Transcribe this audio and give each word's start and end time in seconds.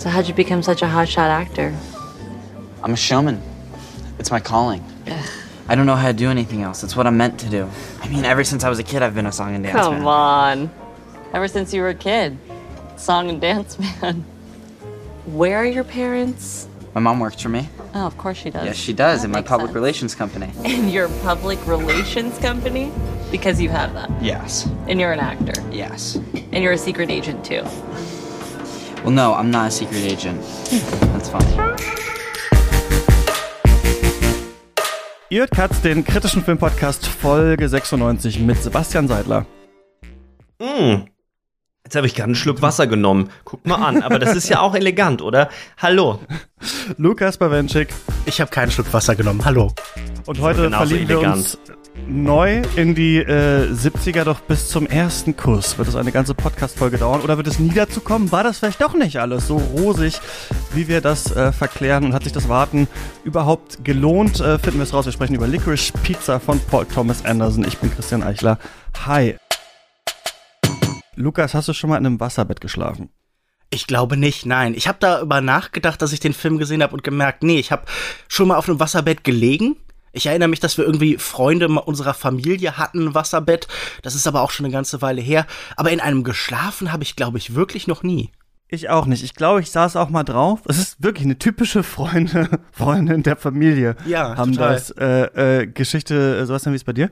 So 0.00 0.08
how'd 0.08 0.26
you 0.26 0.32
become 0.32 0.62
such 0.62 0.80
a 0.80 0.86
hotshot 0.86 1.28
actor? 1.28 1.76
I'm 2.82 2.94
a 2.94 2.96
showman. 2.96 3.42
It's 4.18 4.30
my 4.30 4.40
calling. 4.40 4.82
I 5.68 5.74
don't 5.74 5.84
know 5.84 5.94
how 5.94 6.06
to 6.08 6.14
do 6.14 6.30
anything 6.30 6.62
else. 6.62 6.82
It's 6.82 6.96
what 6.96 7.06
I'm 7.06 7.18
meant 7.18 7.38
to 7.40 7.50
do. 7.50 7.68
I 8.00 8.08
mean, 8.08 8.24
ever 8.24 8.42
since 8.42 8.64
I 8.64 8.70
was 8.70 8.78
a 8.78 8.82
kid, 8.82 9.02
I've 9.02 9.14
been 9.14 9.26
a 9.26 9.30
song 9.32 9.54
and 9.54 9.62
dance 9.62 9.76
Come 9.78 9.98
man. 9.98 10.06
on. 10.06 10.70
Ever 11.34 11.48
since 11.48 11.74
you 11.74 11.82
were 11.82 11.90
a 11.90 11.94
kid. 11.94 12.38
Song 12.96 13.28
and 13.28 13.42
dance 13.42 13.78
man. 13.78 14.24
Where 15.26 15.58
are 15.58 15.66
your 15.66 15.84
parents? 15.84 16.66
My 16.94 17.02
mom 17.02 17.20
works 17.20 17.42
for 17.42 17.50
me. 17.50 17.68
Oh, 17.94 18.06
of 18.06 18.16
course 18.16 18.38
she 18.38 18.48
does. 18.48 18.64
Yes, 18.64 18.76
she 18.76 18.94
does 18.94 19.20
That 19.20 19.26
in 19.26 19.32
my 19.32 19.42
public 19.42 19.68
sense. 19.68 19.74
relations 19.74 20.14
company. 20.14 20.50
In 20.64 20.88
your 20.88 21.10
public 21.20 21.64
relations 21.66 22.38
company? 22.38 22.90
Because 23.30 23.60
you 23.60 23.68
have 23.68 23.92
that. 23.92 24.10
Yes. 24.22 24.66
And 24.88 24.98
you're 24.98 25.12
an 25.12 25.20
actor. 25.20 25.52
Yes. 25.70 26.16
And 26.52 26.64
you're 26.64 26.72
a 26.72 26.78
secret 26.78 27.10
agent 27.10 27.44
too. 27.44 27.64
Well, 29.02 29.12
no, 29.12 29.32
I'm 29.32 29.50
not 29.50 29.68
a 29.68 29.70
secret 29.70 30.04
agent. 30.04 30.40
That's 31.12 31.30
funny. 31.30 31.46
Ihr 35.30 35.40
hört 35.40 35.52
Katz, 35.52 35.80
den 35.80 36.04
kritischen 36.04 36.44
Filmpodcast 36.44 37.06
Folge 37.06 37.68
96 37.68 38.40
mit 38.40 38.62
Sebastian 38.62 39.08
Seidler. 39.08 39.46
Hm. 40.60 41.06
Jetzt 41.84 41.96
habe 41.96 42.06
ich 42.06 42.14
gerade 42.14 42.26
einen 42.26 42.34
Schluck 42.34 42.60
Wasser 42.60 42.86
genommen. 42.86 43.30
Guck 43.44 43.66
mal 43.66 43.76
an. 43.76 44.02
Aber 44.02 44.18
das 44.18 44.36
ist 44.36 44.48
ja 44.50 44.60
auch 44.60 44.74
elegant, 44.74 45.22
oder? 45.22 45.48
Hallo. 45.78 46.20
Lukas 46.98 47.38
Bawenschik. 47.38 47.88
Ich 48.26 48.40
habe 48.40 48.50
keinen 48.50 48.70
Schluck 48.70 48.92
Wasser 48.92 49.16
genommen. 49.16 49.44
Hallo. 49.44 49.72
Und 50.26 50.40
heute 50.40 50.70
verlieben 50.70 51.08
wir 51.08 51.16
elegant. 51.16 51.36
uns 51.36 51.58
neu 52.08 52.62
in 52.76 52.94
die 52.94 53.18
äh, 53.18 53.72
70er, 53.72 54.24
doch 54.24 54.40
bis 54.40 54.68
zum 54.68 54.86
ersten 54.86 55.36
Kuss. 55.36 55.78
Wird 55.78 55.88
es 55.88 55.96
eine 55.96 56.12
ganze 56.12 56.34
Podcast-Folge 56.34 56.98
dauern 56.98 57.20
oder 57.20 57.36
wird 57.36 57.46
es 57.46 57.58
nie 57.58 57.72
dazu 57.72 58.00
kommen? 58.00 58.32
War 58.32 58.42
das 58.42 58.58
vielleicht 58.58 58.80
doch 58.80 58.94
nicht 58.94 59.18
alles 59.18 59.46
so 59.46 59.56
rosig, 59.56 60.20
wie 60.72 60.88
wir 60.88 61.00
das 61.00 61.34
äh, 61.34 61.52
verklären? 61.52 62.04
Und 62.04 62.12
hat 62.12 62.24
sich 62.24 62.32
das 62.32 62.48
Warten 62.48 62.88
überhaupt 63.24 63.84
gelohnt? 63.84 64.40
Äh, 64.40 64.58
finden 64.58 64.78
wir 64.78 64.84
es 64.84 64.92
raus. 64.92 65.06
Wir 65.06 65.12
sprechen 65.12 65.34
über 65.34 65.46
Licorice 65.46 65.92
Pizza 66.02 66.40
von 66.40 66.60
Paul 66.60 66.86
Thomas 66.86 67.24
Anderson. 67.24 67.64
Ich 67.64 67.78
bin 67.78 67.92
Christian 67.94 68.22
Eichler. 68.22 68.58
Hi. 69.06 69.36
Lukas, 71.16 71.54
hast 71.54 71.68
du 71.68 71.72
schon 71.72 71.90
mal 71.90 71.98
in 71.98 72.06
einem 72.06 72.20
Wasserbett 72.20 72.60
geschlafen? 72.60 73.10
Ich 73.72 73.86
glaube 73.86 74.16
nicht, 74.16 74.46
nein. 74.46 74.74
Ich 74.74 74.88
habe 74.88 74.98
darüber 75.00 75.40
nachgedacht, 75.40 76.02
dass 76.02 76.12
ich 76.12 76.18
den 76.18 76.32
Film 76.32 76.58
gesehen 76.58 76.82
habe 76.82 76.92
und 76.94 77.04
gemerkt, 77.04 77.44
nee, 77.44 77.58
ich 77.58 77.70
habe 77.70 77.82
schon 78.26 78.48
mal 78.48 78.56
auf 78.56 78.68
einem 78.68 78.80
Wasserbett 78.80 79.22
gelegen. 79.22 79.76
Ich 80.12 80.26
erinnere 80.26 80.48
mich, 80.48 80.60
dass 80.60 80.76
wir 80.76 80.84
irgendwie 80.84 81.18
Freunde 81.18 81.68
unserer 81.68 82.14
Familie 82.14 82.78
hatten, 82.78 83.08
ein 83.08 83.14
Wasserbett. 83.14 83.68
Das 84.02 84.14
ist 84.14 84.26
aber 84.26 84.42
auch 84.42 84.50
schon 84.50 84.66
eine 84.66 84.72
ganze 84.72 85.02
Weile 85.02 85.20
her. 85.20 85.46
Aber 85.76 85.90
in 85.90 86.00
einem 86.00 86.24
geschlafen 86.24 86.92
habe 86.92 87.02
ich, 87.02 87.16
glaube 87.16 87.38
ich, 87.38 87.54
wirklich 87.54 87.86
noch 87.86 88.02
nie. 88.02 88.32
Ich 88.72 88.88
auch 88.88 89.06
nicht. 89.06 89.24
Ich 89.24 89.34
glaube, 89.34 89.60
ich 89.60 89.70
saß 89.70 89.96
auch 89.96 90.10
mal 90.10 90.22
drauf. 90.22 90.60
Es 90.68 90.78
ist 90.78 91.02
wirklich 91.02 91.24
eine 91.24 91.38
typische 91.38 91.82
Freunde, 91.82 92.48
Freundin 92.72 93.24
der 93.24 93.36
Familie. 93.36 93.96
Ja, 94.06 94.36
haben 94.36 94.52
total. 94.52 94.74
das 94.74 94.90
äh, 94.92 95.62
äh, 95.62 95.66
Geschichte. 95.66 96.38
Äh, 96.38 96.46
Sebastian, 96.46 96.72
wie 96.72 96.76
ist 96.76 96.84
bei 96.84 96.92
dir? 96.92 97.10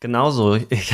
Genauso. 0.00 0.56
Ich, 0.56 0.92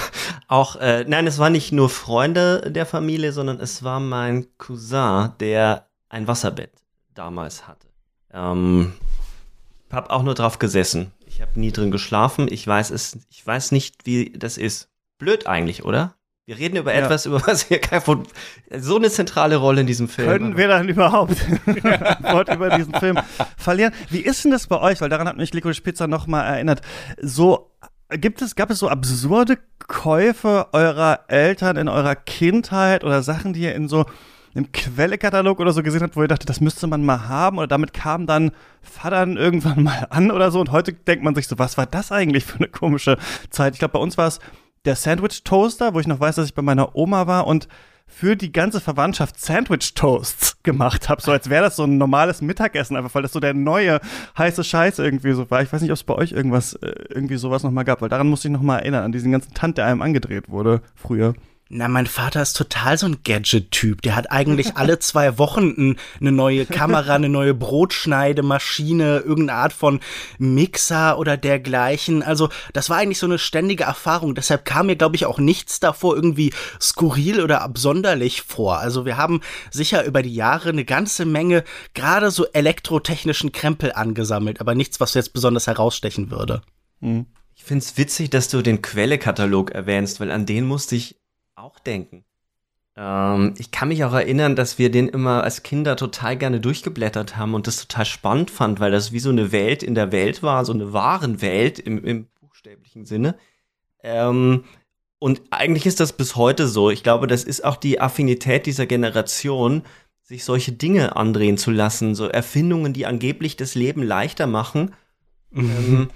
auch, 0.48 0.76
äh, 0.76 1.04
nein, 1.06 1.26
es 1.26 1.38
waren 1.38 1.52
nicht 1.52 1.72
nur 1.72 1.88
Freunde 1.88 2.70
der 2.70 2.86
Familie, 2.86 3.32
sondern 3.32 3.60
es 3.60 3.82
war 3.82 4.00
mein 4.00 4.46
Cousin, 4.58 5.32
der 5.40 5.86
ein 6.10 6.26
Wasserbett 6.26 6.72
damals 7.14 7.66
hatte. 7.66 7.86
Ähm, 8.32 8.92
hab 9.90 10.10
auch 10.10 10.22
nur 10.22 10.34
drauf 10.34 10.58
gesessen. 10.58 11.12
Ich 11.26 11.40
habe 11.40 11.58
nie 11.60 11.72
drin 11.72 11.90
geschlafen. 11.90 12.46
Ich 12.50 12.66
weiß 12.66 12.90
es, 12.90 13.18
ich 13.30 13.46
weiß 13.46 13.72
nicht, 13.72 14.06
wie 14.06 14.32
das 14.36 14.58
ist. 14.58 14.88
Blöd 15.18 15.46
eigentlich, 15.46 15.84
oder? 15.84 16.14
Wir 16.46 16.58
reden 16.58 16.76
über 16.76 16.94
Ja. 16.94 17.00
etwas, 17.04 17.26
über 17.26 17.44
was 17.46 17.68
wir 17.70 17.80
kein 17.80 18.00
von 18.00 18.22
so 18.78 18.96
eine 18.96 19.10
zentrale 19.10 19.56
Rolle 19.56 19.80
in 19.80 19.86
diesem 19.88 20.08
Film. 20.08 20.28
Können 20.28 20.56
wir 20.56 20.68
dann 20.68 20.88
überhaupt 20.88 21.34
Wort 22.22 22.54
über 22.54 22.70
diesen 22.70 22.94
Film 22.94 23.18
verlieren? 23.56 23.92
Wie 24.10 24.20
ist 24.20 24.44
denn 24.44 24.52
das 24.52 24.68
bei 24.68 24.80
euch? 24.80 25.00
Weil 25.00 25.08
daran 25.08 25.26
hat 25.28 25.36
mich 25.36 25.52
Licorice 25.52 25.80
Pizza 25.82 26.06
noch 26.06 26.26
mal 26.28 26.42
erinnert. 26.44 26.82
So 27.20 27.72
gibt 28.10 28.42
es 28.42 28.54
gab 28.54 28.70
es 28.70 28.78
so 28.78 28.88
absurde 28.88 29.58
Käufe 29.88 30.68
eurer 30.72 31.24
Eltern 31.26 31.76
in 31.76 31.88
eurer 31.88 32.14
Kindheit 32.14 33.02
oder 33.02 33.22
Sachen, 33.24 33.52
die 33.52 33.62
ihr 33.62 33.74
in 33.74 33.88
so 33.88 34.06
einem 34.56 34.72
Quellekatalog 34.72 35.60
oder 35.60 35.72
so 35.72 35.82
gesehen 35.82 36.02
habt, 36.02 36.16
wo 36.16 36.22
ihr 36.22 36.28
dachtet, 36.28 36.48
das 36.48 36.60
müsste 36.60 36.86
man 36.86 37.04
mal 37.04 37.28
haben 37.28 37.58
oder 37.58 37.66
damit 37.66 37.92
kam 37.92 38.26
dann 38.26 38.52
Vatern 38.82 39.36
irgendwann 39.36 39.82
mal 39.84 40.06
an 40.10 40.30
oder 40.30 40.50
so 40.50 40.60
und 40.60 40.72
heute 40.72 40.92
denkt 40.92 41.24
man 41.24 41.34
sich 41.34 41.48
so, 41.48 41.58
was 41.58 41.76
war 41.76 41.86
das 41.86 42.12
eigentlich 42.12 42.44
für 42.44 42.58
eine 42.58 42.68
komische 42.68 43.18
Zeit? 43.50 43.74
Ich 43.74 43.78
glaube, 43.78 43.92
bei 43.92 43.98
uns 43.98 44.18
war 44.18 44.28
es 44.28 44.40
der 44.84 44.96
Sandwich 44.96 45.42
Toaster, 45.42 45.94
wo 45.94 46.00
ich 46.00 46.06
noch 46.06 46.20
weiß, 46.20 46.36
dass 46.36 46.46
ich 46.46 46.54
bei 46.54 46.62
meiner 46.62 46.94
Oma 46.96 47.26
war 47.26 47.46
und 47.46 47.68
für 48.08 48.36
die 48.36 48.52
ganze 48.52 48.80
Verwandtschaft 48.80 49.40
Sandwich 49.40 49.94
Toasts 49.94 50.58
gemacht 50.62 51.08
habe, 51.08 51.20
so 51.20 51.32
als 51.32 51.50
wäre 51.50 51.64
das 51.64 51.76
so 51.76 51.84
ein 51.84 51.98
normales 51.98 52.40
Mittagessen, 52.40 52.96
einfach 52.96 53.14
weil 53.14 53.22
das 53.22 53.32
so 53.32 53.40
der 53.40 53.52
neue 53.52 54.00
heiße 54.38 54.64
Scheiß 54.64 55.00
irgendwie 55.00 55.32
so 55.32 55.50
war. 55.50 55.62
Ich 55.62 55.72
weiß 55.72 55.82
nicht, 55.82 55.90
ob 55.90 55.96
es 55.96 56.04
bei 56.04 56.14
euch 56.14 56.32
irgendwas 56.32 56.74
äh, 56.74 56.94
irgendwie 57.08 57.36
sowas 57.36 57.62
noch 57.62 57.72
mal 57.72 57.82
gab, 57.82 58.00
weil 58.00 58.08
daran 58.08 58.28
musste 58.28 58.48
ich 58.48 58.52
noch 58.52 58.62
mal 58.62 58.78
erinnern 58.78 59.04
an 59.04 59.12
diesen 59.12 59.32
ganzen 59.32 59.54
Tand, 59.54 59.76
der 59.78 59.86
einem 59.86 60.02
angedreht 60.02 60.48
wurde 60.48 60.82
früher. 60.94 61.34
Na, 61.68 61.88
mein 61.88 62.06
Vater 62.06 62.42
ist 62.42 62.56
total 62.56 62.96
so 62.96 63.06
ein 63.06 63.24
Gadget-Typ. 63.24 64.00
Der 64.02 64.14
hat 64.14 64.30
eigentlich 64.30 64.76
alle 64.76 64.98
zwei 65.00 65.36
Wochen 65.36 65.96
eine 66.20 66.30
neue 66.30 66.64
Kamera, 66.64 67.14
eine 67.14 67.28
neue 67.28 67.54
Brotschneidemaschine, 67.54 69.18
irgendeine 69.18 69.58
Art 69.58 69.72
von 69.72 69.98
Mixer 70.38 71.18
oder 71.18 71.36
dergleichen. 71.36 72.22
Also, 72.22 72.50
das 72.72 72.88
war 72.88 72.98
eigentlich 72.98 73.18
so 73.18 73.26
eine 73.26 73.40
ständige 73.40 73.82
Erfahrung. 73.82 74.36
Deshalb 74.36 74.64
kam 74.64 74.86
mir, 74.86 74.94
glaube 74.94 75.16
ich, 75.16 75.26
auch 75.26 75.40
nichts 75.40 75.80
davor 75.80 76.14
irgendwie 76.14 76.52
skurril 76.80 77.40
oder 77.40 77.62
absonderlich 77.62 78.42
vor. 78.42 78.78
Also, 78.78 79.04
wir 79.04 79.16
haben 79.16 79.40
sicher 79.72 80.04
über 80.04 80.22
die 80.22 80.34
Jahre 80.34 80.68
eine 80.68 80.84
ganze 80.84 81.24
Menge 81.24 81.64
gerade 81.94 82.30
so 82.30 82.46
elektrotechnischen 82.46 83.50
Krempel 83.50 83.92
angesammelt, 83.92 84.60
aber 84.60 84.76
nichts, 84.76 85.00
was 85.00 85.14
jetzt 85.14 85.32
besonders 85.32 85.66
herausstechen 85.66 86.30
würde. 86.30 86.62
Ich 87.56 87.64
find's 87.64 87.96
witzig, 87.96 88.30
dass 88.30 88.48
du 88.48 88.62
den 88.62 88.82
Quellekatalog 88.82 89.72
erwähnst, 89.72 90.20
weil 90.20 90.30
an 90.30 90.46
den 90.46 90.64
musste 90.66 90.94
ich 90.94 91.16
auch 91.56 91.78
denken. 91.78 92.24
Ähm, 92.96 93.54
ich 93.58 93.70
kann 93.70 93.88
mich 93.88 94.04
auch 94.04 94.12
erinnern, 94.12 94.56
dass 94.56 94.78
wir 94.78 94.90
den 94.90 95.08
immer 95.08 95.42
als 95.42 95.62
Kinder 95.62 95.96
total 95.96 96.36
gerne 96.36 96.60
durchgeblättert 96.60 97.36
haben 97.36 97.54
und 97.54 97.66
das 97.66 97.86
total 97.86 98.04
spannend 98.04 98.50
fand, 98.50 98.78
weil 98.80 98.90
das 98.90 99.12
wie 99.12 99.18
so 99.18 99.30
eine 99.30 99.52
Welt 99.52 99.82
in 99.82 99.94
der 99.94 100.12
Welt 100.12 100.42
war, 100.42 100.64
so 100.64 100.72
eine 100.72 100.92
wahren 100.92 101.40
Welt 101.42 101.78
im, 101.78 102.04
im 102.04 102.26
buchstäblichen 102.40 103.04
Sinne. 103.04 103.36
Ähm, 104.02 104.64
und 105.18 105.42
eigentlich 105.50 105.86
ist 105.86 106.00
das 106.00 106.12
bis 106.12 106.36
heute 106.36 106.68
so. 106.68 106.90
Ich 106.90 107.02
glaube, 107.02 107.26
das 107.26 107.42
ist 107.42 107.64
auch 107.64 107.76
die 107.76 108.00
Affinität 108.00 108.66
dieser 108.66 108.86
Generation, 108.86 109.82
sich 110.22 110.44
solche 110.44 110.72
Dinge 110.72 111.16
andrehen 111.16 111.56
zu 111.56 111.70
lassen, 111.70 112.14
so 112.14 112.26
Erfindungen, 112.26 112.92
die 112.92 113.06
angeblich 113.06 113.56
das 113.56 113.74
Leben 113.74 114.02
leichter 114.02 114.46
machen. 114.46 114.94
Ähm, 115.54 116.10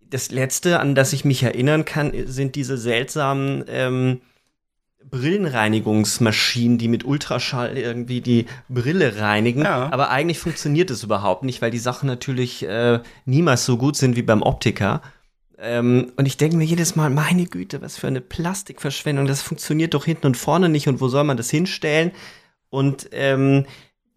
das 0.00 0.30
letzte, 0.30 0.80
an 0.80 0.94
das 0.94 1.12
ich 1.12 1.24
mich 1.24 1.42
erinnern 1.42 1.84
kann, 1.84 2.12
sind 2.26 2.54
diese 2.54 2.76
seltsamen 2.76 3.64
ähm, 3.68 4.20
Brillenreinigungsmaschinen, 5.04 6.78
die 6.78 6.88
mit 6.88 7.04
Ultraschall 7.04 7.76
irgendwie 7.76 8.20
die 8.20 8.46
Brille 8.68 9.20
reinigen. 9.20 9.62
Ja. 9.62 9.92
Aber 9.92 10.10
eigentlich 10.10 10.38
funktioniert 10.38 10.90
es 10.90 11.02
überhaupt 11.02 11.42
nicht, 11.42 11.62
weil 11.62 11.70
die 11.70 11.78
Sachen 11.78 12.06
natürlich 12.06 12.66
äh, 12.66 13.00
niemals 13.24 13.64
so 13.64 13.76
gut 13.76 13.96
sind 13.96 14.16
wie 14.16 14.22
beim 14.22 14.42
Optiker. 14.42 15.02
Ähm, 15.58 16.12
und 16.16 16.26
ich 16.26 16.36
denke 16.36 16.56
mir 16.56 16.64
jedes 16.64 16.96
Mal, 16.96 17.10
meine 17.10 17.44
Güte, 17.46 17.82
was 17.82 17.98
für 17.98 18.06
eine 18.06 18.20
Plastikverschwendung, 18.20 19.26
das 19.26 19.42
funktioniert 19.42 19.94
doch 19.94 20.04
hinten 20.04 20.26
und 20.26 20.36
vorne 20.36 20.68
nicht 20.68 20.88
und 20.88 21.00
wo 21.00 21.08
soll 21.08 21.24
man 21.24 21.36
das 21.36 21.50
hinstellen? 21.50 22.12
Und 22.70 23.08
ähm, 23.12 23.66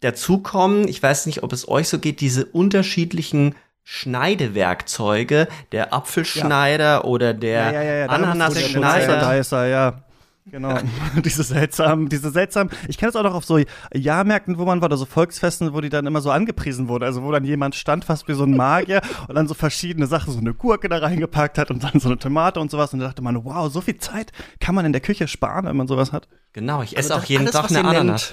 dazu 0.00 0.38
kommen, 0.38 0.86
ich 0.86 1.02
weiß 1.02 1.26
nicht, 1.26 1.42
ob 1.42 1.52
es 1.52 1.68
euch 1.68 1.88
so 1.88 1.98
geht, 1.98 2.20
diese 2.20 2.46
unterschiedlichen 2.46 3.56
Schneidewerkzeuge, 3.82 5.48
der 5.72 5.92
Apfelschneider 5.92 7.04
oder 7.04 7.34
der 7.34 7.72
Der 7.72 8.10
Ananasschneider. 8.10 9.36
Dicer, 9.36 9.66
ja. 9.66 10.03
Genau. 10.46 10.78
diese 11.24 11.42
seltsamen, 11.42 12.08
diese 12.10 12.30
seltsamen, 12.30 12.70
ich 12.86 12.98
kenne 12.98 13.10
es 13.10 13.16
auch 13.16 13.22
noch 13.22 13.34
auf 13.34 13.44
so 13.46 13.58
Jahrmärkten, 13.94 14.58
wo 14.58 14.64
man 14.66 14.80
war, 14.82 14.86
oder 14.86 14.96
so 14.98 15.06
Volksfesten, 15.06 15.72
wo 15.72 15.80
die 15.80 15.88
dann 15.88 16.06
immer 16.06 16.20
so 16.20 16.30
angepriesen 16.30 16.86
wurde. 16.88 17.06
Also 17.06 17.22
wo 17.22 17.32
dann 17.32 17.44
jemand 17.44 17.74
stand, 17.74 18.04
fast 18.04 18.28
wie 18.28 18.34
so 18.34 18.44
ein 18.44 18.54
Magier 18.56 19.00
und 19.28 19.34
dann 19.36 19.48
so 19.48 19.54
verschiedene 19.54 20.06
Sachen, 20.06 20.32
so 20.32 20.38
eine 20.38 20.52
Gurke 20.52 20.88
da 20.88 20.98
reingepackt 20.98 21.56
hat 21.56 21.70
und 21.70 21.82
dann 21.82 21.98
so 21.98 22.08
eine 22.08 22.18
Tomate 22.18 22.60
und 22.60 22.70
sowas. 22.70 22.92
Und 22.92 23.00
da 23.00 23.06
dachte 23.06 23.22
man, 23.22 23.42
wow, 23.44 23.72
so 23.72 23.80
viel 23.80 23.96
Zeit 23.96 24.32
kann 24.60 24.74
man 24.74 24.84
in 24.84 24.92
der 24.92 25.00
Küche 25.00 25.28
sparen, 25.28 25.64
wenn 25.64 25.76
man 25.76 25.88
sowas 25.88 26.12
hat. 26.12 26.28
Genau, 26.52 26.82
ich 26.82 26.96
Also 26.96 27.08
esse 27.08 27.14
auch 27.16 27.20
das- 27.20 27.28
jeden 27.30 27.42
alles, 27.44 27.52
Tag 27.52 27.70
eine 27.70 27.88
Ananas. 27.88 28.32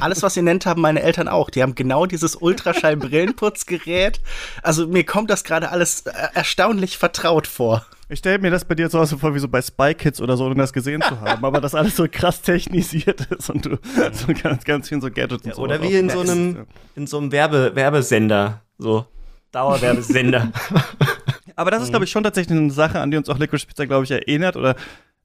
Alles, 0.00 0.22
was 0.22 0.36
ihr 0.36 0.42
nennt, 0.42 0.66
haben 0.66 0.82
meine 0.82 1.00
Eltern 1.02 1.28
auch. 1.28 1.48
Die 1.48 1.62
haben 1.62 1.74
genau 1.74 2.04
dieses 2.04 2.36
Ultraschall-Brillenputzgerät. 2.36 4.20
Also 4.62 4.86
mir 4.86 5.04
kommt 5.04 5.30
das 5.30 5.44
gerade 5.44 5.70
alles 5.70 6.02
äh, 6.02 6.12
erstaunlich 6.34 6.98
vertraut 6.98 7.46
vor. 7.46 7.84
Ich 8.08 8.20
stelle 8.20 8.38
mir 8.38 8.52
das 8.52 8.64
bei 8.64 8.76
dir 8.76 8.88
zu 8.88 9.00
Hause 9.00 9.18
vor, 9.18 9.34
wie 9.34 9.40
so 9.40 9.48
bei 9.48 9.60
Spy 9.60 9.92
Kids 9.94 10.20
oder 10.20 10.36
so, 10.36 10.46
ohne 10.46 10.54
das 10.54 10.72
gesehen 10.72 11.02
zu 11.02 11.20
haben, 11.20 11.44
aber 11.44 11.60
das 11.60 11.74
alles 11.74 11.96
so 11.96 12.06
krass 12.10 12.40
technisiert 12.40 13.20
ist 13.32 13.50
und 13.50 13.66
du 13.66 13.78
so 14.12 14.32
ganz, 14.40 14.64
ganz 14.64 14.88
viel 14.88 15.00
so 15.00 15.10
Gadgets 15.10 15.44
und 15.44 15.54
so. 15.56 15.62
Oder 15.62 15.82
wie 15.82 15.92
in 15.92 16.08
so 16.08 16.20
einem, 16.20 16.66
in 16.94 17.08
so 17.08 17.18
einem 17.18 17.32
Werbe, 17.32 17.74
Werbesender. 17.74 18.62
So. 18.78 19.06
Dauerwerbesender. 19.50 20.52
Aber 21.56 21.70
das 21.70 21.82
ist, 21.82 21.88
glaube 21.88 22.04
ich, 22.04 22.10
schon 22.10 22.22
tatsächlich 22.22 22.56
eine 22.56 22.70
Sache, 22.70 23.00
an 23.00 23.10
die 23.10 23.16
uns 23.16 23.28
auch 23.30 23.38
Licorice 23.38 23.66
Pizza, 23.66 23.86
glaube 23.86 24.04
ich, 24.04 24.10
erinnert 24.10 24.56
oder 24.56 24.76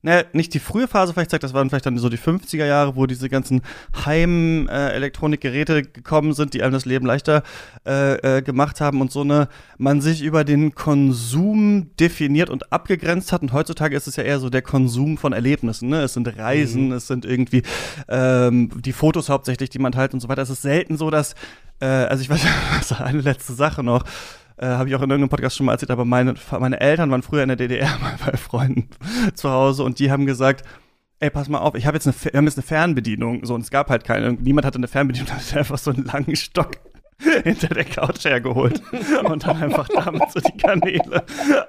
naja, 0.03 0.23
nicht 0.33 0.53
die 0.53 0.59
frühe 0.59 0.87
Phase 0.87 1.13
vielleicht 1.13 1.29
zeigt, 1.29 1.43
das 1.43 1.53
waren 1.53 1.69
vielleicht 1.69 1.85
dann 1.85 1.97
so 1.97 2.09
die 2.09 2.17
50er 2.17 2.65
Jahre, 2.65 2.95
wo 2.95 3.05
diese 3.05 3.29
ganzen 3.29 3.61
Heim-Elektronikgeräte 4.05 5.77
äh, 5.77 5.81
gekommen 5.83 6.33
sind, 6.33 6.53
die 6.53 6.63
einem 6.63 6.73
das 6.73 6.85
Leben 6.85 7.05
leichter 7.05 7.43
äh, 7.85 8.37
äh, 8.37 8.41
gemacht 8.41 8.81
haben 8.81 9.01
und 9.01 9.11
so 9.11 9.21
eine, 9.21 9.47
man 9.77 10.01
sich 10.01 10.23
über 10.23 10.43
den 10.43 10.73
Konsum 10.73 11.91
definiert 11.99 12.49
und 12.49 12.73
abgegrenzt 12.73 13.31
hat. 13.31 13.43
Und 13.43 13.53
heutzutage 13.53 13.95
ist 13.95 14.07
es 14.07 14.15
ja 14.15 14.23
eher 14.23 14.39
so 14.39 14.49
der 14.49 14.63
Konsum 14.63 15.17
von 15.17 15.33
Erlebnissen. 15.33 15.89
Ne? 15.89 16.01
Es 16.01 16.13
sind 16.13 16.27
Reisen, 16.35 16.87
mhm. 16.87 16.93
es 16.93 17.07
sind 17.07 17.23
irgendwie 17.23 17.61
ähm, 18.07 18.71
die 18.81 18.93
Fotos 18.93 19.29
hauptsächlich, 19.29 19.69
die 19.69 19.79
man 19.79 19.91
teilt 19.91 20.15
und 20.15 20.19
so 20.19 20.29
weiter. 20.29 20.41
Es 20.41 20.49
ist 20.49 20.63
selten 20.63 20.97
so, 20.97 21.11
dass, 21.11 21.35
äh, 21.79 21.85
also 21.85 22.23
ich 22.23 22.29
weiß, 22.29 22.41
war 22.89 23.05
eine 23.05 23.21
letzte 23.21 23.53
Sache 23.53 23.83
noch 23.83 24.03
äh, 24.61 24.67
habe 24.67 24.89
ich 24.89 24.95
auch 24.95 25.01
in 25.01 25.09
irgendeinem 25.09 25.29
Podcast 25.29 25.57
schon 25.57 25.65
mal 25.65 25.73
erzählt, 25.73 25.91
aber 25.91 26.05
meine, 26.05 26.35
meine 26.59 26.79
Eltern 26.79 27.11
waren 27.11 27.23
früher 27.23 27.43
in 27.43 27.49
der 27.49 27.57
DDR 27.57 27.97
mal 27.99 28.15
bei 28.25 28.37
Freunden 28.37 28.89
zu 29.33 29.49
Hause 29.49 29.83
und 29.83 29.99
die 29.99 30.11
haben 30.11 30.25
gesagt, 30.25 30.63
ey, 31.19 31.29
pass 31.29 31.49
mal 31.49 31.59
auf, 31.59 31.75
ich 31.75 31.85
habe 31.85 31.97
jetzt 31.97 32.07
eine, 32.07 32.15
wir 32.19 32.37
haben 32.37 32.45
jetzt 32.45 32.57
eine 32.57 32.65
Fernbedienung, 32.65 33.45
so, 33.45 33.55
und 33.55 33.61
es 33.61 33.71
gab 33.71 33.89
halt 33.89 34.03
keine, 34.03 34.33
niemand 34.33 34.65
hatte 34.65 34.77
eine 34.77 34.87
Fernbedienung, 34.87 35.31
hat 35.33 35.57
einfach 35.57 35.77
so 35.77 35.91
einen 35.91 36.05
langen 36.05 36.35
Stock 36.35 36.71
hinter 37.43 37.67
der 37.67 37.85
Couch 37.85 38.25
hergeholt 38.25 38.81
und 39.23 39.45
dann 39.45 39.61
einfach 39.61 39.87
damit 39.87 40.31
so 40.31 40.39
die 40.39 40.57
Kanäle 40.57 41.23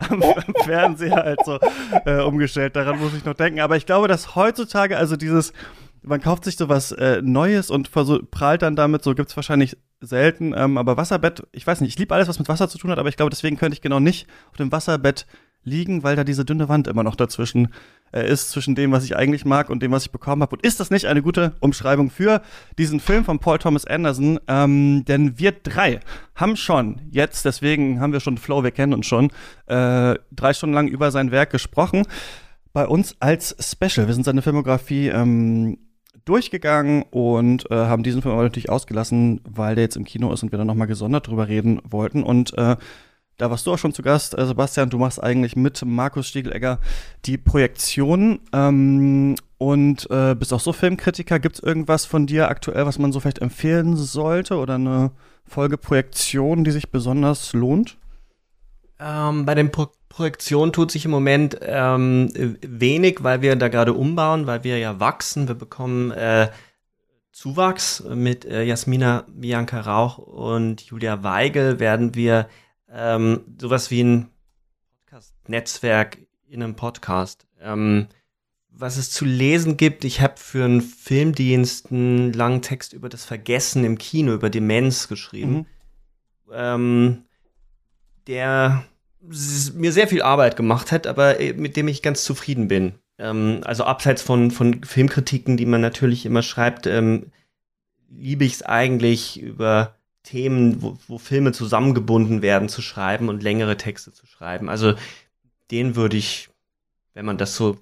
am, 0.09 0.23
am 0.23 0.55
Fernseher 0.65 1.17
halt 1.17 1.45
so 1.45 1.59
äh, 2.07 2.23
umgestellt. 2.23 2.75
Daran 2.75 2.99
muss 2.99 3.15
ich 3.15 3.25
noch 3.27 3.35
denken. 3.35 3.61
Aber 3.61 3.77
ich 3.77 3.85
glaube, 3.85 4.09
dass 4.09 4.35
heutzutage, 4.35 4.97
also 4.97 5.17
dieses, 5.17 5.53
man 6.03 6.21
kauft 6.21 6.45
sich 6.45 6.57
so 6.57 6.69
was 6.69 6.93
äh, 6.93 7.21
Neues 7.23 7.71
und 7.71 7.91
prahlt 8.31 8.63
dann 8.63 8.77
damit, 8.77 9.03
so 9.03 9.15
gibt's 9.15 9.37
wahrscheinlich 9.37 9.77
selten. 10.01 10.55
Ähm, 10.57 10.79
aber 10.79 10.97
Wasserbett, 10.97 11.47
ich 11.53 11.67
weiß 11.67 11.81
nicht, 11.81 11.91
ich 11.91 11.99
liebe 11.99 12.15
alles, 12.15 12.29
was 12.29 12.39
mit 12.39 12.49
Wasser 12.49 12.69
zu 12.69 12.79
tun 12.79 12.91
hat, 12.91 12.99
aber 12.99 13.09
ich 13.09 13.17
glaube, 13.17 13.31
deswegen 13.31 13.57
könnte 13.57 13.75
ich 13.75 13.83
genau 13.83 14.01
nicht 14.01 14.27
auf 14.51 14.57
dem 14.57 14.73
Wasserbett 14.73 15.27
liegen, 15.65 16.03
weil 16.03 16.17
da 16.17 16.25
diese 16.25 16.45
dünne 16.45 16.69
Wand 16.69 16.89
immer 16.89 17.05
noch 17.05 17.15
dazwischen 17.15 17.69
äh, 18.13 18.29
ist, 18.29 18.51
zwischen 18.51 18.75
dem, 18.75 18.93
was 18.93 19.05
ich 19.05 19.17
eigentlich 19.17 19.45
mag 19.45 19.71
und 19.71 19.83
dem, 19.83 19.93
was 19.93 20.05
ich 20.05 20.11
bekommen 20.11 20.43
habe. 20.43 20.57
Und 20.57 20.67
ist 20.67 20.81
das 20.81 20.91
nicht 20.91 21.07
eine 21.07 21.23
gute 21.23 21.55
Umschreibung 21.61 22.11
für 22.11 22.43
diesen 22.79 23.01
Film 23.01 23.25
von 23.25 23.39
Paul 23.39 23.59
Thomas 23.59 23.85
Anderson? 23.85 24.41
Ähm, 24.49 25.05
denn 25.07 25.39
wir 25.39 25.53
drei 25.53 26.01
haben 26.35 26.57
schon 26.57 27.01
jetzt, 27.11 27.45
deswegen 27.45 28.01
haben 28.01 28.13
wir 28.13 28.21
schon 28.21 28.39
Flow, 28.39 28.65
wir 28.65 28.73
kennen 28.73 28.95
uns 28.95 29.07
schon, 29.07 29.31
äh, 29.67 30.17
drei 30.33 30.53
Stunden 30.53 30.75
lang 30.75 30.89
über 30.89 31.11
sein 31.11 31.31
Werk 31.31 31.51
gesprochen. 31.51 32.05
Bei 32.73 32.87
uns 32.87 33.17
als 33.21 33.55
Special. 33.61 34.07
Wir 34.07 34.15
sind 34.15 34.25
seine 34.25 34.41
Filmografie 34.41 35.09
ähm, 35.09 35.79
durchgegangen 36.25 37.05
und 37.11 37.71
äh, 37.71 37.75
haben 37.75 38.03
diesen 38.03 38.23
Film 38.23 38.35
aber 38.35 38.45
natürlich 38.45 38.71
ausgelassen, 38.71 39.41
weil 39.45 39.75
der 39.75 39.85
jetzt 39.85 39.97
im 39.97 40.05
Kino 40.05 40.33
ist 40.33 40.43
und 40.43 40.53
wir 40.53 40.59
dann 40.59 40.67
nochmal 40.67 40.87
gesondert 40.87 41.27
drüber 41.27 41.49
reden 41.49 41.81
wollten. 41.85 42.23
Und 42.23 42.57
äh, 42.57 42.77
da 43.39 43.51
warst 43.51 43.67
du 43.67 43.73
auch 43.73 43.79
schon 43.79 43.93
zu 43.93 44.03
Gast, 44.03 44.39
äh, 44.39 44.47
Sebastian. 44.47 44.91
Du 44.91 44.99
machst 44.99 45.23
eigentlich 45.23 45.57
mit 45.57 45.85
Markus 45.85 46.29
Stiegelegger 46.29 46.79
die 47.25 47.39
Projektion 47.39 48.41
ähm, 48.53 49.35
und 49.59 50.09
äh, 50.11 50.35
bist 50.35 50.53
auch 50.53 50.61
so 50.61 50.73
Filmkritiker. 50.73 51.41
Gibt 51.41 51.57
es 51.57 51.63
irgendwas 51.63 52.05
von 52.05 52.27
dir 52.27 52.49
aktuell, 52.49 52.87
was 52.87 52.99
man 52.99 53.13
so 53.13 53.21
vielleicht 53.21 53.41
empfehlen 53.41 53.97
sollte 53.97 54.57
oder 54.57 54.77
eine 54.77 55.11
Folgeprojektion, 55.47 56.65
die 56.65 56.71
sich 56.71 56.91
besonders 56.91 57.53
lohnt? 57.53 57.99
Ähm, 59.01 59.45
bei 59.45 59.55
den 59.55 59.73
Pro 59.73 59.89
Projektionen 60.13 60.75
tut 60.75 60.91
sich 60.91 61.07
im 61.07 61.11
Moment 61.11 61.59
ähm, 61.63 62.29
wenig, 62.35 63.23
weil 63.23 63.41
wir 63.41 63.57
da 63.57 63.69
gerade 63.69 63.95
umbauen, 63.95 64.47
weil 64.47 64.63
wir 64.63 64.77
ja 64.77 65.01
wachsen. 65.01 65.49
Wir 65.49 65.55
bekommen 65.55 66.11
äh, 66.11 66.51
Zuwachs 67.33 68.05
mit 68.05 68.45
äh, 68.45 68.63
Jasmina 68.63 69.25
Bianca 69.29 69.81
Rauch 69.81 70.19
und 70.19 70.83
Julia 70.83 71.23
Weigel 71.23 71.81
werden 71.81 72.15
wir 72.15 72.51
ähm, 72.93 73.41
sowas 73.59 73.91
wie 73.91 74.05
ein 74.05 74.29
Podcast-Netzwerk 75.07 76.19
in 76.47 76.63
einem 76.63 76.77
Podcast. 76.77 77.47
Ähm, 77.59 78.09
was 78.69 78.99
es 78.99 79.11
zu 79.11 79.25
lesen 79.25 79.79
gibt, 79.79 80.05
ich 80.05 80.21
habe 80.21 80.35
für 80.37 80.67
einen 80.67 80.83
Filmdienst 80.83 81.91
einen 81.91 82.35
langen 82.35 82.61
Text 82.61 82.93
über 82.93 83.09
das 83.09 83.25
Vergessen 83.25 83.83
im 83.83 83.97
Kino, 83.97 84.35
über 84.35 84.51
Demenz 84.51 85.09
geschrieben. 85.09 85.55
Mhm. 85.55 85.67
Ähm, 86.53 87.25
der 88.27 88.85
mir 89.23 89.93
sehr 89.93 90.09
viel 90.09 90.23
Arbeit 90.23 90.57
gemacht 90.57 90.93
hat, 90.93 91.07
aber 91.07 91.41
äh, 91.41 91.53
mit 91.53 91.77
dem 91.77 91.89
ich 91.89 92.03
ganz 92.03 92.25
zufrieden 92.25 92.69
bin. 92.69 92.95
Ähm, 93.19 93.61
also 93.65 93.85
abseits 93.85 94.23
von, 94.23 94.51
von 94.51 94.83
Filmkritiken, 94.85 95.57
die 95.57 95.67
man 95.67 95.81
natürlich 95.81 96.27
immer 96.27 96.43
schreibt, 96.43 96.87
ähm, 96.87 97.27
liebe 98.11 98.45
ich 98.45 98.55
es 98.55 98.63
eigentlich 98.63 99.41
über 99.41 99.95
Themen, 100.23 100.83
wo, 100.83 100.99
wo 101.09 101.19
Filme 101.19 101.53
zusammengebunden 101.53 102.43
werden, 102.43 102.69
zu 102.69 102.83
schreiben 102.83 103.29
und 103.29 103.43
längere 103.43 103.77
Texte 103.77 104.13
zu 104.13 104.27
schreiben. 104.27 104.69
Also 104.69 104.95
den 105.71 105.97
würde 105.97 106.17
ich, 106.17 106.51
wenn 107.15 107.25
man 107.25 107.39
das 107.39 107.57
so 107.57 107.79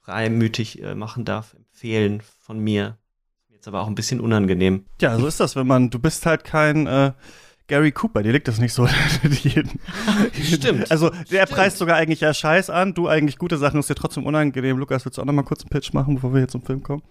freimütig 0.00 0.82
äh, 0.82 0.94
machen 0.94 1.24
darf, 1.24 1.54
empfehlen 1.54 2.22
von 2.40 2.58
mir. 2.58 2.98
Jetzt 3.50 3.68
aber 3.68 3.80
auch 3.80 3.86
ein 3.86 3.94
bisschen 3.94 4.20
unangenehm. 4.20 4.84
Ja, 5.00 5.16
so 5.16 5.26
ist 5.26 5.40
das, 5.40 5.54
wenn 5.54 5.66
man, 5.66 5.90
du 5.90 5.98
bist 5.98 6.26
halt 6.26 6.44
kein 6.44 6.86
äh 6.86 7.12
Gary 7.68 7.92
Cooper, 7.92 8.22
dir 8.22 8.32
liegt 8.32 8.48
das 8.48 8.58
nicht 8.58 8.72
so. 8.74 8.86
jeden, 9.42 9.80
Stimmt. 10.42 10.90
Also 10.90 11.10
der 11.10 11.46
Stimmt. 11.46 11.50
preist 11.50 11.78
sogar 11.78 11.96
eigentlich 11.96 12.20
ja 12.20 12.34
Scheiß 12.34 12.70
an, 12.70 12.94
du 12.94 13.08
eigentlich 13.08 13.38
gute 13.38 13.56
Sachen, 13.58 13.80
ist 13.80 13.88
dir 13.90 13.94
trotzdem 13.94 14.26
unangenehm. 14.26 14.78
Lukas, 14.78 15.04
willst 15.04 15.18
du 15.18 15.22
auch 15.22 15.26
noch 15.26 15.32
mal 15.32 15.42
kurz 15.42 15.62
einen 15.62 15.70
Pitch 15.70 15.92
machen, 15.92 16.16
bevor 16.16 16.34
wir 16.34 16.40
jetzt 16.40 16.52
zum 16.52 16.62
Film 16.62 16.82
kommen? 16.82 17.02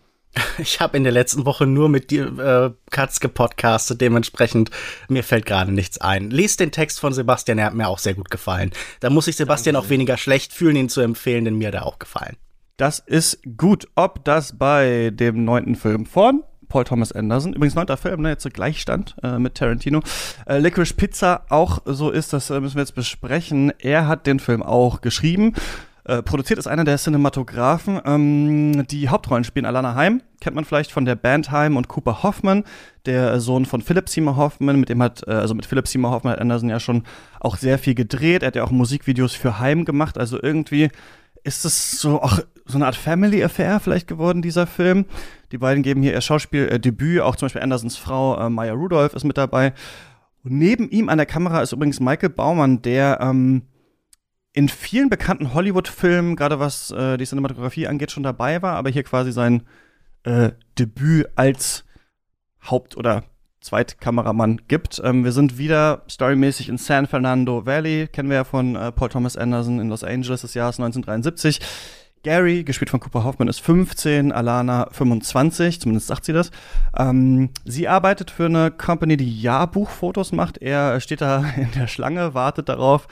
Ich 0.59 0.79
habe 0.79 0.95
in 0.95 1.03
der 1.03 1.11
letzten 1.11 1.45
Woche 1.45 1.67
nur 1.67 1.89
mit 1.89 2.09
dir 2.09 2.39
äh, 2.39 2.89
Katz 2.89 3.19
gepodcastet, 3.19 3.99
dementsprechend 3.99 4.71
mir 5.09 5.23
fällt 5.25 5.45
gerade 5.45 5.73
nichts 5.73 5.99
ein. 5.99 6.29
Lies 6.31 6.55
den 6.55 6.71
Text 6.71 7.01
von 7.01 7.11
Sebastian, 7.11 7.57
er 7.57 7.65
hat 7.65 7.73
mir 7.73 7.89
auch 7.89 7.99
sehr 7.99 8.13
gut 8.13 8.29
gefallen. 8.29 8.71
Da 9.01 9.09
muss 9.09 9.27
ich 9.27 9.35
Sebastian 9.35 9.73
Danke. 9.73 9.87
auch 9.87 9.89
weniger 9.89 10.15
schlecht 10.15 10.53
fühlen, 10.53 10.77
ihn 10.77 10.89
zu 10.89 11.01
empfehlen, 11.01 11.43
denn 11.43 11.55
mir 11.57 11.67
hat 11.67 11.75
er 11.75 11.85
auch 11.85 11.99
gefallen. 11.99 12.37
Das 12.77 12.99
ist 12.99 13.41
gut. 13.57 13.87
Ob 13.95 14.23
das 14.23 14.57
bei 14.57 15.11
dem 15.13 15.43
neunten 15.43 15.75
Film 15.75 16.05
von 16.05 16.43
Paul 16.71 16.85
Thomas 16.85 17.11
Anderson. 17.11 17.51
Übrigens 17.51 17.75
neunter 17.75 17.97
Film, 17.97 18.21
ne, 18.21 18.29
jetzt 18.29 18.43
so 18.43 18.49
Gleichstand 18.49 19.15
äh, 19.21 19.37
mit 19.37 19.55
Tarantino. 19.55 19.99
Äh, 20.45 20.59
Licorice 20.59 20.93
Pizza 20.93 21.41
auch 21.49 21.81
so 21.83 22.11
ist, 22.11 22.31
das 22.31 22.49
äh, 22.49 22.61
müssen 22.61 22.75
wir 22.75 22.81
jetzt 22.81 22.95
besprechen. 22.95 23.73
Er 23.79 24.07
hat 24.07 24.25
den 24.25 24.39
Film 24.39 24.63
auch 24.63 25.01
geschrieben. 25.01 25.53
Äh, 26.05 26.23
produziert 26.23 26.57
ist 26.57 26.67
einer 26.67 26.85
der 26.85 26.97
Cinematografen. 26.97 27.99
Ähm, 28.05 28.87
die 28.87 29.09
Hauptrollen 29.09 29.43
spielen 29.43 29.65
Alana 29.65 29.95
Heim, 29.95 30.21
kennt 30.39 30.55
man 30.55 30.63
vielleicht 30.63 30.93
von 30.93 31.03
der 31.03 31.15
Band 31.15 31.51
Heim 31.51 31.75
und 31.75 31.89
Cooper 31.89 32.23
Hoffman, 32.23 32.63
der 33.05 33.41
Sohn 33.41 33.65
von 33.65 33.81
Philip 33.81 34.07
Seymour 34.07 34.37
Hoffman, 34.37 34.79
mit 34.79 34.87
dem 34.87 35.03
hat, 35.03 35.27
äh, 35.27 35.31
also 35.31 35.53
mit 35.53 35.65
Philip 35.65 35.89
Seymour 35.89 36.11
Hoffman 36.11 36.33
hat 36.33 36.39
Anderson 36.39 36.69
ja 36.69 36.79
schon 36.79 37.03
auch 37.41 37.57
sehr 37.57 37.77
viel 37.79 37.95
gedreht. 37.95 38.43
Er 38.43 38.47
hat 38.47 38.55
ja 38.55 38.63
auch 38.63 38.71
Musikvideos 38.71 39.33
für 39.33 39.59
Heim 39.59 39.83
gemacht, 39.83 40.17
also 40.17 40.41
irgendwie 40.41 40.89
ist 41.43 41.65
es 41.65 41.99
so 41.99 42.21
auch 42.21 42.39
so 42.65 42.77
eine 42.77 42.85
Art 42.85 42.95
Family 42.95 43.43
Affair 43.43 43.79
vielleicht 43.79 44.07
geworden, 44.07 44.41
dieser 44.41 44.67
Film. 44.67 45.05
Die 45.51 45.57
beiden 45.57 45.83
geben 45.83 46.01
hier 46.01 46.13
ihr 46.13 46.21
Schauspieldebüt, 46.21 47.17
äh, 47.17 47.21
auch 47.21 47.35
zum 47.35 47.47
Beispiel 47.47 47.61
Andersons 47.61 47.97
Frau 47.97 48.37
äh, 48.39 48.49
Maya 48.49 48.73
Rudolph 48.73 49.13
ist 49.13 49.23
mit 49.23 49.37
dabei. 49.37 49.73
Und 50.43 50.57
neben 50.57 50.89
ihm 50.89 51.09
an 51.09 51.17
der 51.17 51.25
Kamera 51.25 51.61
ist 51.61 51.73
übrigens 51.73 51.99
Michael 51.99 52.29
Baumann, 52.29 52.81
der 52.81 53.19
ähm, 53.21 53.63
in 54.53 54.69
vielen 54.69 55.09
bekannten 55.09 55.53
Hollywood-Filmen, 55.53 56.35
gerade 56.35 56.59
was 56.59 56.91
äh, 56.91 57.17
die 57.17 57.25
Cinematografie 57.25 57.87
angeht, 57.87 58.11
schon 58.11 58.23
dabei 58.23 58.61
war, 58.61 58.75
aber 58.75 58.89
hier 58.89 59.03
quasi 59.03 59.31
sein 59.31 59.63
äh, 60.23 60.51
Debüt 60.77 61.29
als 61.35 61.85
Haupt- 62.69 62.97
oder 62.97 63.23
Zweitkameramann 63.61 64.61
gibt. 64.67 65.01
Ähm, 65.03 65.23
wir 65.23 65.31
sind 65.31 65.57
wieder 65.57 66.03
storymäßig 66.09 66.69
in 66.69 66.77
San 66.77 67.07
Fernando 67.07 67.65
Valley, 67.65 68.07
kennen 68.07 68.29
wir 68.29 68.37
ja 68.37 68.43
von 68.43 68.75
äh, 68.75 68.91
Paul 68.91 69.09
Thomas 69.09 69.37
Anderson 69.37 69.79
in 69.79 69.89
Los 69.89 70.03
Angeles 70.03 70.41
des 70.41 70.53
Jahres 70.53 70.79
1973. 70.79 71.59
Gary, 72.23 72.63
gespielt 72.63 72.91
von 72.91 72.99
Cooper 72.99 73.23
Hoffman, 73.23 73.47
ist 73.47 73.61
15, 73.61 74.31
Alana 74.31 74.87
25, 74.91 75.81
zumindest 75.81 76.07
sagt 76.07 76.25
sie 76.25 76.33
das. 76.33 76.51
Ähm, 76.95 77.49
sie 77.65 77.87
arbeitet 77.87 78.29
für 78.29 78.45
eine 78.45 78.69
Company, 78.69 79.17
die 79.17 79.41
Jahrbuchfotos 79.41 80.31
macht. 80.31 80.59
Er 80.59 80.99
steht 80.99 81.21
da 81.21 81.43
in 81.57 81.71
der 81.71 81.87
Schlange, 81.87 82.33
wartet 82.33 82.69
darauf, 82.69 83.07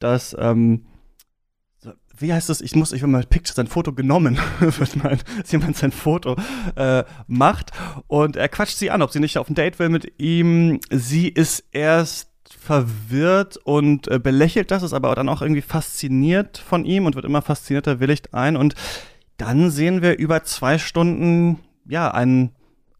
dass, 0.00 0.36
ähm, 0.38 0.86
wie 2.18 2.32
heißt 2.32 2.48
das? 2.48 2.60
Ich 2.60 2.74
muss, 2.74 2.92
ich 2.92 3.00
will 3.02 3.08
mal 3.08 3.22
Picture, 3.24 3.54
sein 3.54 3.68
Foto 3.68 3.92
genommen 3.92 4.38
wird, 4.60 4.96
mal, 4.96 5.18
dass 5.40 5.52
jemand 5.52 5.76
sein 5.76 5.92
Foto 5.92 6.36
äh, 6.74 7.04
macht. 7.28 7.70
Und 8.08 8.34
er 8.34 8.48
quatscht 8.48 8.76
sie 8.76 8.90
an, 8.90 9.02
ob 9.02 9.12
sie 9.12 9.20
nicht 9.20 9.38
auf 9.38 9.48
ein 9.48 9.54
Date 9.54 9.78
will 9.78 9.88
mit 9.88 10.20
ihm. 10.20 10.80
Sie 10.90 11.28
ist 11.28 11.64
erst 11.70 12.28
verwirrt 12.54 13.56
und 13.58 14.08
äh, 14.08 14.18
belächelt 14.18 14.70
das, 14.70 14.82
ist 14.82 14.92
aber 14.92 15.14
dann 15.14 15.28
auch 15.28 15.42
irgendwie 15.42 15.62
fasziniert 15.62 16.58
von 16.58 16.84
ihm 16.84 17.06
und 17.06 17.14
wird 17.14 17.24
immer 17.24 17.42
faszinierter, 17.42 18.00
willigt 18.00 18.34
ein. 18.34 18.56
Und 18.56 18.74
dann 19.36 19.70
sehen 19.70 20.02
wir 20.02 20.18
über 20.18 20.42
zwei 20.44 20.78
Stunden, 20.78 21.58
ja, 21.86 22.10
einen 22.10 22.50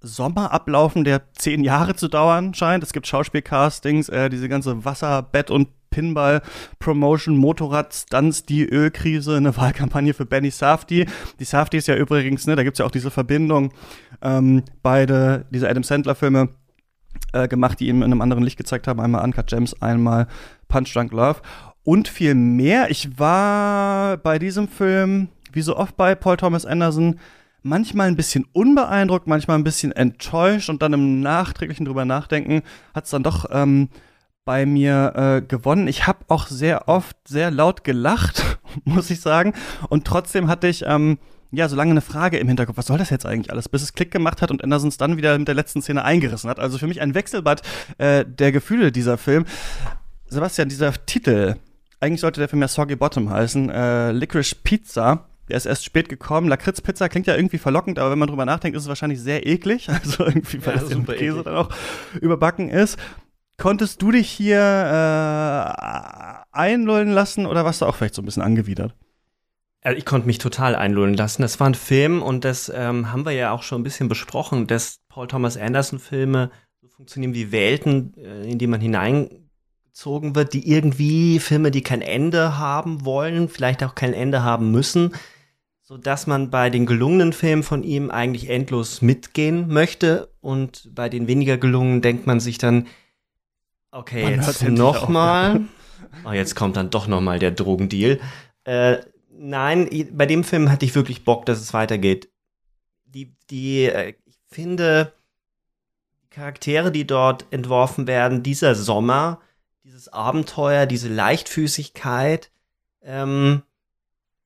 Sommer 0.00 0.52
ablaufen, 0.52 1.04
der 1.04 1.32
zehn 1.32 1.64
Jahre 1.64 1.96
zu 1.96 2.08
dauern 2.08 2.54
scheint. 2.54 2.84
Es 2.84 2.92
gibt 2.92 3.06
Schauspielcastings, 3.06 4.08
äh, 4.08 4.28
diese 4.28 4.48
ganze 4.48 4.84
Wasserbett- 4.84 5.50
und 5.50 5.68
Pinball-Promotion, 5.90 7.36
Motorrad-Stunts, 7.36 8.44
die 8.44 8.64
Ölkrise, 8.64 9.36
eine 9.36 9.56
Wahlkampagne 9.56 10.14
für 10.14 10.26
Benny 10.26 10.50
Safdie. 10.50 11.06
Die 11.40 11.44
Safdie 11.44 11.78
ist 11.78 11.88
ja 11.88 11.96
übrigens, 11.96 12.46
ne, 12.46 12.56
da 12.56 12.62
gibt's 12.62 12.78
ja 12.78 12.86
auch 12.86 12.90
diese 12.90 13.10
Verbindung, 13.10 13.72
ähm, 14.22 14.62
beide, 14.82 15.46
diese 15.50 15.68
Adam 15.68 15.82
Sandler-Filme 15.82 16.50
äh, 17.32 17.48
gemacht, 17.48 17.80
die 17.80 17.88
ihm 17.88 17.98
in 17.98 18.04
einem 18.04 18.20
anderen 18.20 18.44
Licht 18.44 18.56
gezeigt 18.56 18.86
haben. 18.86 19.00
Einmal 19.00 19.24
Uncut 19.24 19.46
Gems, 19.46 19.80
einmal 19.82 20.26
Punch 20.68 20.92
Drunk 20.94 21.12
Love. 21.12 21.40
Und 21.84 22.08
viel 22.08 22.34
mehr. 22.34 22.90
Ich 22.90 23.18
war 23.18 24.18
bei 24.18 24.38
diesem 24.38 24.68
Film, 24.68 25.28
wie 25.52 25.62
so 25.62 25.76
oft 25.76 25.96
bei 25.96 26.14
Paul 26.14 26.36
Thomas 26.36 26.66
Anderson, 26.66 27.18
manchmal 27.62 28.08
ein 28.08 28.16
bisschen 28.16 28.46
unbeeindruckt, 28.52 29.26
manchmal 29.26 29.58
ein 29.58 29.64
bisschen 29.64 29.92
enttäuscht 29.92 30.68
und 30.68 30.82
dann 30.82 30.92
im 30.92 31.20
nachträglichen 31.20 31.86
drüber 31.86 32.04
nachdenken 32.04 32.62
hat 32.94 33.04
es 33.04 33.10
dann 33.10 33.22
doch 33.22 33.46
ähm, 33.50 33.88
bei 34.44 34.64
mir 34.64 35.12
äh, 35.14 35.42
gewonnen. 35.42 35.88
Ich 35.88 36.06
habe 36.06 36.20
auch 36.28 36.46
sehr 36.46 36.88
oft 36.88 37.16
sehr 37.26 37.50
laut 37.50 37.84
gelacht, 37.84 38.58
muss 38.84 39.10
ich 39.10 39.20
sagen. 39.20 39.52
Und 39.88 40.06
trotzdem 40.06 40.48
hatte 40.48 40.68
ich 40.68 40.84
ähm, 40.86 41.18
ja 41.50 41.68
so 41.68 41.76
lange 41.76 41.92
eine 41.92 42.00
Frage 42.00 42.38
im 42.38 42.48
Hinterkopf, 42.48 42.76
was 42.76 42.86
soll 42.86 42.98
das 42.98 43.10
jetzt 43.10 43.26
eigentlich 43.26 43.50
alles, 43.50 43.68
bis 43.68 43.82
es 43.82 43.92
Klick 43.92 44.10
gemacht 44.10 44.42
hat 44.42 44.50
und 44.50 44.62
Anderson 44.62 44.88
es 44.88 44.96
dann 44.96 45.16
wieder 45.16 45.38
mit 45.38 45.48
der 45.48 45.54
letzten 45.54 45.82
Szene 45.82 46.04
eingerissen 46.04 46.50
hat. 46.50 46.58
Also 46.58 46.78
für 46.78 46.86
mich 46.86 47.00
ein 47.00 47.14
Wechselbad 47.14 47.62
äh, 47.98 48.24
der 48.26 48.52
Gefühle 48.52 48.92
dieser 48.92 49.18
Film. 49.18 49.44
Sebastian, 50.26 50.68
dieser 50.68 50.92
Titel, 51.06 51.56
eigentlich 52.00 52.20
sollte 52.20 52.40
der 52.40 52.48
Film 52.48 52.62
ja 52.62 52.68
Soggy 52.68 52.96
Bottom 52.96 53.30
heißen, 53.30 53.70
äh, 53.70 54.12
Licorice 54.12 54.54
Pizza 54.54 55.28
der 55.48 55.56
ist 55.56 55.66
erst 55.66 55.84
spät 55.84 56.08
gekommen. 56.08 56.48
Lakritzpizza 56.48 57.08
klingt 57.08 57.26
ja 57.26 57.34
irgendwie 57.34 57.58
verlockend, 57.58 57.98
aber 57.98 58.10
wenn 58.10 58.18
man 58.18 58.28
drüber 58.28 58.44
nachdenkt, 58.44 58.76
ist 58.76 58.82
es 58.82 58.88
wahrscheinlich 58.88 59.20
sehr 59.20 59.46
eklig. 59.46 59.88
Also 59.98 60.24
irgendwie, 60.26 60.64
weil 60.64 60.76
ja, 60.76 60.80
das 60.82 60.90
mit 60.90 61.06
Käse 61.06 61.40
eklig. 61.40 61.44
dann 61.44 61.56
auch 61.56 61.70
überbacken 62.20 62.68
ist. 62.68 62.98
Konntest 63.56 64.00
du 64.02 64.12
dich 64.12 64.30
hier 64.30 64.60
äh, 64.60 65.72
einlullen 66.52 67.10
lassen 67.10 67.46
oder 67.46 67.64
warst 67.64 67.82
du 67.82 67.86
auch 67.86 67.96
vielleicht 67.96 68.14
so 68.14 68.22
ein 68.22 68.24
bisschen 68.24 68.42
angewidert? 68.42 68.94
Also 69.82 69.96
ich 69.96 70.04
konnte 70.04 70.26
mich 70.26 70.38
total 70.38 70.74
einlullen 70.74 71.14
lassen. 71.14 71.42
Das 71.42 71.60
war 71.60 71.68
ein 71.68 71.74
Film 71.74 72.22
und 72.22 72.44
das 72.44 72.70
ähm, 72.74 73.12
haben 73.12 73.24
wir 73.24 73.32
ja 73.32 73.52
auch 73.52 73.62
schon 73.62 73.80
ein 73.80 73.84
bisschen 73.84 74.08
besprochen, 74.08 74.66
dass 74.66 74.98
Paul 75.08 75.28
Thomas 75.28 75.56
Anderson 75.56 75.98
Filme 75.98 76.50
so 76.80 76.88
funktionieren 76.88 77.34
wie 77.34 77.52
Welten, 77.52 78.14
äh, 78.16 78.42
in 78.50 78.58
die 78.58 78.66
man 78.66 78.80
hineingezogen 78.80 80.34
wird, 80.34 80.52
die 80.52 80.68
irgendwie 80.68 81.38
Filme, 81.38 81.70
die 81.70 81.82
kein 81.82 82.02
Ende 82.02 82.58
haben 82.58 83.04
wollen, 83.04 83.48
vielleicht 83.48 83.84
auch 83.84 83.94
kein 83.94 84.14
Ende 84.14 84.42
haben 84.42 84.70
müssen 84.70 85.12
so 85.88 85.96
dass 85.96 86.26
man 86.26 86.50
bei 86.50 86.68
den 86.68 86.84
gelungenen 86.84 87.32
Filmen 87.32 87.62
von 87.62 87.82
ihm 87.82 88.10
eigentlich 88.10 88.50
endlos 88.50 89.00
mitgehen 89.00 89.68
möchte 89.68 90.30
und 90.42 90.94
bei 90.94 91.08
den 91.08 91.26
weniger 91.28 91.56
gelungenen 91.56 92.02
denkt 92.02 92.26
man 92.26 92.40
sich 92.40 92.58
dann, 92.58 92.88
okay, 93.90 94.24
man 94.24 94.34
jetzt 94.34 94.68
noch 94.68 95.08
mal, 95.08 95.62
oh, 96.26 96.32
jetzt 96.32 96.54
kommt 96.54 96.76
dann 96.76 96.90
doch 96.90 97.06
noch 97.06 97.22
mal 97.22 97.38
der 97.38 97.52
Drogendeal. 97.52 98.20
Äh, 98.64 98.98
nein, 99.38 100.08
bei 100.12 100.26
dem 100.26 100.44
Film 100.44 100.70
hatte 100.70 100.84
ich 100.84 100.94
wirklich 100.94 101.24
Bock, 101.24 101.46
dass 101.46 101.60
es 101.60 101.72
weitergeht. 101.72 102.28
Die, 103.06 103.34
die, 103.50 103.84
äh, 103.84 104.14
ich 104.26 104.38
finde, 104.48 105.12
Charaktere, 106.30 106.92
die 106.92 107.06
dort 107.06 107.46
entworfen 107.50 108.06
werden, 108.06 108.42
dieser 108.42 108.74
Sommer, 108.74 109.40
dieses 109.84 110.08
Abenteuer, 110.08 110.86
diese 110.86 111.08
Leichtfüßigkeit, 111.08 112.50
ähm, 113.02 113.62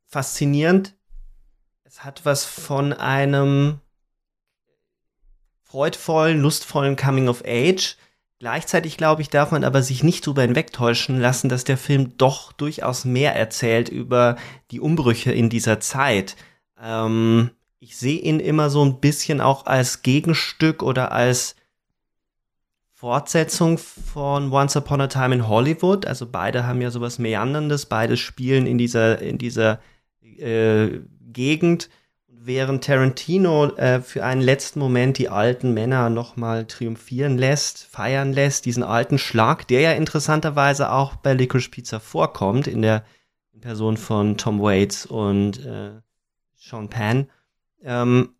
faszinierend 0.06 0.94
es 1.92 2.04
hat 2.04 2.24
was 2.24 2.46
von 2.46 2.94
einem 2.94 3.78
freudvollen, 5.62 6.40
lustvollen 6.40 6.96
Coming 6.96 7.28
of 7.28 7.42
Age. 7.44 7.98
Gleichzeitig, 8.42 8.96
glaube 8.96 9.22
ich, 9.22 9.30
darf 9.30 9.52
man 9.52 9.62
aber 9.62 9.84
sich 9.84 10.02
nicht 10.02 10.26
darüber 10.26 10.42
hinwegtäuschen 10.42 11.20
lassen, 11.20 11.48
dass 11.48 11.62
der 11.62 11.76
Film 11.76 12.18
doch 12.18 12.50
durchaus 12.50 13.04
mehr 13.04 13.36
erzählt 13.36 13.88
über 13.88 14.34
die 14.72 14.80
Umbrüche 14.80 15.30
in 15.30 15.48
dieser 15.48 15.78
Zeit. 15.78 16.34
Ähm, 16.82 17.50
ich 17.78 17.96
sehe 17.96 18.18
ihn 18.18 18.40
immer 18.40 18.68
so 18.68 18.84
ein 18.84 18.98
bisschen 18.98 19.40
auch 19.40 19.66
als 19.66 20.02
Gegenstück 20.02 20.82
oder 20.82 21.12
als 21.12 21.54
Fortsetzung 22.90 23.78
von 23.78 24.52
Once 24.52 24.74
Upon 24.74 25.02
a 25.02 25.06
Time 25.06 25.36
in 25.36 25.46
Hollywood. 25.46 26.04
Also 26.04 26.26
beide 26.26 26.66
haben 26.66 26.82
ja 26.82 26.90
sowas 26.90 27.20
Meanderndes, 27.20 27.86
beide 27.86 28.16
spielen 28.16 28.66
in 28.66 28.76
dieser, 28.76 29.22
in 29.22 29.38
dieser 29.38 29.78
äh, 30.20 30.98
Gegend, 31.32 31.90
während 32.44 32.84
Tarantino 32.84 33.66
äh, 33.76 34.00
für 34.00 34.24
einen 34.24 34.40
letzten 34.40 34.80
Moment 34.80 35.18
die 35.18 35.28
alten 35.28 35.74
Männer 35.74 36.10
nochmal 36.10 36.66
triumphieren 36.66 37.38
lässt, 37.38 37.84
feiern 37.84 38.32
lässt, 38.32 38.66
diesen 38.66 38.82
alten 38.82 39.18
Schlag, 39.18 39.68
der 39.68 39.80
ja 39.80 39.92
interessanterweise 39.92 40.90
auch 40.90 41.16
bei 41.16 41.34
Licorice 41.34 41.70
Pizza 41.70 42.00
vorkommt, 42.00 42.66
in 42.66 42.82
der 42.82 43.04
Person 43.60 43.96
von 43.96 44.36
Tom 44.36 44.60
Waits 44.60 45.06
und 45.06 45.64
äh, 45.64 45.92
Sean 46.56 46.88
Penn, 46.88 47.30
ähm, 47.84 48.30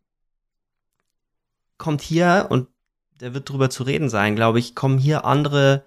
kommt 1.79 2.01
hier, 2.01 2.47
und 2.51 2.69
der 3.21 3.35
wird 3.35 3.49
drüber 3.49 3.71
zu 3.71 3.85
reden 3.85 4.09
sein, 4.09 4.35
glaube 4.35 4.59
ich, 4.59 4.75
kommen 4.75 4.99
hier 4.99 5.25
andere 5.25 5.85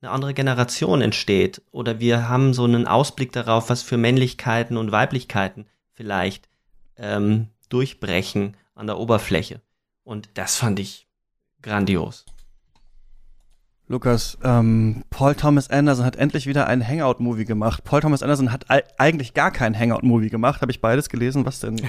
eine 0.00 0.12
andere 0.12 0.32
Generation 0.32 1.00
entsteht. 1.00 1.62
Oder 1.72 1.98
wir 1.98 2.28
haben 2.28 2.54
so 2.54 2.62
einen 2.62 2.86
Ausblick 2.86 3.32
darauf, 3.32 3.68
was 3.68 3.82
für 3.82 3.96
Männlichkeiten 3.96 4.76
und 4.76 4.92
Weiblichkeiten 4.92 5.66
vielleicht 5.92 6.47
ähm, 6.98 7.48
durchbrechen 7.68 8.56
an 8.74 8.86
der 8.86 8.98
Oberfläche. 8.98 9.60
Und 10.04 10.30
das 10.34 10.56
fand 10.56 10.78
ich 10.78 11.08
grandios. 11.62 12.24
Lukas, 13.90 14.36
ähm, 14.44 15.02
Paul 15.08 15.34
Thomas 15.34 15.70
Anderson 15.70 16.04
hat 16.04 16.16
endlich 16.16 16.46
wieder 16.46 16.66
einen 16.66 16.86
Hangout-Movie 16.86 17.46
gemacht. 17.46 17.84
Paul 17.84 18.02
Thomas 18.02 18.22
Anderson 18.22 18.52
hat 18.52 18.66
eigentlich 18.98 19.32
gar 19.32 19.50
keinen 19.50 19.78
Hangout-Movie 19.78 20.28
gemacht. 20.28 20.60
Habe 20.60 20.70
ich 20.70 20.82
beides 20.82 21.08
gelesen? 21.08 21.46
Was 21.46 21.60
denn? 21.60 21.80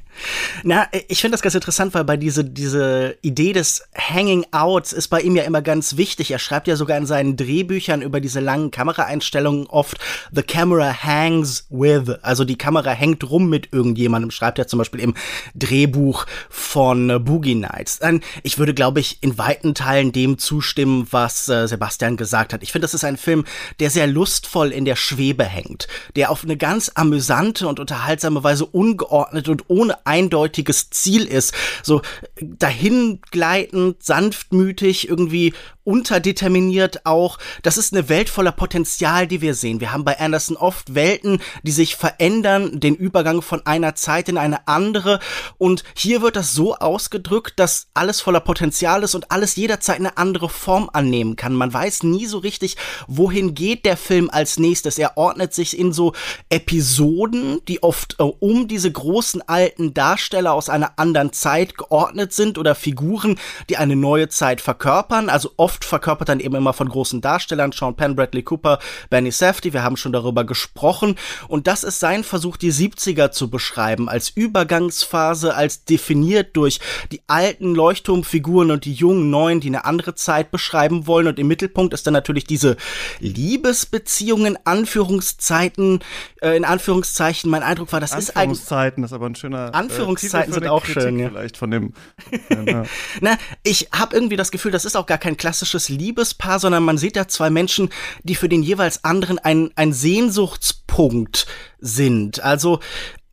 Na, 0.62 0.86
ich 1.08 1.20
finde 1.20 1.34
das 1.34 1.42
ganz 1.42 1.56
interessant, 1.56 1.94
weil 1.94 2.04
bei 2.04 2.16
diese, 2.16 2.44
diese 2.44 3.16
Idee 3.22 3.52
des 3.52 3.82
Hanging 3.98 4.46
Outs 4.52 4.92
ist 4.92 5.08
bei 5.08 5.20
ihm 5.20 5.34
ja 5.34 5.42
immer 5.42 5.62
ganz 5.62 5.96
wichtig. 5.96 6.30
Er 6.30 6.38
schreibt 6.38 6.68
ja 6.68 6.76
sogar 6.76 6.96
in 6.96 7.06
seinen 7.06 7.36
Drehbüchern 7.36 8.02
über 8.02 8.20
diese 8.20 8.38
langen 8.38 8.70
Kameraeinstellungen 8.70 9.66
oft 9.66 9.98
The 10.30 10.42
camera 10.42 11.02
hangs 11.02 11.66
with. 11.70 12.08
Also 12.22 12.44
die 12.44 12.56
Kamera 12.56 12.90
hängt 12.90 13.28
rum 13.28 13.50
mit 13.50 13.72
irgendjemandem. 13.72 14.30
Schreibt 14.30 14.60
er 14.60 14.68
zum 14.68 14.78
Beispiel 14.78 15.00
im 15.00 15.14
Drehbuch 15.56 16.24
von 16.48 17.24
Boogie 17.24 17.56
Nights. 17.56 17.98
Ich 18.44 18.58
würde, 18.58 18.74
glaube 18.74 19.00
ich, 19.00 19.18
in 19.22 19.38
weiten 19.38 19.74
Teilen 19.74 20.12
dem 20.12 20.38
zustimmen, 20.38 21.08
was 21.10 21.31
was 21.32 21.48
äh, 21.48 21.66
Sebastian 21.66 22.16
gesagt 22.16 22.52
hat. 22.52 22.62
Ich 22.62 22.72
finde, 22.72 22.84
das 22.84 22.94
ist 22.94 23.04
ein 23.04 23.16
Film, 23.16 23.44
der 23.80 23.90
sehr 23.90 24.06
lustvoll 24.06 24.70
in 24.70 24.84
der 24.84 24.96
Schwebe 24.96 25.44
hängt, 25.44 25.88
der 26.16 26.30
auf 26.30 26.44
eine 26.44 26.56
ganz 26.56 26.92
amüsante 26.94 27.66
und 27.68 27.80
unterhaltsame 27.80 28.44
Weise 28.44 28.66
ungeordnet 28.66 29.48
und 29.48 29.64
ohne 29.68 30.06
eindeutiges 30.06 30.90
Ziel 30.90 31.26
ist. 31.26 31.54
So 31.82 32.02
dahingleitend, 32.40 34.02
sanftmütig, 34.02 35.08
irgendwie 35.08 35.54
unterdeterminiert 35.84 37.06
auch. 37.06 37.38
Das 37.62 37.76
ist 37.76 37.92
eine 37.92 38.08
Welt 38.08 38.28
voller 38.28 38.52
Potenzial, 38.52 39.26
die 39.26 39.40
wir 39.40 39.54
sehen. 39.54 39.80
Wir 39.80 39.92
haben 39.92 40.04
bei 40.04 40.18
Anderson 40.18 40.56
oft 40.56 40.94
Welten, 40.94 41.40
die 41.62 41.72
sich 41.72 41.96
verändern, 41.96 42.80
den 42.80 42.94
Übergang 42.94 43.42
von 43.42 43.66
einer 43.66 43.94
Zeit 43.94 44.28
in 44.28 44.38
eine 44.38 44.68
andere. 44.68 45.18
Und 45.58 45.84
hier 45.94 46.22
wird 46.22 46.36
das 46.36 46.52
so 46.52 46.76
ausgedrückt, 46.76 47.54
dass 47.58 47.88
alles 47.94 48.20
voller 48.20 48.40
Potenzial 48.40 49.02
ist 49.02 49.14
und 49.14 49.30
alles 49.30 49.56
jederzeit 49.56 49.98
eine 49.98 50.16
andere 50.16 50.48
Form 50.48 50.90
annehmen 50.92 51.36
kann. 51.36 51.54
Man 51.54 51.72
weiß 51.72 52.04
nie 52.04 52.26
so 52.26 52.38
richtig, 52.38 52.76
wohin 53.06 53.54
geht 53.54 53.84
der 53.84 53.96
Film 53.96 54.30
als 54.30 54.58
nächstes. 54.58 54.98
Er 54.98 55.16
ordnet 55.16 55.54
sich 55.54 55.78
in 55.78 55.92
so 55.92 56.12
Episoden, 56.48 57.60
die 57.66 57.82
oft 57.82 58.16
äh, 58.18 58.22
um 58.22 58.68
diese 58.68 58.90
großen 58.90 59.42
alten 59.48 59.94
Darsteller 59.94 60.52
aus 60.52 60.68
einer 60.68 60.98
anderen 60.98 61.32
Zeit 61.32 61.76
geordnet 61.76 62.32
sind 62.32 62.58
oder 62.58 62.74
Figuren, 62.74 63.38
die 63.68 63.76
eine 63.76 63.96
neue 63.96 64.28
Zeit 64.28 64.60
verkörpern. 64.60 65.28
Also 65.28 65.52
oft 65.56 65.71
oft 65.72 65.84
verkörpert 65.84 66.28
dann 66.28 66.40
eben 66.40 66.54
immer 66.54 66.74
von 66.74 66.88
großen 66.88 67.20
Darstellern, 67.22 67.72
Sean 67.72 67.96
Penn, 67.96 68.14
Bradley 68.14 68.42
Cooper, 68.42 68.78
Benny 69.08 69.30
Safdie, 69.30 69.72
wir 69.72 69.82
haben 69.82 69.96
schon 69.96 70.12
darüber 70.12 70.44
gesprochen. 70.44 71.16
Und 71.48 71.66
das 71.66 71.82
ist 71.82 71.98
sein 71.98 72.24
Versuch, 72.24 72.58
die 72.58 72.72
70er 72.72 73.30
zu 73.30 73.48
beschreiben, 73.48 74.08
als 74.08 74.28
Übergangsphase, 74.28 75.54
als 75.54 75.84
definiert 75.84 76.56
durch 76.56 76.78
die 77.10 77.22
alten 77.26 77.74
Leuchtturmfiguren 77.74 78.70
und 78.70 78.84
die 78.84 78.92
jungen 78.92 79.30
Neuen, 79.30 79.60
die 79.60 79.68
eine 79.68 79.86
andere 79.86 80.14
Zeit 80.14 80.50
beschreiben 80.50 81.06
wollen. 81.06 81.26
Und 81.26 81.38
im 81.38 81.48
Mittelpunkt 81.48 81.94
ist 81.94 82.06
dann 82.06 82.12
natürlich 82.12 82.44
diese 82.44 82.76
Liebesbeziehung 83.20 84.44
in 84.44 84.58
Anführungszeiten, 84.64 86.00
äh, 86.42 86.54
in 86.54 86.66
Anführungszeichen. 86.66 87.50
Mein 87.50 87.62
Eindruck 87.62 87.92
war, 87.92 88.00
das 88.00 88.10
ist 88.10 88.36
eigentlich. 88.36 88.60
Anführungszeiten 88.60 89.04
ist 89.04 89.12
aber 89.14 89.26
ein 89.26 89.34
schöner. 89.36 89.68
Äh, 89.68 89.76
Anführungszeiten 89.76 90.52
äh, 90.52 90.54
sind 90.54 90.66
auch 90.66 90.84
Kritik 90.84 91.02
schön, 91.02 91.18
ja. 91.18 91.28
Vielleicht 91.30 91.56
von 91.56 91.70
dem. 91.70 91.94
ja. 92.66 92.84
Na, 93.20 93.38
ich 93.62 93.88
habe 93.92 94.14
irgendwie 94.14 94.36
das 94.36 94.50
Gefühl, 94.50 94.70
das 94.70 94.84
ist 94.84 94.96
auch 94.96 95.06
gar 95.06 95.18
kein 95.18 95.36
klassisches 95.38 95.61
klassisches 95.62 95.88
Liebespaar, 95.88 96.58
sondern 96.58 96.82
man 96.82 96.98
sieht 96.98 97.14
da 97.14 97.28
zwei 97.28 97.48
Menschen, 97.48 97.90
die 98.24 98.34
für 98.34 98.48
den 98.48 98.62
jeweils 98.62 99.04
anderen 99.04 99.38
ein, 99.38 99.70
ein 99.76 99.92
Sehnsuchtspunkt 99.92 101.46
sind. 101.78 102.42
Also 102.42 102.80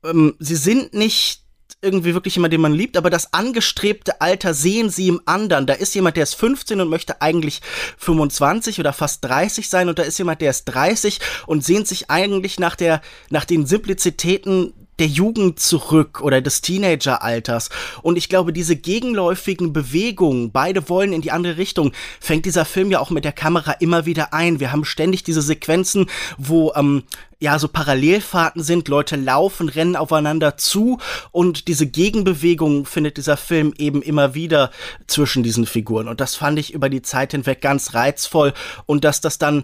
ähm, 0.03 0.35
sie 0.37 0.55
sind 0.55 0.93
nicht 0.93 1.41
irgendwie 1.81 2.13
wirklich 2.13 2.35
jemand, 2.35 2.53
den 2.53 2.61
man 2.61 2.73
liebt, 2.73 2.97
aber 2.97 3.09
das 3.09 3.33
angestrebte 3.33 4.21
Alter 4.21 4.53
sehen 4.53 4.89
sie 4.89 5.07
im 5.07 5.21
anderen. 5.25 5.65
Da 5.65 5.73
ist 5.73 5.95
jemand, 5.95 6.17
der 6.17 6.23
ist 6.23 6.35
15 6.35 6.81
und 6.81 6.89
möchte 6.89 7.21
eigentlich 7.21 7.61
25 7.97 8.79
oder 8.79 8.93
fast 8.93 9.23
30 9.25 9.67
sein 9.67 9.89
und 9.89 9.97
da 9.97 10.03
ist 10.03 10.19
jemand, 10.19 10.41
der 10.41 10.51
ist 10.51 10.65
30 10.65 11.19
und 11.47 11.63
sehnt 11.63 11.87
sich 11.87 12.11
eigentlich 12.11 12.59
nach 12.59 12.75
der, 12.75 13.01
nach 13.29 13.45
den 13.45 13.65
Simplizitäten 13.65 14.73
der 14.99 15.07
Jugend 15.07 15.59
zurück 15.59 16.21
oder 16.21 16.41
des 16.41 16.61
Teenageralters. 16.61 17.69
Und 18.01 18.17
ich 18.17 18.29
glaube, 18.29 18.53
diese 18.53 18.75
gegenläufigen 18.75 19.73
Bewegungen, 19.73 20.51
beide 20.51 20.89
wollen 20.89 21.13
in 21.13 21.21
die 21.21 21.31
andere 21.31 21.57
Richtung, 21.57 21.91
fängt 22.19 22.45
dieser 22.45 22.65
Film 22.65 22.91
ja 22.91 22.99
auch 22.99 23.09
mit 23.09 23.25
der 23.25 23.31
Kamera 23.31 23.71
immer 23.73 24.05
wieder 24.05 24.33
ein. 24.33 24.59
Wir 24.59 24.71
haben 24.71 24.85
ständig 24.85 25.23
diese 25.23 25.41
Sequenzen, 25.41 26.07
wo 26.37 26.73
ähm, 26.75 27.03
ja 27.39 27.57
so 27.57 27.67
Parallelfahrten 27.67 28.61
sind, 28.63 28.87
Leute 28.87 29.15
laufen, 29.15 29.69
rennen 29.69 29.95
aufeinander 29.95 30.57
zu 30.57 30.99
und 31.31 31.67
diese 31.67 31.87
Gegenbewegung 31.87 32.85
findet 32.85 33.17
dieser 33.17 33.37
Film 33.37 33.73
eben 33.77 34.01
immer 34.01 34.33
wieder 34.35 34.71
zwischen 35.07 35.43
diesen 35.43 35.65
Figuren. 35.65 36.07
Und 36.07 36.19
das 36.19 36.35
fand 36.35 36.59
ich 36.59 36.73
über 36.73 36.89
die 36.89 37.01
Zeit 37.01 37.31
hinweg 37.31 37.61
ganz 37.61 37.93
reizvoll 37.93 38.53
und 38.85 39.03
dass 39.03 39.21
das 39.21 39.37
dann 39.37 39.63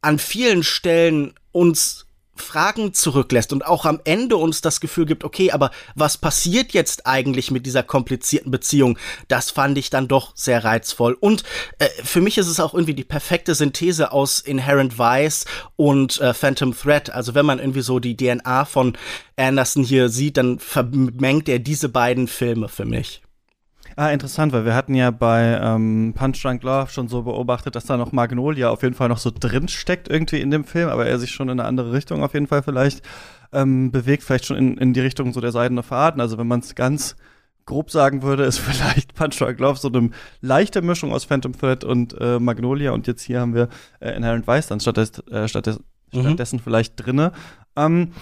an 0.00 0.18
vielen 0.18 0.62
Stellen 0.62 1.34
uns 1.52 2.03
Fragen 2.36 2.94
zurücklässt 2.94 3.52
und 3.52 3.66
auch 3.66 3.84
am 3.84 4.00
Ende 4.04 4.36
uns 4.36 4.60
das 4.60 4.80
Gefühl 4.80 5.06
gibt, 5.06 5.24
okay, 5.24 5.50
aber 5.52 5.70
was 5.94 6.18
passiert 6.18 6.72
jetzt 6.72 7.06
eigentlich 7.06 7.50
mit 7.50 7.66
dieser 7.66 7.82
komplizierten 7.82 8.50
Beziehung? 8.50 8.98
Das 9.28 9.50
fand 9.50 9.78
ich 9.78 9.90
dann 9.90 10.08
doch 10.08 10.32
sehr 10.34 10.64
reizvoll. 10.64 11.16
Und 11.18 11.44
äh, 11.78 11.88
für 12.02 12.20
mich 12.20 12.38
ist 12.38 12.48
es 12.48 12.60
auch 12.60 12.74
irgendwie 12.74 12.94
die 12.94 13.04
perfekte 13.04 13.54
Synthese 13.54 14.12
aus 14.12 14.40
Inherent 14.40 14.98
Vice 14.98 15.44
und 15.76 16.20
äh, 16.20 16.34
Phantom 16.34 16.76
Thread. 16.76 17.10
Also 17.10 17.34
wenn 17.34 17.46
man 17.46 17.58
irgendwie 17.58 17.82
so 17.82 17.98
die 17.98 18.16
DNA 18.16 18.64
von 18.64 18.96
Anderson 19.36 19.84
hier 19.84 20.08
sieht, 20.08 20.36
dann 20.36 20.58
vermengt 20.58 21.48
er 21.48 21.58
diese 21.58 21.88
beiden 21.88 22.28
Filme 22.28 22.68
für 22.68 22.84
mich. 22.84 23.23
Ah, 23.96 24.10
interessant, 24.10 24.52
weil 24.52 24.64
wir 24.64 24.74
hatten 24.74 24.94
ja 24.94 25.12
bei 25.12 25.58
ähm, 25.62 26.14
Punch 26.16 26.42
Drunk 26.42 26.62
Love 26.64 26.90
schon 26.90 27.06
so 27.06 27.22
beobachtet, 27.22 27.76
dass 27.76 27.84
da 27.84 27.96
noch 27.96 28.10
Magnolia 28.10 28.70
auf 28.70 28.82
jeden 28.82 28.94
Fall 28.94 29.08
noch 29.08 29.18
so 29.18 29.30
drin 29.30 29.68
steckt 29.68 30.08
irgendwie 30.08 30.40
in 30.40 30.50
dem 30.50 30.64
Film, 30.64 30.88
aber 30.88 31.06
er 31.06 31.18
sich 31.20 31.30
schon 31.30 31.48
in 31.48 31.60
eine 31.60 31.68
andere 31.68 31.92
Richtung 31.92 32.24
auf 32.24 32.34
jeden 32.34 32.48
Fall 32.48 32.64
vielleicht 32.64 33.02
ähm, 33.52 33.92
bewegt, 33.92 34.24
vielleicht 34.24 34.46
schon 34.46 34.56
in, 34.56 34.76
in 34.78 34.94
die 34.94 35.00
Richtung 35.00 35.32
so 35.32 35.40
der 35.40 35.52
seidene 35.52 35.84
Faden. 35.84 36.20
Also 36.20 36.38
wenn 36.38 36.48
man 36.48 36.60
es 36.60 36.74
ganz 36.74 37.14
grob 37.66 37.90
sagen 37.90 38.22
würde, 38.22 38.42
ist 38.42 38.58
vielleicht 38.58 39.14
Punch 39.14 39.38
Drunk 39.38 39.60
Love 39.60 39.78
so 39.78 39.88
eine 39.88 40.10
leichte 40.40 40.82
Mischung 40.82 41.12
aus 41.12 41.24
Phantom 41.24 41.56
Thread 41.56 41.84
und 41.84 42.16
äh, 42.20 42.40
Magnolia 42.40 42.90
und 42.90 43.06
jetzt 43.06 43.22
hier 43.22 43.40
haben 43.40 43.54
wir 43.54 43.68
äh, 44.00 44.10
Inherent 44.10 44.48
Vice 44.48 44.66
dann 44.66 44.80
äh, 44.80 45.42
mhm. 45.42 45.48
stattdessen 45.48 46.58
vielleicht 46.58 46.94
drinne. 46.96 47.30
Ähm, 47.76 48.12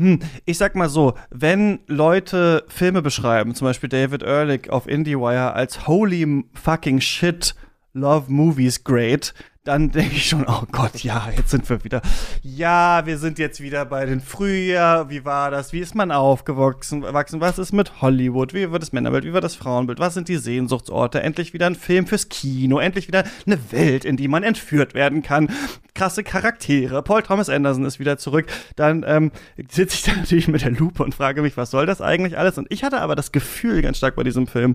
hm, 0.00 0.18
ich 0.46 0.56
sag 0.56 0.76
mal 0.76 0.88
so, 0.88 1.12
wenn 1.28 1.80
Leute 1.86 2.64
Filme 2.68 3.02
beschreiben, 3.02 3.54
zum 3.54 3.66
Beispiel 3.66 3.90
David 3.90 4.22
Ehrlich 4.22 4.70
auf 4.70 4.88
IndieWire 4.88 5.52
als 5.52 5.86
holy 5.86 6.44
fucking 6.54 7.02
shit, 7.02 7.54
love 7.92 8.32
movies 8.32 8.82
great, 8.82 9.34
dann 9.64 9.90
denke 9.90 10.16
ich 10.16 10.26
schon, 10.26 10.46
oh 10.48 10.62
Gott, 10.72 11.02
ja, 11.02 11.28
jetzt 11.36 11.50
sind 11.50 11.68
wir 11.68 11.84
wieder. 11.84 12.00
Ja, 12.42 13.04
wir 13.04 13.18
sind 13.18 13.38
jetzt 13.38 13.60
wieder 13.60 13.84
bei 13.84 14.06
den 14.06 14.22
Frühjahr. 14.22 15.10
Wie 15.10 15.26
war 15.26 15.50
das? 15.50 15.74
Wie 15.74 15.80
ist 15.80 15.94
man 15.94 16.10
aufgewachsen? 16.10 17.02
Was 17.02 17.58
ist 17.58 17.72
mit 17.72 18.00
Hollywood? 18.00 18.54
Wie 18.54 18.72
wird 18.72 18.82
das 18.82 18.94
Männerbild? 18.94 19.24
Wie 19.24 19.34
wird 19.34 19.44
das 19.44 19.56
Frauenbild? 19.56 19.98
Was 19.98 20.14
sind 20.14 20.28
die 20.28 20.38
Sehnsuchtsorte? 20.38 21.22
Endlich 21.22 21.52
wieder 21.52 21.66
ein 21.66 21.74
Film 21.74 22.06
fürs 22.06 22.30
Kino. 22.30 22.78
Endlich 22.78 23.06
wieder 23.06 23.24
eine 23.46 23.58
Welt, 23.70 24.06
in 24.06 24.16
die 24.16 24.28
man 24.28 24.44
entführt 24.44 24.94
werden 24.94 25.22
kann. 25.22 25.50
Krasse 25.94 26.24
Charaktere. 26.24 27.02
Paul 27.02 27.22
Thomas 27.22 27.50
Anderson 27.50 27.84
ist 27.84 28.00
wieder 28.00 28.16
zurück. 28.16 28.46
Dann 28.76 29.04
ähm, 29.06 29.30
sitze 29.70 29.94
ich 29.94 30.02
da 30.04 30.12
natürlich 30.16 30.48
mit 30.48 30.62
der 30.62 30.70
Lupe 30.70 31.04
und 31.04 31.14
frage 31.14 31.42
mich, 31.42 31.58
was 31.58 31.70
soll 31.70 31.84
das 31.84 32.00
eigentlich 32.00 32.38
alles? 32.38 32.56
Und 32.56 32.66
ich 32.70 32.82
hatte 32.82 33.02
aber 33.02 33.14
das 33.14 33.30
Gefühl 33.30 33.82
ganz 33.82 33.98
stark 33.98 34.16
bei 34.16 34.22
diesem 34.24 34.46
Film, 34.46 34.74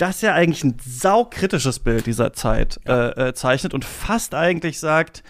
das 0.00 0.20
ja 0.22 0.34
eigentlich 0.34 0.64
ein 0.64 0.76
saukritisches 0.82 1.78
Bild 1.80 2.06
dieser 2.06 2.32
Zeit 2.32 2.80
äh, 2.86 3.28
äh, 3.28 3.34
zeichnet 3.34 3.74
und 3.74 3.84
fast 3.84 4.34
eigentlich 4.34 4.78
sagt, 4.80 5.22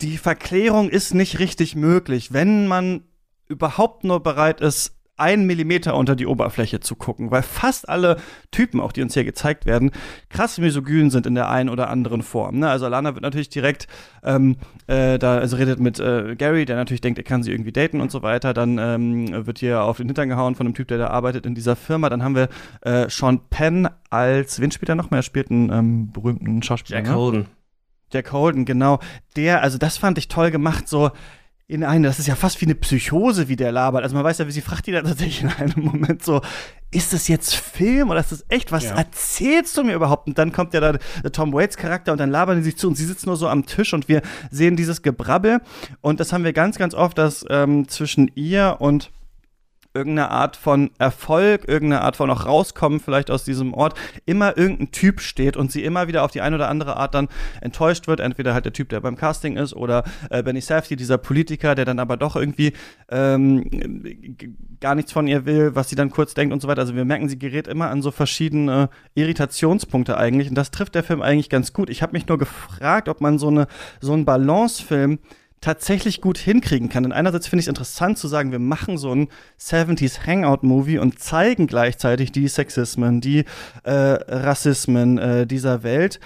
die 0.00 0.18
Verklärung 0.18 0.88
ist 0.88 1.14
nicht 1.14 1.38
richtig 1.38 1.74
möglich, 1.74 2.32
wenn 2.32 2.66
man 2.66 3.04
überhaupt 3.48 4.04
nur 4.04 4.22
bereit 4.22 4.60
ist, 4.60 4.95
einen 5.16 5.46
Millimeter 5.46 5.96
unter 5.96 6.16
die 6.16 6.26
Oberfläche 6.26 6.80
zu 6.80 6.96
gucken, 6.96 7.30
weil 7.30 7.42
fast 7.42 7.88
alle 7.88 8.16
Typen, 8.50 8.80
auch 8.80 8.92
die 8.92 9.02
uns 9.02 9.14
hier 9.14 9.24
gezeigt 9.24 9.66
werden, 9.66 9.90
krass 10.28 10.58
misogyn 10.58 11.10
sind 11.10 11.26
in 11.26 11.34
der 11.34 11.48
einen 11.48 11.68
oder 11.68 11.88
anderen 11.88 12.22
Form. 12.22 12.58
Ne? 12.58 12.68
Also 12.68 12.88
Lana 12.88 13.14
wird 13.14 13.22
natürlich 13.22 13.48
direkt 13.48 13.86
ähm, 14.22 14.56
äh, 14.86 15.18
da 15.18 15.38
also 15.38 15.56
redet 15.56 15.80
mit 15.80 15.98
äh, 16.00 16.34
Gary, 16.36 16.64
der 16.64 16.76
natürlich 16.76 17.00
denkt, 17.00 17.18
er 17.18 17.24
kann 17.24 17.42
sie 17.42 17.52
irgendwie 17.52 17.72
daten 17.72 18.00
und 18.00 18.10
so 18.10 18.22
weiter. 18.22 18.52
Dann 18.54 18.78
ähm, 18.78 19.46
wird 19.46 19.58
hier 19.58 19.82
auf 19.82 19.98
den 19.98 20.06
Hintern 20.06 20.28
gehauen 20.28 20.54
von 20.54 20.66
einem 20.66 20.74
Typ, 20.74 20.88
der 20.88 20.98
da 20.98 21.08
arbeitet 21.08 21.46
in 21.46 21.54
dieser 21.54 21.76
Firma. 21.76 22.08
Dann 22.08 22.22
haben 22.22 22.34
wir 22.34 22.48
äh, 22.82 23.08
Sean 23.08 23.40
Penn 23.50 23.88
als, 24.10 24.60
wen 24.60 24.70
spielt 24.70 24.88
er 24.88 24.94
noch 24.94 25.10
mehr? 25.10 25.20
Er 25.20 25.22
spielt 25.22 25.50
einen 25.50 25.70
ähm, 25.70 26.12
berühmten 26.12 26.62
Schauspieler. 26.62 26.98
Jack 26.98 27.08
ne? 27.08 27.14
Holden. 27.14 27.46
Jack 28.12 28.32
Holden, 28.32 28.64
genau. 28.64 29.00
Der, 29.36 29.62
also 29.62 29.78
das 29.78 29.96
fand 29.96 30.18
ich 30.18 30.28
toll 30.28 30.50
gemacht, 30.50 30.88
so 30.88 31.10
in 31.68 31.82
eine, 31.82 32.06
das 32.06 32.20
ist 32.20 32.28
ja 32.28 32.36
fast 32.36 32.60
wie 32.60 32.66
eine 32.66 32.76
Psychose, 32.76 33.48
wie 33.48 33.56
der 33.56 33.72
labert. 33.72 34.04
Also 34.04 34.14
man 34.14 34.24
weiß 34.24 34.38
ja, 34.38 34.46
wie 34.46 34.52
sie 34.52 34.60
fragt 34.60 34.86
die 34.86 34.92
da 34.92 35.02
tatsächlich 35.02 35.42
in 35.42 35.48
einem 35.48 35.84
Moment 35.84 36.24
so, 36.24 36.40
ist 36.92 37.12
das 37.12 37.26
jetzt 37.26 37.56
Film 37.56 38.10
oder 38.10 38.20
ist 38.20 38.30
das 38.30 38.44
echt? 38.48 38.70
Was 38.70 38.84
ja. 38.84 38.94
erzählst 38.94 39.76
du 39.76 39.82
mir 39.82 39.94
überhaupt? 39.94 40.28
Und 40.28 40.38
dann 40.38 40.52
kommt 40.52 40.74
ja 40.74 40.80
da 40.80 40.92
der 40.92 41.32
Tom 41.32 41.52
Waits 41.52 41.76
Charakter 41.76 42.12
und 42.12 42.18
dann 42.18 42.30
labern 42.30 42.58
die 42.58 42.62
sich 42.62 42.76
zu 42.76 42.86
und 42.86 42.94
sie 42.94 43.04
sitzen 43.04 43.28
nur 43.28 43.36
so 43.36 43.48
am 43.48 43.66
Tisch 43.66 43.92
und 43.94 44.08
wir 44.08 44.22
sehen 44.50 44.76
dieses 44.76 45.02
Gebrabbel. 45.02 45.60
Und 46.00 46.20
das 46.20 46.32
haben 46.32 46.44
wir 46.44 46.52
ganz, 46.52 46.78
ganz 46.78 46.94
oft, 46.94 47.18
dass 47.18 47.44
ähm, 47.50 47.88
zwischen 47.88 48.30
ihr 48.36 48.76
und 48.78 49.10
irgendeine 49.96 50.30
Art 50.30 50.56
von 50.56 50.90
Erfolg, 50.98 51.66
irgendeine 51.66 52.02
Art 52.02 52.16
von 52.16 52.30
auch 52.30 52.44
rauskommen 52.44 53.00
vielleicht 53.00 53.30
aus 53.30 53.44
diesem 53.44 53.74
Ort, 53.74 53.98
immer 54.26 54.56
irgendein 54.56 54.92
Typ 54.92 55.20
steht 55.20 55.56
und 55.56 55.72
sie 55.72 55.82
immer 55.82 56.06
wieder 56.06 56.22
auf 56.22 56.30
die 56.30 56.42
eine 56.42 56.56
oder 56.56 56.68
andere 56.68 56.96
Art 56.96 57.14
dann 57.14 57.28
enttäuscht 57.60 58.06
wird. 58.06 58.20
Entweder 58.20 58.54
halt 58.54 58.66
der 58.66 58.72
Typ, 58.72 58.90
der 58.90 59.00
beim 59.00 59.16
Casting 59.16 59.56
ist 59.56 59.74
oder 59.74 60.04
äh, 60.30 60.42
Benny 60.42 60.60
Safdie, 60.60 60.96
dieser 60.96 61.18
Politiker, 61.18 61.74
der 61.74 61.84
dann 61.84 61.98
aber 61.98 62.16
doch 62.16 62.36
irgendwie 62.36 62.72
ähm, 63.08 64.04
gar 64.80 64.94
nichts 64.94 65.12
von 65.12 65.26
ihr 65.26 65.46
will, 65.46 65.74
was 65.74 65.88
sie 65.88 65.96
dann 65.96 66.10
kurz 66.10 66.34
denkt 66.34 66.52
und 66.52 66.60
so 66.60 66.68
weiter. 66.68 66.82
Also 66.82 66.94
wir 66.94 67.04
merken, 67.04 67.28
sie 67.28 67.38
gerät 67.38 67.66
immer 67.66 67.90
an 67.90 68.02
so 68.02 68.10
verschiedene 68.10 68.90
Irritationspunkte 69.14 70.16
eigentlich 70.16 70.48
und 70.48 70.54
das 70.54 70.70
trifft 70.70 70.94
der 70.94 71.02
Film 71.02 71.22
eigentlich 71.22 71.48
ganz 71.48 71.72
gut. 71.72 71.90
Ich 71.90 72.02
habe 72.02 72.12
mich 72.12 72.28
nur 72.28 72.38
gefragt, 72.38 73.08
ob 73.08 73.20
man 73.20 73.38
so 73.38 73.48
eine 73.48 73.66
so 74.00 74.12
einen 74.12 74.24
Balancefilm 74.24 75.18
tatsächlich 75.66 76.20
gut 76.20 76.38
hinkriegen 76.38 76.88
kann. 76.88 77.02
Denn 77.02 77.10
einerseits 77.12 77.48
finde 77.48 77.60
ich 77.60 77.64
es 77.64 77.68
interessant 77.68 78.18
zu 78.18 78.28
sagen, 78.28 78.52
wir 78.52 78.60
machen 78.60 78.98
so 78.98 79.12
ein 79.12 79.26
70s 79.58 80.24
Hangout-Movie 80.24 80.98
und 80.98 81.18
zeigen 81.18 81.66
gleichzeitig 81.66 82.30
die 82.30 82.46
Sexismen, 82.46 83.20
die 83.20 83.44
äh, 83.82 83.90
Rassismen 83.90 85.18
äh, 85.18 85.44
dieser 85.44 85.82
Welt. 85.82 86.20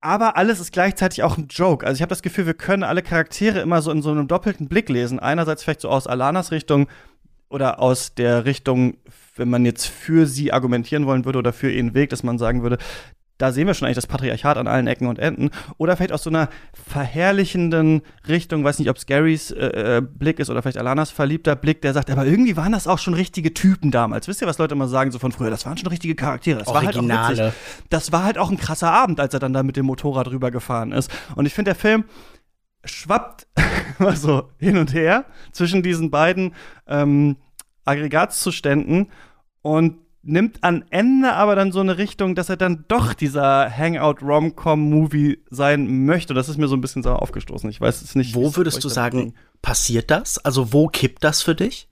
Aber 0.00 0.36
alles 0.36 0.60
ist 0.60 0.72
gleichzeitig 0.72 1.24
auch 1.24 1.36
ein 1.36 1.48
Joke. 1.50 1.84
Also 1.84 1.96
ich 1.96 2.02
habe 2.02 2.10
das 2.10 2.22
Gefühl, 2.22 2.46
wir 2.46 2.54
können 2.54 2.84
alle 2.84 3.02
Charaktere 3.02 3.58
immer 3.58 3.82
so 3.82 3.90
in 3.90 4.02
so 4.02 4.12
einem 4.12 4.28
doppelten 4.28 4.68
Blick 4.68 4.88
lesen. 4.88 5.18
Einerseits 5.18 5.64
vielleicht 5.64 5.80
so 5.80 5.88
aus 5.88 6.06
Alanas 6.06 6.52
Richtung 6.52 6.86
oder 7.48 7.80
aus 7.80 8.14
der 8.14 8.44
Richtung, 8.44 8.98
wenn 9.34 9.50
man 9.50 9.64
jetzt 9.64 9.86
für 9.86 10.28
sie 10.28 10.52
argumentieren 10.52 11.06
wollen 11.06 11.24
würde 11.24 11.40
oder 11.40 11.52
für 11.52 11.72
ihren 11.72 11.94
Weg, 11.94 12.10
dass 12.10 12.22
man 12.22 12.38
sagen 12.38 12.62
würde, 12.62 12.78
da 13.40 13.52
sehen 13.52 13.66
wir 13.66 13.74
schon 13.74 13.86
eigentlich 13.86 13.96
das 13.96 14.06
Patriarchat 14.06 14.58
an 14.58 14.66
allen 14.66 14.86
Ecken 14.86 15.06
und 15.06 15.18
Enden. 15.18 15.50
Oder 15.78 15.96
vielleicht 15.96 16.12
aus 16.12 16.22
so 16.22 16.30
einer 16.30 16.48
verherrlichenden 16.72 18.02
Richtung, 18.28 18.62
weiß 18.62 18.78
nicht, 18.78 18.90
ob 18.90 18.96
es 18.96 19.06
Garys 19.06 19.50
äh, 19.50 19.96
äh, 19.96 20.02
Blick 20.02 20.38
ist 20.38 20.50
oder 20.50 20.60
vielleicht 20.60 20.76
Alanas 20.76 21.10
verliebter 21.10 21.56
Blick, 21.56 21.80
der 21.80 21.94
sagt, 21.94 22.10
aber 22.10 22.26
irgendwie 22.26 22.56
waren 22.56 22.72
das 22.72 22.86
auch 22.86 22.98
schon 22.98 23.14
richtige 23.14 23.54
Typen 23.54 23.90
damals. 23.90 24.28
Wisst 24.28 24.42
ihr, 24.42 24.46
was 24.46 24.58
Leute 24.58 24.74
immer 24.74 24.88
sagen 24.88 25.10
so 25.10 25.18
von 25.18 25.32
früher? 25.32 25.50
Das 25.50 25.64
waren 25.64 25.78
schon 25.78 25.88
richtige 25.88 26.14
Charaktere. 26.14 26.58
Das 26.58 26.68
Originale. 26.68 27.08
war 27.08 27.24
halt 27.24 27.40
auch 27.40 27.46
witzig. 27.46 27.86
Das 27.88 28.12
war 28.12 28.24
halt 28.24 28.38
auch 28.38 28.50
ein 28.50 28.58
krasser 28.58 28.92
Abend, 28.92 29.20
als 29.20 29.32
er 29.32 29.40
dann 29.40 29.54
da 29.54 29.62
mit 29.62 29.76
dem 29.76 29.86
Motorrad 29.86 30.28
rübergefahren 30.28 30.92
ist. 30.92 31.10
Und 31.34 31.46
ich 31.46 31.54
finde, 31.54 31.70
der 31.70 31.76
Film 31.76 32.04
schwappt 32.84 33.46
immer 33.98 34.16
so 34.16 34.50
hin 34.58 34.76
und 34.76 34.92
her 34.92 35.24
zwischen 35.52 35.82
diesen 35.82 36.10
beiden 36.10 36.54
ähm, 36.86 37.36
Aggregatzuständen 37.86 39.10
und 39.62 39.98
nimmt 40.22 40.62
an 40.62 40.84
Ende 40.90 41.32
aber 41.32 41.56
dann 41.56 41.72
so 41.72 41.80
eine 41.80 41.98
Richtung, 41.98 42.34
dass 42.34 42.48
er 42.48 42.56
dann 42.56 42.84
doch 42.88 43.14
dieser 43.14 43.70
Hangout-Rom-Com-Movie 43.70 45.44
sein 45.50 46.04
möchte. 46.04 46.34
Das 46.34 46.48
ist 46.48 46.58
mir 46.58 46.68
so 46.68 46.76
ein 46.76 46.80
bisschen 46.80 47.02
sauer 47.02 47.22
aufgestoßen. 47.22 47.70
Ich 47.70 47.80
weiß 47.80 48.02
es 48.02 48.14
nicht. 48.14 48.34
Wo 48.34 48.54
würdest 48.56 48.84
du 48.84 48.88
sagen, 48.88 49.18
ging. 49.18 49.34
passiert 49.62 50.10
das? 50.10 50.38
Also 50.38 50.72
wo 50.72 50.88
kippt 50.88 51.24
das 51.24 51.42
für 51.42 51.54
dich? 51.54 51.88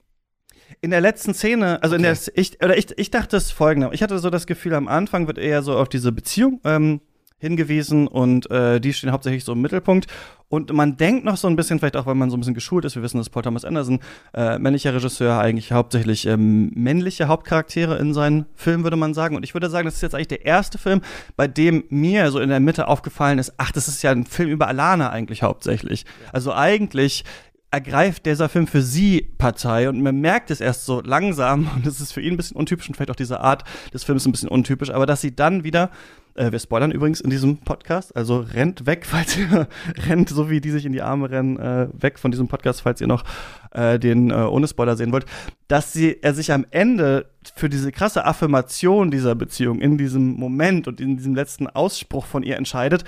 In 0.81 0.91
der 0.91 1.01
letzten 1.01 1.33
Szene, 1.33 1.81
also 1.81 1.95
okay. 1.95 2.07
in 2.07 2.15
der, 2.15 2.17
ich, 2.35 2.63
oder 2.63 2.77
ich, 2.77 2.97
ich 2.97 3.11
dachte 3.11 3.35
es 3.35 3.51
folgende. 3.51 3.89
Ich 3.93 4.03
hatte 4.03 4.19
so 4.19 4.29
das 4.29 4.45
Gefühl, 4.45 4.75
am 4.75 4.87
Anfang 4.87 5.27
wird 5.27 5.37
eher 5.37 5.63
so 5.63 5.75
auf 5.75 5.89
diese 5.89 6.11
Beziehung 6.11 6.61
ähm, 6.63 7.01
hingewiesen 7.39 8.07
und 8.07 8.49
äh, 8.51 8.79
die 8.79 8.93
stehen 8.93 9.11
hauptsächlich 9.11 9.43
so 9.43 9.53
im 9.53 9.61
Mittelpunkt. 9.61 10.07
Und 10.49 10.73
man 10.73 10.97
denkt 10.97 11.25
noch 11.25 11.37
so 11.37 11.47
ein 11.47 11.55
bisschen, 11.55 11.77
vielleicht 11.77 11.95
auch, 11.95 12.07
weil 12.07 12.15
man 12.15 12.31
so 12.31 12.35
ein 12.35 12.39
bisschen 12.39 12.55
geschult 12.55 12.83
ist, 12.83 12.95
wir 12.95 13.03
wissen, 13.03 13.19
dass 13.19 13.29
Paul 13.29 13.43
Thomas 13.43 13.65
Anderson, 13.65 13.99
äh, 14.33 14.57
männlicher 14.57 14.93
Regisseur, 14.95 15.39
eigentlich 15.39 15.71
hauptsächlich 15.71 16.25
ähm, 16.25 16.71
männliche 16.73 17.27
Hauptcharaktere 17.27 17.99
in 17.99 18.15
seinen 18.15 18.47
Filmen, 18.55 18.83
würde 18.83 18.97
man 18.97 19.13
sagen. 19.13 19.35
Und 19.35 19.43
ich 19.43 19.53
würde 19.53 19.69
sagen, 19.69 19.85
das 19.85 19.95
ist 19.95 20.01
jetzt 20.01 20.15
eigentlich 20.15 20.27
der 20.29 20.45
erste 20.45 20.79
Film, 20.79 21.01
bei 21.37 21.47
dem 21.47 21.83
mir 21.89 22.31
so 22.31 22.39
in 22.39 22.49
der 22.49 22.59
Mitte 22.59 22.87
aufgefallen 22.87 23.37
ist, 23.37 23.53
ach, 23.57 23.71
das 23.71 23.87
ist 23.87 24.01
ja 24.01 24.09
ein 24.09 24.25
Film 24.25 24.49
über 24.49 24.67
Alana 24.67 25.11
eigentlich 25.11 25.43
hauptsächlich. 25.43 26.05
Also 26.33 26.51
eigentlich 26.51 27.23
ergreift 27.71 28.25
dieser 28.25 28.49
Film 28.49 28.67
für 28.67 28.81
sie 28.81 29.29
Partei 29.37 29.89
und 29.89 30.01
man 30.01 30.19
merkt 30.19 30.49
es 30.51 30.59
erst 30.59 30.85
so 30.85 31.01
langsam 31.01 31.69
und 31.75 31.85
das 31.85 32.01
ist 32.01 32.13
für 32.13 32.21
ihn 32.21 32.33
ein 32.33 32.37
bisschen 32.37 32.57
untypisch 32.57 32.87
und 32.87 32.95
vielleicht 32.95 33.11
auch 33.11 33.15
diese 33.15 33.41
Art 33.41 33.63
des 33.93 34.03
Films 34.03 34.25
ein 34.25 34.31
bisschen 34.31 34.49
untypisch, 34.49 34.89
aber 34.89 35.05
dass 35.05 35.21
sie 35.21 35.35
dann 35.35 35.63
wieder 35.63 35.91
äh, 36.35 36.51
wir 36.51 36.59
spoilern 36.59 36.91
übrigens 36.91 37.21
in 37.21 37.29
diesem 37.29 37.57
Podcast, 37.57 38.15
also 38.15 38.39
rennt 38.39 38.85
weg, 38.85 39.05
falls 39.07 39.37
ihr 39.37 39.67
rennt, 40.07 40.29
so 40.29 40.49
wie 40.49 40.61
die 40.61 40.71
sich 40.71 40.85
in 40.85 40.93
die 40.93 41.01
Arme 41.01 41.29
rennen, 41.29 41.59
äh, 41.59 41.87
weg 41.93 42.17
von 42.17 42.31
diesem 42.31 42.47
Podcast, 42.47 42.81
falls 42.81 43.01
ihr 43.01 43.07
noch 43.07 43.23
äh, 43.71 43.99
den 43.99 44.31
äh, 44.31 44.33
ohne 44.33 44.67
Spoiler 44.67 44.95
sehen 44.95 45.11
wollt, 45.11 45.25
dass 45.67 45.93
sie, 45.93 46.17
er 46.21 46.33
sich 46.33 46.51
am 46.51 46.65
Ende 46.71 47.29
für 47.55 47.69
diese 47.69 47.91
krasse 47.91 48.25
Affirmation 48.25 49.11
dieser 49.11 49.35
Beziehung 49.35 49.79
in 49.79 49.97
diesem 49.97 50.33
Moment 50.33 50.87
und 50.87 51.01
in 51.01 51.17
diesem 51.17 51.35
letzten 51.35 51.67
Ausspruch 51.67 52.25
von 52.25 52.43
ihr 52.43 52.57
entscheidet. 52.57 53.03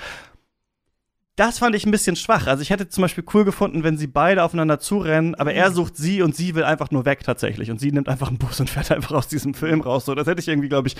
Das 1.37 1.59
fand 1.59 1.75
ich 1.75 1.85
ein 1.85 1.91
bisschen 1.91 2.15
schwach. 2.17 2.45
Also 2.47 2.61
ich 2.61 2.69
hätte 2.71 2.89
zum 2.89 3.03
Beispiel 3.03 3.23
cool 3.33 3.45
gefunden, 3.45 3.83
wenn 3.83 3.97
sie 3.97 4.07
beide 4.07 4.43
aufeinander 4.43 4.79
zurennen, 4.79 5.33
aber 5.35 5.53
er 5.53 5.71
sucht 5.71 5.95
sie 5.95 6.21
und 6.21 6.35
sie 6.35 6.55
will 6.55 6.63
einfach 6.65 6.91
nur 6.91 7.05
weg 7.05 7.23
tatsächlich. 7.23 7.71
Und 7.71 7.79
sie 7.79 7.91
nimmt 7.91 8.09
einfach 8.09 8.27
einen 8.27 8.37
Bus 8.37 8.59
und 8.59 8.69
fährt 8.69 8.91
einfach 8.91 9.13
aus 9.15 9.27
diesem 9.29 9.53
Film 9.53 9.81
raus. 9.81 10.05
So, 10.05 10.13
das 10.13 10.27
hätte 10.27 10.41
ich 10.41 10.49
irgendwie, 10.49 10.67
glaube 10.69 10.89
ich, 10.89 10.97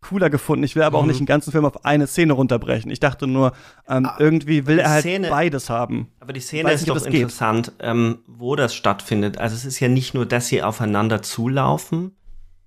cooler 0.00 0.30
gefunden. 0.30 0.64
Ich 0.64 0.76
will 0.76 0.84
aber 0.84 0.98
auch 0.98 1.04
nicht 1.06 1.18
einen 1.18 1.26
ganzen 1.26 1.50
Film 1.50 1.64
auf 1.64 1.84
eine 1.84 2.06
Szene 2.06 2.32
runterbrechen. 2.32 2.90
Ich 2.92 3.00
dachte 3.00 3.26
nur, 3.26 3.52
ähm, 3.88 4.06
Ah, 4.06 4.16
irgendwie 4.20 4.66
will 4.66 4.78
er 4.78 4.90
halt 4.90 5.02
Szene- 5.02 5.28
beides 5.28 5.68
haben. 5.68 6.08
Aber 6.20 6.32
die 6.32 6.40
Szene 6.40 6.72
ist 6.72 6.82
nicht, 6.82 6.90
ob 6.90 6.98
doch 6.98 7.06
interessant, 7.06 7.72
ähm, 7.80 8.20
wo 8.26 8.54
das 8.56 8.74
stattfindet. 8.74 9.38
Also 9.38 9.56
es 9.56 9.64
ist 9.64 9.80
ja 9.80 9.88
nicht 9.88 10.14
nur, 10.14 10.26
dass 10.26 10.46
sie 10.46 10.62
aufeinander 10.62 11.22
zulaufen 11.22 12.16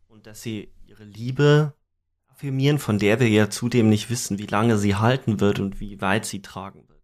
und 0.09 0.27
dass 0.27 0.41
sie 0.41 0.69
ihre 0.85 1.05
Liebe 1.05 1.73
affirmieren, 2.29 2.77
von 2.77 2.99
der 2.99 3.19
wir 3.21 3.29
ja 3.29 3.49
zudem 3.49 3.89
nicht 3.89 4.09
wissen, 4.09 4.37
wie 4.37 4.47
lange 4.47 4.77
sie 4.77 4.95
halten 4.95 5.39
wird 5.39 5.59
und 5.59 5.79
wie 5.79 6.01
weit 6.01 6.25
sie 6.25 6.41
tragen 6.41 6.79
wird. 6.87 6.94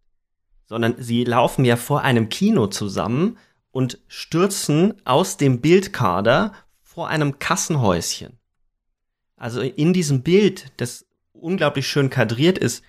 Sondern 0.66 0.94
sie 0.98 1.24
laufen 1.24 1.64
ja 1.64 1.76
vor 1.76 2.02
einem 2.02 2.28
Kino 2.28 2.66
zusammen 2.66 3.38
und 3.70 3.98
stürzen 4.08 4.94
aus 5.04 5.36
dem 5.36 5.60
Bildkader 5.60 6.52
vor 6.80 7.08
einem 7.08 7.38
Kassenhäuschen. 7.38 8.38
Also 9.36 9.60
in 9.60 9.92
diesem 9.92 10.22
Bild, 10.22 10.72
das 10.76 11.06
unglaublich 11.32 11.88
schön 11.88 12.10
kadriert 12.10 12.58
ist, 12.58 12.84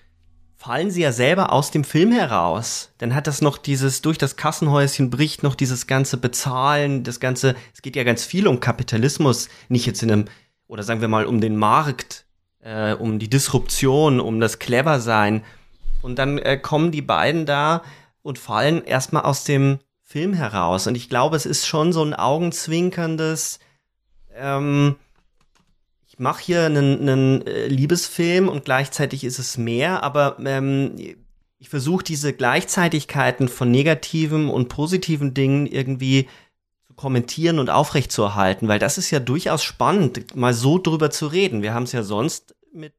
fallen 0.56 0.92
sie 0.92 1.02
ja 1.02 1.12
selber 1.12 1.52
aus 1.52 1.72
dem 1.72 1.84
Film 1.84 2.12
heraus. 2.12 2.94
Dann 2.98 3.16
hat 3.16 3.28
das 3.28 3.42
noch 3.42 3.58
dieses, 3.58 4.02
durch 4.02 4.18
das 4.18 4.38
Kassenhäuschen 4.38 5.10
bricht 5.10 5.44
noch 5.44 5.56
dieses 5.56 5.88
ganze 5.88 6.16
Bezahlen, 6.18 7.04
das 7.04 7.20
ganze, 7.20 7.56
es 7.74 7.82
geht 7.82 7.96
ja 7.96 8.04
ganz 8.04 8.24
viel 8.24 8.48
um 8.48 8.60
Kapitalismus, 8.60 9.50
nicht 9.68 9.86
jetzt 9.86 10.04
in 10.04 10.12
einem, 10.12 10.26
oder 10.68 10.84
sagen 10.84 11.02
wir 11.02 11.10
mal 11.10 11.26
um 11.26 11.42
den 11.42 11.58
Markt, 11.58 12.26
äh, 12.60 12.94
um 12.94 13.20
die 13.20 13.30
Disruption, 13.30 14.20
um 14.20 14.40
das 14.40 14.60
Cleversein. 14.60 15.44
Und 16.04 16.20
dann 16.20 16.38
äh, 16.38 16.58
kommen 16.58 16.92
die 16.92 17.02
beiden 17.02 17.46
da 17.46 17.82
und 18.22 18.38
fallen 18.38 18.84
erstmal 18.84 19.24
aus 19.24 19.44
dem 19.46 19.80
Film 20.04 20.34
heraus. 20.34 20.86
Und 20.86 20.96
ich 20.96 21.10
glaube, 21.10 21.36
es 21.36 21.46
ist 21.46 21.66
schon 21.66 21.94
so 21.94 22.04
ein 22.04 22.14
augenzwinkerndes, 22.14 23.60
ähm, 24.36 24.98
ich 26.06 26.20
mache 26.20 26.44
hier 26.44 26.66
einen, 26.66 27.02
einen 27.02 27.48
äh, 27.48 27.68
Liebesfilm 27.68 28.48
und 28.48 28.66
gleichzeitig 28.66 29.24
ist 29.24 29.40
es 29.40 29.58
mehr, 29.58 30.04
aber 30.04 30.38
ähm, 30.46 30.96
ich 31.58 31.70
versuche 31.70 32.04
diese 32.04 32.34
Gleichzeitigkeiten 32.34 33.48
von 33.48 33.72
negativen 33.72 34.50
und 34.50 34.70
positiven 34.70 35.34
Dingen 35.34 35.66
irgendwie 35.66 36.28
zu 36.86 36.94
kommentieren 36.94 37.58
und 37.58 37.70
aufrechtzuerhalten, 37.70 38.68
weil 38.68 38.80
das 38.80 38.98
ist 38.98 39.10
ja 39.10 39.20
durchaus 39.20 39.64
spannend, 39.64 40.36
mal 40.36 40.54
so 40.54 40.78
drüber 40.78 41.10
zu 41.10 41.28
reden. 41.28 41.64
Wir 41.64 41.74
haben 41.74 41.84
es 41.84 41.94
ja 41.94 42.04
sonst 42.04 42.56
mit 42.72 42.94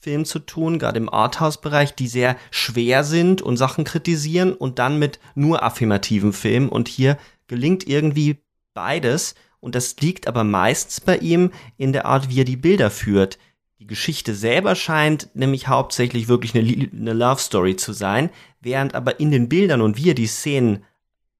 Filmen 0.00 0.24
zu 0.24 0.38
tun, 0.38 0.78
gerade 0.78 0.98
im 0.98 1.12
Arthouse-Bereich, 1.12 1.94
die 1.94 2.08
sehr 2.08 2.36
schwer 2.50 3.04
sind 3.04 3.42
und 3.42 3.58
Sachen 3.58 3.84
kritisieren 3.84 4.54
und 4.54 4.78
dann 4.78 4.98
mit 4.98 5.20
nur 5.34 5.62
affirmativen 5.62 6.32
Filmen 6.32 6.70
und 6.70 6.88
hier 6.88 7.18
gelingt 7.48 7.86
irgendwie 7.86 8.38
beides 8.72 9.34
und 9.60 9.74
das 9.74 9.96
liegt 10.00 10.26
aber 10.26 10.42
meistens 10.42 11.00
bei 11.00 11.18
ihm 11.18 11.50
in 11.76 11.92
der 11.92 12.06
Art, 12.06 12.30
wie 12.30 12.40
er 12.40 12.44
die 12.44 12.56
Bilder 12.56 12.90
führt. 12.90 13.38
Die 13.78 13.86
Geschichte 13.86 14.34
selber 14.34 14.74
scheint 14.74 15.28
nämlich 15.34 15.68
hauptsächlich 15.68 16.28
wirklich 16.28 16.54
eine, 16.54 16.90
eine 16.92 17.12
Love 17.12 17.40
Story 17.40 17.76
zu 17.76 17.92
sein, 17.92 18.30
während 18.60 18.94
aber 18.94 19.20
in 19.20 19.30
den 19.30 19.48
Bildern 19.48 19.82
und 19.82 19.96
wie 19.98 20.10
er 20.10 20.14
die 20.14 20.26
Szenen 20.26 20.84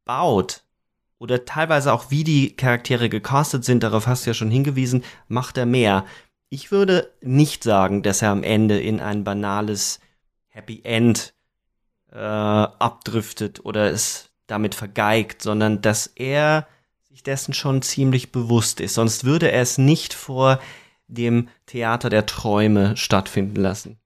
baut 0.05 0.65
oder 1.19 1.45
teilweise 1.45 1.93
auch 1.93 2.11
wie 2.11 2.25
die 2.25 2.57
Charaktere 2.57 3.09
gecastet 3.09 3.65
sind, 3.65 3.83
darauf 3.83 4.07
hast 4.07 4.25
du 4.25 4.31
ja 4.31 4.35
schon 4.35 4.51
hingewiesen, 4.51 5.05
macht 5.29 5.59
er 5.59 5.67
mehr. 5.67 6.05
Ich 6.53 6.73
würde 6.73 7.13
nicht 7.21 7.63
sagen, 7.63 8.03
dass 8.03 8.23
er 8.23 8.31
am 8.31 8.43
Ende 8.43 8.81
in 8.81 8.99
ein 8.99 9.23
banales 9.23 10.01
Happy 10.49 10.81
End 10.83 11.33
äh, 12.11 12.17
abdriftet 12.17 13.65
oder 13.65 13.93
es 13.93 14.31
damit 14.49 14.75
vergeigt, 14.75 15.43
sondern 15.43 15.81
dass 15.81 16.09
er 16.09 16.67
sich 17.09 17.23
dessen 17.23 17.55
schon 17.55 17.83
ziemlich 17.83 18.33
bewusst 18.33 18.81
ist. 18.81 18.95
Sonst 18.95 19.23
würde 19.23 19.53
er 19.53 19.63
es 19.63 19.79
nicht 19.79 20.13
vor 20.13 20.59
dem 21.07 21.49
Theater 21.67 22.11
der 22.11 22.27
Träume 22.27 22.97
stattfinden 22.97 23.55
lassen. 23.55 24.00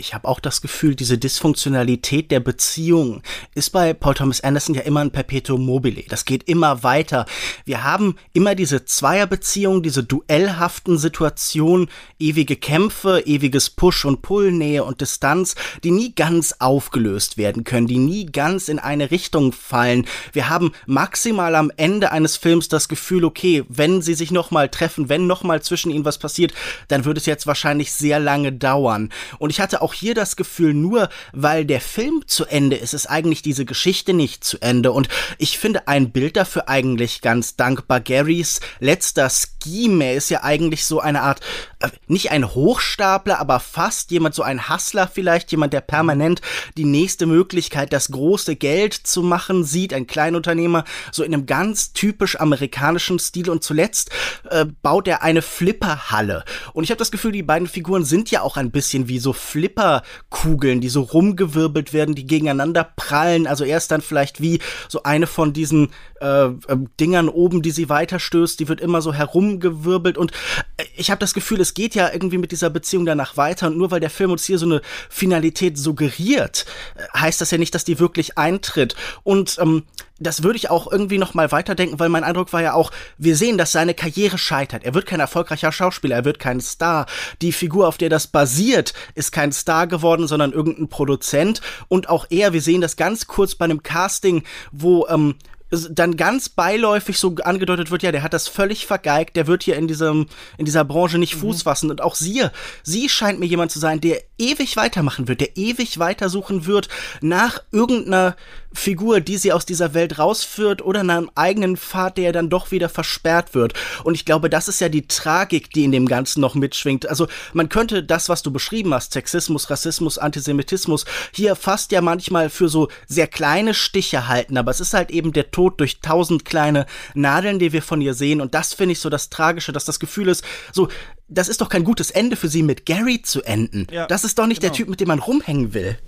Ich 0.00 0.14
habe 0.14 0.26
auch 0.26 0.40
das 0.40 0.62
Gefühl, 0.62 0.94
diese 0.94 1.18
Dysfunktionalität 1.18 2.30
der 2.30 2.40
Beziehung 2.40 3.22
ist 3.54 3.70
bei 3.70 3.92
Paul 3.92 4.14
Thomas 4.14 4.40
Anderson 4.40 4.74
ja 4.74 4.80
immer 4.80 5.00
ein 5.00 5.10
Perpetuum 5.10 5.64
mobile. 5.64 6.02
Das 6.08 6.24
geht 6.24 6.44
immer 6.44 6.82
weiter. 6.82 7.26
Wir 7.66 7.84
haben 7.84 8.16
immer 8.32 8.54
diese 8.54 8.86
Zweierbeziehung, 8.86 9.82
diese 9.82 10.02
duellhaften 10.02 10.96
Situationen, 10.96 11.90
ewige 12.18 12.56
Kämpfe, 12.56 13.22
ewiges 13.26 13.68
Push 13.68 14.06
und 14.06 14.22
Pull, 14.22 14.52
Nähe 14.52 14.84
und 14.84 15.02
Distanz, 15.02 15.54
die 15.84 15.90
nie 15.90 16.14
ganz 16.14 16.54
aufgelöst 16.60 17.36
werden 17.36 17.64
können, 17.64 17.86
die 17.86 17.98
nie 17.98 18.24
ganz 18.24 18.68
in 18.68 18.78
eine 18.78 19.10
Richtung 19.10 19.52
fallen. 19.52 20.06
Wir 20.32 20.48
haben 20.48 20.72
maximal 20.86 21.54
am 21.54 21.70
Ende 21.76 22.10
eines 22.10 22.38
Films 22.38 22.68
das 22.68 22.88
Gefühl, 22.88 23.24
okay, 23.24 23.64
wenn 23.68 24.00
sie 24.00 24.14
sich 24.14 24.30
nochmal 24.30 24.70
treffen, 24.70 25.10
wenn 25.10 25.26
nochmal 25.26 25.60
zwischen 25.60 25.90
ihnen 25.90 26.06
was 26.06 26.16
passiert, 26.16 26.54
dann 26.88 27.04
wird 27.04 27.18
es 27.18 27.26
jetzt 27.26 27.46
wahrscheinlich 27.46 27.92
sehr 27.92 28.18
lange 28.18 28.50
dauern. 28.50 29.10
Und 29.38 29.50
ich 29.50 29.60
hatte 29.60 29.82
auch 29.82 29.89
hier 29.94 30.14
das 30.14 30.36
Gefühl, 30.36 30.74
nur 30.74 31.08
weil 31.32 31.64
der 31.64 31.80
Film 31.80 32.22
zu 32.26 32.44
Ende 32.44 32.76
ist, 32.76 32.94
ist 32.94 33.06
eigentlich 33.06 33.42
diese 33.42 33.64
Geschichte 33.64 34.12
nicht 34.12 34.44
zu 34.44 34.60
Ende. 34.60 34.92
Und 34.92 35.08
ich 35.38 35.58
finde 35.58 35.88
ein 35.88 36.10
Bild 36.10 36.36
dafür 36.36 36.68
eigentlich 36.68 37.20
ganz 37.20 37.56
dankbar. 37.56 38.00
Garys 38.00 38.60
letzter 38.78 39.28
Scheme, 39.62 40.14
ist 40.14 40.30
ja 40.30 40.42
eigentlich 40.42 40.84
so 40.84 41.00
eine 41.00 41.22
Art, 41.22 41.40
äh, 41.80 41.88
nicht 42.06 42.30
ein 42.30 42.54
Hochstapler, 42.54 43.38
aber 43.38 43.60
fast 43.60 44.10
jemand, 44.10 44.34
so 44.34 44.42
ein 44.42 44.68
Hustler 44.68 45.08
vielleicht, 45.12 45.50
jemand, 45.50 45.72
der 45.72 45.80
permanent 45.80 46.40
die 46.76 46.84
nächste 46.84 47.26
Möglichkeit, 47.26 47.92
das 47.92 48.10
große 48.10 48.56
Geld 48.56 48.94
zu 48.94 49.22
machen 49.22 49.64
sieht, 49.64 49.92
ein 49.94 50.06
Kleinunternehmer, 50.06 50.84
so 51.12 51.22
in 51.22 51.34
einem 51.34 51.46
ganz 51.46 51.92
typisch 51.92 52.38
amerikanischen 52.40 53.18
Stil. 53.18 53.50
Und 53.50 53.64
zuletzt 53.64 54.10
äh, 54.50 54.66
baut 54.82 55.08
er 55.08 55.22
eine 55.22 55.42
Flipperhalle. 55.42 56.44
Und 56.72 56.84
ich 56.84 56.90
habe 56.90 56.98
das 56.98 57.10
Gefühl, 57.10 57.32
die 57.32 57.42
beiden 57.42 57.68
Figuren 57.68 58.04
sind 58.04 58.30
ja 58.30 58.42
auch 58.42 58.56
ein 58.56 58.70
bisschen 58.70 59.08
wie 59.08 59.18
so 59.18 59.32
Flipperkugeln, 59.32 60.80
die 60.80 60.88
so 60.88 61.02
rumgewirbelt 61.02 61.92
werden, 61.92 62.14
die 62.14 62.26
gegeneinander 62.26 62.84
prallen. 62.84 63.46
Also 63.46 63.64
er 63.64 63.78
ist 63.78 63.90
dann 63.90 64.00
vielleicht 64.00 64.40
wie 64.40 64.60
so 64.88 65.02
eine 65.02 65.26
von 65.26 65.52
diesen 65.52 65.90
äh, 66.20 66.46
äh, 66.46 66.76
Dingern 66.98 67.28
oben, 67.28 67.62
die 67.62 67.70
sie 67.70 67.88
weiterstößt, 67.88 68.60
die 68.60 68.68
wird 68.68 68.80
immer 68.80 69.00
so 69.02 69.14
herumgewirbelt. 69.50 70.18
Und 70.18 70.32
äh, 70.76 70.84
ich 70.96 71.10
habe 71.10 71.18
das 71.18 71.34
Gefühl, 71.34 71.60
es 71.60 71.74
geht 71.74 71.94
ja 71.94 72.12
irgendwie 72.12 72.38
mit 72.38 72.52
dieser 72.52 72.70
Beziehung 72.70 73.06
danach 73.06 73.36
weiter. 73.36 73.68
Und 73.68 73.78
nur 73.78 73.90
weil 73.90 74.00
der 74.00 74.10
Film 74.10 74.30
uns 74.30 74.44
hier 74.44 74.58
so 74.58 74.66
eine 74.66 74.82
Finalität 75.08 75.78
suggeriert, 75.78 76.66
äh, 76.96 77.18
heißt 77.18 77.40
das 77.40 77.50
ja 77.50 77.58
nicht, 77.58 77.74
dass 77.74 77.84
die 77.84 77.98
wirklich 77.98 78.38
eintritt. 78.38 78.94
Und 79.22 79.56
ähm, 79.60 79.84
das 80.18 80.42
würde 80.42 80.58
ich 80.58 80.68
auch 80.68 80.90
irgendwie 80.90 81.18
noch 81.18 81.32
mal 81.32 81.50
weiterdenken, 81.50 81.98
weil 81.98 82.10
mein 82.10 82.24
Eindruck 82.24 82.52
war 82.52 82.60
ja 82.60 82.74
auch, 82.74 82.90
wir 83.16 83.36
sehen, 83.36 83.56
dass 83.56 83.72
seine 83.72 83.94
Karriere 83.94 84.36
scheitert. 84.36 84.84
Er 84.84 84.94
wird 84.94 85.06
kein 85.06 85.20
erfolgreicher 85.20 85.72
Schauspieler, 85.72 86.16
er 86.16 86.24
wird 86.26 86.38
kein 86.38 86.60
Star. 86.60 87.06
Die 87.40 87.52
Figur, 87.52 87.88
auf 87.88 87.96
der 87.96 88.10
das 88.10 88.26
basiert, 88.26 88.92
ist 89.14 89.32
kein 89.32 89.50
Star 89.50 89.86
geworden, 89.86 90.28
sondern 90.28 90.52
irgendein 90.52 90.88
Produzent. 90.88 91.62
Und 91.88 92.10
auch 92.10 92.26
er, 92.28 92.52
wir 92.52 92.60
sehen 92.60 92.82
das 92.82 92.96
ganz 92.96 93.26
kurz 93.26 93.54
bei 93.54 93.64
einem 93.64 93.82
Casting, 93.82 94.44
wo 94.72 95.06
ähm, 95.08 95.36
dann 95.70 96.16
ganz 96.16 96.48
beiläufig 96.48 97.18
so 97.18 97.36
angedeutet 97.42 97.90
wird, 97.90 98.02
ja, 98.02 98.12
der 98.12 98.22
hat 98.22 98.32
das 98.32 98.48
völlig 98.48 98.86
vergeigt, 98.86 99.36
der 99.36 99.46
wird 99.46 99.62
hier 99.62 99.76
in 99.76 99.86
diesem 99.86 100.26
in 100.58 100.64
dieser 100.64 100.84
Branche 100.84 101.18
nicht 101.18 101.36
Fuß 101.36 101.62
fassen. 101.62 101.90
Und 101.90 102.00
auch 102.00 102.14
sie, 102.14 102.44
sie 102.82 103.08
scheint 103.08 103.38
mir 103.38 103.46
jemand 103.46 103.70
zu 103.70 103.78
sein, 103.78 104.00
der 104.00 104.20
ewig 104.38 104.76
weitermachen 104.76 105.28
wird, 105.28 105.40
der 105.40 105.56
ewig 105.56 105.98
weitersuchen 105.98 106.66
wird 106.66 106.88
nach 107.20 107.62
irgendeiner 107.70 108.36
Figur, 108.72 109.20
die 109.20 109.36
sie 109.36 109.52
aus 109.52 109.66
dieser 109.66 109.94
Welt 109.94 110.18
rausführt 110.18 110.82
oder 110.82 111.02
nach 111.02 111.16
einem 111.16 111.30
eigenen 111.34 111.76
Pfad, 111.76 112.18
der 112.18 112.32
dann 112.32 112.50
doch 112.50 112.70
wieder 112.70 112.88
versperrt 112.88 113.54
wird. 113.54 113.74
Und 114.04 114.14
ich 114.14 114.24
glaube, 114.24 114.48
das 114.48 114.68
ist 114.68 114.80
ja 114.80 114.88
die 114.88 115.08
Tragik, 115.08 115.70
die 115.72 115.84
in 115.84 115.92
dem 115.92 116.06
Ganzen 116.06 116.40
noch 116.40 116.54
mitschwingt. 116.54 117.08
Also 117.08 117.26
man 117.52 117.68
könnte 117.68 118.02
das, 118.02 118.28
was 118.28 118.42
du 118.42 118.50
beschrieben 118.50 118.94
hast, 118.94 119.12
Sexismus, 119.12 119.70
Rassismus, 119.70 120.18
Antisemitismus, 120.18 121.04
hier 121.32 121.56
fast 121.56 121.92
ja 121.92 122.00
manchmal 122.00 122.50
für 122.50 122.68
so 122.68 122.88
sehr 123.06 123.26
kleine 123.26 123.74
Stiche 123.74 124.28
halten, 124.28 124.56
aber 124.56 124.70
es 124.70 124.80
ist 124.80 124.94
halt 124.94 125.10
eben 125.10 125.32
der 125.32 125.50
Tod 125.50 125.80
durch 125.80 126.00
tausend 126.00 126.44
kleine 126.44 126.86
Nadeln, 127.14 127.58
die 127.58 127.72
wir 127.72 127.82
von 127.82 128.00
ihr 128.00 128.14
sehen. 128.14 128.40
Und 128.40 128.54
das 128.54 128.74
finde 128.74 128.92
ich 128.92 129.00
so 129.00 129.10
das 129.10 129.30
Tragische, 129.30 129.72
dass 129.72 129.84
das 129.84 130.00
Gefühl 130.00 130.28
ist, 130.28 130.44
so, 130.72 130.88
das 131.28 131.48
ist 131.48 131.60
doch 131.60 131.68
kein 131.68 131.84
gutes 131.84 132.10
Ende 132.10 132.36
für 132.36 132.48
sie, 132.48 132.62
mit 132.62 132.86
Gary 132.86 133.22
zu 133.22 133.42
enden. 133.42 133.86
Ja, 133.90 134.06
das 134.06 134.24
ist 134.24 134.38
doch 134.38 134.46
nicht 134.46 134.62
der 134.62 134.70
genau. 134.70 134.76
Typ, 134.76 134.88
mit 134.88 135.00
dem 135.00 135.08
man 135.08 135.18
rumhängen 135.20 135.74
will. 135.74 135.98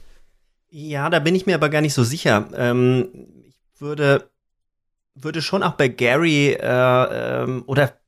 Ja, 0.74 1.10
da 1.10 1.18
bin 1.18 1.34
ich 1.34 1.44
mir 1.44 1.54
aber 1.54 1.68
gar 1.68 1.82
nicht 1.82 1.92
so 1.92 2.02
sicher. 2.02 2.48
Ähm, 2.56 3.08
ich 3.46 3.80
würde 3.80 4.30
würde 5.14 5.42
schon 5.42 5.62
auch 5.62 5.74
bei 5.74 5.88
Gary 5.88 6.52
äh, 6.52 7.42
ähm, 7.42 7.64
oder 7.66 7.98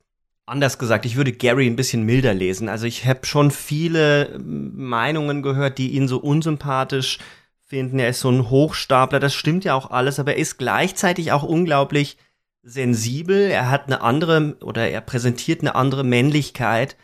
anders 0.47 0.79
gesagt, 0.79 1.05
ich 1.05 1.15
würde 1.15 1.31
Gary 1.31 1.67
ein 1.67 1.75
bisschen 1.75 2.03
milder 2.03 2.33
lesen. 2.33 2.67
Also 2.67 2.87
ich 2.87 3.05
habe 3.05 3.23
schon 3.27 3.51
viele 3.51 4.39
Meinungen 4.39 5.43
gehört, 5.43 5.77
die 5.77 5.91
ihn 5.91 6.07
so 6.07 6.17
unsympathisch 6.17 7.19
finden. 7.63 7.99
Er 7.99 8.09
ist 8.09 8.21
so 8.21 8.31
ein 8.31 8.49
Hochstapler, 8.49 9.19
das 9.19 9.35
stimmt 9.35 9.63
ja 9.63 9.75
auch 9.75 9.91
alles, 9.91 10.19
aber 10.19 10.33
er 10.33 10.39
ist 10.39 10.57
gleichzeitig 10.57 11.31
auch 11.31 11.43
unglaublich 11.43 12.17
sensibel. 12.63 13.51
Er 13.51 13.69
hat 13.69 13.85
eine 13.85 14.01
andere 14.01 14.57
oder 14.61 14.89
er 14.89 15.01
präsentiert 15.01 15.61
eine 15.61 15.75
andere 15.75 16.03
Männlichkeit 16.03 16.95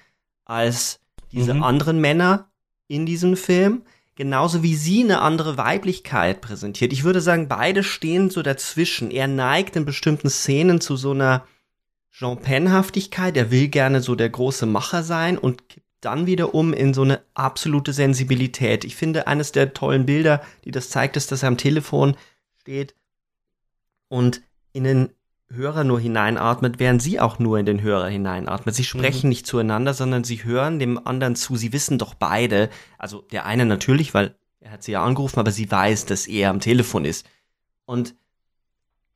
als 0.43 1.01
diese 1.31 1.53
mhm. 1.53 1.63
anderen 1.63 2.01
Männer 2.01 2.49
in 2.87 3.05
diesem 3.05 3.37
Film. 3.37 3.83
Genauso 4.21 4.61
wie 4.61 4.75
sie 4.75 5.03
eine 5.03 5.19
andere 5.21 5.57
Weiblichkeit 5.57 6.41
präsentiert. 6.41 6.93
Ich 6.93 7.03
würde 7.03 7.21
sagen, 7.21 7.47
beide 7.47 7.83
stehen 7.83 8.29
so 8.29 8.43
dazwischen. 8.43 9.09
Er 9.09 9.25
neigt 9.25 9.75
in 9.75 9.83
bestimmten 9.83 10.29
Szenen 10.29 10.79
zu 10.79 10.95
so 10.95 11.09
einer 11.09 11.47
Jean 12.11 12.39
Penn-Haftigkeit. 12.39 13.35
Er 13.35 13.49
will 13.49 13.67
gerne 13.67 13.99
so 13.99 14.13
der 14.13 14.29
große 14.29 14.67
Macher 14.67 15.01
sein 15.01 15.39
und 15.39 15.67
kippt 15.69 15.87
dann 16.01 16.27
wieder 16.27 16.53
um 16.53 16.71
in 16.71 16.93
so 16.93 17.01
eine 17.01 17.21
absolute 17.33 17.93
Sensibilität. 17.93 18.85
Ich 18.85 18.95
finde, 18.95 19.25
eines 19.25 19.53
der 19.53 19.73
tollen 19.73 20.05
Bilder, 20.05 20.43
die 20.65 20.71
das 20.71 20.91
zeigt, 20.91 21.17
ist, 21.17 21.31
dass 21.31 21.41
er 21.41 21.47
am 21.47 21.57
Telefon 21.57 22.15
steht 22.59 22.93
und 24.07 24.43
in 24.71 24.83
den 24.83 25.09
Hörer 25.53 25.83
nur 25.83 25.99
hineinatmet, 25.99 26.79
während 26.79 27.01
sie 27.01 27.19
auch 27.19 27.39
nur 27.39 27.59
in 27.59 27.65
den 27.65 27.81
Hörer 27.81 28.07
hineinatmet. 28.07 28.75
Sie 28.75 28.83
sprechen 28.83 29.27
mhm. 29.27 29.29
nicht 29.29 29.47
zueinander, 29.47 29.93
sondern 29.93 30.23
sie 30.23 30.43
hören 30.43 30.79
dem 30.79 31.05
anderen 31.05 31.35
zu. 31.35 31.55
Sie 31.55 31.73
wissen 31.73 31.97
doch 31.97 32.13
beide, 32.13 32.69
also 32.97 33.21
der 33.21 33.45
eine 33.45 33.65
natürlich, 33.65 34.13
weil 34.13 34.35
er 34.59 34.71
hat 34.71 34.83
sie 34.83 34.93
ja 34.93 35.03
angerufen, 35.03 35.39
aber 35.39 35.51
sie 35.51 35.69
weiß, 35.69 36.05
dass 36.05 36.27
er 36.27 36.49
am 36.49 36.59
Telefon 36.59 37.05
ist. 37.05 37.25
Und 37.85 38.15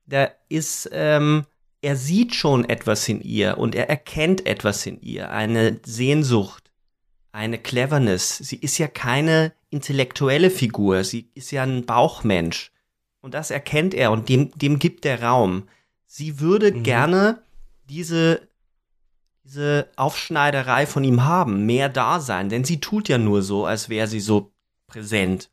da 0.06 0.30
ist, 0.50 0.89
ähm, 0.91 1.45
er 1.82 1.95
sieht 1.95 2.34
schon 2.34 2.67
etwas 2.67 3.08
in 3.08 3.21
ihr 3.21 3.58
und 3.58 3.76
er 3.76 3.89
erkennt 3.89 4.45
etwas 4.45 4.86
in 4.86 5.00
ihr, 5.02 5.32
eine 5.32 5.80
Sehnsucht, 5.86 6.71
eine 7.32 7.60
Cleverness. 7.60 8.38
Sie 8.38 8.58
ist 8.58 8.78
ja 8.78 8.88
keine 8.88 9.54
intellektuelle 9.69 10.50
Figur, 10.50 11.04
sie 11.04 11.30
ist 11.36 11.52
ja 11.52 11.63
ein 11.63 11.86
Bauchmensch. 11.86 12.71
Und 13.21 13.34
das 13.34 13.52
erkennt 13.52 13.93
er 13.93 14.12
und 14.12 14.30
dem, 14.30 14.52
dem 14.56 14.80
gibt 14.80 15.06
er 15.06 15.21
Raum. 15.21 15.63
Sie 16.08 16.39
würde 16.39 16.72
mhm. 16.72 16.84
gerne 16.84 17.44
diese, 17.89 18.48
diese 19.44 19.89
Aufschneiderei 19.96 20.86
von 20.86 21.04
ihm 21.04 21.24
haben, 21.24 21.65
mehr 21.65 21.89
da 21.89 22.20
sein, 22.20 22.50
denn 22.50 22.63
sie 22.63 22.80
tut 22.80 23.10
ja 23.10 23.18
nur 23.18 23.41
so, 23.41 23.65
als 23.65 23.89
wäre 23.89 24.08
sie 24.08 24.20
so 24.20 24.54
präsent. 24.88 25.50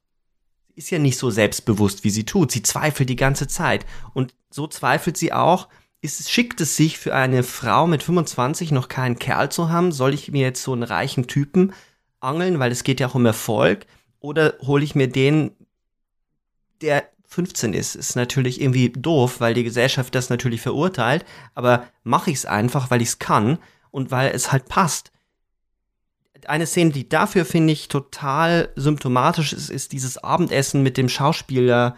Sie 0.69 0.75
ist 0.75 0.91
ja 0.91 0.99
nicht 0.99 1.19
so 1.19 1.31
selbstbewusst, 1.31 2.05
wie 2.05 2.11
sie 2.11 2.25
tut. 2.25 2.51
Sie 2.51 2.63
zweifelt 2.63 3.09
die 3.09 3.17
ganze 3.17 3.47
Zeit. 3.47 3.85
Und 4.15 4.35
so 4.51 4.67
zweifelt 4.67 5.17
sie 5.17 5.33
auch, 5.33 5.69
ist, 6.01 6.31
schickt 6.31 6.61
es 6.61 6.77
sich 6.77 6.99
für 6.99 7.15
eine 7.15 7.43
Frau 7.43 7.87
mit 7.87 8.03
25 8.03 8.73
noch 8.73 8.89
keinen 8.89 9.19
Kerl 9.19 9.51
zu 9.51 9.69
haben? 9.69 9.93
Soll 9.93 10.15
ich 10.15 10.33
mir 10.33 10.43
jetzt 10.43 10.63
so 10.63 10.73
einen 10.73 10.83
reichen 10.83 11.27
Typen 11.27 11.73
angeln, 12.21 12.59
weil 12.59 12.73
es 12.73 12.85
geht 12.85 13.01
ja 13.01 13.09
auch 13.09 13.15
um 13.15 13.27
Erfolg? 13.27 13.87
Oder 14.19 14.55
hole 14.63 14.85
ich 14.85 14.95
mir 14.95 15.09
den, 15.09 15.53
der 16.81 17.09
15 17.33 17.73
ist, 17.73 17.95
ist 17.95 18.15
natürlich 18.15 18.61
irgendwie 18.61 18.91
doof, 18.91 19.41
weil 19.41 19.55
die 19.55 19.65
Gesellschaft 19.65 20.15
das 20.15 20.29
natürlich 20.29 20.61
verurteilt, 20.61 21.25
aber 21.55 21.87
mache 22.05 22.31
ich 22.31 22.37
es 22.37 22.47
einfach, 22.47 22.91
weil 22.91 23.01
ich 23.01 23.09
es 23.09 23.19
kann 23.19 23.59
und 23.91 24.11
weil 24.11 24.33
es 24.35 24.53
halt 24.53 24.69
passt. 24.69 25.13
Eine 26.47 26.67
Szene, 26.67 26.91
die 26.91 27.09
dafür 27.09 27.47
finde 27.47 27.73
ich 27.73 27.89
total 27.89 28.69
symptomatisch 28.77 29.55
ist, 29.55 29.71
ist 29.71 29.93
dieses 29.93 30.19
Abendessen 30.19 30.83
mit 30.83 30.99
dem 30.99 31.09
Schauspieler 31.09 31.97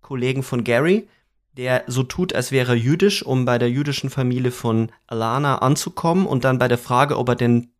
Kollegen 0.00 0.44
von 0.44 0.62
Gary, 0.62 1.08
der 1.56 1.82
so 1.88 2.04
tut, 2.04 2.32
als 2.32 2.52
wäre 2.52 2.72
er 2.72 2.78
jüdisch, 2.78 3.24
um 3.24 3.46
bei 3.46 3.58
der 3.58 3.70
jüdischen 3.70 4.10
Familie 4.10 4.52
von 4.52 4.92
Alana 5.08 5.58
anzukommen 5.58 6.24
und 6.24 6.44
dann 6.44 6.58
bei 6.58 6.68
der 6.68 6.78
Frage, 6.78 7.18
ob 7.18 7.30
er 7.30 7.34
denn 7.36 7.72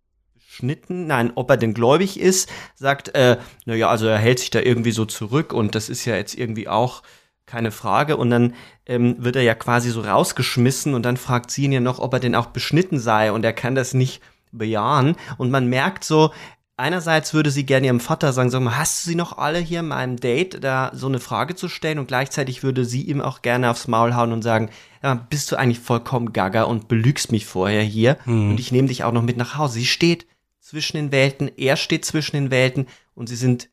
Schnitten, 0.51 1.07
nein, 1.07 1.31
ob 1.35 1.51
er 1.51 1.59
denn 1.59 1.75
gläubig 1.75 2.19
ist, 2.19 2.49
sagt, 2.75 3.15
äh, 3.15 3.37
naja, 3.67 3.91
also 3.91 4.07
er 4.07 4.17
hält 4.17 4.39
sich 4.39 4.49
da 4.49 4.61
irgendwie 4.61 4.93
so 4.93 5.05
zurück 5.05 5.53
und 5.53 5.75
das 5.75 5.91
ist 5.91 6.07
ja 6.07 6.17
jetzt 6.17 6.35
irgendwie 6.35 6.69
auch 6.69 7.03
keine 7.45 7.71
Frage. 7.71 8.17
Und 8.17 8.31
dann 8.31 8.55
ähm, 8.87 9.17
wird 9.19 9.37
er 9.37 9.43
ja 9.43 9.55
quasi 9.55 9.91
so 9.91 10.01
rausgeschmissen 10.01 10.95
und 10.95 11.03
dann 11.03 11.19
fragt 11.19 11.51
sie 11.51 11.65
ihn 11.65 11.73
ja 11.73 11.81
noch, 11.81 11.99
ob 11.99 12.15
er 12.15 12.21
denn 12.21 12.35
auch 12.35 12.47
beschnitten 12.47 12.99
sei 12.99 13.31
und 13.31 13.45
er 13.45 13.53
kann 13.53 13.75
das 13.75 13.93
nicht 13.93 14.23
bejahen. 14.51 15.17
Und 15.37 15.51
man 15.51 15.67
merkt 15.67 16.03
so, 16.03 16.33
einerseits 16.79 17.35
würde 17.35 17.51
sie 17.51 17.67
gerne 17.67 17.87
ihrem 17.87 18.01
Vater 18.01 18.33
sagen, 18.33 18.49
sag 18.49 18.63
mal, 18.63 18.79
hast 18.79 19.05
du 19.05 19.11
sie 19.11 19.17
noch 19.17 19.37
alle 19.37 19.59
hier 19.59 19.81
in 19.81 19.89
meinem 19.89 20.17
Date, 20.17 20.65
da 20.65 20.91
so 20.95 21.09
eine 21.09 21.21
Frage 21.21 21.57
zu 21.57 21.69
stellen? 21.69 21.99
Und 21.99 22.09
gleichzeitig 22.09 22.63
würde 22.63 22.87
sie 22.87 23.03
ihm 23.03 23.21
auch 23.21 23.43
gerne 23.43 23.71
aufs 23.71 23.87
Maul 23.87 24.17
hauen 24.17 24.33
und 24.33 24.41
sagen, 24.41 24.71
ja, 25.03 25.13
bist 25.15 25.53
du 25.53 25.57
eigentlich 25.57 25.81
vollkommen 25.81 26.33
gaga 26.33 26.63
und 26.63 26.89
belügst 26.89 27.33
mich 27.33 27.45
vorher 27.45 27.83
hier 27.83 28.17
hm. 28.25 28.51
und 28.51 28.61
ich 28.61 28.73
nehme 28.73 28.89
dich 28.89 29.05
auch 29.05 29.13
noch 29.13 29.23
mit 29.23 29.37
nach 29.37 29.59
Hause. 29.59 29.75
Sie 29.75 29.87
steht 29.87 30.27
zwischen 30.69 30.99
den 30.99 31.13
Welten, 31.13 31.51
er 31.57 31.77
steht 31.77 32.05
zwischen 32.05 32.37
den 32.37 32.51
Welten 32.51 32.89
und 33.15 33.27
sie 33.27 33.37
sind 33.37 33.71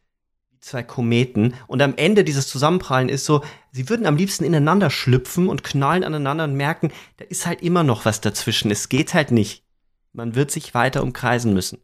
zwei 0.61 0.81
Kometen. 0.81 1.53
Und 1.67 1.81
am 1.81 1.93
Ende 1.97 2.23
dieses 2.23 2.47
Zusammenprallen 2.47 3.09
ist 3.09 3.25
so, 3.25 3.43
sie 3.73 3.89
würden 3.89 4.05
am 4.05 4.15
liebsten 4.15 4.45
ineinander 4.45 4.89
schlüpfen 4.89 5.49
und 5.49 5.61
knallen 5.61 6.05
aneinander 6.05 6.45
und 6.45 6.53
merken, 6.53 6.93
da 7.17 7.25
ist 7.25 7.45
halt 7.45 7.61
immer 7.61 7.83
noch 7.83 8.05
was 8.05 8.21
dazwischen. 8.21 8.71
Es 8.71 8.87
geht 8.87 9.13
halt 9.13 9.31
nicht. 9.31 9.65
Man 10.13 10.35
wird 10.35 10.51
sich 10.51 10.73
weiter 10.73 11.03
umkreisen 11.03 11.53
müssen. 11.53 11.79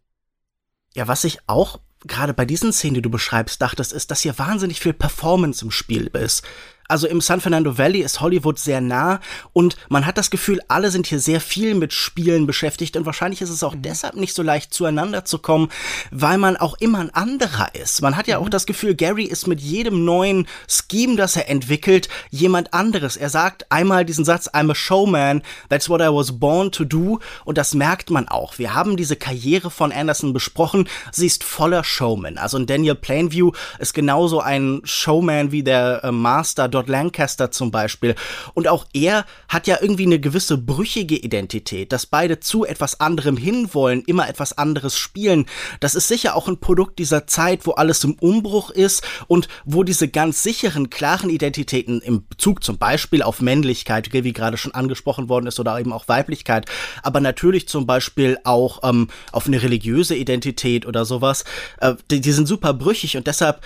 Ja, 0.95 1.09
was 1.09 1.25
ich 1.25 1.39
auch 1.45 1.81
gerade 2.07 2.33
bei 2.33 2.45
diesen 2.45 2.71
Szenen, 2.71 2.93
die 2.93 3.01
du 3.01 3.09
beschreibst, 3.09 3.61
dachtest, 3.61 3.91
ist, 3.91 4.11
dass 4.11 4.21
hier 4.21 4.39
wahnsinnig 4.39 4.79
viel 4.79 4.93
Performance 4.93 5.65
im 5.65 5.71
Spiel 5.71 6.07
ist. 6.07 6.43
Also 6.91 7.07
im 7.07 7.21
San 7.21 7.39
Fernando 7.39 7.77
Valley 7.77 8.01
ist 8.01 8.19
Hollywood 8.19 8.59
sehr 8.59 8.81
nah 8.81 9.21
und 9.53 9.77
man 9.87 10.05
hat 10.05 10.17
das 10.17 10.29
Gefühl, 10.29 10.59
alle 10.67 10.91
sind 10.91 11.07
hier 11.07 11.21
sehr 11.21 11.39
viel 11.39 11.73
mit 11.73 11.93
Spielen 11.93 12.45
beschäftigt 12.45 12.97
und 12.97 13.05
wahrscheinlich 13.05 13.41
ist 13.41 13.49
es 13.49 13.63
auch 13.63 13.75
mhm. 13.75 13.81
deshalb 13.81 14.17
nicht 14.17 14.35
so 14.35 14.43
leicht 14.43 14.73
zueinander 14.73 15.23
zu 15.23 15.39
kommen, 15.39 15.69
weil 16.11 16.37
man 16.37 16.57
auch 16.57 16.75
immer 16.81 16.99
ein 16.99 17.09
anderer 17.09 17.73
ist. 17.75 18.01
Man 18.01 18.17
hat 18.17 18.27
ja 18.27 18.39
mhm. 18.39 18.45
auch 18.45 18.49
das 18.49 18.65
Gefühl, 18.65 18.93
Gary 18.93 19.23
ist 19.23 19.47
mit 19.47 19.61
jedem 19.61 20.03
neuen 20.03 20.47
Scheme, 20.67 21.15
das 21.15 21.37
er 21.37 21.47
entwickelt, 21.47 22.09
jemand 22.29 22.73
anderes. 22.73 23.15
Er 23.15 23.29
sagt 23.29 23.71
einmal 23.71 24.03
diesen 24.03 24.25
Satz, 24.25 24.49
I'm 24.49 24.69
a 24.69 24.75
showman, 24.75 25.43
that's 25.69 25.87
what 25.87 26.01
I 26.01 26.09
was 26.09 26.37
born 26.39 26.73
to 26.73 26.83
do 26.83 27.19
und 27.45 27.57
das 27.57 27.73
merkt 27.73 28.09
man 28.09 28.27
auch. 28.27 28.59
Wir 28.59 28.73
haben 28.73 28.97
diese 28.97 29.15
Karriere 29.15 29.71
von 29.71 29.93
Anderson 29.93 30.33
besprochen, 30.33 30.89
sie 31.13 31.27
ist 31.27 31.45
voller 31.45 31.85
Showman. 31.85 32.37
Also 32.37 32.59
Daniel 32.59 32.95
Plainview 32.95 33.53
ist 33.79 33.93
genauso 33.93 34.41
ein 34.41 34.81
Showman 34.83 35.53
wie 35.53 35.63
der 35.63 36.03
äh, 36.03 36.11
Master 36.11 36.67
dort 36.67 36.80
Lord 36.81 36.89
Lancaster 36.89 37.51
zum 37.51 37.69
Beispiel. 37.69 38.15
Und 38.53 38.67
auch 38.67 38.85
er 38.93 39.25
hat 39.47 39.67
ja 39.67 39.77
irgendwie 39.81 40.05
eine 40.05 40.19
gewisse 40.19 40.57
brüchige 40.57 41.15
Identität, 41.15 41.91
dass 41.91 42.05
beide 42.05 42.39
zu 42.39 42.65
etwas 42.65 42.99
anderem 42.99 43.37
hinwollen, 43.37 44.03
immer 44.05 44.27
etwas 44.27 44.57
anderes 44.57 44.97
spielen. 44.97 45.45
Das 45.79 45.93
ist 45.93 46.07
sicher 46.07 46.35
auch 46.35 46.47
ein 46.47 46.59
Produkt 46.59 46.97
dieser 46.97 47.27
Zeit, 47.27 47.67
wo 47.67 47.71
alles 47.71 48.03
im 48.03 48.13
Umbruch 48.15 48.71
ist 48.71 49.03
und 49.27 49.47
wo 49.63 49.83
diese 49.83 50.07
ganz 50.07 50.41
sicheren, 50.41 50.89
klaren 50.89 51.29
Identitäten 51.29 52.01
im 52.01 52.27
Bezug 52.27 52.63
zum 52.63 52.77
Beispiel 52.77 53.21
auf 53.21 53.41
Männlichkeit, 53.41 54.11
wie 54.11 54.33
gerade 54.33 54.57
schon 54.57 54.73
angesprochen 54.73 55.29
worden 55.29 55.47
ist, 55.47 55.59
oder 55.59 55.79
eben 55.79 55.93
auch 55.93 56.07
Weiblichkeit, 56.07 56.65
aber 57.03 57.19
natürlich 57.19 57.67
zum 57.67 57.85
Beispiel 57.85 58.37
auch 58.43 58.79
ähm, 58.83 59.07
auf 59.31 59.47
eine 59.47 59.61
religiöse 59.61 60.15
Identität 60.15 60.85
oder 60.85 61.05
sowas, 61.05 61.43
äh, 61.79 61.93
die, 62.09 62.21
die 62.21 62.31
sind 62.31 62.47
super 62.47 62.73
brüchig 62.73 63.17
und 63.17 63.27
deshalb 63.27 63.61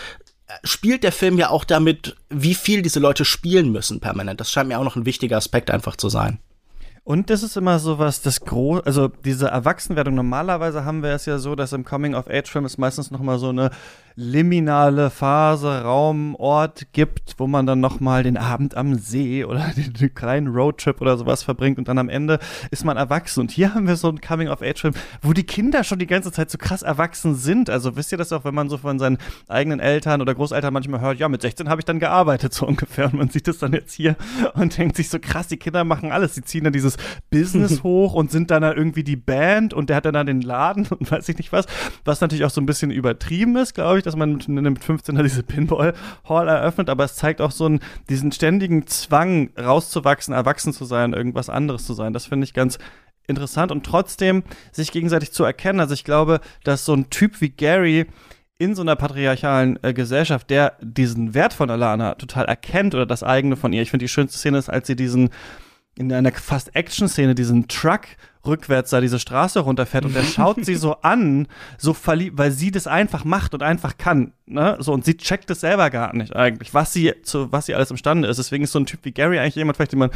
spielt 0.64 1.04
der 1.04 1.12
Film 1.12 1.38
ja 1.38 1.50
auch 1.50 1.64
damit, 1.64 2.16
wie 2.30 2.56
viel 2.56 2.82
diese 2.82 3.00
Leute 3.00 3.26
spielen 3.26 3.72
müssen 3.72 4.00
permanent. 4.00 4.40
Das 4.40 4.52
scheint 4.52 4.70
mir 4.70 4.80
auch 4.80 4.84
noch 4.84 4.96
ein 4.96 5.06
wichtiger 5.06 5.38
Aspekt 5.38 5.72
einfach 5.72 5.96
zu 5.96 6.10
sein. 6.10 6.40
Und 7.08 7.30
das 7.30 7.44
ist 7.44 7.56
immer 7.56 7.78
so 7.78 8.00
was, 8.00 8.24
das 8.24 8.42
groß, 8.42 8.82
also 8.84 9.10
diese 9.10 9.48
Erwachsenwerdung. 9.48 10.16
Normalerweise 10.16 10.86
haben 10.86 11.04
wir 11.04 11.12
es 11.12 11.28
ja 11.28 11.38
so, 11.38 11.54
dass 11.54 11.72
im 11.72 11.86
Coming-of-Age-Film 11.86 12.66
es 12.66 12.80
meistens 12.80 13.12
noch 13.12 13.20
mal 13.22 13.38
so 13.38 13.50
eine 13.50 13.70
liminale 14.16 15.10
Phase, 15.10 15.82
Raum, 15.82 16.36
Ort 16.36 16.88
gibt, 16.94 17.36
wo 17.38 17.48
man 17.48 17.66
dann 17.66 17.82
noch 17.82 18.00
mal 18.00 18.24
den 18.24 18.38
Abend 18.38 18.76
am 18.76 18.96
See 18.96 19.44
oder 19.46 19.72
den, 19.76 19.94
den 19.94 20.16
kleinen 20.16 20.48
Roadtrip 20.48 21.02
oder 21.02 21.16
sowas 21.18 21.44
verbringt 21.44 21.78
und 21.78 21.88
dann 21.88 21.98
am 21.98 22.10
Ende 22.10 22.40
ist 22.72 22.86
man 22.86 22.98
erwachsen. 22.98 23.42
Und 23.42 23.52
hier 23.52 23.76
haben 23.76 23.88
wir 23.88 23.98
so 23.98 24.10
einen 24.10 24.22
Coming-of-Age-Film, 24.22 24.96
wo 25.22 25.34
die 25.34 25.44
Kinder 25.44 25.84
schon 25.84 26.00
die 26.00 26.08
ganze 26.08 26.32
Zeit 26.32 26.50
so 26.50 26.58
krass 26.58 26.82
erwachsen 26.82 27.36
sind. 27.36 27.70
Also 27.70 27.96
wisst 27.96 28.14
ihr 28.14 28.18
das 28.18 28.32
auch, 28.32 28.46
wenn 28.46 28.56
man 28.56 28.70
so 28.70 28.80
von 28.80 28.98
seinen 28.98 29.20
eigenen 29.48 29.80
Eltern 29.80 30.22
oder 30.22 30.34
Großeltern 30.34 30.74
manchmal 30.74 31.02
hört, 31.02 31.20
ja, 31.20 31.30
mit 31.30 31.44
16 31.44 31.70
habe 31.70 31.82
ich 31.82 31.86
dann 31.86 32.00
gearbeitet, 32.00 32.52
so 32.52 32.66
ungefähr. 32.68 33.06
Und 33.06 33.16
man 33.16 33.30
sieht 33.30 33.48
das 33.48 33.60
dann 33.60 33.74
jetzt 33.74 33.94
hier 33.94 34.16
und 34.56 34.76
denkt 34.78 34.96
sich 34.96 35.10
so 35.10 35.20
krass, 35.20 35.48
die 35.48 35.58
Kinder 35.58 35.84
machen 35.84 36.12
alles. 36.12 36.34
Sie 36.34 36.42
ziehen 36.42 36.64
dann 36.64 36.74
dieses 36.74 36.95
Business 37.30 37.84
hoch 37.84 38.14
und 38.14 38.32
sind 38.32 38.52
dann, 38.52 38.62
dann 38.62 38.78
irgendwie 38.78 39.04
die 39.04 39.16
Band 39.16 39.74
und 39.74 39.90
der 39.90 39.98
hat 39.98 40.06
dann, 40.06 40.14
dann 40.14 40.28
den 40.28 40.42
Laden 40.42 40.88
und 40.90 41.10
weiß 41.10 41.28
ich 41.30 41.38
nicht 41.38 41.52
was, 41.52 41.66
was 42.04 42.22
natürlich 42.22 42.46
auch 42.46 42.50
so 42.50 42.62
ein 42.62 42.66
bisschen 42.66 42.92
übertrieben 42.92 43.56
ist, 43.58 43.74
glaube 43.74 43.98
ich, 43.98 44.04
dass 44.04 44.16
man 44.16 44.34
mit, 44.34 44.48
mit 44.48 44.80
15er 44.80 45.24
diese 45.24 45.44
Pinball 45.44 45.94
Hall 46.28 46.48
eröffnet, 46.48 46.90
aber 46.90 47.04
es 47.04 47.16
zeigt 47.16 47.42
auch 47.42 47.52
so 47.52 47.66
einen, 47.66 47.80
diesen 48.10 48.32
ständigen 48.32 48.88
Zwang 48.88 49.50
rauszuwachsen, 49.58 50.34
erwachsen 50.34 50.74
zu 50.74 50.86
sein, 50.86 51.14
irgendwas 51.14 51.50
anderes 51.50 51.86
zu 51.86 51.94
sein. 51.94 52.14
Das 52.14 52.26
finde 52.26 52.46
ich 52.46 52.54
ganz 52.54 52.78
interessant 53.28 53.72
und 53.72 53.86
trotzdem 53.86 54.44
sich 54.72 54.92
gegenseitig 54.92 55.32
zu 55.32 55.44
erkennen. 55.44 55.80
Also 55.80 55.94
ich 55.94 56.04
glaube, 56.04 56.42
dass 56.64 56.86
so 56.86 56.94
ein 56.94 57.10
Typ 57.10 57.42
wie 57.42 57.50
Gary 57.50 58.06
in 58.58 58.76
so 58.76 58.82
einer 58.82 58.96
patriarchalen 58.96 59.78
äh, 59.84 59.94
Gesellschaft, 59.94 60.50
der 60.50 60.78
diesen 60.82 61.34
Wert 61.34 61.54
von 61.54 61.70
Alana 61.70 62.16
total 62.16 62.46
erkennt 62.46 62.96
oder 62.96 63.06
das 63.06 63.24
eigene 63.24 63.58
von 63.58 63.74
ihr. 63.74 63.82
Ich 63.82 63.92
finde 63.92 64.06
die 64.06 64.10
schönste 64.10 64.38
Szene 64.38 64.58
ist, 64.58 64.70
als 64.70 64.88
sie 64.88 64.96
diesen 64.96 65.30
in 65.98 66.12
einer 66.12 66.32
fast 66.32 66.76
Action-Szene 66.76 67.36
diesen 67.36 67.68
Truck 67.68 68.02
rückwärts 68.46 68.92
da 68.92 69.02
diese 69.02 69.20
Straße 69.20 69.60
runterfährt 69.60 70.06
und 70.06 70.16
er 70.16 70.24
schaut 70.24 70.64
sie 70.64 70.76
so 70.76 70.94
an, 71.02 71.48
so 71.78 71.94
verliebt, 71.94 72.38
weil 72.38 72.52
sie 72.52 72.72
das 72.72 72.86
einfach 72.86 73.24
macht 73.24 73.54
und 73.54 73.64
einfach 73.64 73.98
kann, 73.98 74.34
ne? 74.46 74.78
So 74.80 74.94
und 74.94 75.06
sie 75.06 75.18
checkt 75.18 75.50
es 75.50 75.62
selber 75.62 75.90
gar 75.90 76.16
nicht 76.16 76.36
eigentlich, 76.36 76.74
was 76.74 76.94
sie 76.94 77.14
zu 77.24 77.52
was 77.52 77.66
sie 77.66 77.76
alles 77.76 77.92
imstande 77.92 78.28
ist. 78.28 78.38
Deswegen 78.38 78.64
ist 78.64 78.72
so 78.72 78.80
ein 78.80 78.86
Typ 78.86 79.00
wie 79.04 79.12
Gary 79.12 79.40
eigentlich 79.40 79.56
jemand 79.56 79.78
vielleicht, 79.78 79.94
den 79.94 80.00
man 80.00 80.12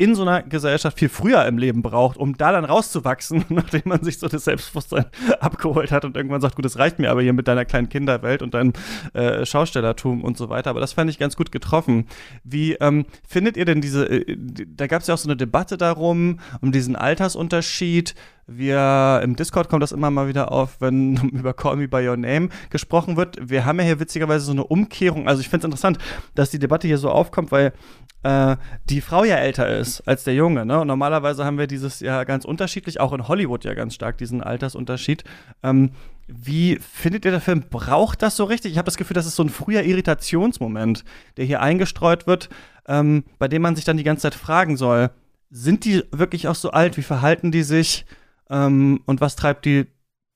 in 0.00 0.14
so 0.14 0.22
einer 0.22 0.42
Gesellschaft 0.42 0.98
viel 0.98 1.10
früher 1.10 1.44
im 1.44 1.58
Leben 1.58 1.82
braucht, 1.82 2.16
um 2.16 2.34
da 2.34 2.52
dann 2.52 2.64
rauszuwachsen, 2.64 3.44
nachdem 3.50 3.82
man 3.84 4.02
sich 4.02 4.18
so 4.18 4.28
das 4.28 4.44
Selbstbewusstsein 4.44 5.04
abgeholt 5.40 5.92
hat 5.92 6.06
und 6.06 6.16
irgendwann 6.16 6.40
sagt, 6.40 6.56
gut, 6.56 6.64
das 6.64 6.78
reicht 6.78 6.98
mir 6.98 7.10
aber 7.10 7.20
hier 7.20 7.34
mit 7.34 7.46
deiner 7.46 7.66
kleinen 7.66 7.90
Kinderwelt 7.90 8.40
und 8.40 8.54
deinem 8.54 8.72
äh, 9.12 9.44
Schaustellertum 9.44 10.24
und 10.24 10.38
so 10.38 10.48
weiter. 10.48 10.70
Aber 10.70 10.80
das 10.80 10.94
fand 10.94 11.10
ich 11.10 11.18
ganz 11.18 11.36
gut 11.36 11.52
getroffen. 11.52 12.06
Wie 12.44 12.76
ähm, 12.76 13.04
findet 13.28 13.58
ihr 13.58 13.66
denn 13.66 13.82
diese, 13.82 14.06
äh, 14.06 14.36
da 14.74 14.86
gab 14.86 15.02
es 15.02 15.08
ja 15.08 15.12
auch 15.12 15.18
so 15.18 15.28
eine 15.28 15.36
Debatte 15.36 15.76
darum, 15.76 16.40
um 16.62 16.72
diesen 16.72 16.96
Altersunterschied. 16.96 18.14
Wir 18.46 19.20
im 19.22 19.36
Discord 19.36 19.68
kommt 19.68 19.82
das 19.82 19.92
immer 19.92 20.10
mal 20.10 20.28
wieder 20.28 20.50
auf, 20.50 20.80
wenn 20.80 21.16
über 21.32 21.52
Call 21.52 21.76
Me 21.76 21.88
By 21.88 22.08
Your 22.08 22.16
Name 22.16 22.48
gesprochen 22.70 23.18
wird. 23.18 23.36
Wir 23.50 23.66
haben 23.66 23.78
ja 23.78 23.84
hier 23.84 24.00
witzigerweise 24.00 24.46
so 24.46 24.52
eine 24.52 24.64
Umkehrung. 24.64 25.28
Also 25.28 25.42
ich 25.42 25.50
finde 25.50 25.66
es 25.66 25.72
interessant, 25.72 25.98
dass 26.34 26.50
die 26.50 26.58
Debatte 26.58 26.86
hier 26.88 26.98
so 26.98 27.10
aufkommt, 27.10 27.52
weil 27.52 27.74
äh, 28.22 28.56
die 28.88 29.00
Frau 29.00 29.24
ja 29.24 29.36
älter 29.36 29.68
ist 29.68 29.89
als 30.06 30.24
der 30.24 30.34
Junge. 30.34 30.64
Ne? 30.64 30.80
Und 30.80 30.86
normalerweise 30.86 31.44
haben 31.44 31.58
wir 31.58 31.66
dieses 31.66 32.00
ja 32.00 32.24
ganz 32.24 32.44
unterschiedlich, 32.44 33.00
auch 33.00 33.12
in 33.12 33.28
Hollywood 33.28 33.64
ja 33.64 33.74
ganz 33.74 33.94
stark, 33.94 34.18
diesen 34.18 34.42
Altersunterschied. 34.42 35.24
Ähm, 35.62 35.90
wie 36.28 36.76
findet 36.76 37.24
ihr 37.24 37.30
der 37.32 37.40
Film? 37.40 37.64
Braucht 37.68 38.22
das 38.22 38.36
so 38.36 38.44
richtig? 38.44 38.72
Ich 38.72 38.78
habe 38.78 38.86
das 38.86 38.96
Gefühl, 38.96 39.14
das 39.14 39.26
ist 39.26 39.36
so 39.36 39.42
ein 39.42 39.48
früher 39.48 39.82
Irritationsmoment, 39.82 41.04
der 41.36 41.44
hier 41.44 41.60
eingestreut 41.60 42.26
wird, 42.26 42.48
ähm, 42.86 43.24
bei 43.38 43.48
dem 43.48 43.62
man 43.62 43.76
sich 43.76 43.84
dann 43.84 43.96
die 43.96 44.04
ganze 44.04 44.22
Zeit 44.22 44.34
fragen 44.34 44.76
soll, 44.76 45.10
sind 45.50 45.84
die 45.84 46.04
wirklich 46.12 46.46
auch 46.46 46.54
so 46.54 46.70
alt? 46.70 46.96
Wie 46.96 47.02
verhalten 47.02 47.50
die 47.50 47.64
sich? 47.64 48.06
Ähm, 48.48 49.00
und 49.06 49.20
was 49.20 49.36
treibt 49.36 49.64
die, 49.64 49.86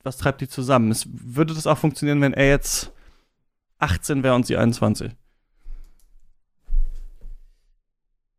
was 0.03 0.17
treibt 0.17 0.41
die 0.41 0.49
zusammen? 0.49 0.91
Es, 0.91 1.07
würde 1.11 1.55
das 1.55 1.67
auch 1.67 1.79
funktionieren, 1.79 2.21
wenn 2.21 2.35
er 2.35 2.49
jetzt 2.49 2.93
18 3.79 4.23
wäre 4.23 4.35
und 4.35 4.47
sie 4.47 4.57
21? 4.57 5.13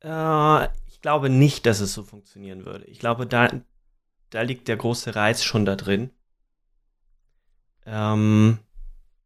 Äh, 0.01 0.67
glaube 1.05 1.29
nicht, 1.29 1.67
dass 1.67 1.81
es 1.81 1.93
so 1.93 2.01
funktionieren 2.01 2.65
würde. 2.65 2.85
Ich 2.85 2.97
glaube, 2.97 3.27
da, 3.27 3.47
da 4.31 4.41
liegt 4.41 4.67
der 4.67 4.75
große 4.75 5.15
Reiz 5.15 5.43
schon 5.43 5.63
da 5.63 5.75
drin. 5.75 6.09
Ähm, 7.85 8.57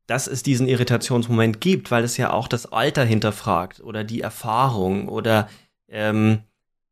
dass 0.06 0.28
es 0.28 0.44
diesen 0.44 0.68
Irritationsmoment 0.68 1.62
gibt, 1.62 1.90
weil 1.90 2.04
es 2.04 2.18
ja 2.18 2.34
auch 2.34 2.50
das 2.50 2.66
Alter 2.74 3.06
hinterfragt 3.06 3.80
oder 3.80 4.04
die 4.04 4.20
Erfahrung 4.20 5.08
oder 5.08 5.48
ähm, 5.88 6.44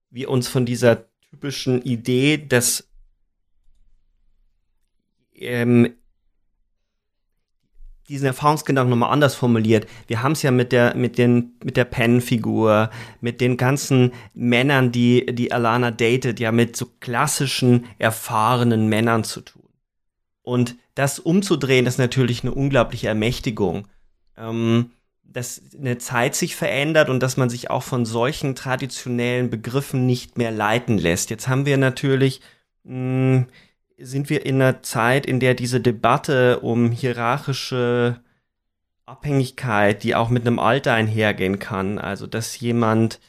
wir 0.10 0.30
uns 0.30 0.48
von 0.48 0.66
dieser 0.66 1.04
typischen 1.20 1.82
Idee 1.82 2.38
des 2.38 2.90
ähm, 5.34 5.97
diesen 8.10 8.26
Erfahrungsgedanken 8.26 8.90
nochmal 8.90 9.12
anders 9.12 9.36
formuliert. 9.36 9.88
Wir 10.08 10.24
haben 10.24 10.32
es 10.32 10.42
ja 10.42 10.52
mit 10.52 10.72
der, 10.72 10.96
mit 10.96 11.18
den, 11.18 11.54
mit 11.64 11.76
der 11.78 11.86
Pen-Figur, 11.86 12.90
mit 13.20 13.42
den 13.42 13.58
ganzen 13.58 14.14
Männern, 14.34 14.92
die, 14.92 15.26
die 15.26 15.52
Alana 15.52 15.92
datet, 15.92 16.40
ja 16.40 16.52
mit 16.52 16.76
so 16.76 16.88
klassischen, 17.00 17.86
erfahrenen 17.98 18.88
Männern 18.88 19.24
zu 19.24 19.42
tun. 19.42 19.70
Und 20.42 20.76
das 20.96 21.20
umzudrehen, 21.20 21.86
ist 21.86 21.98
natürlich 21.98 22.44
eine 22.44 22.54
unglaubliche 22.54 23.10
Ermächtigung. 23.10 23.88
Ähm, 24.38 24.92
dass 25.24 25.62
eine 25.78 25.98
Zeit 25.98 26.36
sich 26.36 26.56
verändert 26.56 27.10
und 27.10 27.22
dass 27.22 27.38
man 27.38 27.50
sich 27.50 27.70
auch 27.70 27.84
von 27.84 28.06
solchen 28.06 28.56
traditionellen 28.56 29.50
Begriffen 29.50 30.06
nicht 30.06 30.38
mehr 30.38 30.52
leiten 30.52 30.98
lässt. 30.98 31.30
Jetzt 31.30 31.48
haben 31.48 31.66
wir 31.66 31.78
natürlich 31.78 32.42
mh, 32.84 32.94
hm, 32.94 33.46
sind 33.98 34.30
wir 34.30 34.46
in 34.46 34.56
einer 34.56 34.84
Zeit, 34.84 35.26
in 35.26 35.40
der 35.40 35.54
diese 35.54 35.82
Debatte 35.82 36.60
um 36.60 36.92
hierarchische 36.92 38.22
Abhängigkeit, 39.06 40.04
die 40.04 40.16
auch 40.16 40.30
mit 40.30 40.46
einem 40.46 40.60
Alter 40.60 40.94
einhergehen 40.94 41.60
kann, 41.60 41.98
also 41.98 42.28
dass 42.28 42.60
jemand 42.60 43.20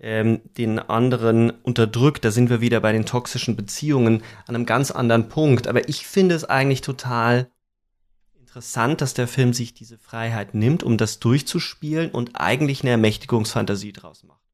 ähm, 0.00 0.40
den 0.56 0.78
anderen 0.78 1.50
unterdrückt, 1.50 2.24
da 2.24 2.30
sind 2.30 2.50
wir 2.50 2.60
wieder 2.60 2.80
bei 2.80 2.92
den 2.92 3.06
toxischen 3.06 3.56
Beziehungen 3.56 4.22
an 4.46 4.54
einem 4.54 4.66
ganz 4.66 4.90
anderen 4.90 5.28
Punkt. 5.28 5.66
Aber 5.66 5.88
ich 5.88 6.06
finde 6.06 6.34
es 6.34 6.44
eigentlich 6.44 6.82
total 6.82 7.50
interessant, 8.38 9.00
dass 9.00 9.14
der 9.14 9.28
Film 9.28 9.52
sich 9.52 9.74
diese 9.74 9.98
Freiheit 9.98 10.54
nimmt, 10.54 10.82
um 10.82 10.98
das 10.98 11.18
durchzuspielen 11.18 12.10
und 12.10 12.32
eigentlich 12.34 12.82
eine 12.82 12.90
Ermächtigungsfantasie 12.90 13.92
draus 13.92 14.24
macht. 14.24 14.47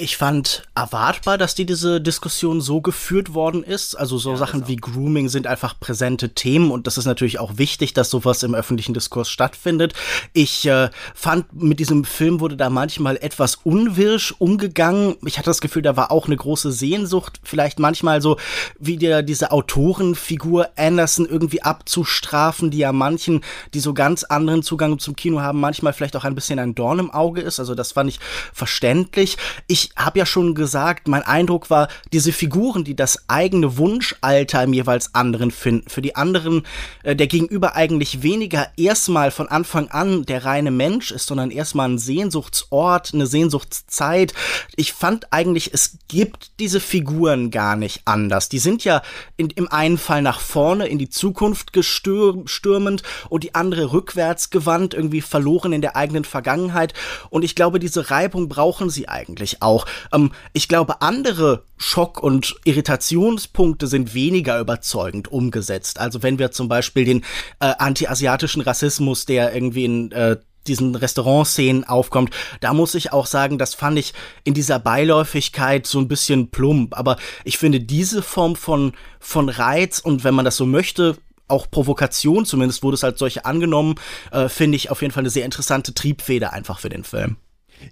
Ich 0.00 0.16
fand 0.16 0.62
erwartbar, 0.76 1.38
dass 1.38 1.56
die 1.56 1.66
diese 1.66 2.00
Diskussion 2.00 2.60
so 2.60 2.80
geführt 2.80 3.34
worden 3.34 3.64
ist. 3.64 3.96
Also 3.96 4.16
so 4.16 4.30
ja, 4.30 4.36
Sachen 4.36 4.68
wie 4.68 4.76
Grooming 4.76 5.28
sind 5.28 5.48
einfach 5.48 5.74
präsente 5.80 6.34
Themen 6.34 6.70
und 6.70 6.86
das 6.86 6.98
ist 6.98 7.06
natürlich 7.06 7.40
auch 7.40 7.58
wichtig, 7.58 7.94
dass 7.94 8.08
sowas 8.08 8.44
im 8.44 8.54
öffentlichen 8.54 8.94
Diskurs 8.94 9.28
stattfindet. 9.28 9.94
Ich 10.34 10.64
äh, 10.66 10.90
fand, 11.16 11.52
mit 11.52 11.80
diesem 11.80 12.04
Film 12.04 12.38
wurde 12.38 12.56
da 12.56 12.70
manchmal 12.70 13.16
etwas 13.16 13.56
unwirsch 13.56 14.36
umgegangen. 14.38 15.16
Ich 15.26 15.36
hatte 15.36 15.50
das 15.50 15.60
Gefühl, 15.60 15.82
da 15.82 15.96
war 15.96 16.12
auch 16.12 16.26
eine 16.26 16.36
große 16.36 16.70
Sehnsucht, 16.70 17.40
vielleicht 17.42 17.80
manchmal 17.80 18.22
so 18.22 18.36
wie 18.78 18.98
der, 18.98 19.24
diese 19.24 19.50
Autorenfigur 19.50 20.68
Anderson 20.76 21.26
irgendwie 21.26 21.62
abzustrafen, 21.62 22.70
die 22.70 22.78
ja 22.78 22.92
manchen, 22.92 23.40
die 23.74 23.80
so 23.80 23.94
ganz 23.94 24.22
anderen 24.22 24.62
Zugang 24.62 25.00
zum 25.00 25.16
Kino 25.16 25.40
haben, 25.40 25.58
manchmal 25.58 25.92
vielleicht 25.92 26.14
auch 26.14 26.24
ein 26.24 26.36
bisschen 26.36 26.60
ein 26.60 26.76
Dorn 26.76 27.00
im 27.00 27.10
Auge 27.10 27.40
ist. 27.40 27.58
Also 27.58 27.74
das 27.74 27.90
fand 27.90 28.10
ich 28.10 28.20
verständlich. 28.52 29.36
Ich 29.66 29.87
ich 29.88 30.04
habe 30.04 30.18
ja 30.18 30.26
schon 30.26 30.54
gesagt, 30.54 31.08
mein 31.08 31.22
Eindruck 31.22 31.70
war, 31.70 31.88
diese 32.12 32.32
Figuren, 32.32 32.84
die 32.84 32.96
das 32.96 33.28
eigene 33.28 33.76
Wunschalter 33.78 34.62
im 34.62 34.72
jeweils 34.72 35.14
anderen 35.14 35.50
finden, 35.50 35.88
für 35.88 36.02
die 36.02 36.16
anderen 36.16 36.64
äh, 37.02 37.14
der 37.14 37.26
Gegenüber 37.26 37.76
eigentlich 37.76 38.22
weniger 38.22 38.68
erstmal 38.76 39.30
von 39.30 39.48
Anfang 39.48 39.88
an 39.88 40.24
der 40.24 40.44
reine 40.44 40.70
Mensch 40.70 41.10
ist, 41.10 41.26
sondern 41.26 41.50
erstmal 41.50 41.88
ein 41.88 41.98
Sehnsuchtsort, 41.98 43.12
eine 43.14 43.26
Sehnsuchtszeit. 43.26 44.34
Ich 44.76 44.92
fand 44.92 45.32
eigentlich, 45.32 45.72
es 45.72 45.98
gibt 46.08 46.50
diese 46.58 46.80
Figuren 46.80 47.50
gar 47.50 47.76
nicht 47.76 48.02
anders. 48.04 48.48
Die 48.48 48.58
sind 48.58 48.84
ja 48.84 49.02
in, 49.36 49.50
im 49.50 49.68
einen 49.70 49.98
Fall 49.98 50.22
nach 50.22 50.40
vorne 50.40 50.86
in 50.86 50.98
die 50.98 51.10
Zukunft 51.10 51.72
gestürmend 51.72 53.02
und 53.28 53.44
die 53.44 53.54
andere 53.54 53.92
rückwärts 53.92 54.50
gewandt, 54.50 54.94
irgendwie 54.94 55.20
verloren 55.20 55.72
in 55.72 55.80
der 55.80 55.96
eigenen 55.96 56.24
Vergangenheit. 56.24 56.94
Und 57.30 57.44
ich 57.44 57.54
glaube, 57.54 57.78
diese 57.78 58.10
Reibung 58.10 58.48
brauchen 58.48 58.90
sie 58.90 59.08
eigentlich 59.08 59.62
auch 59.62 59.77
auch. 59.78 59.86
Ähm, 60.12 60.32
ich 60.52 60.68
glaube, 60.68 61.00
andere 61.02 61.64
Schock- 61.76 62.22
und 62.22 62.56
Irritationspunkte 62.64 63.86
sind 63.86 64.14
weniger 64.14 64.58
überzeugend 64.60 65.28
umgesetzt. 65.28 66.00
Also 66.00 66.22
wenn 66.22 66.38
wir 66.38 66.50
zum 66.50 66.68
Beispiel 66.68 67.04
den 67.04 67.24
äh, 67.60 67.74
anti-asiatischen 67.78 68.62
Rassismus, 68.62 69.26
der 69.26 69.54
irgendwie 69.54 69.84
in 69.84 70.12
äh, 70.12 70.36
diesen 70.66 70.94
Restaurantszenen 70.94 71.84
aufkommt, 71.84 72.34
da 72.60 72.74
muss 72.74 72.94
ich 72.94 73.12
auch 73.12 73.26
sagen, 73.26 73.58
das 73.58 73.74
fand 73.74 73.98
ich 73.98 74.12
in 74.44 74.54
dieser 74.54 74.78
Beiläufigkeit 74.78 75.86
so 75.86 75.98
ein 75.98 76.08
bisschen 76.08 76.50
plump. 76.50 76.98
Aber 76.98 77.16
ich 77.44 77.58
finde 77.58 77.80
diese 77.80 78.22
Form 78.22 78.56
von, 78.56 78.92
von 79.20 79.48
Reiz 79.48 79.98
und 79.98 80.24
wenn 80.24 80.34
man 80.34 80.44
das 80.44 80.56
so 80.56 80.66
möchte, 80.66 81.16
auch 81.46 81.70
Provokation, 81.70 82.44
zumindest 82.44 82.82
wurde 82.82 82.96
es 82.96 83.04
als 83.04 83.18
solche 83.18 83.46
angenommen, 83.46 83.94
äh, 84.32 84.50
finde 84.50 84.76
ich 84.76 84.90
auf 84.90 85.00
jeden 85.00 85.14
Fall 85.14 85.22
eine 85.22 85.30
sehr 85.30 85.46
interessante 85.46 85.94
Triebfeder 85.94 86.52
einfach 86.52 86.80
für 86.80 86.90
den 86.90 87.04
Film. 87.04 87.38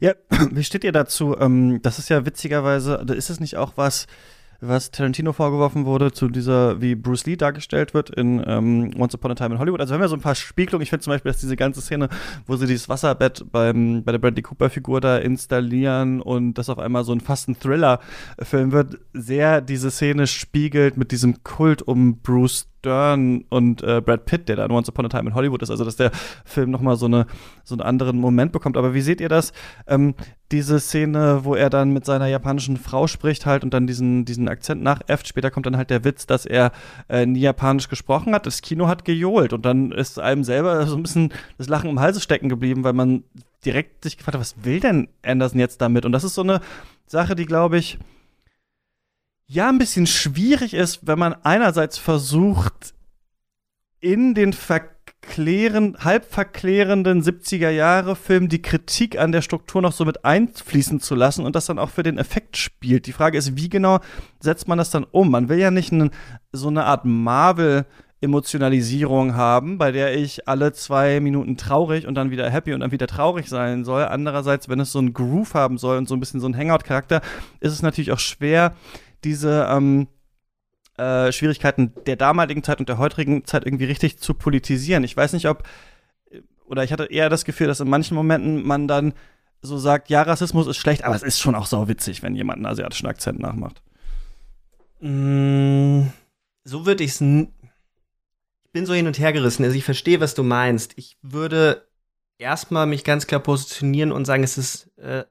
Ja, 0.01 0.13
wie 0.51 0.65
steht 0.65 0.85
ihr 0.85 0.93
dazu? 0.93 1.37
Ähm, 1.39 1.81
das 1.83 1.99
ist 1.99 2.09
ja 2.09 2.25
witzigerweise, 2.27 3.05
ist 3.15 3.31
es 3.31 3.41
nicht 3.41 3.57
auch 3.57 3.73
was, 3.77 4.07
was 4.61 4.91
Tarantino 4.91 5.33
vorgeworfen 5.33 5.85
wurde, 5.85 6.13
zu 6.13 6.29
dieser, 6.29 6.81
wie 6.81 6.95
Bruce 6.95 7.27
Lee 7.27 7.37
dargestellt 7.37 7.95
wird 7.95 8.11
in 8.11 8.43
ähm, 8.47 8.91
Once 8.99 9.15
Upon 9.15 9.33
a 9.33 9.35
Time 9.35 9.55
in 9.55 9.59
Hollywood. 9.59 9.81
Also 9.81 9.95
wenn 9.95 10.01
wir 10.01 10.09
so 10.09 10.17
ein 10.17 10.23
paar 10.23 10.35
Spiegelungen, 10.35 10.83
ich 10.83 10.91
finde 10.91 11.05
zum 11.05 11.13
Beispiel, 11.13 11.33
dass 11.33 11.41
diese 11.41 11.57
ganze 11.57 11.81
Szene, 11.81 12.09
wo 12.47 12.57
sie 12.57 12.67
dieses 12.67 12.89
Wasserbett 12.89 13.45
beim, 13.53 14.03
bei 14.05 14.13
der 14.13 14.19
Bradley 14.19 14.43
Cooper-Figur 14.43 15.01
da 15.01 15.19
installieren 15.19 16.21
und 16.21 16.55
das 16.55 16.71
auf 16.71 16.79
einmal 16.79 17.05
so 17.05 17.13
ein 17.13 17.21
fast 17.21 17.49
ein 17.49 17.59
Thriller-Film 17.59 18.73
wird, 18.73 18.99
sehr 19.13 19.61
diese 19.61 19.91
Szene 19.91 20.27
spiegelt 20.27 20.97
mit 20.97 21.13
diesem 21.13 21.43
Kult 21.43 21.83
um 21.83 22.19
Bruce 22.21 22.69
Stern 22.79 23.45
und 23.49 23.83
äh, 23.83 24.01
Brad 24.01 24.27
Pitt, 24.27 24.49
der 24.49 24.57
da 24.57 24.71
Once 24.71 24.89
Upon 24.89 25.07
a 25.07 25.09
Time 25.09 25.29
in 25.29 25.35
Hollywood 25.35 25.63
ist, 25.63 25.71
also 25.71 25.85
dass 25.85 25.97
der 25.97 26.13
Film 26.45 26.71
nochmal 26.71 26.97
so, 26.97 27.07
eine, 27.07 27.27
so 27.65 27.75
einen 27.75 27.83
anderen 27.83 28.19
Moment 28.19 28.53
bekommt. 28.53 28.77
Aber 28.77 28.95
wie 28.95 29.01
seht 29.01 29.21
ihr 29.21 29.29
das? 29.29 29.53
Ähm, 29.87 30.15
diese 30.53 30.79
Szene, 30.79 31.41
wo 31.43 31.57
er 31.57 31.71
dann 31.71 31.93
mit 31.93 32.05
seiner 32.05 32.29
japanischen 32.29 32.77
Frau 32.77 33.09
spricht 33.09 33.47
halt 33.47 33.65
und 33.65 33.75
dann 33.75 33.89
diesen, 33.89 34.25
diesen 34.25 34.49
Akzent 34.49 34.83
nachäfft. 34.83 35.27
Später 35.27 35.51
kommt 35.51 35.67
dann 35.67 35.77
halt 35.77 35.91
der 35.91 36.05
Witz, 36.05 36.27
dass 36.27 36.47
er 36.47 36.71
äh, 37.09 37.27
nie 37.27 37.41
Japanisch 37.41 37.89
gesprochen 37.89 38.33
hat. 38.35 38.47
Das 38.47 38.63
Kino 38.63 38.87
hat 38.87 39.05
gejohlt 39.05 39.53
und 39.53 39.67
dann 39.67 39.91
ist 39.91 40.21
einem 40.21 40.45
selber 40.45 40.87
so 40.87 40.97
ein 40.97 41.03
bisschen 41.03 41.33
das 41.59 41.69
Lachen 41.69 41.91
im 41.91 41.99
Halse 41.99 42.21
stecken 42.21 42.49
geblieben, 42.49 42.85
weil 42.85 42.93
man 42.93 43.25
direkt 43.65 44.05
sich 44.05 44.17
gefragt 44.17 44.35
hat, 44.35 44.41
was 44.41 44.65
will 44.65 44.79
denn 44.79 45.09
Anderson 45.25 45.59
jetzt 45.59 45.81
damit? 45.81 46.05
Und 46.05 46.13
das 46.13 46.23
ist 46.23 46.35
so 46.35 46.43
eine 46.43 46.61
Sache, 47.07 47.35
die, 47.35 47.47
glaube 47.47 47.79
ich, 47.79 47.99
ja 49.47 49.69
ein 49.69 49.79
bisschen 49.79 50.07
schwierig 50.07 50.75
ist, 50.75 51.07
wenn 51.07 51.19
man 51.19 51.35
einerseits 51.43 51.99
versucht, 51.99 52.95
in 54.01 54.35
den 54.35 54.53
Ver 54.53 54.97
verklären, 55.27 55.97
halb 55.99 56.25
verklärenden 56.25 57.23
70er 57.23 57.71
Jahre 57.71 58.17
Film 58.17 58.49
die 58.49 58.63
Kritik 58.63 59.19
an 59.19 59.33
der 59.33 59.43
Struktur 59.43 59.83
noch 59.83 59.93
so 59.93 60.05
mit 60.05 60.25
einfließen 60.25 61.01
zu 61.01 61.15
lassen 61.15 61.45
und 61.45 61.57
das 61.57 61.67
dann 61.67 61.79
auch 61.79 61.91
für 61.91 62.03
den 62.03 62.19
Effekt 62.19 62.57
spielt. 62.57 63.07
Die 63.07 63.13
Frage 63.13 63.37
ist, 63.37 63.57
wie 63.57 63.69
genau 63.69 63.99
setzt 64.41 64.69
man 64.69 64.79
das 64.79 64.91
dann 64.91 65.05
um? 65.05 65.31
Man 65.31 65.49
will 65.49 65.59
ja 65.59 65.71
nicht 65.71 65.93
einen, 65.93 66.11
so 66.53 66.69
eine 66.69 66.85
Art 66.85 67.05
Marvel 67.05 67.87
Emotionalisierung 68.23 69.35
haben, 69.35 69.77
bei 69.77 69.93
der 69.93 70.17
ich 70.17 70.49
alle 70.49 70.73
zwei 70.73 71.21
Minuten 71.21 71.59
traurig 71.59 72.07
und 72.07 72.15
dann 72.15 72.31
wieder 72.31 72.49
happy 72.49 72.73
und 72.73 72.81
dann 72.81 72.91
wieder 72.91 73.07
traurig 73.07 73.49
sein 73.49 73.85
soll. 73.85 74.05
Andererseits, 74.05 74.69
wenn 74.69 74.81
es 74.81 74.91
so 74.91 75.01
einen 75.01 75.13
Groove 75.13 75.53
haben 75.55 75.77
soll 75.77 75.99
und 75.99 76.09
so 76.09 76.15
ein 76.15 76.21
bisschen 76.21 76.41
so 76.41 76.47
einen 76.47 76.57
Hangout-Charakter, 76.57 77.21
ist 77.61 77.73
es 77.73 77.83
natürlich 77.83 78.13
auch 78.13 78.19
schwer, 78.19 78.75
diese 79.27 79.67
ähm, 79.69 80.09
äh, 80.97 81.33
Schwierigkeiten 81.33 81.93
der 82.07 82.17
damaligen 82.17 82.63
Zeit 82.63 82.81
und 82.81 82.89
der 82.89 82.99
heutigen 82.99 83.45
Zeit 83.45 83.67
irgendwie 83.67 83.85
richtig 83.85 84.19
zu 84.19 84.35
politisieren. 84.35 85.05
Ich 85.05 85.17
weiß 85.17 85.33
nicht, 85.33 85.49
ob, 85.49 85.65
oder 86.65 86.85
ich 86.85 86.93
hatte 86.93 87.07
eher 87.07 87.29
das 87.29 87.45
Gefühl, 87.45 87.67
dass 87.67 87.81
in 87.81 87.91
manchen 87.91 88.15
Momenten 88.15 88.67
man 88.67 88.89
dann 88.89 89.13
so 89.61 89.79
sagt, 89.79 90.09
ja, 90.09 90.23
Rassismus 90.23 90.67
ist 90.67 90.77
schlecht, 90.77 91.05
aber 91.05 91.15
es 91.15 91.23
ist 91.23 91.41
schon 91.41 91.55
auch 91.55 91.67
sau 91.67 91.89
witzig, 91.89 92.23
wenn 92.23 92.37
jemand 92.37 92.59
einen 92.59 92.67
asiatischen 92.67 93.07
Akzent 93.07 93.41
nachmacht. 93.41 93.83
Mm, 95.01 96.03
so 96.65 96.87
würde 96.87 97.05
ich 97.05 97.11
es. 97.11 97.21
Ich 97.21 98.73
bin 98.73 98.87
so 98.87 98.95
hin 98.95 99.07
und 99.07 99.19
her 99.19 99.33
gerissen. 99.33 99.65
Also 99.65 99.77
ich 99.77 99.85
verstehe, 99.85 100.21
was 100.21 100.35
du 100.35 100.43
meinst. 100.43 100.93
Ich 100.97 101.17
würde 101.23 101.87
erstmal 102.39 102.87
mich 102.87 103.05
ganz 103.05 103.27
klar 103.27 103.41
positionieren 103.41 104.13
und 104.13 104.25
sagen, 104.25 104.45
es 104.45 104.59
ist, 104.59 104.97
äh, 104.99 105.25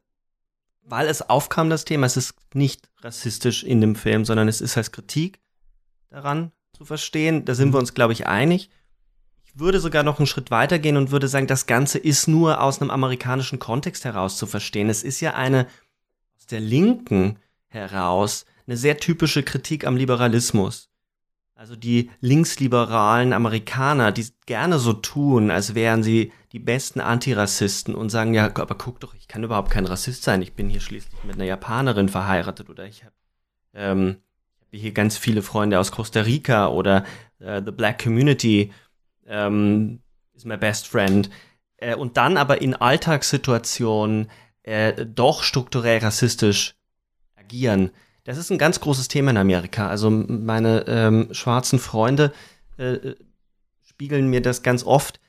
weil 0.85 1.07
es 1.07 1.29
aufkam, 1.29 1.69
das 1.69 1.85
Thema, 1.85 2.05
es 2.05 2.15
ist 2.15 2.35
nicht 2.53 2.89
rassistisch 3.01 3.63
in 3.63 3.81
dem 3.81 3.95
Film, 3.95 4.23
sondern 4.23 4.47
es 4.47 4.61
ist 4.61 4.77
als 4.77 4.91
Kritik 4.91 5.39
daran 6.09 6.51
zu 6.73 6.85
verstehen. 6.85 7.45
Da 7.45 7.55
sind 7.55 7.73
wir 7.73 7.79
uns, 7.79 7.93
glaube 7.93 8.13
ich, 8.13 8.27
einig. 8.27 8.69
Ich 9.43 9.59
würde 9.59 9.79
sogar 9.79 10.03
noch 10.03 10.19
einen 10.19 10.27
Schritt 10.27 10.51
weiter 10.51 10.79
gehen 10.79 10.97
und 10.97 11.11
würde 11.11 11.27
sagen, 11.27 11.47
das 11.47 11.65
Ganze 11.65 11.97
ist 11.97 12.27
nur 12.27 12.61
aus 12.61 12.81
einem 12.81 12.91
amerikanischen 12.91 13.59
Kontext 13.59 14.05
heraus 14.05 14.37
zu 14.37 14.45
verstehen. 14.45 14.89
Es 14.89 15.03
ist 15.03 15.21
ja 15.21 15.33
eine 15.33 15.67
aus 16.37 16.45
der 16.45 16.59
Linken 16.59 17.39
heraus 17.67 18.45
eine 18.67 18.77
sehr 18.77 18.97
typische 18.97 19.43
Kritik 19.43 19.85
am 19.85 19.95
Liberalismus. 19.95 20.89
Also 21.55 21.75
die 21.75 22.11
linksliberalen 22.19 23.31
Amerikaner, 23.31 24.11
die 24.11 24.27
gerne 24.45 24.77
so 24.77 24.91
tun, 24.91 25.51
als 25.51 25.73
wären 25.73 26.03
sie 26.03 26.33
die 26.55 26.59
besten 26.59 27.01
Antirassisten 27.01 27.93
und 27.93 28.09
sagen, 28.09 28.33
ja, 28.33 28.45
aber 28.45 28.75
guck 28.75 29.01
doch, 29.01 29.13
ich 29.13 29.27
kann 29.27 29.43
überhaupt 29.43 29.69
kein 29.69 29.85
Rassist 29.85 30.23
sein, 30.23 30.41
ich 30.41 30.53
bin 30.53 30.69
hier 30.69 30.79
schließlich 30.79 31.25
mit 31.25 31.35
einer 31.35 31.43
Japanerin 31.43 32.07
verheiratet 32.07 32.69
oder 32.69 32.85
ich 32.85 33.03
habe 33.03 33.13
ähm, 33.73 34.21
hier 34.71 34.93
ganz 34.93 35.17
viele 35.17 35.41
Freunde 35.41 35.77
aus 35.77 35.91
Costa 35.91 36.21
Rica 36.21 36.69
oder 36.69 37.03
äh, 37.39 37.61
The 37.61 37.71
Black 37.71 38.01
Community 38.01 38.71
ähm, 39.27 39.99
is 40.33 40.45
my 40.45 40.55
best 40.55 40.87
friend. 40.87 41.29
Äh, 41.75 41.95
und 41.95 42.15
dann 42.15 42.37
aber 42.37 42.61
in 42.61 42.73
Alltagssituationen 42.73 44.29
äh, 44.63 45.05
doch 45.05 45.43
strukturell 45.43 45.97
rassistisch 45.97 46.75
agieren. 47.35 47.91
Das 48.23 48.37
ist 48.37 48.49
ein 48.49 48.57
ganz 48.57 48.79
großes 48.79 49.09
Thema 49.09 49.31
in 49.31 49.37
Amerika. 49.37 49.89
Also 49.89 50.09
meine 50.09 50.85
ähm, 50.87 51.27
schwarzen 51.33 51.79
Freunde 51.79 52.31
äh, 52.77 53.15
spiegeln 53.83 54.29
mir 54.29 54.41
das 54.41 54.63
ganz 54.63 54.85
oft, 54.85 55.19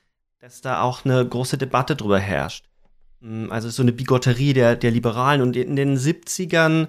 dass 0.47 0.61
da 0.61 0.81
auch 0.81 1.05
eine 1.05 1.27
große 1.27 1.59
Debatte 1.59 1.97
drüber 1.97 2.21
herrscht. 2.21 2.67
Hm, 3.21 3.51
also 3.51 3.69
so 3.69 3.83
eine 3.83 3.91
Bigotterie 3.91 4.53
der, 4.53 4.77
der 4.77 4.93
Liberalen. 4.93 5.43
Und 5.43 5.57
in 5.57 5.75
den 5.75 5.99
70ern 5.99 6.87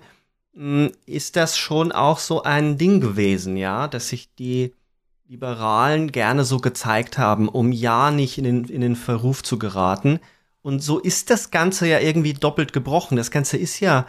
hm, 0.54 0.92
ist 1.08 1.36
das 1.36 1.58
schon 1.58 1.92
auch 1.92 2.20
so 2.20 2.44
ein 2.44 2.78
Ding 2.78 3.02
gewesen, 3.02 3.58
ja, 3.58 3.88
dass 3.88 4.10
sich 4.10 4.32
die 4.36 4.76
Liberalen 5.28 6.12
gerne 6.12 6.46
so 6.46 6.58
gezeigt 6.58 7.18
haben, 7.18 7.50
um 7.50 7.72
ja 7.72 8.12
nicht 8.12 8.38
in 8.38 8.44
den, 8.44 8.66
in 8.66 8.82
den 8.82 8.96
Verruf 8.96 9.42
zu 9.42 9.58
geraten. 9.58 10.20
Und 10.62 10.84
so 10.84 11.00
ist 11.00 11.32
das 11.32 11.50
Ganze 11.50 11.88
ja 11.88 11.98
irgendwie 11.98 12.34
doppelt 12.34 12.74
gebrochen. 12.74 13.18
Das 13.18 13.32
Ganze 13.32 13.58
ist 13.58 13.80
ja 13.80 14.06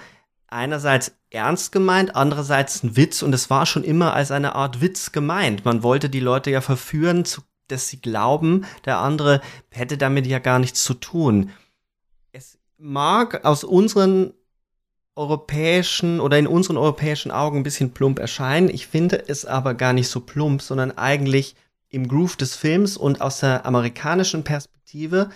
einerseits 0.48 1.16
ernst 1.30 1.72
gemeint, 1.72 2.14
andererseits 2.14 2.82
ein 2.82 2.96
Witz 2.96 3.22
und 3.22 3.34
es 3.34 3.48
war 3.48 3.64
schon 3.64 3.82
immer 3.82 4.12
als 4.12 4.30
eine 4.30 4.54
Art 4.54 4.82
Witz 4.82 5.10
gemeint. 5.10 5.64
Man 5.64 5.82
wollte 5.82 6.10
die 6.10 6.20
Leute 6.20 6.50
ja 6.50 6.60
verführen, 6.60 7.24
dass 7.68 7.88
sie 7.88 8.00
glauben, 8.00 8.66
der 8.84 8.98
andere 8.98 9.40
hätte 9.70 9.98
damit 9.98 10.26
ja 10.26 10.38
gar 10.38 10.58
nichts 10.58 10.82
zu 10.82 10.94
tun. 10.94 11.50
Es 12.32 12.58
mag 12.78 13.44
aus 13.44 13.64
unseren 13.64 14.32
europäischen 15.14 16.20
oder 16.20 16.38
in 16.38 16.46
unseren 16.46 16.76
europäischen 16.76 17.30
Augen 17.30 17.58
ein 17.58 17.62
bisschen 17.64 17.90
plump 17.90 18.18
erscheinen. 18.18 18.68
Ich 18.68 18.86
finde 18.86 19.28
es 19.28 19.44
aber 19.44 19.74
gar 19.74 19.92
nicht 19.92 20.08
so 20.08 20.20
plump, 20.20 20.62
sondern 20.62 20.96
eigentlich 20.96 21.56
im 21.88 22.06
Groove 22.06 22.36
des 22.36 22.54
Films 22.54 22.96
und 22.96 23.20
aus 23.20 23.40
der 23.40 23.66
amerikanischen 23.66 24.44
Perspektive 24.44 25.30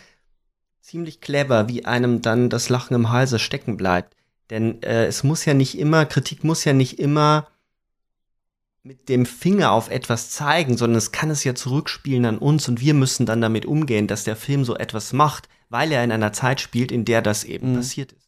ziemlich 0.81 1.21
clever, 1.21 1.69
wie 1.69 1.85
einem 1.85 2.23
dann 2.23 2.49
das 2.49 2.69
Lachen 2.69 2.95
im 2.95 3.11
Halse 3.11 3.39
stecken 3.39 3.77
bleibt. 3.77 4.15
Denn 4.51 4.83
äh, 4.83 5.07
es 5.07 5.25
muss 5.25 5.45
ja 5.45 5.55
nicht 5.55 5.79
immer, 5.79 6.05
Kritik 6.05 6.45
muss 6.45 6.65
ja 6.65 6.73
nicht 6.73 6.99
immer 6.99 7.49
mit 8.85 9.09
dem 9.09 9.27
Finger 9.27 9.73
auf 9.73 9.91
etwas 9.91 10.31
zeigen, 10.31 10.77
sondern 10.77 10.99
es 10.99 11.13
kann 11.13 11.31
es 11.31 11.45
ja 11.45 11.55
zurückspielen 11.55 12.25
an 12.25 12.39
uns 12.39 12.69
und 12.69 12.81
wir 12.81 12.95
müssen 12.95 13.27
dann 13.27 13.41
damit 13.41 13.65
umgehen, 13.65 14.09
dass 14.09 14.25
der 14.25 14.35
Film 14.35 14.65
so 14.65 14.77
etwas 14.77 15.13
macht, 15.13 15.49
weil 15.69 15.93
er 15.93 16.03
in 16.03 16.11
einer 16.11 16.33
Zeit 16.33 16.61
spielt, 16.61 16.91
in 16.91 17.05
der 17.05 17.23
das 17.23 17.45
eben 17.45 17.73
mhm. 17.73 17.77
passiert 17.77 18.13
ist. 18.13 18.22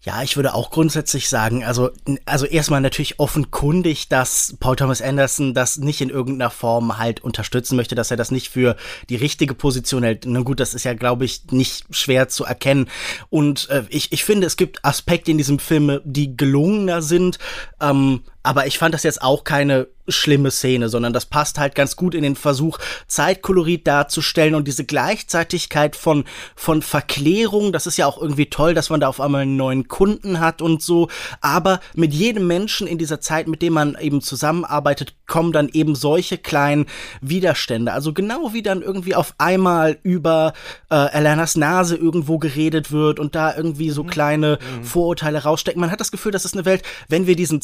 Ja, 0.00 0.22
ich 0.22 0.36
würde 0.36 0.54
auch 0.54 0.70
grundsätzlich 0.70 1.28
sagen, 1.28 1.64
also, 1.64 1.90
also 2.24 2.46
erstmal 2.46 2.80
natürlich 2.80 3.18
offenkundig, 3.18 4.08
dass 4.08 4.56
Paul 4.60 4.76
Thomas 4.76 5.02
Anderson 5.02 5.54
das 5.54 5.76
nicht 5.76 6.00
in 6.00 6.08
irgendeiner 6.08 6.50
Form 6.50 6.98
halt 6.98 7.24
unterstützen 7.24 7.74
möchte, 7.74 7.96
dass 7.96 8.12
er 8.12 8.16
das 8.16 8.30
nicht 8.30 8.48
für 8.48 8.76
die 9.08 9.16
richtige 9.16 9.54
Position 9.54 10.04
hält. 10.04 10.24
Na 10.24 10.40
gut, 10.42 10.60
das 10.60 10.74
ist 10.74 10.84
ja, 10.84 10.94
glaube 10.94 11.24
ich, 11.24 11.50
nicht 11.50 11.86
schwer 11.90 12.28
zu 12.28 12.44
erkennen. 12.44 12.88
Und 13.28 13.68
äh, 13.70 13.84
ich, 13.88 14.12
ich 14.12 14.24
finde, 14.24 14.46
es 14.46 14.56
gibt 14.56 14.84
Aspekte 14.84 15.32
in 15.32 15.38
diesem 15.38 15.58
Film, 15.58 16.00
die 16.04 16.36
gelungener 16.36 17.02
sind. 17.02 17.38
Ähm, 17.80 18.22
aber 18.42 18.66
ich 18.66 18.78
fand 18.78 18.94
das 18.94 19.02
jetzt 19.02 19.22
auch 19.22 19.44
keine 19.44 19.88
schlimme 20.08 20.50
Szene, 20.50 20.88
sondern 20.88 21.12
das 21.12 21.26
passt 21.26 21.58
halt 21.58 21.74
ganz 21.74 21.96
gut 21.96 22.14
in 22.14 22.22
den 22.22 22.36
Versuch, 22.36 22.78
Zeitkolorit 23.06 23.86
darzustellen 23.86 24.54
und 24.54 24.66
diese 24.66 24.84
Gleichzeitigkeit 24.84 25.96
von, 25.96 26.24
von 26.56 26.82
Verklärung. 26.82 27.72
Das 27.72 27.86
ist 27.86 27.96
ja 27.96 28.06
auch 28.06 28.20
irgendwie 28.20 28.46
toll, 28.46 28.74
dass 28.74 28.90
man 28.90 29.00
da 29.00 29.08
auf 29.08 29.20
einmal 29.20 29.42
einen 29.42 29.56
neuen 29.56 29.88
Kunden 29.88 30.40
hat 30.40 30.62
und 30.62 30.82
so. 30.82 31.08
Aber 31.40 31.80
mit 31.94 32.12
jedem 32.12 32.46
Menschen 32.46 32.86
in 32.86 32.98
dieser 32.98 33.20
Zeit, 33.20 33.48
mit 33.48 33.62
dem 33.62 33.74
man 33.74 33.96
eben 34.00 34.20
zusammenarbeitet, 34.20 35.14
kommen 35.26 35.52
dann 35.52 35.68
eben 35.68 35.94
solche 35.94 36.38
kleinen 36.38 36.86
Widerstände. 37.20 37.92
Also 37.92 38.12
genau 38.12 38.52
wie 38.54 38.62
dann 38.62 38.82
irgendwie 38.82 39.14
auf 39.14 39.34
einmal 39.38 39.98
über 40.02 40.54
äh, 40.90 41.12
Elenas 41.12 41.56
Nase 41.56 41.96
irgendwo 41.96 42.38
geredet 42.38 42.92
wird 42.92 43.20
und 43.20 43.34
da 43.34 43.54
irgendwie 43.54 43.90
so 43.90 44.04
mhm. 44.04 44.08
kleine 44.08 44.58
mhm. 44.78 44.84
Vorurteile 44.84 45.42
rausstecken. 45.42 45.80
Man 45.80 45.90
hat 45.90 46.00
das 46.00 46.12
Gefühl, 46.12 46.32
das 46.32 46.44
ist 46.44 46.54
eine 46.54 46.64
Welt, 46.64 46.82
wenn 47.08 47.26
wir 47.26 47.36
diesen 47.36 47.60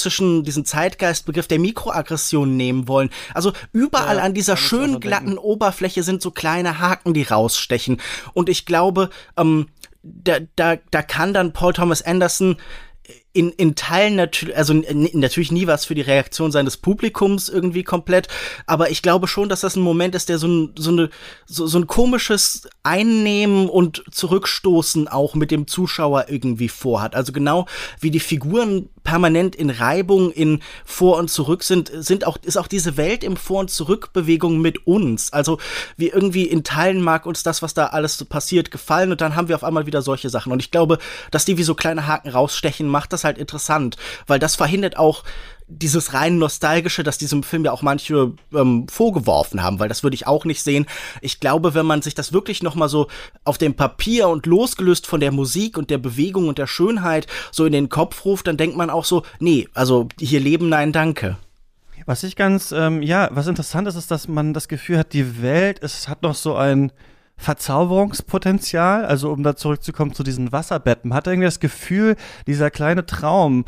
zeitgenössischen, 0.00 0.44
diesen 0.44 0.64
Zeitgeistbegriff 0.64 1.46
der 1.46 1.58
Mikroaggression 1.58 2.56
nehmen 2.56 2.88
wollen. 2.88 3.10
Also 3.34 3.52
überall 3.72 4.16
ja, 4.16 4.22
an 4.22 4.34
dieser 4.34 4.56
schönen 4.56 5.00
glatten 5.00 5.38
Oberfläche 5.38 6.02
sind 6.02 6.22
so 6.22 6.30
kleine 6.30 6.78
Haken, 6.78 7.14
die 7.14 7.22
rausstechen. 7.22 8.00
Und 8.32 8.48
ich 8.48 8.66
glaube, 8.66 9.10
ähm, 9.36 9.68
da, 10.02 10.38
da, 10.56 10.76
da 10.90 11.02
kann 11.02 11.34
dann 11.34 11.52
Paul 11.52 11.72
Thomas 11.72 12.02
Anderson 12.02 12.56
in, 13.32 13.50
in 13.50 13.76
Teilen 13.76 14.16
natürlich, 14.16 14.56
also 14.56 14.74
natürlich 14.74 15.52
nie 15.52 15.66
was 15.66 15.84
für 15.84 15.94
die 15.94 16.00
Reaktion 16.00 16.50
seines 16.50 16.76
Publikums 16.76 17.48
irgendwie 17.48 17.84
komplett, 17.84 18.26
aber 18.66 18.90
ich 18.90 19.02
glaube 19.02 19.28
schon, 19.28 19.48
dass 19.48 19.60
das 19.60 19.76
ein 19.76 19.82
Moment 19.82 20.16
ist, 20.16 20.28
der 20.28 20.38
so 20.38 20.48
ein, 20.48 20.72
so 20.76 20.90
eine, 20.90 21.10
so, 21.46 21.66
so 21.66 21.78
ein 21.78 21.86
komisches 21.86 22.68
Einnehmen 22.82 23.68
und 23.68 24.02
Zurückstoßen 24.10 25.06
auch 25.06 25.34
mit 25.34 25.52
dem 25.52 25.68
Zuschauer 25.68 26.26
irgendwie 26.28 26.68
vorhat. 26.68 27.14
Also 27.14 27.32
genau 27.32 27.66
wie 28.00 28.10
die 28.10 28.20
Figuren 28.20 28.88
permanent 29.02 29.56
in 29.56 29.70
Reibung, 29.70 30.30
in 30.30 30.60
Vor 30.84 31.18
und 31.18 31.30
Zurück 31.30 31.62
sind, 31.62 31.90
sind 31.94 32.26
auch, 32.26 32.36
ist 32.42 32.56
auch 32.56 32.66
diese 32.66 32.96
Welt 32.96 33.24
im 33.24 33.36
Vor- 33.36 33.60
und 33.60 33.70
Zurückbewegung 33.70 34.60
mit 34.60 34.86
uns. 34.86 35.32
Also 35.32 35.58
wie 35.96 36.08
irgendwie 36.08 36.44
in 36.44 36.64
Teilen 36.64 37.02
mag 37.02 37.26
uns 37.26 37.42
das, 37.42 37.62
was 37.62 37.74
da 37.74 37.86
alles 37.86 38.16
so 38.16 38.24
passiert, 38.24 38.70
gefallen 38.70 39.10
und 39.10 39.20
dann 39.20 39.36
haben 39.36 39.48
wir 39.48 39.56
auf 39.56 39.64
einmal 39.64 39.86
wieder 39.86 40.02
solche 40.02 40.30
Sachen. 40.30 40.52
Und 40.52 40.60
ich 40.60 40.70
glaube, 40.70 40.98
dass 41.30 41.44
die 41.44 41.58
wie 41.58 41.62
so 41.62 41.74
kleine 41.74 42.06
Haken 42.06 42.30
rausstechen, 42.30 42.86
macht 42.86 43.12
das 43.12 43.24
halt 43.24 43.38
interessant, 43.38 43.96
weil 44.26 44.38
das 44.38 44.56
verhindert 44.56 44.96
auch 44.96 45.24
dieses 45.70 46.12
rein 46.12 46.38
nostalgische, 46.38 47.02
das 47.02 47.18
diesem 47.18 47.42
Film 47.42 47.64
ja 47.64 47.72
auch 47.72 47.82
manche 47.82 48.32
ähm, 48.52 48.86
vorgeworfen 48.88 49.62
haben, 49.62 49.78
weil 49.78 49.88
das 49.88 50.02
würde 50.02 50.14
ich 50.14 50.26
auch 50.26 50.44
nicht 50.44 50.62
sehen. 50.62 50.86
Ich 51.20 51.40
glaube, 51.40 51.74
wenn 51.74 51.86
man 51.86 52.02
sich 52.02 52.14
das 52.14 52.32
wirklich 52.32 52.62
noch 52.62 52.74
mal 52.74 52.88
so 52.88 53.06
auf 53.44 53.56
dem 53.56 53.74
Papier 53.74 54.28
und 54.28 54.46
losgelöst 54.46 55.06
von 55.06 55.20
der 55.20 55.32
Musik 55.32 55.78
und 55.78 55.90
der 55.90 55.98
Bewegung 55.98 56.48
und 56.48 56.58
der 56.58 56.66
Schönheit 56.66 57.26
so 57.52 57.64
in 57.64 57.72
den 57.72 57.88
Kopf 57.88 58.24
ruft, 58.24 58.46
dann 58.46 58.56
denkt 58.56 58.76
man 58.76 58.90
auch 58.90 59.04
so, 59.04 59.22
nee, 59.38 59.68
also 59.74 60.08
hier 60.18 60.40
leben, 60.40 60.68
nein, 60.68 60.92
danke. 60.92 61.38
Was 62.06 62.24
ich 62.24 62.34
ganz, 62.34 62.72
ähm, 62.72 63.02
ja, 63.02 63.28
was 63.32 63.46
interessant 63.46 63.86
ist, 63.86 63.94
ist, 63.94 64.10
dass 64.10 64.26
man 64.26 64.52
das 64.52 64.68
Gefühl 64.68 64.98
hat, 64.98 65.12
die 65.12 65.42
Welt, 65.42 65.78
es 65.82 66.08
hat 66.08 66.22
noch 66.22 66.34
so 66.34 66.56
ein 66.56 66.90
Verzauberungspotenzial, 67.36 69.04
also 69.04 69.30
um 69.30 69.42
da 69.42 69.56
zurückzukommen 69.56 70.12
zu 70.12 70.22
diesen 70.22 70.52
Wasserbetten. 70.52 71.08
Man 71.08 71.16
hat 71.16 71.26
irgendwie 71.26 71.46
das 71.46 71.60
Gefühl, 71.60 72.16
dieser 72.46 72.70
kleine 72.70 73.06
Traum, 73.06 73.64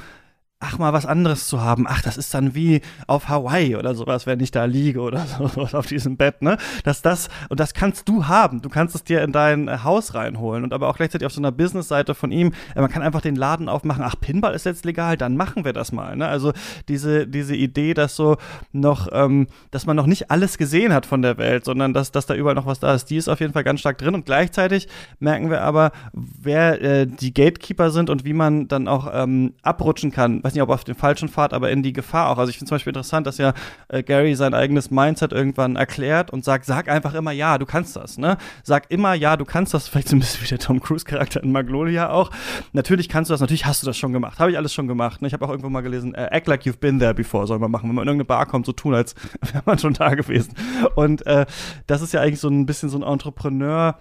ach 0.63 0.79
mal 0.79 0.93
was 0.93 1.07
anderes 1.07 1.47
zu 1.49 1.61
haben. 1.61 1.87
Ach, 1.89 2.03
das 2.03 2.17
ist 2.17 2.33
dann 2.35 2.55
wie 2.55 2.81
auf 3.07 3.29
Hawaii 3.29 3.77
oder 3.77 3.95
sowas, 3.95 4.27
wenn 4.27 4.41
ich 4.41 4.51
da 4.51 4.65
liege 4.65 5.01
oder 5.01 5.27
so 5.55 5.63
auf 5.77 5.87
diesem 5.87 6.17
Bett, 6.17 6.41
ne? 6.41 6.57
Dass 6.85 7.03
das 7.03 7.29
und 7.49 7.61
das 7.61 7.75
kannst 7.75 8.09
du 8.09 8.27
haben. 8.29 8.63
Du 8.63 8.69
kannst 8.69 8.95
es 8.95 9.05
dir 9.05 9.23
in 9.23 9.33
dein 9.33 9.69
äh, 9.69 9.79
Haus 9.83 10.15
reinholen 10.15 10.65
und 10.65 10.73
aber 10.73 10.89
auch 10.89 10.97
gleichzeitig 10.97 11.27
auf 11.27 11.33
so 11.33 11.41
einer 11.41 11.53
Business-Seite 11.53 12.15
von 12.15 12.31
ihm. 12.31 12.53
Äh, 12.75 12.81
man 12.81 12.91
kann 12.91 13.03
einfach 13.03 13.21
den 13.21 13.37
Laden 13.37 13.69
aufmachen. 13.69 14.03
Ach, 14.05 14.15
Pinball 14.21 14.55
ist 14.55 14.65
jetzt 14.65 14.85
legal, 14.85 15.17
dann 15.17 15.37
machen 15.37 15.65
wir 15.65 15.73
das 15.73 15.93
mal. 15.93 16.17
Ne? 16.17 16.27
Also 16.29 16.53
diese 16.89 17.27
diese 17.27 17.57
Idee, 17.57 17.95
dass 17.95 18.15
so 18.15 18.37
noch, 18.73 19.09
ähm, 19.13 19.49
dass 19.71 19.87
man 19.87 19.97
noch 19.97 20.07
nicht 20.07 20.31
alles 20.31 20.59
gesehen 20.59 20.93
hat 20.93 21.07
von 21.07 21.23
der 21.23 21.39
Welt, 21.39 21.65
sondern 21.65 21.93
dass 21.93 22.13
dass 22.13 22.27
da 22.27 22.35
überall 22.35 22.55
noch 22.55 22.67
was 22.67 22.79
da 22.79 22.95
ist. 22.95 23.07
Die 23.07 23.17
ist 23.17 23.29
auf 23.29 23.41
jeden 23.41 23.53
Fall 23.53 23.65
ganz 23.65 23.81
stark 23.81 23.99
drin 23.99 24.15
und 24.15 24.27
gleichzeitig 24.27 24.89
merken 25.19 25.51
wir 25.51 25.63
aber, 25.63 25.91
wer 26.13 26.81
äh, 26.81 27.07
die 27.07 27.35
Gatekeeper 27.35 27.91
sind 27.91 28.11
und 28.11 28.25
wie 28.25 28.33
man 28.33 28.69
dann 28.69 28.87
auch 28.87 29.11
ähm, 29.13 29.55
abrutschen 29.63 30.13
kann. 30.13 30.41
Weiß 30.53 30.57
nicht, 30.57 30.63
ob 30.65 30.69
auf 30.69 30.85
den 30.85 30.95
falschen 30.95 31.31
Pfad, 31.31 31.55
aber 31.55 31.71
in 31.71 31.83
die 31.83 31.95
Gefahr 31.95 32.29
auch. 32.29 32.37
Also 32.37 32.51
ich 32.51 32.59
finde 32.59 32.69
zum 32.69 32.75
Beispiel 32.75 32.91
interessant, 32.91 33.27
dass 33.27 33.39
ja 33.39 33.55
äh, 33.89 34.03
Gary 34.03 34.35
sein 34.35 34.53
eigenes 34.53 34.91
Mindset 34.91 35.33
irgendwann 35.33 35.77
erklärt 35.77 36.31
und 36.31 36.45
sagt, 36.45 36.67
sag 36.67 36.91
einfach 36.91 37.15
immer 37.15 37.33
ja, 37.33 37.57
du 37.57 37.65
kannst 37.65 37.97
das, 37.97 38.19
ne? 38.19 38.37
Sag 38.63 38.91
immer 38.91 39.15
ja, 39.15 39.39
du 39.39 39.47
kannst 39.47 39.73
das. 39.73 39.89
Vielleicht 39.93 40.09
so 40.09 40.17
ein 40.17 40.19
bisschen 40.19 40.45
wie 40.45 40.49
der 40.49 40.59
Tom 40.59 40.79
Cruise-Charakter 40.79 41.43
in 41.43 41.53
Magnolia 41.53 42.11
auch. 42.11 42.31
Natürlich 42.75 43.09
kannst 43.09 43.31
du 43.31 43.33
das, 43.33 43.41
natürlich 43.41 43.65
hast 43.65 43.83
du 43.83 43.87
das 43.87 43.97
schon 43.97 44.13
gemacht. 44.13 44.39
Habe 44.41 44.51
ich 44.51 44.59
alles 44.59 44.75
schon 44.75 44.89
gemacht. 44.89 45.23
Ne? 45.23 45.29
Ich 45.29 45.33
habe 45.33 45.43
auch 45.47 45.51
irgendwo 45.51 45.71
mal 45.71 45.81
gelesen, 45.81 46.15
äh, 46.15 46.29
act 46.31 46.49
like 46.49 46.65
you've 46.65 46.81
been 46.81 46.99
there 46.99 47.15
before, 47.15 47.47
soll 47.47 47.59
man 47.59 47.71
machen. 47.71 47.89
Wenn 47.89 47.95
man 47.95 48.03
in 48.03 48.09
irgendeine 48.09 48.27
Bar 48.27 48.45
kommt, 48.45 48.67
so 48.67 48.73
tun, 48.73 48.93
als 48.93 49.15
wäre 49.53 49.63
man 49.65 49.79
schon 49.79 49.95
da 49.95 50.15
gewesen. 50.15 50.53
Und 50.97 51.27
äh, 51.27 51.47
das 51.87 52.03
ist 52.03 52.13
ja 52.13 52.21
eigentlich 52.21 52.41
so 52.41 52.49
ein 52.49 52.67
bisschen 52.67 52.91
so 52.91 52.99
ein 52.99 53.03
Entrepreneur- 53.03 53.97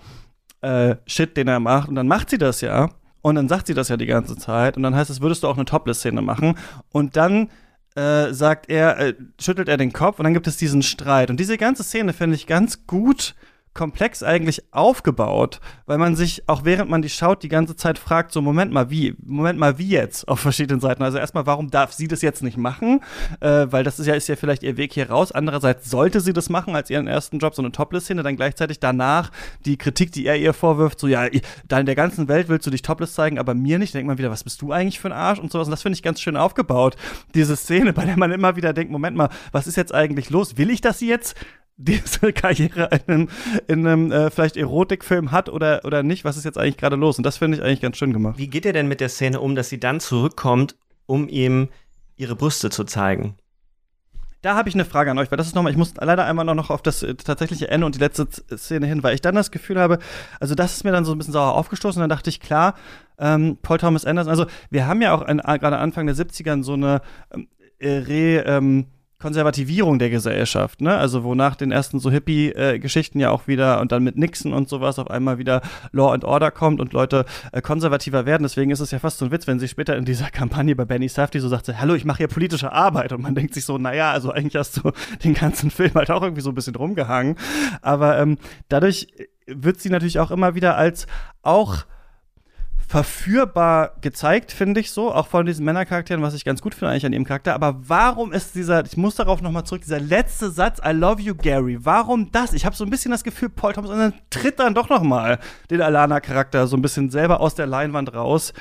äh, 0.61 0.97
Shit, 1.07 1.37
den 1.37 1.47
er 1.47 1.59
macht. 1.59 1.89
Und 1.89 1.95
dann 1.95 2.07
macht 2.07 2.29
sie 2.29 2.37
das 2.37 2.61
ja. 2.61 2.89
Und 3.21 3.35
dann 3.35 3.47
sagt 3.47 3.67
sie 3.67 3.73
das 3.73 3.89
ja 3.89 3.97
die 3.97 4.05
ganze 4.05 4.35
Zeit. 4.35 4.77
Und 4.77 4.83
dann 4.83 4.95
heißt 4.95 5.09
es, 5.09 5.21
würdest 5.21 5.43
du 5.43 5.47
auch 5.47 5.55
eine 5.55 5.65
Topless-Szene 5.65 6.21
machen? 6.21 6.57
Und 6.91 7.15
dann 7.15 7.49
äh, 7.95 8.33
sagt 8.33 8.69
er, 8.69 8.99
äh, 8.99 9.13
schüttelt 9.39 9.67
er 9.67 9.77
den 9.77 9.93
Kopf 9.93 10.19
und 10.19 10.23
dann 10.23 10.33
gibt 10.33 10.47
es 10.47 10.57
diesen 10.57 10.81
Streit. 10.81 11.29
Und 11.29 11.39
diese 11.39 11.57
ganze 11.57 11.83
Szene 11.83 12.13
finde 12.13 12.35
ich 12.35 12.47
ganz 12.47 12.87
gut 12.87 13.35
komplex 13.73 14.21
eigentlich 14.21 14.63
aufgebaut, 14.71 15.61
weil 15.85 15.97
man 15.97 16.15
sich, 16.15 16.47
auch 16.47 16.65
während 16.65 16.89
man 16.89 17.01
die 17.01 17.09
schaut, 17.09 17.41
die 17.41 17.47
ganze 17.47 17.75
Zeit 17.75 17.97
fragt, 17.97 18.33
so 18.33 18.41
Moment 18.41 18.73
mal, 18.73 18.89
wie, 18.89 19.15
Moment 19.23 19.57
mal, 19.57 19.77
wie 19.77 19.87
jetzt 19.87 20.27
auf 20.27 20.41
verschiedenen 20.41 20.81
Seiten. 20.81 21.03
Also 21.03 21.17
erstmal, 21.17 21.45
warum 21.45 21.69
darf 21.69 21.93
sie 21.93 22.07
das 22.07 22.21
jetzt 22.21 22.43
nicht 22.43 22.57
machen? 22.57 22.99
Äh, 23.39 23.67
weil 23.69 23.83
das 23.85 23.97
ist 23.99 24.07
ja, 24.07 24.15
ist 24.15 24.27
ja 24.27 24.35
vielleicht 24.35 24.63
ihr 24.63 24.75
Weg 24.75 24.93
hier 24.93 25.09
raus. 25.09 25.31
Andererseits 25.31 25.89
sollte 25.89 26.19
sie 26.19 26.33
das 26.33 26.49
machen 26.49 26.75
als 26.75 26.89
ihren 26.89 27.07
ersten 27.07 27.39
Job, 27.39 27.55
so 27.55 27.61
eine 27.61 27.71
Topless-Szene, 27.71 28.23
dann 28.23 28.35
gleichzeitig 28.35 28.79
danach 28.79 29.31
die 29.65 29.77
Kritik, 29.77 30.11
die 30.11 30.25
er 30.25 30.37
ihr 30.37 30.53
vorwirft, 30.53 30.99
so 30.99 31.07
ja, 31.07 31.27
da 31.67 31.79
in 31.79 31.85
der 31.85 31.95
ganzen 31.95 32.27
Welt 32.27 32.49
willst 32.49 32.67
du 32.67 32.71
dich 32.71 32.81
topless 32.81 33.13
zeigen, 33.13 33.39
aber 33.39 33.53
mir 33.53 33.79
nicht. 33.79 33.93
Denkt 33.93 34.07
man 34.07 34.17
wieder, 34.17 34.31
was 34.31 34.43
bist 34.43 34.61
du 34.61 34.71
eigentlich 34.71 34.99
für 34.99 35.07
ein 35.09 35.13
Arsch 35.13 35.39
und 35.39 35.51
sowas. 35.51 35.67
Und 35.67 35.71
das 35.71 35.81
finde 35.81 35.95
ich 35.95 36.03
ganz 36.03 36.19
schön 36.19 36.35
aufgebaut, 36.35 36.97
diese 37.35 37.55
Szene, 37.55 37.93
bei 37.93 38.05
der 38.05 38.17
man 38.17 38.31
immer 38.31 38.57
wieder 38.57 38.73
denkt, 38.73 38.91
Moment 38.91 39.15
mal, 39.15 39.29
was 39.53 39.67
ist 39.67 39.77
jetzt 39.77 39.93
eigentlich 39.93 40.29
los? 40.29 40.57
Will 40.57 40.69
ich 40.69 40.81
das 40.81 40.99
jetzt? 40.99 41.35
Diese 41.83 42.33
Karriere 42.33 42.89
in 42.91 43.13
einem, 43.13 43.29
in 43.67 43.87
einem 43.87 44.11
äh, 44.11 44.29
vielleicht 44.29 44.57
Erotikfilm 44.57 45.31
hat 45.31 45.49
oder, 45.49 45.81
oder 45.83 46.03
nicht. 46.03 46.25
Was 46.25 46.37
ist 46.37 46.45
jetzt 46.45 46.57
eigentlich 46.57 46.77
gerade 46.77 46.95
los? 46.95 47.17
Und 47.17 47.25
das 47.25 47.37
finde 47.37 47.57
ich 47.57 47.63
eigentlich 47.63 47.81
ganz 47.81 47.97
schön 47.97 48.13
gemacht. 48.13 48.37
Wie 48.37 48.47
geht 48.47 48.65
er 48.65 48.73
denn 48.73 48.87
mit 48.87 49.01
der 49.01 49.09
Szene 49.09 49.39
um, 49.39 49.55
dass 49.55 49.69
sie 49.69 49.79
dann 49.79 49.99
zurückkommt, 49.99 50.75
um 51.05 51.27
ihm 51.27 51.69
ihre 52.15 52.35
Brüste 52.35 52.69
zu 52.69 52.83
zeigen? 52.83 53.35
Da 54.41 54.55
habe 54.55 54.69
ich 54.69 54.75
eine 54.75 54.85
Frage 54.85 55.11
an 55.11 55.19
euch, 55.19 55.29
weil 55.29 55.37
das 55.37 55.45
ist 55.45 55.55
nochmal, 55.55 55.71
ich 55.71 55.77
muss 55.77 55.93
leider 55.95 56.25
einmal 56.25 56.45
noch 56.45 56.71
auf 56.71 56.81
das 56.81 57.03
äh, 57.03 57.13
tatsächliche 57.13 57.67
Ende 57.69 57.85
und 57.85 57.93
die 57.93 57.99
letzte 57.99 58.27
Szene 58.57 58.87
hin, 58.87 59.03
weil 59.03 59.13
ich 59.13 59.21
dann 59.21 59.35
das 59.35 59.51
Gefühl 59.51 59.79
habe, 59.79 59.99
also 60.39 60.55
das 60.55 60.73
ist 60.73 60.83
mir 60.83 60.91
dann 60.91 61.05
so 61.05 61.11
ein 61.11 61.19
bisschen 61.19 61.33
sauer 61.33 61.53
aufgestoßen 61.53 62.01
und 62.01 62.09
dann 62.09 62.15
dachte 62.15 62.31
ich, 62.31 62.39
klar, 62.39 62.73
ähm, 63.19 63.59
Paul 63.61 63.77
Thomas 63.77 64.03
Anderson, 64.03 64.31
also 64.31 64.47
wir 64.71 64.87
haben 64.87 65.01
ja 65.01 65.13
auch 65.13 65.25
gerade 65.25 65.77
Anfang 65.77 66.07
der 66.07 66.15
70ern 66.15 66.63
so 66.63 66.73
eine 66.73 67.01
ähm, 67.31 67.47
äh, 67.77 67.97
Re, 67.97 68.43
ähm, 68.47 68.87
Konservativierung 69.21 69.99
der 69.99 70.09
Gesellschaft, 70.09 70.81
ne? 70.81 70.97
Also 70.97 71.23
wo 71.23 71.35
nach 71.35 71.55
den 71.55 71.71
ersten 71.71 71.99
so 71.99 72.11
Hippie-Geschichten 72.11 73.19
ja 73.19 73.29
auch 73.29 73.47
wieder 73.47 73.79
und 73.79 73.91
dann 73.91 74.03
mit 74.03 74.17
Nixon 74.17 74.51
und 74.51 74.67
sowas 74.67 74.99
auf 74.99 75.09
einmal 75.09 75.37
wieder 75.37 75.61
Law 75.91 76.11
and 76.11 76.25
Order 76.25 76.51
kommt 76.51 76.81
und 76.81 76.91
Leute 76.91 77.25
äh, 77.51 77.61
konservativer 77.61 78.25
werden. 78.25 78.43
Deswegen 78.43 78.71
ist 78.71 78.79
es 78.79 78.91
ja 78.91 78.99
fast 78.99 79.19
so 79.19 79.25
ein 79.25 79.31
Witz, 79.31 79.47
wenn 79.47 79.59
sie 79.59 79.67
später 79.67 79.95
in 79.95 80.05
dieser 80.05 80.29
Kampagne 80.31 80.75
bei 80.75 80.85
Benny 80.85 81.07
Safdie 81.07 81.39
so 81.39 81.47
sagt, 81.47 81.67
hallo, 81.69 81.93
ich 81.93 82.03
mache 82.03 82.17
hier 82.17 82.27
politische 82.27 82.71
Arbeit 82.71 83.13
und 83.13 83.21
man 83.21 83.35
denkt 83.35 83.53
sich 83.53 83.65
so, 83.65 83.77
naja, 83.77 84.11
also 84.11 84.31
eigentlich 84.31 84.55
hast 84.55 84.77
du 84.77 84.91
den 85.23 85.33
ganzen 85.33 85.71
Film 85.71 85.93
halt 85.93 86.09
auch 86.09 86.23
irgendwie 86.23 86.41
so 86.41 86.49
ein 86.49 86.55
bisschen 86.55 86.75
rumgehangen. 86.75 87.35
Aber 87.81 88.19
ähm, 88.19 88.37
dadurch 88.69 89.07
wird 89.45 89.79
sie 89.79 89.89
natürlich 89.89 90.19
auch 90.19 90.31
immer 90.31 90.55
wieder 90.55 90.77
als 90.77 91.07
auch 91.43 91.85
verführbar 92.91 93.95
gezeigt, 94.01 94.51
finde 94.51 94.81
ich 94.81 94.91
so, 94.91 95.13
auch 95.13 95.27
von 95.27 95.45
diesen 95.45 95.63
Männercharakteren, 95.63 96.21
was 96.21 96.33
ich 96.33 96.43
ganz 96.43 96.61
gut 96.61 96.75
finde 96.75 96.91
eigentlich 96.91 97.05
an 97.05 97.13
ihrem 97.13 97.23
Charakter. 97.23 97.53
Aber 97.53 97.79
warum 97.87 98.33
ist 98.33 98.53
dieser, 98.53 98.83
ich 98.85 98.97
muss 98.97 99.15
darauf 99.15 99.41
nochmal 99.41 99.63
zurück, 99.63 99.81
dieser 99.81 100.01
letzte 100.01 100.51
Satz, 100.51 100.81
I 100.85 100.91
love 100.91 101.21
you, 101.21 101.33
Gary, 101.33 101.77
warum 101.85 102.33
das? 102.33 102.51
Ich 102.51 102.65
habe 102.65 102.75
so 102.75 102.83
ein 102.83 102.89
bisschen 102.89 103.11
das 103.11 103.23
Gefühl, 103.23 103.47
Paul 103.47 103.71
Thomas 103.71 103.91
Anderson 103.91 104.19
tritt 104.29 104.59
dann 104.59 104.75
doch 104.75 104.89
nochmal 104.89 105.39
den 105.69 105.81
Alana-Charakter 105.81 106.67
so 106.67 106.75
ein 106.75 106.81
bisschen 106.81 107.09
selber 107.09 107.39
aus 107.39 107.55
der 107.55 107.65
Leinwand 107.65 108.13
raus 108.13 108.51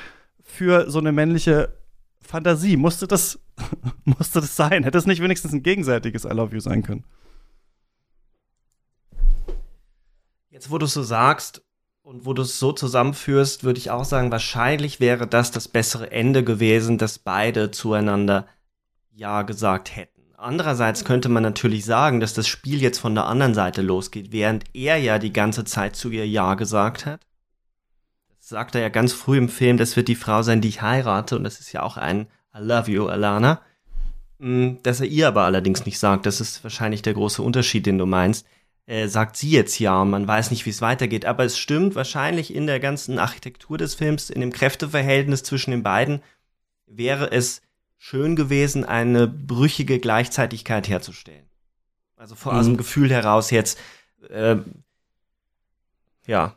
für 0.41 0.89
so 0.89 0.99
eine 0.99 1.11
männliche 1.11 1.77
Fantasie. 2.21 2.77
Musste 2.77 3.07
das, 3.07 3.37
musste 4.05 4.39
das 4.39 4.55
sein? 4.55 4.85
Hätte 4.85 4.97
es 4.97 5.05
nicht 5.05 5.21
wenigstens 5.21 5.51
ein 5.51 5.61
gegenseitiges 5.61 6.23
I 6.23 6.29
love 6.29 6.55
you 6.55 6.61
sein 6.61 6.83
können? 6.83 7.03
Jetzt, 10.49 10.71
wo 10.71 10.77
du 10.77 10.85
es 10.85 10.93
so 10.93 11.03
sagst, 11.03 11.63
und 12.03 12.25
wo 12.25 12.33
du 12.33 12.41
es 12.41 12.59
so 12.59 12.71
zusammenführst, 12.71 13.63
würde 13.63 13.79
ich 13.79 13.91
auch 13.91 14.05
sagen, 14.05 14.31
wahrscheinlich 14.31 14.99
wäre 14.99 15.27
das 15.27 15.51
das 15.51 15.67
bessere 15.67 16.11
Ende 16.11 16.43
gewesen, 16.43 16.97
dass 16.97 17.19
beide 17.19 17.71
zueinander 17.71 18.47
Ja 19.11 19.43
gesagt 19.43 19.95
hätten. 19.95 20.21
Andererseits 20.37 21.05
könnte 21.05 21.29
man 21.29 21.43
natürlich 21.43 21.85
sagen, 21.85 22.19
dass 22.19 22.33
das 22.33 22.47
Spiel 22.47 22.81
jetzt 22.81 22.97
von 22.97 23.13
der 23.13 23.27
anderen 23.27 23.53
Seite 23.53 23.83
losgeht, 23.83 24.31
während 24.31 24.63
er 24.73 24.97
ja 24.97 25.19
die 25.19 25.33
ganze 25.33 25.65
Zeit 25.65 25.95
zu 25.95 26.09
ihr 26.09 26.27
Ja 26.27 26.55
gesagt 26.55 27.05
hat. 27.05 27.21
Das 28.39 28.49
sagt 28.49 28.73
er 28.73 28.81
ja 28.81 28.89
ganz 28.89 29.13
früh 29.13 29.37
im 29.37 29.49
Film, 29.49 29.77
das 29.77 29.95
wird 29.95 30.07
die 30.07 30.15
Frau 30.15 30.41
sein, 30.41 30.61
die 30.61 30.69
ich 30.69 30.81
heirate, 30.81 31.35
und 31.35 31.43
das 31.43 31.59
ist 31.59 31.71
ja 31.71 31.83
auch 31.83 31.97
ein 31.97 32.27
I 32.55 32.59
love 32.59 32.89
you, 32.89 33.07
Alana. 33.07 33.61
Mm, 34.39 34.77
dass 34.81 34.99
er 34.99 35.05
ihr 35.05 35.27
aber 35.27 35.43
allerdings 35.43 35.85
nicht 35.85 35.99
sagt, 35.99 36.25
das 36.25 36.41
ist 36.41 36.63
wahrscheinlich 36.63 37.03
der 37.03 37.13
große 37.13 37.43
Unterschied, 37.43 37.85
den 37.85 37.99
du 37.99 38.07
meinst 38.07 38.47
äh, 38.91 39.07
sagt 39.07 39.37
sie 39.37 39.49
jetzt 39.49 39.79
ja 39.79 40.03
man 40.03 40.27
weiß 40.27 40.51
nicht, 40.51 40.65
wie 40.65 40.69
es 40.69 40.81
weitergeht. 40.81 41.25
Aber 41.25 41.45
es 41.45 41.57
stimmt 41.57 41.95
wahrscheinlich 41.95 42.53
in 42.53 42.67
der 42.67 42.81
ganzen 42.81 43.19
Architektur 43.19 43.77
des 43.77 43.95
Films, 43.95 44.29
in 44.29 44.41
dem 44.41 44.51
Kräfteverhältnis 44.51 45.43
zwischen 45.43 45.71
den 45.71 45.81
beiden, 45.81 46.21
wäre 46.87 47.31
es 47.31 47.61
schön 47.97 48.35
gewesen, 48.35 48.83
eine 48.83 49.27
brüchige 49.27 49.99
Gleichzeitigkeit 49.99 50.89
herzustellen. 50.89 51.45
Also 52.17 52.35
vor 52.35 52.51
mhm. 52.51 52.59
aus 52.59 52.65
dem 52.65 52.77
Gefühl 52.77 53.09
heraus 53.11 53.49
jetzt, 53.49 53.79
äh, 54.29 54.57
ja. 56.27 56.55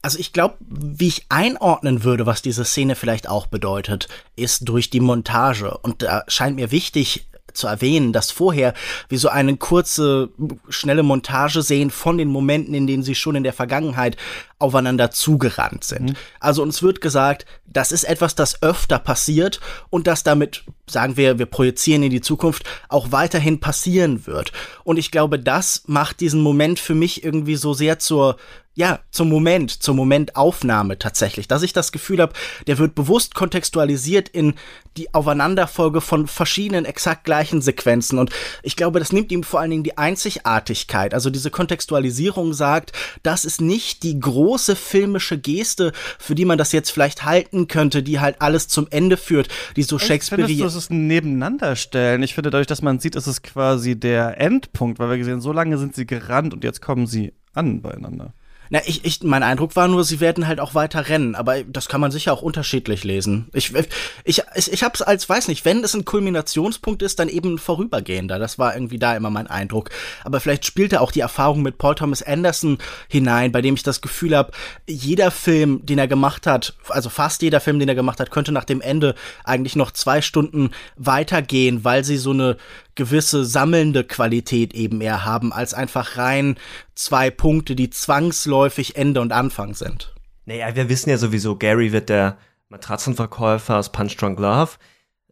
Also 0.00 0.18
ich 0.18 0.32
glaube, 0.32 0.56
wie 0.60 1.08
ich 1.08 1.26
einordnen 1.28 2.02
würde, 2.02 2.24
was 2.24 2.40
diese 2.40 2.64
Szene 2.64 2.94
vielleicht 2.94 3.28
auch 3.28 3.46
bedeutet, 3.46 4.08
ist 4.36 4.66
durch 4.66 4.88
die 4.88 5.00
Montage. 5.00 5.76
Und 5.76 6.02
da 6.02 6.24
scheint 6.28 6.56
mir 6.56 6.70
wichtig, 6.70 7.28
zu 7.52 7.66
erwähnen, 7.66 8.12
dass 8.12 8.30
vorher 8.30 8.74
wir 9.08 9.18
so 9.18 9.28
eine 9.28 9.56
kurze, 9.56 10.30
schnelle 10.68 11.02
Montage 11.02 11.62
sehen 11.62 11.90
von 11.90 12.18
den 12.18 12.28
Momenten, 12.28 12.74
in 12.74 12.86
denen 12.86 13.02
sie 13.02 13.14
schon 13.14 13.36
in 13.36 13.44
der 13.44 13.52
Vergangenheit 13.52 14.16
aufeinander 14.58 15.10
zugerannt 15.10 15.84
sind. 15.84 16.10
Mhm. 16.10 16.16
Also 16.40 16.62
uns 16.62 16.82
wird 16.82 17.00
gesagt, 17.00 17.46
das 17.66 17.92
ist 17.92 18.04
etwas, 18.04 18.34
das 18.34 18.62
öfter 18.62 18.98
passiert 18.98 19.60
und 19.90 20.06
das 20.06 20.22
damit, 20.22 20.64
sagen 20.88 21.16
wir, 21.16 21.38
wir 21.38 21.46
projizieren 21.46 22.02
in 22.02 22.10
die 22.10 22.20
Zukunft, 22.20 22.64
auch 22.88 23.12
weiterhin 23.12 23.60
passieren 23.60 24.26
wird. 24.26 24.52
Und 24.84 24.98
ich 24.98 25.10
glaube, 25.10 25.38
das 25.38 25.84
macht 25.86 26.20
diesen 26.20 26.40
Moment 26.40 26.80
für 26.80 26.94
mich 26.94 27.22
irgendwie 27.24 27.56
so 27.56 27.74
sehr 27.74 27.98
zur 27.98 28.36
ja, 28.78 29.00
zum 29.10 29.28
Moment, 29.28 29.82
zur 29.82 29.96
Momentaufnahme 29.96 31.00
tatsächlich, 31.00 31.48
dass 31.48 31.64
ich 31.64 31.72
das 31.72 31.90
Gefühl 31.90 32.20
habe, 32.20 32.32
der 32.68 32.78
wird 32.78 32.94
bewusst 32.94 33.34
kontextualisiert 33.34 34.28
in 34.28 34.54
die 34.96 35.12
Aufeinanderfolge 35.12 36.00
von 36.00 36.28
verschiedenen 36.28 36.84
exakt 36.84 37.24
gleichen 37.24 37.60
Sequenzen 37.60 38.20
und 38.20 38.30
ich 38.62 38.76
glaube, 38.76 39.00
das 39.00 39.12
nimmt 39.12 39.32
ihm 39.32 39.42
vor 39.42 39.58
allen 39.58 39.72
Dingen 39.72 39.82
die 39.82 39.98
Einzigartigkeit, 39.98 41.12
also 41.12 41.28
diese 41.28 41.50
Kontextualisierung 41.50 42.52
sagt, 42.52 42.92
das 43.24 43.44
ist 43.44 43.60
nicht 43.60 44.04
die 44.04 44.20
große 44.20 44.47
filmische 44.56 45.38
Geste, 45.38 45.92
für 46.18 46.34
die 46.34 46.44
man 46.44 46.58
das 46.58 46.72
jetzt 46.72 46.90
vielleicht 46.90 47.24
halten 47.24 47.68
könnte, 47.68 48.02
die 48.02 48.20
halt 48.20 48.36
alles 48.40 48.68
zum 48.68 48.86
Ende 48.90 49.16
führt, 49.16 49.48
die 49.76 49.82
so 49.82 49.98
Shakespeare. 49.98 50.42
Ich 50.42 50.48
finde, 50.48 50.64
das 50.64 50.74
ist 50.74 50.90
ein 50.90 51.06
Nebeneinanderstellen. 51.06 52.22
Ich 52.22 52.34
finde, 52.34 52.50
dadurch, 52.50 52.66
dass 52.66 52.82
man 52.82 52.98
sieht, 53.00 53.16
ist 53.16 53.26
es 53.26 53.42
quasi 53.42 53.98
der 53.98 54.40
Endpunkt, 54.40 54.98
weil 54.98 55.10
wir 55.10 55.18
gesehen, 55.18 55.40
so 55.40 55.52
lange 55.52 55.76
sind 55.76 55.94
sie 55.94 56.06
gerannt 56.06 56.54
und 56.54 56.64
jetzt 56.64 56.80
kommen 56.80 57.06
sie 57.06 57.34
an 57.52 57.82
beieinander. 57.82 58.32
Na, 58.70 58.80
ich, 58.86 59.04
ich, 59.04 59.22
mein 59.22 59.42
Eindruck 59.42 59.76
war 59.76 59.88
nur, 59.88 60.04
sie 60.04 60.20
werden 60.20 60.46
halt 60.46 60.60
auch 60.60 60.74
weiter 60.74 61.08
rennen, 61.08 61.34
aber 61.34 61.64
das 61.64 61.88
kann 61.88 62.00
man 62.00 62.10
sicher 62.10 62.32
auch 62.32 62.42
unterschiedlich 62.42 63.04
lesen. 63.04 63.48
Ich, 63.52 63.74
ich, 63.74 64.42
ich, 64.54 64.72
ich 64.72 64.82
hab's 64.82 65.02
als, 65.02 65.28
weiß 65.28 65.48
nicht, 65.48 65.64
wenn 65.64 65.82
es 65.82 65.94
ein 65.94 66.04
Kulminationspunkt 66.04 67.02
ist, 67.02 67.18
dann 67.18 67.28
eben 67.28 67.58
vorübergehender. 67.58 68.38
Das 68.38 68.58
war 68.58 68.74
irgendwie 68.74 68.98
da 68.98 69.16
immer 69.16 69.30
mein 69.30 69.46
Eindruck. 69.46 69.90
Aber 70.24 70.40
vielleicht 70.40 70.66
spielt 70.66 70.92
er 70.92 71.00
auch 71.00 71.12
die 71.12 71.20
Erfahrung 71.20 71.62
mit 71.62 71.78
Paul 71.78 71.94
Thomas 71.94 72.22
Anderson 72.22 72.78
hinein, 73.08 73.52
bei 73.52 73.62
dem 73.62 73.74
ich 73.74 73.82
das 73.82 74.00
Gefühl 74.00 74.36
habe, 74.36 74.52
jeder 74.86 75.30
Film, 75.30 75.84
den 75.84 75.98
er 75.98 76.08
gemacht 76.08 76.46
hat, 76.46 76.74
also 76.88 77.08
fast 77.08 77.42
jeder 77.42 77.60
Film, 77.60 77.78
den 77.78 77.88
er 77.88 77.94
gemacht 77.94 78.20
hat, 78.20 78.30
könnte 78.30 78.52
nach 78.52 78.64
dem 78.64 78.80
Ende 78.80 79.14
eigentlich 79.44 79.76
noch 79.76 79.90
zwei 79.90 80.20
Stunden 80.22 80.70
weitergehen, 80.96 81.84
weil 81.84 82.04
sie 82.04 82.16
so 82.16 82.30
eine 82.30 82.56
gewisse 82.98 83.44
sammelnde 83.44 84.04
Qualität 84.04 84.74
eben 84.74 85.00
eher 85.00 85.24
haben, 85.24 85.52
als 85.52 85.72
einfach 85.72 86.18
rein 86.18 86.58
zwei 86.94 87.30
Punkte, 87.30 87.76
die 87.76 87.88
zwangsläufig 87.88 88.96
Ende 88.96 89.20
und 89.20 89.32
Anfang 89.32 89.74
sind. 89.74 90.14
Naja, 90.44 90.74
wir 90.74 90.88
wissen 90.88 91.08
ja 91.08 91.16
sowieso, 91.16 91.56
Gary 91.56 91.92
wird 91.92 92.08
der 92.08 92.36
Matratzenverkäufer 92.68 93.76
aus 93.76 93.92
Punch 93.92 94.16
Drunk 94.16 94.40
Love. 94.40 94.72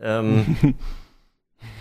Ähm, 0.01 0.57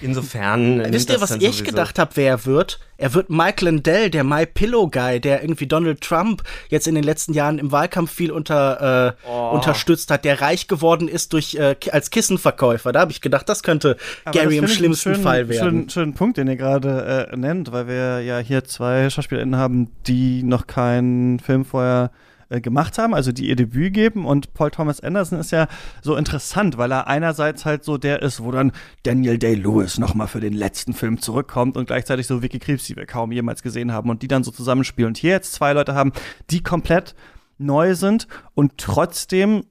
Insofern. 0.01 0.83
Wisst 0.91 1.09
ihr, 1.09 1.21
was 1.21 1.31
ich 1.31 1.41
sowieso. 1.41 1.63
gedacht 1.63 1.99
habe, 1.99 2.11
wer 2.15 2.29
er 2.29 2.45
wird? 2.45 2.79
Er 2.97 3.13
wird 3.13 3.29
Mike 3.29 3.63
Lindell, 3.65 4.09
der 4.09 4.23
My 4.23 4.45
Pillow 4.45 4.89
Guy, 4.89 5.19
der 5.19 5.41
irgendwie 5.41 5.67
Donald 5.67 6.01
Trump 6.01 6.43
jetzt 6.69 6.88
in 6.88 6.95
den 6.95 7.03
letzten 7.03 7.33
Jahren 7.33 7.59
im 7.59 7.71
Wahlkampf 7.71 8.11
viel 8.11 8.31
unter, 8.31 9.15
äh, 9.25 9.29
oh. 9.29 9.51
unterstützt 9.51 10.11
hat, 10.11 10.23
der 10.23 10.41
reich 10.41 10.67
geworden 10.67 11.07
ist 11.07 11.33
durch 11.33 11.55
äh, 11.55 11.75
als 11.91 12.09
Kissenverkäufer. 12.09 12.91
Da 12.91 13.01
habe 13.01 13.11
ich 13.11 13.21
gedacht, 13.21 13.49
das 13.49 13.63
könnte 13.63 13.97
Aber 14.23 14.38
Gary 14.38 14.59
das 14.59 14.69
im 14.69 14.75
schlimmsten 14.75 15.13
schönen, 15.13 15.23
Fall 15.23 15.49
werden. 15.49 15.69
Schönen, 15.69 15.89
schönen 15.89 16.13
Punkt, 16.13 16.38
den 16.38 16.47
ihr 16.47 16.55
gerade 16.55 17.29
äh, 17.31 17.36
nennt, 17.36 17.71
weil 17.71 17.88
wir 17.88 18.21
ja 18.21 18.39
hier 18.39 18.63
zwei 18.63 19.09
SchauspielerInnen 19.09 19.57
haben, 19.57 19.91
die 20.07 20.43
noch 20.43 20.67
keinen 20.67 21.39
Film 21.39 21.65
vorher 21.65 22.11
äh, 22.50 22.62
gemacht 22.62 22.98
haben, 22.98 23.14
also 23.14 23.32
die 23.32 23.50
ihr 23.50 23.56
Debüt 23.56 23.93
geben. 23.93 24.26
Und 24.26 24.54
Paul 24.54 24.72
Thomas 24.72 25.00
Anderson 25.02 25.39
ist 25.39 25.52
ja 25.52 25.68
so 26.02 26.16
interessant, 26.16 26.78
weil 26.78 26.91
er 26.91 27.08
einerseits 27.08 27.66
halt 27.66 27.84
so 27.84 27.98
der 27.98 28.22
ist, 28.22 28.43
wo 28.43 28.52
dann 28.52 28.72
Daniel 29.04 29.38
Day-Lewis 29.38 29.98
nochmal 29.98 30.28
für 30.28 30.39
den 30.39 30.54
letzten 30.54 30.93
Film 30.93 31.22
zurückkommt 31.22 31.78
und 31.78 31.88
gleichzeitig 31.88 32.28
so 32.28 32.41
Vicky 32.41 32.60
Krebs, 32.60 32.86
die 32.86 32.96
wir 32.96 33.06
kaum 33.06 33.32
jemals 33.32 33.64
gesehen 33.64 33.91
haben 33.91 34.10
und 34.10 34.22
die 34.22 34.28
dann 34.28 34.43
so 34.43 34.52
zusammenspielen. 34.52 35.10
Und 35.10 35.18
hier 35.18 35.32
jetzt 35.32 35.54
zwei 35.54 35.74
Leute 35.74 35.96
haben, 35.96 36.12
die 36.50 36.62
komplett 36.62 37.16
neu 37.58 37.96
sind 37.96 38.28
und 38.54 38.78
trotzdem 38.78 39.64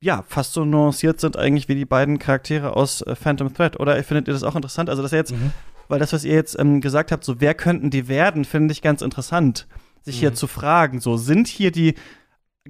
ja, 0.00 0.22
fast 0.28 0.52
so 0.52 0.64
nuanciert 0.64 1.20
sind 1.20 1.36
eigentlich 1.36 1.68
wie 1.68 1.74
die 1.74 1.86
beiden 1.86 2.18
Charaktere 2.18 2.76
aus 2.76 3.00
äh, 3.02 3.14
Phantom 3.14 3.52
Thread. 3.52 3.80
Oder 3.80 4.02
findet 4.04 4.28
ihr 4.28 4.34
das 4.34 4.42
auch 4.42 4.54
interessant? 4.54 4.90
Also, 4.90 5.02
dass 5.02 5.12
er 5.12 5.18
jetzt, 5.18 5.32
mhm. 5.32 5.52
weil 5.88 5.98
das, 5.98 6.12
was 6.12 6.24
ihr 6.24 6.34
jetzt 6.34 6.58
ähm, 6.58 6.80
gesagt 6.80 7.12
habt, 7.12 7.24
so 7.24 7.40
wer 7.40 7.54
könnten 7.54 7.90
die 7.90 8.06
werden, 8.06 8.44
finde 8.44 8.72
ich 8.72 8.82
ganz 8.82 9.00
interessant 9.02 9.66
sich 10.06 10.20
hier 10.20 10.30
mhm. 10.30 10.36
zu 10.36 10.46
fragen, 10.46 11.00
so 11.00 11.16
sind 11.16 11.48
hier 11.48 11.72
die 11.72 11.94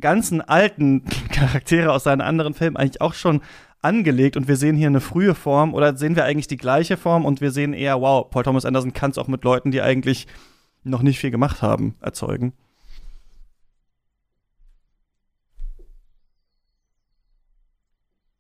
ganzen 0.00 0.40
alten 0.40 1.04
Charaktere 1.32 1.92
aus 1.92 2.04
seinen 2.04 2.22
anderen 2.22 2.54
Filmen 2.54 2.76
eigentlich 2.76 3.00
auch 3.00 3.14
schon 3.14 3.42
angelegt 3.82 4.36
und 4.36 4.48
wir 4.48 4.56
sehen 4.56 4.74
hier 4.74 4.88
eine 4.88 5.02
frühe 5.02 5.34
Form 5.34 5.74
oder 5.74 5.96
sehen 5.96 6.16
wir 6.16 6.24
eigentlich 6.24 6.48
die 6.48 6.56
gleiche 6.56 6.96
Form 6.96 7.24
und 7.24 7.40
wir 7.42 7.52
sehen 7.52 7.74
eher, 7.74 8.00
wow, 8.00 8.28
Paul 8.28 8.42
Thomas 8.42 8.64
Anderson 8.64 8.94
kann 8.94 9.10
es 9.10 9.18
auch 9.18 9.28
mit 9.28 9.44
Leuten, 9.44 9.70
die 9.70 9.82
eigentlich 9.82 10.26
noch 10.82 11.02
nicht 11.02 11.18
viel 11.18 11.30
gemacht 11.30 11.60
haben, 11.62 11.94
erzeugen. 12.00 12.54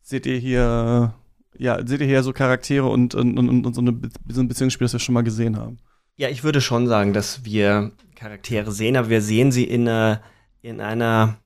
Seht 0.00 0.24
ihr 0.24 0.38
hier, 0.38 1.14
ja, 1.58 1.86
seht 1.86 2.00
ihr 2.00 2.06
hier 2.06 2.22
so 2.22 2.32
Charaktere 2.32 2.86
und, 2.86 3.14
und, 3.14 3.38
und, 3.38 3.66
und 3.66 3.74
so, 3.74 3.80
eine, 3.82 4.00
so 4.28 4.40
ein 4.40 4.48
Beziehungsspiel, 4.48 4.86
das 4.86 4.94
wir 4.94 5.00
schon 5.00 5.14
mal 5.14 5.22
gesehen 5.22 5.58
haben? 5.58 5.78
Ja, 6.16 6.28
ich 6.30 6.44
würde 6.44 6.60
schon 6.60 6.86
sagen, 6.86 7.12
dass 7.12 7.44
wir 7.44 7.92
Charaktere 8.14 8.72
sehen, 8.72 8.96
aber 8.96 9.10
wir 9.10 9.20
sehen 9.20 9.52
sie 9.52 9.64
in 9.64 9.86
einer, 9.86 10.22
in 10.62 10.80
einer 10.80 11.36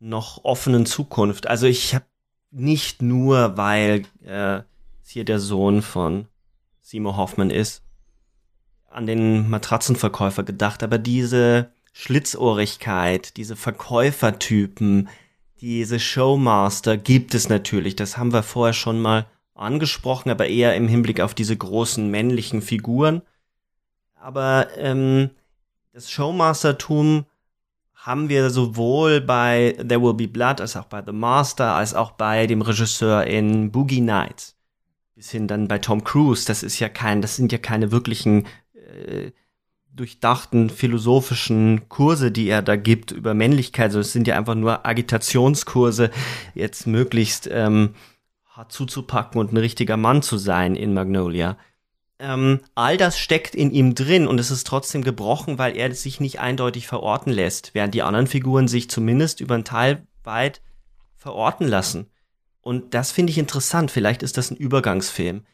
noch 0.00 0.44
offenen 0.44 0.84
Zukunft. 0.84 1.46
Also 1.46 1.66
ich 1.66 1.94
habe 1.94 2.04
nicht 2.50 3.02
nur, 3.02 3.56
weil 3.56 4.04
äh, 4.24 4.62
hier 5.06 5.24
der 5.24 5.38
Sohn 5.38 5.82
von 5.82 6.26
Seymour 6.82 7.16
Hoffman 7.16 7.50
ist, 7.50 7.82
an 8.90 9.06
den 9.06 9.48
Matratzenverkäufer 9.48 10.42
gedacht, 10.42 10.82
aber 10.82 10.98
diese 10.98 11.70
Schlitzohrigkeit, 11.92 13.36
diese 13.36 13.54
Verkäufertypen, 13.54 15.08
diese 15.60 16.00
Showmaster 16.00 16.96
gibt 16.96 17.34
es 17.34 17.48
natürlich. 17.48 17.94
Das 17.94 18.16
haben 18.16 18.32
wir 18.32 18.42
vorher 18.42 18.74
schon 18.74 19.00
mal 19.00 19.26
angesprochen, 19.54 20.30
aber 20.30 20.46
eher 20.48 20.74
im 20.76 20.88
Hinblick 20.88 21.20
auf 21.20 21.34
diese 21.34 21.56
großen 21.56 22.10
männlichen 22.10 22.60
Figuren. 22.60 23.22
Aber 24.26 24.66
ähm, 24.76 25.30
das 25.92 26.10
Showmastertum 26.10 27.26
haben 27.94 28.28
wir 28.28 28.50
sowohl 28.50 29.20
bei 29.20 29.76
There 29.78 30.02
Will 30.02 30.14
Be 30.14 30.26
Blood 30.26 30.60
als 30.60 30.74
auch 30.74 30.86
bei 30.86 31.00
The 31.00 31.12
Master 31.12 31.74
als 31.74 31.94
auch 31.94 32.10
bei 32.10 32.48
dem 32.48 32.60
Regisseur 32.60 33.22
in 33.22 33.70
Boogie 33.70 34.00
Nights. 34.00 34.56
Bis 35.14 35.30
hin 35.30 35.46
dann 35.46 35.68
bei 35.68 35.78
Tom 35.78 36.02
Cruise. 36.02 36.44
Das 36.44 36.64
ist 36.64 36.80
ja 36.80 36.88
kein, 36.88 37.22
das 37.22 37.36
sind 37.36 37.52
ja 37.52 37.58
keine 37.58 37.92
wirklichen 37.92 38.46
äh, 38.74 39.30
durchdachten 39.92 40.70
philosophischen 40.70 41.88
Kurse, 41.88 42.32
die 42.32 42.48
er 42.48 42.62
da 42.62 42.74
gibt 42.74 43.12
über 43.12 43.32
Männlichkeit. 43.32 43.90
Also 43.90 44.00
es 44.00 44.12
sind 44.12 44.26
ja 44.26 44.36
einfach 44.36 44.56
nur 44.56 44.84
Agitationskurse, 44.84 46.10
jetzt 46.52 46.88
möglichst 46.88 47.48
ähm, 47.52 47.94
hart 48.46 48.72
zuzupacken 48.72 49.40
und 49.40 49.52
ein 49.52 49.58
richtiger 49.58 49.96
Mann 49.96 50.20
zu 50.20 50.36
sein 50.36 50.74
in 50.74 50.94
Magnolia 50.94 51.56
ähm, 52.18 52.60
all 52.74 52.96
das 52.96 53.18
steckt 53.18 53.54
in 53.54 53.70
ihm 53.70 53.94
drin 53.94 54.26
und 54.26 54.38
es 54.38 54.50
ist 54.50 54.66
trotzdem 54.66 55.02
gebrochen, 55.02 55.58
weil 55.58 55.76
er 55.76 55.94
sich 55.94 56.20
nicht 56.20 56.40
eindeutig 56.40 56.86
verorten 56.86 57.32
lässt, 57.32 57.74
während 57.74 57.94
die 57.94 58.02
anderen 58.02 58.26
Figuren 58.26 58.68
sich 58.68 58.88
zumindest 58.88 59.40
über 59.40 59.54
einen 59.54 59.64
Teil 59.64 60.06
weit 60.24 60.62
verorten 61.14 61.68
lassen. 61.68 62.10
Und 62.62 62.94
das 62.94 63.12
finde 63.12 63.30
ich 63.30 63.38
interessant. 63.38 63.90
Vielleicht 63.90 64.22
ist 64.22 64.36
das 64.36 64.50
ein 64.50 64.56
Übergangsfilm. 64.56 65.44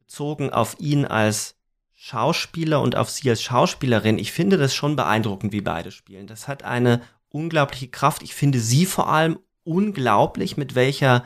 Bezogen 0.00 0.50
auf 0.50 0.76
ihn 0.80 1.04
als 1.04 1.56
Schauspieler 1.92 2.80
und 2.80 2.96
auf 2.96 3.10
sie 3.10 3.30
als 3.30 3.42
Schauspielerin. 3.42 4.18
Ich 4.18 4.32
finde 4.32 4.56
das 4.56 4.74
schon 4.74 4.96
beeindruckend, 4.96 5.52
wie 5.52 5.60
beide 5.60 5.90
spielen. 5.90 6.26
Das 6.26 6.48
hat 6.48 6.62
eine 6.62 7.02
unglaubliche 7.28 7.88
Kraft. 7.88 8.22
Ich 8.22 8.34
finde 8.34 8.60
sie 8.60 8.86
vor 8.86 9.08
allem 9.08 9.38
unglaublich, 9.64 10.56
mit 10.56 10.74
welcher 10.74 11.24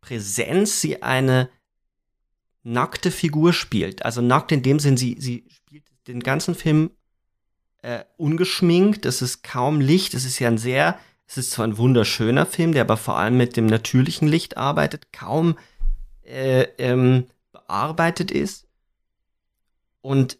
Präsenz 0.00 0.80
sie 0.80 1.02
eine 1.02 1.48
nackte 2.66 3.10
Figur 3.10 3.52
spielt. 3.52 4.04
Also 4.04 4.20
nackt 4.20 4.52
in 4.52 4.62
dem 4.62 4.78
Sinn, 4.80 4.96
sie, 4.96 5.16
sie 5.20 5.44
spielt 5.48 5.84
den 6.08 6.20
ganzen 6.20 6.54
Film 6.54 6.90
äh, 7.82 8.00
ungeschminkt, 8.16 9.06
es 9.06 9.22
ist 9.22 9.44
kaum 9.44 9.80
Licht, 9.80 10.14
es 10.14 10.24
ist 10.24 10.40
ja 10.40 10.48
ein 10.48 10.58
sehr, 10.58 10.98
es 11.28 11.38
ist 11.38 11.52
zwar 11.52 11.66
ein 11.66 11.78
wunderschöner 11.78 12.44
Film, 12.44 12.72
der 12.72 12.82
aber 12.82 12.96
vor 12.96 13.16
allem 13.16 13.36
mit 13.36 13.56
dem 13.56 13.66
natürlichen 13.66 14.26
Licht 14.26 14.56
arbeitet, 14.56 15.12
kaum 15.12 15.56
äh, 16.24 16.62
ähm, 16.78 17.26
bearbeitet 17.52 18.32
ist. 18.32 18.66
Und 20.00 20.38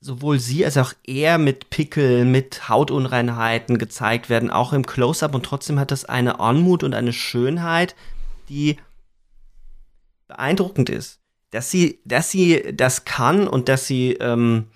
sowohl 0.00 0.38
sie 0.38 0.64
als 0.64 0.78
auch 0.78 0.94
er 1.04 1.36
mit 1.36 1.68
Pickel, 1.68 2.24
mit 2.24 2.70
Hautunreinheiten 2.70 3.76
gezeigt 3.76 4.30
werden, 4.30 4.50
auch 4.50 4.72
im 4.72 4.86
Close-up 4.86 5.34
und 5.34 5.44
trotzdem 5.44 5.78
hat 5.78 5.90
das 5.90 6.06
eine 6.06 6.40
Anmut 6.40 6.84
und 6.84 6.94
eine 6.94 7.12
Schönheit, 7.12 7.94
die 8.48 8.78
beeindruckend 10.26 10.88
ist 10.88 11.20
dass 11.56 11.70
sie, 11.70 12.00
dass 12.04 12.30
sie 12.30 12.74
das 12.74 13.06
kann 13.06 13.48
und 13.48 13.70
dass 13.70 13.86
sie 13.86 14.12
ähm, 14.20 14.66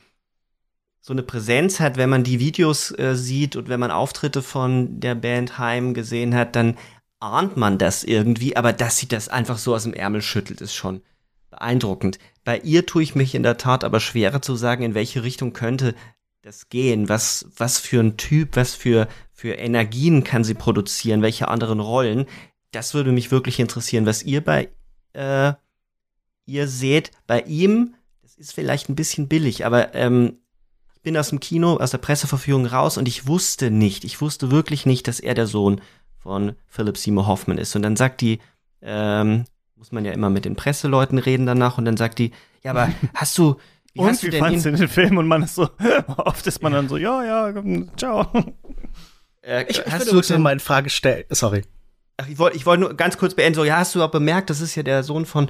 so 1.03 1.13
eine 1.13 1.23
Präsenz 1.23 1.79
hat, 1.79 1.99
wenn 1.99 2.09
man 2.09 2.25
die 2.25 2.41
Videos 2.41 2.91
äh, 2.99 3.15
sieht 3.15 3.55
und 3.55 3.69
wenn 3.69 3.81
man 3.81 3.91
Auftritte 3.91 4.41
von 4.41 4.99
der 4.99 5.15
Band 5.15 5.59
Heim 5.59 5.93
gesehen 5.93 6.35
hat, 6.35 6.57
dann 6.57 6.79
ahnt 7.19 7.59
man 7.59 7.77
das 7.77 8.03
irgendwie, 8.03 8.57
aber 8.57 8.73
dass 8.73 8.97
sie 8.97 9.09
das 9.09 9.29
einfach 9.29 9.59
so 9.59 9.75
aus 9.75 9.83
dem 9.83 9.93
Ärmel 9.93 10.23
schüttelt, 10.23 10.63
ist 10.63 10.75
schon 10.75 11.03
beeindruckend. 11.51 12.19
Bei 12.45 12.59
ihr 12.61 12.87
tue 12.87 13.03
ich 13.03 13.15
mich 13.15 13.35
in 13.35 13.43
der 13.43 13.59
Tat 13.59 13.85
aber 13.85 14.01
schwerer 14.01 14.41
zu 14.41 14.57
sagen, 14.57 14.83
in 14.83 14.95
welche 14.95 15.23
Richtung 15.23 15.53
könnte 15.53 15.95
das 16.41 16.71
gehen, 16.71 17.11
was, 17.11 17.45
was 17.59 17.79
für 17.79 18.01
ein 18.01 18.17
Typ, 18.17 18.57
was 18.57 18.75
für, 18.75 19.07
für 19.35 19.53
Energien 19.53 20.25
kann 20.25 20.45
sie 20.45 20.55
produzieren, 20.55 21.21
welche 21.21 21.49
anderen 21.49 21.81
Rollen. 21.81 22.25
Das 22.71 22.95
würde 22.95 23.13
mich 23.13 23.31
wirklich 23.31 23.61
interessieren, 23.61 24.07
was 24.07 24.23
ihr 24.23 24.43
bei 24.43 24.71
äh, 25.13 25.53
ihr 26.51 26.69
seht, 26.69 27.13
bei 27.27 27.43
ihm, 27.43 27.95
das 28.23 28.37
ist 28.37 28.53
vielleicht 28.53 28.89
ein 28.89 28.97
bisschen 28.97 29.29
billig, 29.29 29.65
aber 29.65 29.95
ähm, 29.95 30.39
ich 30.95 31.03
bin 31.03 31.17
aus 31.17 31.31
dem 31.31 31.41
Kino, 31.41 31.77
aus 31.77 31.93
der 31.93 31.99
Presseverführung 31.99 32.67
raus 32.67 32.99
und 32.99 33.09
ich 33.09 33.27
wusste 33.27 33.71
nicht, 33.71 34.05
ich 34.05 34.21
wusste 34.21 34.51
wirklich 34.51 34.85
nicht, 34.85 35.09
dass 35.09 35.21
er 35.21 35.35
der 35.35 35.47
Sohn 35.47 35.81
von 36.19 36.53
Philip 36.67 36.99
Seymour 36.99 37.27
Hoffman 37.27 37.57
ist. 37.57 37.75
Und 37.75 37.83
dann 37.83 37.97
sagt 37.97 38.21
die, 38.21 38.41
ähm, 38.83 39.45
muss 39.77 39.93
man 39.93 40.05
ja 40.05 40.13
immer 40.13 40.29
mit 40.29 40.45
den 40.45 40.57
Presseleuten 40.57 41.19
reden 41.19 41.47
danach, 41.47 41.79
und 41.79 41.87
dann 41.87 41.97
sagt 41.97 42.19
die, 42.19 42.33
ja, 42.63 42.73
aber 42.73 42.91
hast 43.15 43.39
du, 43.39 43.57
wie 43.95 44.01
und 44.01 44.09
hast 44.09 44.23
wie 44.23 44.31
du 44.31 44.39
fandst 44.39 44.67
du 44.67 44.73
den 44.73 44.89
Film? 44.89 45.17
Und 45.17 45.27
man 45.27 45.43
ist 45.43 45.55
so, 45.55 45.71
oft 46.17 46.47
ist 46.47 46.63
man 46.63 46.73
dann 46.73 46.89
so, 46.89 46.97
ja, 46.97 47.25
ja, 47.25 47.63
ciao. 47.97 48.27
Äh, 49.43 49.65
ich, 49.69 49.79
ich 49.79 49.93
würde 49.93 50.13
wirklich 50.13 50.39
mal 50.39 50.51
eine 50.51 50.61
Frage 50.61 50.91
stellen. 50.91 51.25
Sorry. 51.31 51.63
Ach, 52.19 52.29
ich 52.29 52.39
wollte 52.39 52.57
ich 52.59 52.67
wollt 52.67 52.81
nur 52.81 52.93
ganz 52.95 53.17
kurz 53.17 53.35
beenden, 53.35 53.55
so, 53.55 53.65
ja, 53.65 53.79
hast 53.79 53.95
du 53.95 54.03
auch 54.03 54.11
bemerkt, 54.11 54.51
das 54.51 54.61
ist 54.61 54.75
ja 54.75 54.83
der 54.83 55.03
Sohn 55.03 55.25
von 55.25 55.49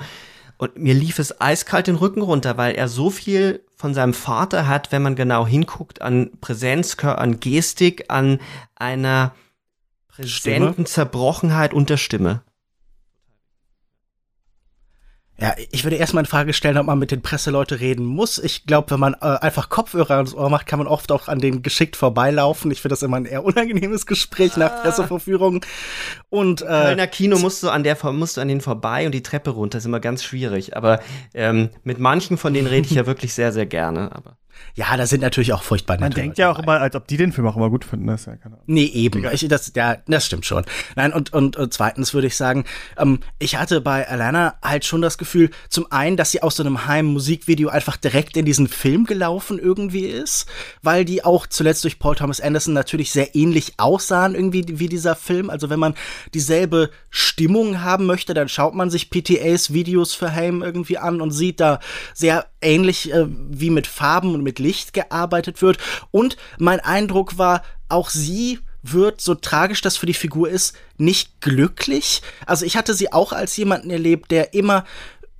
Und 0.61 0.76
mir 0.76 0.92
lief 0.92 1.18
es 1.18 1.40
eiskalt 1.40 1.86
den 1.86 1.96
Rücken 1.96 2.20
runter, 2.20 2.58
weil 2.58 2.74
er 2.74 2.86
so 2.88 3.08
viel 3.08 3.64
von 3.76 3.94
seinem 3.94 4.12
Vater 4.12 4.68
hat, 4.68 4.92
wenn 4.92 5.00
man 5.00 5.16
genau 5.16 5.46
hinguckt, 5.46 6.02
an 6.02 6.32
Präsenz, 6.42 6.98
an 7.02 7.40
Gestik, 7.40 8.04
an 8.08 8.40
einer 8.74 9.34
präsenten 10.08 10.72
Stimme? 10.72 10.84
Zerbrochenheit 10.84 11.72
und 11.72 11.88
der 11.88 11.96
Stimme. 11.96 12.42
Ja, 15.41 15.55
ich 15.70 15.84
würde 15.84 15.97
erstmal 15.97 16.24
in 16.24 16.28
Frage 16.28 16.53
stellen, 16.53 16.76
ob 16.76 16.86
man 16.86 16.99
mit 16.99 17.11
den 17.11 17.22
Presseleuten 17.22 17.78
reden 17.78 18.05
muss. 18.05 18.36
Ich 18.38 18.66
glaube, 18.66 18.91
wenn 18.91 19.01
man 19.01 19.14
äh, 19.14 19.38
einfach 19.41 19.70
Kopfhörer 19.70 20.16
ans 20.16 20.34
Ohr 20.34 20.51
macht, 20.51 20.66
kann 20.66 20.78
man 20.78 20.86
oft 20.86 21.11
auch 21.12 21.28
an 21.28 21.38
denen 21.38 21.62
geschickt 21.62 21.97
vorbeilaufen. 21.97 22.70
Ich 22.70 22.82
finde 22.82 22.93
das 22.93 23.03
immer 23.03 23.16
ein 23.16 23.24
eher 23.24 23.43
unangenehmes 23.45 24.05
Gespräch 24.05 24.59
nach 24.59 24.70
ah. 24.70 24.80
Presseverführung. 24.82 25.64
Und 26.28 26.61
äh, 26.61 26.66
Kölner 26.66 27.07
Kino 27.07 27.38
musst 27.38 27.62
du 27.62 27.70
an 27.70 27.84
der 27.84 27.97
musst 28.12 28.36
du 28.36 28.43
an 28.43 28.49
denen 28.49 28.61
vorbei 28.61 29.07
und 29.07 29.12
die 29.12 29.22
Treppe 29.22 29.51
runter. 29.51 29.78
Das 29.78 29.84
ist 29.84 29.86
immer 29.86 30.01
ganz 30.01 30.22
schwierig. 30.22 30.76
Aber 30.76 31.01
ähm, 31.32 31.70
mit 31.84 31.99
manchen 31.99 32.36
von 32.36 32.53
denen 32.53 32.66
rede 32.66 32.86
ich 32.86 32.95
ja 32.95 33.07
wirklich 33.07 33.32
sehr, 33.32 33.53
sehr 33.53 33.66
gerne. 33.66 34.14
Aber 34.14 34.36
ja, 34.74 34.96
da 34.96 35.06
sind 35.06 35.20
natürlich 35.20 35.52
auch 35.52 35.62
furchtbar 35.62 35.98
Man 35.98 36.12
denkt 36.12 36.38
ja 36.38 36.50
auch 36.50 36.56
dabei. 36.56 36.76
immer, 36.76 36.82
als 36.82 36.94
ob 36.94 37.06
die 37.08 37.16
den 37.16 37.32
Film 37.32 37.46
auch 37.46 37.56
immer 37.56 37.70
gut 37.70 37.84
finden. 37.84 38.06
Das 38.06 38.26
ja 38.26 38.36
keine 38.36 38.54
Ahnung. 38.56 38.64
Nee, 38.66 38.84
eben. 38.84 39.24
Ich, 39.32 39.46
das, 39.48 39.72
ja, 39.74 39.96
das 40.06 40.26
stimmt 40.26 40.46
schon. 40.46 40.64
Nein, 40.96 41.12
und, 41.12 41.32
und, 41.32 41.56
und 41.56 41.72
zweitens 41.74 42.14
würde 42.14 42.26
ich 42.26 42.36
sagen, 42.36 42.64
ähm, 42.96 43.20
ich 43.38 43.56
hatte 43.56 43.80
bei 43.80 44.08
Alana 44.08 44.54
halt 44.62 44.84
schon 44.84 45.02
das 45.02 45.18
Gefühl, 45.18 45.50
zum 45.68 45.90
einen, 45.90 46.16
dass 46.16 46.30
sie 46.30 46.42
aus 46.42 46.56
so 46.56 46.62
einem 46.62 46.86
Heim-Musikvideo 46.86 47.68
einfach 47.68 47.96
direkt 47.96 48.36
in 48.36 48.44
diesen 48.44 48.68
Film 48.68 49.04
gelaufen 49.04 49.58
irgendwie 49.58 50.06
ist, 50.06 50.46
weil 50.82 51.04
die 51.04 51.24
auch 51.24 51.46
zuletzt 51.46 51.84
durch 51.84 51.98
Paul 51.98 52.14
Thomas 52.14 52.40
Anderson 52.40 52.74
natürlich 52.74 53.11
sehr 53.11 53.34
ähnlich 53.34 53.74
aussahen 53.78 54.34
irgendwie 54.34 54.64
wie 54.78 54.88
dieser 54.88 55.16
Film. 55.16 55.50
Also 55.50 55.70
wenn 55.70 55.80
man 55.80 55.94
dieselbe 56.34 56.90
Stimmung 57.11 57.82
haben 57.82 58.06
möchte, 58.06 58.34
dann 58.34 58.48
schaut 58.48 58.74
man 58.74 58.90
sich 58.90 59.11
PTAs 59.11 59.72
Videos 59.72 60.14
für 60.14 60.34
Heim 60.34 60.62
irgendwie 60.62 60.98
an 60.98 61.20
und 61.20 61.30
sieht 61.30 61.61
da 61.61 61.80
sehr 62.14 62.46
ähnlich 62.62 63.12
äh, 63.12 63.26
wie 63.28 63.70
mit 63.70 63.86
Farben 63.86 64.34
und 64.34 64.42
mit 64.42 64.58
Licht 64.58 64.92
gearbeitet 64.92 65.62
wird. 65.62 65.78
Und 66.11 66.36
mein 66.58 66.80
Eindruck 66.80 67.38
war, 67.38 67.62
auch 67.88 68.11
sie 68.11 68.58
wird, 68.82 69.20
so 69.20 69.34
tragisch 69.34 69.82
das 69.82 69.96
für 69.96 70.06
die 70.06 70.14
Figur 70.14 70.48
ist, 70.48 70.74
nicht 70.96 71.40
glücklich. 71.40 72.22
Also 72.46 72.64
ich 72.64 72.76
hatte 72.76 72.94
sie 72.94 73.12
auch 73.12 73.32
als 73.32 73.56
jemanden 73.56 73.90
erlebt, 73.90 74.30
der 74.30 74.54
immer 74.54 74.84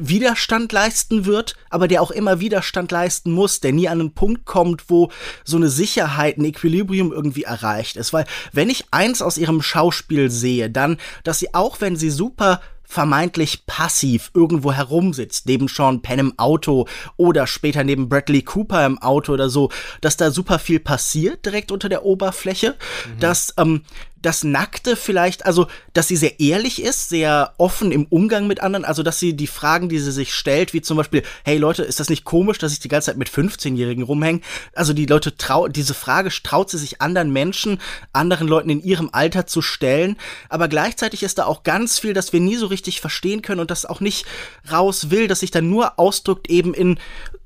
Widerstand 0.02 0.72
leisten 0.72 1.26
wird, 1.26 1.54
aber 1.68 1.86
der 1.86 2.02
auch 2.02 2.10
immer 2.10 2.40
Widerstand 2.40 2.90
leisten 2.90 3.32
muss, 3.32 3.60
der 3.60 3.72
nie 3.72 3.88
an 3.88 4.00
einen 4.00 4.14
Punkt 4.14 4.46
kommt, 4.46 4.88
wo 4.88 5.10
so 5.44 5.56
eine 5.56 5.68
Sicherheit, 5.68 6.38
ein 6.38 6.44
Equilibrium 6.44 7.12
irgendwie 7.12 7.44
erreicht 7.44 7.96
ist. 7.96 8.12
Weil 8.12 8.24
wenn 8.52 8.70
ich 8.70 8.86
eins 8.90 9.20
aus 9.20 9.36
ihrem 9.36 9.62
Schauspiel 9.62 10.30
sehe, 10.30 10.70
dann, 10.70 10.96
dass 11.22 11.38
sie 11.38 11.54
auch 11.54 11.80
wenn 11.80 11.96
sie 11.96 12.10
super 12.10 12.60
vermeintlich 12.91 13.66
passiv 13.66 14.32
irgendwo 14.34 14.72
herumsitzt, 14.72 15.47
neben 15.47 15.68
Sean 15.68 16.03
Penn 16.03 16.18
im 16.18 16.38
Auto 16.41 16.88
oder 17.16 17.47
später 17.47 17.84
neben 17.84 18.09
Bradley 18.09 18.43
Cooper 18.43 18.84
im 18.84 18.99
Auto 18.99 19.32
oder 19.32 19.49
so, 19.49 19.70
dass 20.01 20.16
da 20.16 20.32
super 20.32 20.59
viel 20.59 20.80
passiert 20.80 21.47
direkt 21.47 21.70
unter 21.70 21.88
der 21.88 22.05
Oberfläche, 22.05 22.70
mhm. 22.70 23.20
dass 23.20 23.55
ähm, 23.59 23.82
das 24.22 24.44
Nackte 24.44 24.96
vielleicht, 24.96 25.46
also, 25.46 25.66
dass 25.92 26.08
sie 26.08 26.16
sehr 26.16 26.40
ehrlich 26.40 26.82
ist, 26.82 27.08
sehr 27.08 27.54
offen 27.58 27.92
im 27.92 28.06
Umgang 28.06 28.46
mit 28.46 28.60
anderen, 28.60 28.84
also, 28.84 29.02
dass 29.02 29.18
sie 29.18 29.34
die 29.34 29.46
Fragen, 29.46 29.88
die 29.88 29.98
sie 29.98 30.12
sich 30.12 30.34
stellt, 30.34 30.72
wie 30.74 30.82
zum 30.82 30.96
Beispiel, 30.96 31.22
hey 31.44 31.58
Leute, 31.58 31.82
ist 31.82 32.00
das 32.00 32.10
nicht 32.10 32.24
komisch, 32.24 32.58
dass 32.58 32.72
ich 32.72 32.80
die 32.80 32.88
ganze 32.88 33.06
Zeit 33.06 33.16
mit 33.16 33.30
15-Jährigen 33.30 34.02
rumhänge? 34.02 34.40
Also, 34.74 34.92
die 34.92 35.06
Leute 35.06 35.36
trau, 35.36 35.68
diese 35.68 35.94
Frage 35.94 36.30
traut 36.42 36.70
sie 36.70 36.78
sich 36.78 37.00
anderen 37.00 37.32
Menschen, 37.32 37.80
anderen 38.12 38.48
Leuten 38.48 38.70
in 38.70 38.82
ihrem 38.82 39.10
Alter 39.12 39.46
zu 39.46 39.62
stellen, 39.62 40.16
aber 40.48 40.68
gleichzeitig 40.68 41.22
ist 41.22 41.38
da 41.38 41.46
auch 41.46 41.62
ganz 41.62 41.98
viel, 41.98 42.12
das 42.12 42.32
wir 42.32 42.40
nie 42.40 42.56
so 42.56 42.66
richtig 42.66 43.00
verstehen 43.00 43.42
können 43.42 43.60
und 43.60 43.70
das 43.70 43.86
auch 43.86 44.00
nicht 44.00 44.26
raus 44.70 45.10
will, 45.10 45.28
dass 45.28 45.40
sich 45.40 45.50
dann 45.50 45.70
nur 45.70 45.98
ausdrückt 45.98 46.50
eben 46.50 46.74
in 46.74 46.98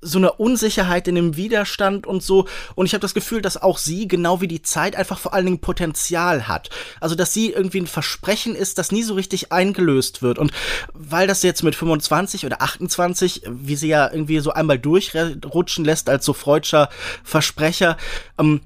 so 0.05 0.19
einer 0.19 0.39
Unsicherheit, 0.39 1.09
in 1.09 1.15
dem 1.15 1.37
Widerstand 1.37 2.07
und 2.07 2.23
so. 2.23 2.47
Und 2.75 2.87
ich 2.87 2.95
habe 2.95 3.01
das 3.01 3.15
Gefühl, 3.15 3.43
dass 3.43 3.61
auch 3.61 3.79
sie, 3.79 4.07
genau 4.07 4.41
wie 4.41 4.49
die 4.49 4.63
Zeit, 4.63 4.97
einfach 4.97 5.19
vor 5.19 5.35
allen 5.35 5.47
Dingen 5.47 5.61
Potenzial 5.61 6.47
hat. 6.47 6.71
Also, 7.01 7.15
dass 7.15 7.33
sie 7.33 7.51
irgendwie 7.51 7.81
ein 7.81 7.87
Versprechen 7.87 8.55
ist, 8.55 8.79
das 8.79 8.93
nie 8.93 9.03
so 9.03 9.15
richtig 9.15 9.53
eingelöst 9.53 10.23
wird. 10.23 10.39
Und 10.39 10.53
weil 10.93 11.27
das 11.27 11.43
jetzt 11.43 11.63
mit 11.63 11.75
25 11.75 12.47
oder 12.47 12.63
28, 12.63 13.43
wie 13.49 13.77
sie 13.77 13.89
ja 13.89 14.11
irgendwie 14.11 14.39
so 14.41 14.53
einmal 14.53 14.79
durchrutschen 14.79 15.85
lässt 15.85 16.09
als 16.09 16.25
so 16.25 16.33
freudscher 16.33 16.89
Versprecher, 17.23 17.97
ähm, 18.39 18.61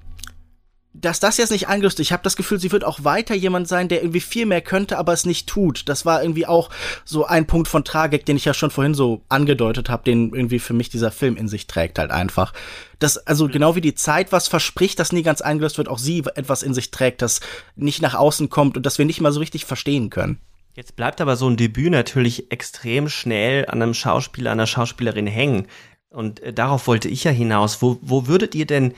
dass 1.01 1.20
das 1.20 1.36
jetzt 1.36 1.51
nicht 1.51 1.68
eingelöst 1.68 2.01
Ich 2.01 2.12
habe 2.12 2.22
das 2.22 2.36
Gefühl, 2.36 2.59
sie 2.59 2.72
wird 2.72 2.84
auch 2.84 3.05
weiter 3.05 3.34
jemand 3.34 3.68
sein, 3.68 3.88
der 3.88 4.03
irgendwie 4.03 4.20
viel 4.20 4.46
mehr 4.46 4.61
könnte, 4.61 4.99
aber 4.99 5.12
es 5.12 5.26
nicht 5.26 5.46
tut. 5.46 5.88
Das 5.88 6.05
war 6.05 6.22
irgendwie 6.22 6.46
auch 6.46 6.70
so 7.05 7.24
ein 7.24 7.46
Punkt 7.46 7.68
von 7.68 7.84
Tragik, 7.84 8.24
den 8.26 8.36
ich 8.36 8.44
ja 8.44 8.55
schon 8.55 8.70
vorhin 8.70 8.94
so 8.94 9.22
angedeutet 9.28 9.88
habe, 9.88 10.05
den 10.05 10.32
irgendwie 10.34 10.59
für 10.59 10.74
mich 10.74 10.88
dieser 10.88 11.11
Film 11.11 11.36
in 11.36 11.49
sich 11.49 11.66
trägt 11.66 11.99
halt 11.99 12.11
einfach. 12.11 12.53
Das, 12.99 13.16
also 13.18 13.46
mhm. 13.46 13.53
genau 13.53 13.76
wie 13.76 13.80
die 13.80 13.94
Zeit 13.94 14.32
was 14.32 14.49
verspricht, 14.49 14.99
das 14.99 15.12
nie 15.12 15.22
ganz 15.22 15.40
eingelöst 15.40 15.78
wird, 15.78 15.88
auch 15.88 15.99
sie 15.99 16.24
etwas 16.34 16.62
in 16.62 16.74
sich 16.74 16.90
trägt, 16.90 17.22
das 17.22 17.40
nicht 17.76 18.03
nach 18.03 18.14
außen 18.14 18.51
kommt 18.51 18.76
und 18.76 18.84
das 18.84 18.99
wir 18.99 19.05
nicht 19.05 19.20
mal 19.20 19.32
so 19.32 19.40
richtig 19.40 19.64
verstehen 19.64 20.11
können. 20.11 20.40
Jetzt 20.74 20.96
bleibt 20.96 21.20
aber 21.20 21.36
so 21.36 21.49
ein 21.49 21.57
Debüt 21.57 21.90
natürlich 21.90 22.53
extrem 22.53 23.09
schnell 23.09 23.66
an 23.66 23.82
einem 23.82 23.94
Schauspieler, 23.94 24.53
einer 24.53 24.66
Schauspielerin 24.66 25.26
hängen. 25.26 25.66
Und 26.11 26.40
äh, 26.40 26.53
darauf 26.53 26.86
wollte 26.86 27.09
ich 27.09 27.24
ja 27.24 27.30
hinaus. 27.30 27.82
Wo, 27.82 27.99
wo 28.01 28.26
würdet 28.26 28.55
ihr 28.55 28.66
denn 28.66 28.94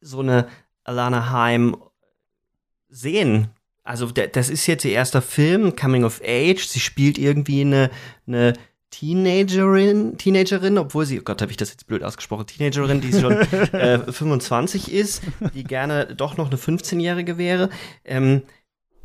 so 0.00 0.20
eine 0.20 0.48
Alana 0.90 1.30
Haim 1.30 1.76
sehen. 2.88 3.48
Also 3.84 4.10
das 4.10 4.50
ist 4.50 4.66
jetzt 4.66 4.84
ihr 4.84 4.92
erster 4.92 5.22
Film, 5.22 5.76
Coming 5.76 6.04
of 6.04 6.20
Age. 6.24 6.66
Sie 6.66 6.80
spielt 6.80 7.16
irgendwie 7.16 7.62
eine, 7.62 7.90
eine 8.26 8.54
Teenagerin, 8.90 10.18
Teenagerin, 10.18 10.78
obwohl 10.78 11.06
sie, 11.06 11.20
oh 11.20 11.22
Gott, 11.22 11.40
habe 11.42 11.50
ich 11.50 11.56
das 11.56 11.70
jetzt 11.70 11.86
blöd 11.86 12.02
ausgesprochen, 12.02 12.46
Teenagerin, 12.46 13.00
die 13.00 13.12
schon 13.12 13.32
äh, 13.72 14.12
25 14.12 14.92
ist, 14.92 15.22
die 15.54 15.64
gerne 15.64 16.06
doch 16.14 16.36
noch 16.36 16.48
eine 16.48 16.56
15-Jährige 16.56 17.38
wäre. 17.38 17.70
Ähm, 18.04 18.42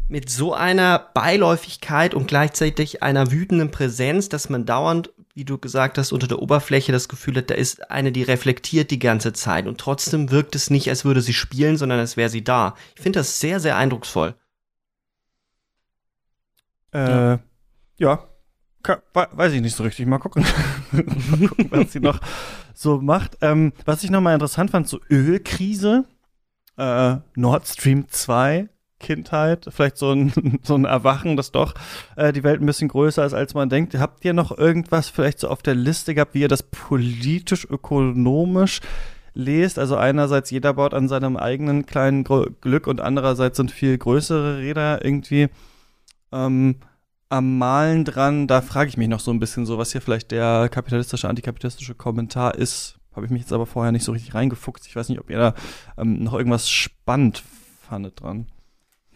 mit 0.07 0.29
so 0.29 0.53
einer 0.53 0.99
Beiläufigkeit 1.13 2.13
und 2.13 2.27
gleichzeitig 2.27 3.01
einer 3.01 3.31
wütenden 3.31 3.71
Präsenz, 3.71 4.29
dass 4.29 4.49
man 4.49 4.65
dauernd, 4.65 5.11
wie 5.35 5.43
du 5.43 5.57
gesagt 5.57 5.97
hast, 5.97 6.13
unter 6.13 6.27
der 6.27 6.41
Oberfläche 6.41 6.93
das 6.93 7.09
Gefühl 7.09 7.35
hat, 7.35 7.49
da 7.49 7.55
ist 7.55 7.91
eine, 7.91 8.13
die 8.13 8.23
reflektiert 8.23 8.89
die 8.89 8.99
ganze 8.99 9.33
Zeit 9.33 9.67
und 9.67 9.77
trotzdem 9.77 10.31
wirkt 10.31 10.55
es 10.55 10.69
nicht, 10.69 10.89
als 10.89 11.03
würde 11.03 11.21
sie 11.21 11.33
spielen, 11.33 11.75
sondern 11.75 11.99
als 11.99 12.15
wäre 12.15 12.29
sie 12.29 12.43
da. 12.43 12.75
Ich 12.95 13.01
finde 13.01 13.19
das 13.19 13.41
sehr, 13.41 13.59
sehr 13.59 13.75
eindrucksvoll. 13.75 14.35
Äh, 16.93 16.99
ja. 16.99 17.39
ja. 17.97 18.27
Weiß 19.13 19.51
ich 19.51 19.61
nicht 19.61 19.75
so 19.75 19.83
richtig. 19.83 20.07
Mal 20.07 20.19
gucken, 20.19 20.45
mal 20.91 21.47
gucken 21.49 21.67
was 21.69 21.91
sie 21.91 21.99
noch 21.99 22.21
so 22.73 23.01
macht. 23.01 23.37
Ähm, 23.41 23.73
was 23.83 24.05
ich 24.05 24.11
nochmal 24.11 24.35
interessant 24.35 24.71
fand, 24.71 24.87
so 24.87 25.01
Ölkrise, 25.09 26.05
äh, 26.77 27.17
Nord 27.35 27.67
Stream 27.67 28.07
2 28.07 28.69
Kindheit, 29.05 29.67
vielleicht 29.69 29.97
so 29.97 30.11
ein, 30.11 30.59
so 30.63 30.73
ein 30.73 30.85
Erwachen, 30.85 31.37
dass 31.37 31.51
doch 31.51 31.75
äh, 32.15 32.33
die 32.33 32.43
Welt 32.43 32.59
ein 32.59 32.65
bisschen 32.65 32.87
größer 32.87 33.23
ist, 33.23 33.33
als 33.33 33.53
man 33.53 33.69
denkt. 33.69 33.95
Habt 33.99 34.25
ihr 34.25 34.33
noch 34.33 34.57
irgendwas 34.57 35.09
vielleicht 35.09 35.39
so 35.39 35.47
auf 35.47 35.61
der 35.61 35.75
Liste 35.75 36.15
gehabt, 36.15 36.33
wie 36.33 36.41
ihr 36.41 36.47
das 36.47 36.63
politisch, 36.63 37.65
ökonomisch 37.69 38.81
lest? 39.35 39.77
Also 39.77 39.95
einerseits 39.95 40.49
jeder 40.49 40.73
baut 40.73 40.95
an 40.95 41.07
seinem 41.07 41.37
eigenen 41.37 41.85
kleinen 41.85 42.23
Glück 42.23 42.87
und 42.87 42.99
andererseits 42.99 43.57
sind 43.57 43.69
viel 43.69 43.95
größere 43.95 44.57
Räder 44.57 45.05
irgendwie 45.05 45.49
ähm, 46.31 46.77
am 47.29 47.59
Malen 47.59 48.05
dran. 48.05 48.47
Da 48.47 48.61
frage 48.61 48.89
ich 48.89 48.97
mich 48.97 49.07
noch 49.07 49.19
so 49.19 49.29
ein 49.29 49.39
bisschen 49.39 49.67
so, 49.67 49.77
was 49.77 49.91
hier 49.91 50.01
vielleicht 50.01 50.31
der 50.31 50.67
kapitalistische, 50.69 51.29
antikapitalistische 51.29 51.93
Kommentar 51.93 52.55
ist. 52.55 52.97
Habe 53.15 53.27
ich 53.27 53.31
mich 53.31 53.43
jetzt 53.43 53.53
aber 53.53 53.67
vorher 53.67 53.91
nicht 53.91 54.03
so 54.03 54.13
richtig 54.13 54.33
reingefuchst. 54.33 54.87
Ich 54.87 54.95
weiß 54.95 55.09
nicht, 55.09 55.19
ob 55.19 55.29
ihr 55.29 55.37
da 55.37 55.53
ähm, 55.95 56.23
noch 56.23 56.33
irgendwas 56.33 56.67
spannend 56.67 57.43
fandet 57.87 58.21
dran. 58.21 58.47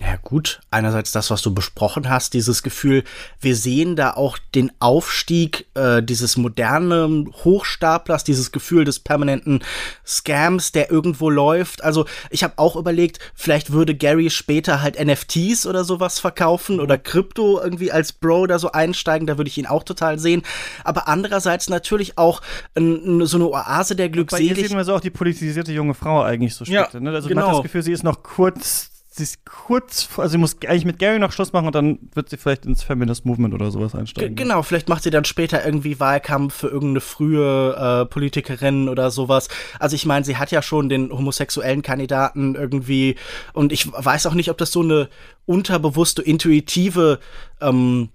Ja 0.02 0.16
gut, 0.22 0.62
einerseits 0.72 1.12
das, 1.12 1.30
was 1.30 1.42
du 1.42 1.54
besprochen 1.54 2.10
hast, 2.10 2.34
dieses 2.34 2.64
Gefühl, 2.64 3.04
wir 3.42 3.58
sehen 3.58 3.98
da 3.98 4.14
auch 4.14 4.38
den 4.56 4.72
Aufstieg 4.80 5.68
äh, 5.74 6.02
dieses 6.02 6.38
modernen 6.38 7.34
Hochstaplers, 7.44 8.24
dieses 8.24 8.54
Gefühl 8.54 8.86
des 8.86 9.00
permanenten 9.00 9.62
Scams, 10.08 10.72
der 10.72 10.90
irgendwo 10.90 11.30
läuft. 11.30 11.84
Also 11.84 12.06
ich 12.30 12.46
habe 12.46 12.54
auch 12.56 12.78
überlegt, 12.78 13.20
vielleicht 13.36 13.74
würde 13.74 13.94
Gary 13.94 14.30
später 14.30 14.82
halt 14.82 14.98
NFTs 14.98 15.66
oder 15.68 15.84
sowas 15.84 16.20
verkaufen 16.20 16.80
oder 16.80 16.98
Krypto 16.98 17.60
irgendwie 17.62 17.92
als 17.92 18.14
Bro 18.14 18.48
da 18.48 18.58
so 18.58 18.72
einsteigen, 18.72 19.28
da 19.28 19.38
würde 19.38 19.50
ich 19.50 19.58
ihn 19.58 19.66
auch 19.66 19.84
total 19.84 20.18
sehen. 20.18 20.44
Aber 20.86 21.10
andererseits 21.10 21.68
natürlich 21.68 22.18
auch 22.18 22.42
ein, 22.76 23.26
so 23.26 23.36
eine 23.36 23.48
Oase 23.50 23.98
der 23.98 24.08
Glückseligkeit. 24.08 24.56
Bei 24.56 24.62
ihr 24.62 24.68
sehen 24.70 24.78
wir 24.78 24.86
so 24.86 24.96
auch 24.96 25.02
die 25.02 25.10
politisierte 25.10 25.74
junge 25.74 25.94
Frau 25.94 26.24
eigentlich 26.24 26.56
so 26.56 26.64
später. 26.64 26.90
Ja, 26.94 27.00
ne? 27.02 27.12
Also 27.12 27.28
genau. 27.28 27.42
man 27.42 27.50
hat 27.50 27.58
das 27.58 27.64
Gefühl, 27.64 27.84
sie 27.84 27.92
ist 27.92 28.04
noch 28.04 28.24
kurz 28.24 28.92
sie 29.20 29.24
ist 29.24 29.46
kurz, 29.46 30.10
also 30.18 30.32
sie 30.32 30.38
muss 30.38 30.58
eigentlich 30.66 30.86
mit 30.86 30.98
Gary 30.98 31.20
noch 31.20 31.32
Schluss 31.32 31.54
machen 31.54 31.68
und 31.68 31.76
dann 31.76 32.00
wird 32.14 32.30
sie 32.30 32.38
vielleicht 32.38 32.66
ins 32.66 32.84
Feminist 32.84 33.26
Movement 33.26 33.54
oder 33.54 33.70
sowas 33.70 33.94
einsteigen. 33.94 34.36
G 34.36 34.44
genau, 34.44 34.64
vielleicht 34.64 34.90
macht 34.90 35.04
sie 35.04 35.12
dann 35.12 35.26
später 35.26 35.64
irgendwie 35.64 36.00
Wahlkampf 36.00 36.56
für 36.56 36.68
irgendeine 36.68 37.02
frühe 37.02 37.76
äh, 37.76 38.06
Politikerin 38.06 38.90
oder 38.90 39.12
sowas. 39.12 39.50
Also 39.80 39.96
ich 39.96 40.06
meine, 40.06 40.26
sie 40.26 40.38
hat 40.38 40.52
ja 40.52 40.62
schon 40.62 40.90
den 40.90 41.12
homosexuellen 41.12 41.82
Kandidaten 41.82 42.56
irgendwie 42.56 43.16
und 43.54 43.72
ich 43.72 43.92
weiß 43.92 44.26
auch 44.26 44.34
nicht, 44.34 44.50
ob 44.50 44.58
das 44.58 44.72
so 44.72 44.82
eine 44.82 45.10
unterbewusste, 45.46 46.22
intuitive 46.22 47.20
ähm, 47.62 48.10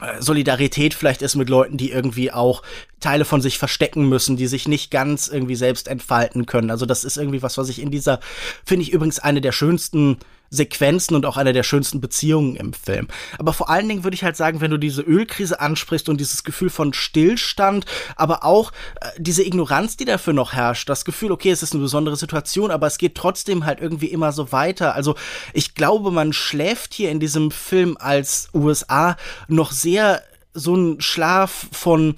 äh, 0.00 0.20
Solidarität 0.20 0.94
vielleicht 0.94 1.22
ist 1.22 1.36
mit 1.36 1.48
Leuten, 1.48 1.76
die 1.76 1.90
irgendwie 1.90 2.30
auch 2.32 2.62
Teile 3.00 3.24
von 3.24 3.40
sich 3.40 3.58
verstecken 3.58 4.08
müssen, 4.08 4.36
die 4.36 4.46
sich 4.46 4.68
nicht 4.68 4.90
ganz 4.90 5.28
irgendwie 5.28 5.54
selbst 5.54 5.88
entfalten 5.88 6.46
können. 6.46 6.70
Also 6.70 6.86
das 6.86 7.04
ist 7.04 7.16
irgendwie 7.16 7.42
was, 7.42 7.56
was 7.56 7.68
ich 7.68 7.80
in 7.80 7.90
dieser, 7.90 8.20
finde 8.64 8.82
ich 8.82 8.92
übrigens 8.92 9.18
eine 9.18 9.40
der 9.40 9.52
schönsten 9.52 10.18
Sequenzen 10.50 11.16
und 11.16 11.26
auch 11.26 11.36
einer 11.36 11.52
der 11.52 11.62
schönsten 11.62 12.00
Beziehungen 12.00 12.56
im 12.56 12.72
Film. 12.72 13.08
Aber 13.38 13.52
vor 13.52 13.70
allen 13.70 13.88
Dingen 13.88 14.04
würde 14.04 14.14
ich 14.14 14.24
halt 14.24 14.36
sagen, 14.36 14.60
wenn 14.60 14.70
du 14.70 14.78
diese 14.78 15.02
Ölkrise 15.02 15.60
ansprichst 15.60 16.08
und 16.08 16.18
dieses 16.18 16.44
Gefühl 16.44 16.70
von 16.70 16.92
Stillstand, 16.92 17.86
aber 18.16 18.44
auch 18.44 18.72
äh, 19.00 19.08
diese 19.18 19.44
Ignoranz, 19.44 19.96
die 19.96 20.04
dafür 20.04 20.32
noch 20.32 20.52
herrscht, 20.52 20.88
das 20.88 21.04
Gefühl, 21.04 21.32
okay, 21.32 21.50
es 21.50 21.62
ist 21.62 21.72
eine 21.72 21.82
besondere 21.82 22.16
Situation, 22.16 22.70
aber 22.70 22.86
es 22.86 22.98
geht 22.98 23.14
trotzdem 23.14 23.64
halt 23.64 23.80
irgendwie 23.80 24.06
immer 24.06 24.32
so 24.32 24.52
weiter. 24.52 24.94
Also 24.94 25.14
ich 25.52 25.74
glaube, 25.74 26.10
man 26.10 26.32
schläft 26.32 26.94
hier 26.94 27.10
in 27.10 27.20
diesem 27.20 27.50
Film 27.50 27.96
als 27.98 28.48
USA 28.54 29.16
noch 29.48 29.72
sehr 29.72 30.22
so 30.54 30.74
einen 30.74 31.00
Schlaf 31.00 31.68
von 31.72 32.16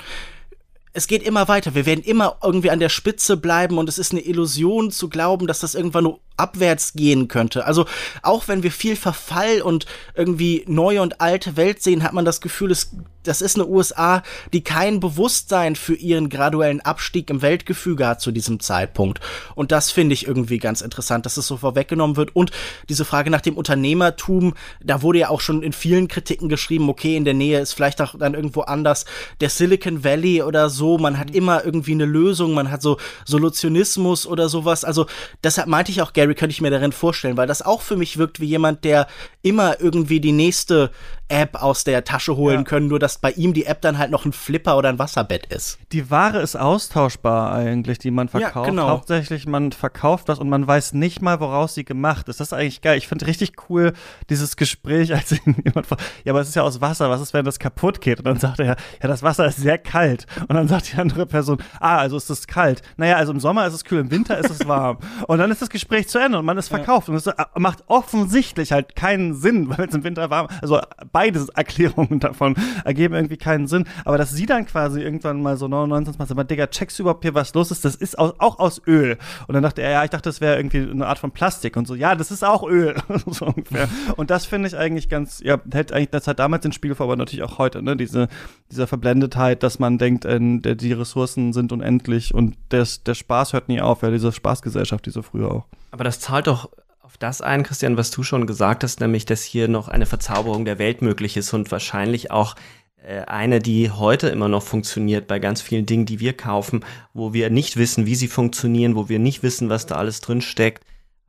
es 0.92 1.06
geht 1.06 1.22
immer 1.22 1.46
weiter. 1.46 1.76
Wir 1.76 1.86
werden 1.86 2.02
immer 2.02 2.38
irgendwie 2.42 2.70
an 2.70 2.80
der 2.80 2.88
Spitze 2.88 3.36
bleiben 3.36 3.78
und 3.78 3.88
es 3.88 3.98
ist 3.98 4.10
eine 4.10 4.20
Illusion 4.20 4.90
zu 4.90 5.08
glauben, 5.08 5.46
dass 5.46 5.60
das 5.60 5.76
irgendwann 5.76 6.04
nur 6.04 6.20
abwärts 6.38 6.92
gehen 6.94 7.28
könnte. 7.28 7.66
Also 7.66 7.86
auch 8.22 8.48
wenn 8.48 8.62
wir 8.62 8.72
viel 8.72 8.96
Verfall 8.96 9.62
und 9.62 9.86
irgendwie 10.14 10.64
neue 10.66 11.02
und 11.02 11.20
alte 11.20 11.56
Welt 11.56 11.82
sehen, 11.82 12.02
hat 12.02 12.12
man 12.12 12.24
das 12.24 12.40
Gefühl, 12.40 12.70
es, 12.70 12.90
das 13.22 13.42
ist 13.42 13.56
eine 13.56 13.66
USA, 13.66 14.22
die 14.52 14.62
kein 14.62 15.00
Bewusstsein 15.00 15.76
für 15.76 15.94
ihren 15.94 16.28
graduellen 16.28 16.80
Abstieg 16.80 17.30
im 17.30 17.42
Weltgefüge 17.42 18.06
hat 18.06 18.20
zu 18.20 18.32
diesem 18.32 18.60
Zeitpunkt. 18.60 19.20
Und 19.54 19.72
das 19.72 19.90
finde 19.90 20.14
ich 20.14 20.26
irgendwie 20.26 20.58
ganz 20.58 20.80
interessant, 20.80 21.26
dass 21.26 21.36
es 21.36 21.46
so 21.46 21.56
vorweggenommen 21.56 22.16
wird. 22.16 22.34
Und 22.34 22.52
diese 22.88 23.04
Frage 23.04 23.30
nach 23.30 23.40
dem 23.40 23.56
Unternehmertum, 23.56 24.54
da 24.82 25.02
wurde 25.02 25.18
ja 25.18 25.28
auch 25.28 25.40
schon 25.40 25.62
in 25.62 25.72
vielen 25.72 26.08
Kritiken 26.08 26.48
geschrieben, 26.48 26.88
okay, 26.88 27.16
in 27.16 27.24
der 27.24 27.34
Nähe 27.34 27.60
ist 27.60 27.74
vielleicht 27.74 28.00
auch 28.00 28.14
dann 28.18 28.34
irgendwo 28.34 28.62
anders 28.62 29.04
der 29.40 29.50
Silicon 29.50 30.04
Valley 30.04 30.42
oder 30.42 30.70
so. 30.70 30.98
Man 30.98 31.18
hat 31.18 31.34
immer 31.34 31.64
irgendwie 31.64 31.92
eine 31.92 32.06
Lösung, 32.06 32.54
man 32.54 32.70
hat 32.70 32.82
so 32.82 32.98
Solutionismus 33.26 34.26
oder 34.26 34.48
sowas. 34.48 34.84
Also 34.84 35.06
deshalb 35.42 35.68
meinte 35.68 35.92
ich 35.92 36.02
auch 36.02 36.12
Gary 36.12 36.27
Gary 36.28 36.34
könnte 36.34 36.52
ich 36.52 36.60
mir 36.60 36.70
darin 36.70 36.92
vorstellen, 36.92 37.36
weil 37.36 37.46
das 37.46 37.62
auch 37.62 37.80
für 37.80 37.96
mich 37.96 38.18
wirkt 38.18 38.40
wie 38.40 38.46
jemand, 38.46 38.84
der 38.84 39.06
immer 39.42 39.80
irgendwie 39.80 40.20
die 40.20 40.32
nächste 40.32 40.90
App 41.28 41.62
aus 41.62 41.84
der 41.84 42.04
Tasche 42.04 42.36
holen 42.36 42.58
ja. 42.58 42.64
können, 42.64 42.88
nur 42.88 42.98
dass 42.98 43.18
bei 43.18 43.32
ihm 43.32 43.52
die 43.52 43.66
App 43.66 43.80
dann 43.82 43.98
halt 43.98 44.10
noch 44.10 44.24
ein 44.24 44.32
Flipper 44.32 44.76
oder 44.78 44.88
ein 44.88 44.98
Wasserbett 44.98 45.46
ist. 45.46 45.78
Die 45.92 46.10
Ware 46.10 46.40
ist 46.40 46.56
austauschbar 46.56 47.52
eigentlich, 47.52 47.98
die 47.98 48.10
man 48.10 48.28
verkauft. 48.28 48.66
Ja, 48.66 48.70
genau. 48.70 48.88
Hauptsächlich, 48.88 49.46
man 49.46 49.72
verkauft 49.72 50.28
das 50.28 50.38
und 50.38 50.48
man 50.48 50.66
weiß 50.66 50.94
nicht 50.94 51.22
mal, 51.22 51.40
woraus 51.40 51.74
sie 51.74 51.84
gemacht 51.84 52.28
ist. 52.28 52.40
Das 52.40 52.48
ist 52.48 52.52
eigentlich 52.52 52.80
geil. 52.80 52.98
Ich 52.98 53.08
finde 53.08 53.26
richtig 53.26 53.52
cool 53.68 53.92
dieses 54.30 54.56
Gespräch, 54.56 55.14
als 55.14 55.30
jemand 55.30 55.86
fragt, 55.86 56.02
ja, 56.24 56.32
aber 56.32 56.40
es 56.40 56.48
ist 56.48 56.54
ja 56.54 56.62
aus 56.62 56.80
Wasser, 56.80 57.10
was 57.10 57.20
ist, 57.20 57.34
wenn 57.34 57.44
das 57.44 57.58
kaputt 57.58 58.00
geht? 58.00 58.18
Und 58.18 58.26
dann 58.26 58.38
sagt 58.38 58.60
er, 58.60 58.66
ja, 58.66 59.08
das 59.08 59.22
Wasser 59.22 59.46
ist 59.46 59.58
sehr 59.58 59.78
kalt. 59.78 60.26
Und 60.48 60.54
dann 60.54 60.68
sagt 60.68 60.92
die 60.92 60.96
andere 60.98 61.26
Person, 61.26 61.58
ah, 61.80 61.98
also 61.98 62.16
ist 62.16 62.30
es 62.30 62.46
kalt. 62.46 62.82
Naja, 62.96 63.16
also 63.16 63.32
im 63.32 63.40
Sommer 63.40 63.66
ist 63.66 63.74
es 63.74 63.84
kühl, 63.84 64.00
im 64.00 64.10
Winter 64.10 64.38
ist 64.38 64.50
es 64.50 64.66
warm. 64.66 64.98
und 65.26 65.38
dann 65.38 65.50
ist 65.50 65.62
das 65.62 65.70
Gespräch 65.70 66.08
zu 66.08 66.18
Ende 66.18 66.38
und 66.38 66.44
man 66.44 66.58
ist 66.58 66.68
verkauft. 66.68 67.08
Ja. 67.08 67.14
Und 67.14 67.18
es 67.18 67.30
macht 67.54 67.84
offensichtlich 67.86 68.72
halt 68.72 68.96
keinen 68.96 69.34
Sinn, 69.34 69.68
weil 69.76 69.88
es 69.88 69.94
im 69.94 70.04
Winter 70.04 70.30
warm, 70.30 70.48
also 70.62 70.80
beide 71.18 71.44
Erklärungen 71.54 72.20
davon 72.20 72.54
ergeben 72.84 73.14
irgendwie 73.14 73.36
keinen 73.36 73.66
Sinn. 73.66 73.86
Aber 74.04 74.18
dass 74.18 74.30
sie 74.30 74.46
dann 74.46 74.66
quasi 74.66 75.00
irgendwann 75.00 75.42
mal 75.42 75.56
so 75.56 75.66
99 75.66 76.16
macht, 76.16 76.30
aber 76.30 76.44
Digga, 76.44 76.68
checkst 76.68 76.96
du 76.98 77.02
überhaupt 77.02 77.24
hier, 77.24 77.34
was 77.34 77.54
los 77.54 77.72
ist? 77.72 77.84
Das 77.84 77.96
ist 77.96 78.16
auch 78.18 78.58
aus 78.60 78.80
Öl. 78.86 79.18
Und 79.48 79.54
dann 79.54 79.64
dachte 79.64 79.82
er, 79.82 79.90
ja, 79.90 80.04
ich 80.04 80.10
dachte, 80.10 80.28
das 80.28 80.40
wäre 80.40 80.56
irgendwie 80.56 80.88
eine 80.88 81.06
Art 81.08 81.18
von 81.18 81.32
Plastik 81.32 81.76
und 81.76 81.88
so. 81.88 81.96
Ja, 81.96 82.14
das 82.14 82.30
ist 82.30 82.44
auch 82.44 82.62
Öl. 82.62 82.94
so 83.26 83.46
ungefähr. 83.46 83.88
Und 84.16 84.30
das 84.30 84.46
finde 84.46 84.68
ich 84.68 84.76
eigentlich 84.76 85.08
ganz, 85.08 85.40
ja, 85.40 85.58
hält 85.72 85.92
eigentlich 85.92 86.10
das 86.10 86.28
hat 86.28 86.38
damals 86.38 86.62
den 86.62 86.72
Spiegel 86.72 86.94
vor, 86.94 87.06
aber 87.06 87.16
natürlich 87.16 87.42
auch 87.42 87.58
heute, 87.58 87.82
ne? 87.82 87.96
Diese, 87.96 88.28
diese 88.70 88.86
Verblendetheit, 88.86 89.64
dass 89.64 89.80
man 89.80 89.98
denkt, 89.98 90.24
äh, 90.24 90.38
die 90.38 90.92
Ressourcen 90.92 91.52
sind 91.52 91.72
unendlich 91.72 92.32
und 92.32 92.56
des, 92.70 93.02
der 93.02 93.14
Spaß 93.14 93.54
hört 93.54 93.68
nie 93.68 93.80
auf, 93.80 94.02
ja, 94.02 94.10
diese 94.10 94.30
Spaßgesellschaft, 94.30 95.04
diese 95.06 95.24
früher 95.24 95.50
auch. 95.50 95.64
Aber 95.90 96.04
das 96.04 96.20
zahlt 96.20 96.46
doch 96.46 96.70
das 97.16 97.40
ein, 97.40 97.62
Christian, 97.62 97.96
was 97.96 98.10
du 98.10 98.22
schon 98.22 98.46
gesagt 98.46 98.84
hast, 98.84 99.00
nämlich, 99.00 99.24
dass 99.24 99.42
hier 99.42 99.68
noch 99.68 99.88
eine 99.88 100.06
Verzauberung 100.06 100.64
der 100.64 100.78
Welt 100.78 101.02
möglich 101.02 101.36
ist 101.36 101.52
und 101.54 101.70
wahrscheinlich 101.70 102.30
auch 102.30 102.54
äh, 103.02 103.22
eine, 103.22 103.60
die 103.60 103.90
heute 103.90 104.28
immer 104.28 104.48
noch 104.48 104.62
funktioniert 104.62 105.26
bei 105.26 105.38
ganz 105.38 105.62
vielen 105.62 105.86
Dingen, 105.86 106.06
die 106.06 106.20
wir 106.20 106.36
kaufen, 106.36 106.84
wo 107.14 107.32
wir 107.32 107.50
nicht 107.50 107.76
wissen, 107.76 108.06
wie 108.06 108.14
sie 108.14 108.28
funktionieren, 108.28 108.96
wo 108.96 109.08
wir 109.08 109.18
nicht 109.18 109.42
wissen, 109.42 109.68
was 109.68 109.86
da 109.86 109.96
alles 109.96 110.20
drin 110.20 110.40
steckt. 110.40 110.84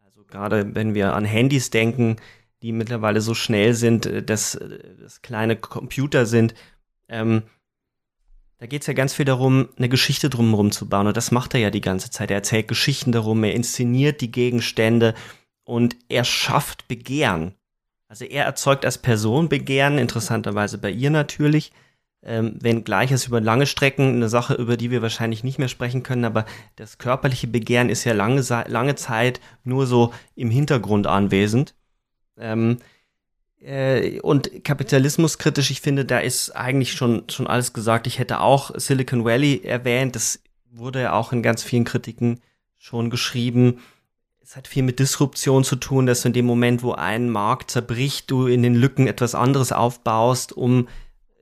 Also 0.05 0.23
gerade 0.23 0.75
wenn 0.75 0.93
wir 0.93 1.13
an 1.13 1.25
Handys 1.25 1.69
denken, 1.69 2.17
die 2.61 2.71
mittlerweile 2.71 3.21
so 3.21 3.33
schnell 3.33 3.73
sind, 3.73 4.05
äh, 4.05 4.23
dass 4.23 4.59
das 4.99 5.21
kleine 5.21 5.55
Computer 5.55 6.25
sind, 6.25 6.53
ähm, 7.07 7.43
da 8.59 8.65
geht 8.65 8.81
es 8.81 8.87
ja 8.87 8.93
ganz 8.93 9.13
viel 9.13 9.23
darum, 9.23 9.69
eine 9.77 9.87
Geschichte 9.87 10.29
drumherum 10.29 10.71
zu 10.71 10.89
bauen. 10.89 11.07
Und 11.07 11.15
das 11.15 11.31
macht 11.31 11.53
er 11.53 11.61
ja 11.61 11.71
die 11.71 11.79
ganze 11.79 12.11
Zeit. 12.11 12.29
Er 12.29 12.37
erzählt 12.37 12.67
Geschichten 12.67 13.13
darum, 13.13 13.41
er 13.45 13.53
inszeniert 13.53 14.19
die 14.19 14.31
Gegenstände 14.31 15.13
und 15.69 15.95
er 16.09 16.23
schafft 16.23 16.87
Begehren. 16.87 17.53
Also 18.07 18.25
er 18.25 18.45
erzeugt 18.45 18.85
als 18.85 18.97
Person 18.97 19.49
Begehren, 19.49 19.99
interessanterweise 19.99 20.79
bei 20.79 20.89
ihr 20.89 21.11
natürlich, 21.11 21.71
ähm, 22.23 22.57
wenngleich 22.59 23.11
es 23.11 23.27
über 23.27 23.39
lange 23.39 23.67
Strecken 23.67 24.15
eine 24.15 24.29
Sache, 24.29 24.55
über 24.55 24.77
die 24.77 24.89
wir 24.89 25.03
wahrscheinlich 25.03 25.43
nicht 25.43 25.59
mehr 25.59 25.67
sprechen 25.67 26.01
können, 26.01 26.25
aber 26.25 26.45
das 26.75 26.97
körperliche 26.97 27.45
Begehren 27.45 27.89
ist 27.89 28.03
ja 28.03 28.13
lange, 28.13 28.41
lange 28.67 28.95
Zeit 28.95 29.41
nur 29.63 29.85
so 29.85 30.11
im 30.33 30.49
Hintergrund 30.49 31.05
anwesend. 31.05 31.75
Ähm, 32.35 32.79
äh, 33.61 34.19
und 34.21 34.63
kapitalismuskritisch, 34.63 35.69
ich 35.69 35.81
finde, 35.81 36.03
da 36.03 36.17
ist 36.17 36.49
eigentlich 36.49 36.93
schon, 36.93 37.29
schon 37.29 37.45
alles 37.45 37.73
gesagt. 37.73 38.07
Ich 38.07 38.17
hätte 38.17 38.41
auch 38.41 38.71
Silicon 38.73 39.23
Valley 39.23 39.61
erwähnt, 39.63 40.15
das 40.15 40.41
wurde 40.71 41.03
ja 41.03 41.13
auch 41.13 41.31
in 41.31 41.43
ganz 41.43 41.61
vielen 41.61 41.85
Kritiken 41.85 42.41
schon 42.79 43.11
geschrieben 43.11 43.81
es 44.49 44.55
hat 44.55 44.67
viel 44.67 44.81
mit 44.81 44.97
Disruption 44.97 45.63
zu 45.63 45.75
tun, 45.75 46.07
dass 46.07 46.23
du 46.23 46.29
in 46.29 46.33
dem 46.33 46.47
Moment, 46.47 46.81
wo 46.81 46.93
ein 46.93 47.29
Markt 47.29 47.69
zerbricht, 47.69 48.31
du 48.31 48.47
in 48.47 48.63
den 48.63 48.73
Lücken 48.73 49.05
etwas 49.05 49.35
anderes 49.35 49.71
aufbaust, 49.71 50.53
um 50.53 50.87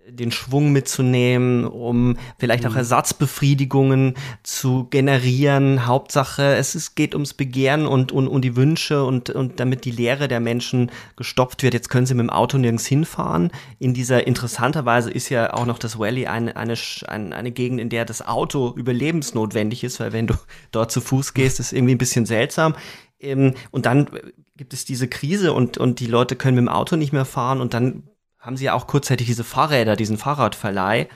den 0.10 0.32
Schwung 0.32 0.72
mitzunehmen, 0.72 1.66
um 1.66 2.18
vielleicht 2.38 2.66
auch 2.66 2.72
mhm. 2.72 2.78
Ersatzbefriedigungen 2.78 4.16
zu 4.44 4.88
generieren. 4.90 5.86
Hauptsache, 5.86 6.56
es 6.56 6.76
ist, 6.76 6.96
geht 6.96 7.14
ums 7.14 7.34
Begehren 7.34 7.86
und, 7.86 8.12
und, 8.12 8.28
und 8.28 8.42
die 8.44 8.56
Wünsche 8.56 9.04
und, 9.04 9.30
und 9.30 9.60
damit 9.60 9.86
die 9.86 9.92
Lehre 9.92 10.28
der 10.28 10.40
Menschen 10.40 10.92
gestopft 11.16 11.64
wird. 11.64 11.74
Jetzt 11.74 11.90
können 11.90 12.06
sie 12.06 12.14
mit 12.14 12.24
dem 12.24 12.30
Auto 12.30 12.58
nirgends 12.58 12.86
hinfahren. 12.86 13.52
In 13.80 13.94
dieser 13.94 14.26
interessanterweise 14.28 15.12
ist 15.12 15.30
ja 15.30 15.54
auch 15.54 15.66
noch 15.66 15.80
das 15.80 16.00
Valley 16.00 16.28
eine, 16.28 16.56
eine, 16.56 16.76
eine, 17.08 17.36
eine 17.36 17.52
Gegend, 17.52 17.82
in 17.82 17.90
der 17.90 18.06
das 18.06 18.26
Auto 18.26 18.74
überlebensnotwendig 18.76 19.84
ist, 19.84 20.00
weil 20.00 20.14
wenn 20.14 20.28
du 20.28 20.36
dort 20.72 20.92
zu 20.92 21.02
Fuß 21.02 21.34
gehst, 21.34 21.60
ist 21.60 21.74
irgendwie 21.74 21.96
ein 21.96 22.00
bisschen 22.00 22.26
seltsam. 22.26 22.76
Ähm, 23.20 23.56
und 23.72 23.86
dann 23.86 24.10
gibt 24.56 24.74
es 24.74 24.86
diese 24.86 25.08
Krise 25.08 25.54
und, 25.54 25.78
und 25.78 26.00
die 26.00 26.08
Leute 26.08 26.36
können 26.36 26.56
mit 26.56 26.64
dem 26.64 26.70
Auto 26.70 26.96
nicht 26.96 27.14
mehr 27.14 27.26
fahren 27.26 27.62
und 27.62 27.74
dann 27.74 28.04
haben 28.48 28.56
sie 28.56 28.66
ja 28.66 28.74
auch 28.74 28.88
kurzzeitig 28.88 29.28
diese 29.28 29.44
Fahrräder, 29.44 29.98
diesen 29.98 30.18
Fahrradverleih. 30.18 31.10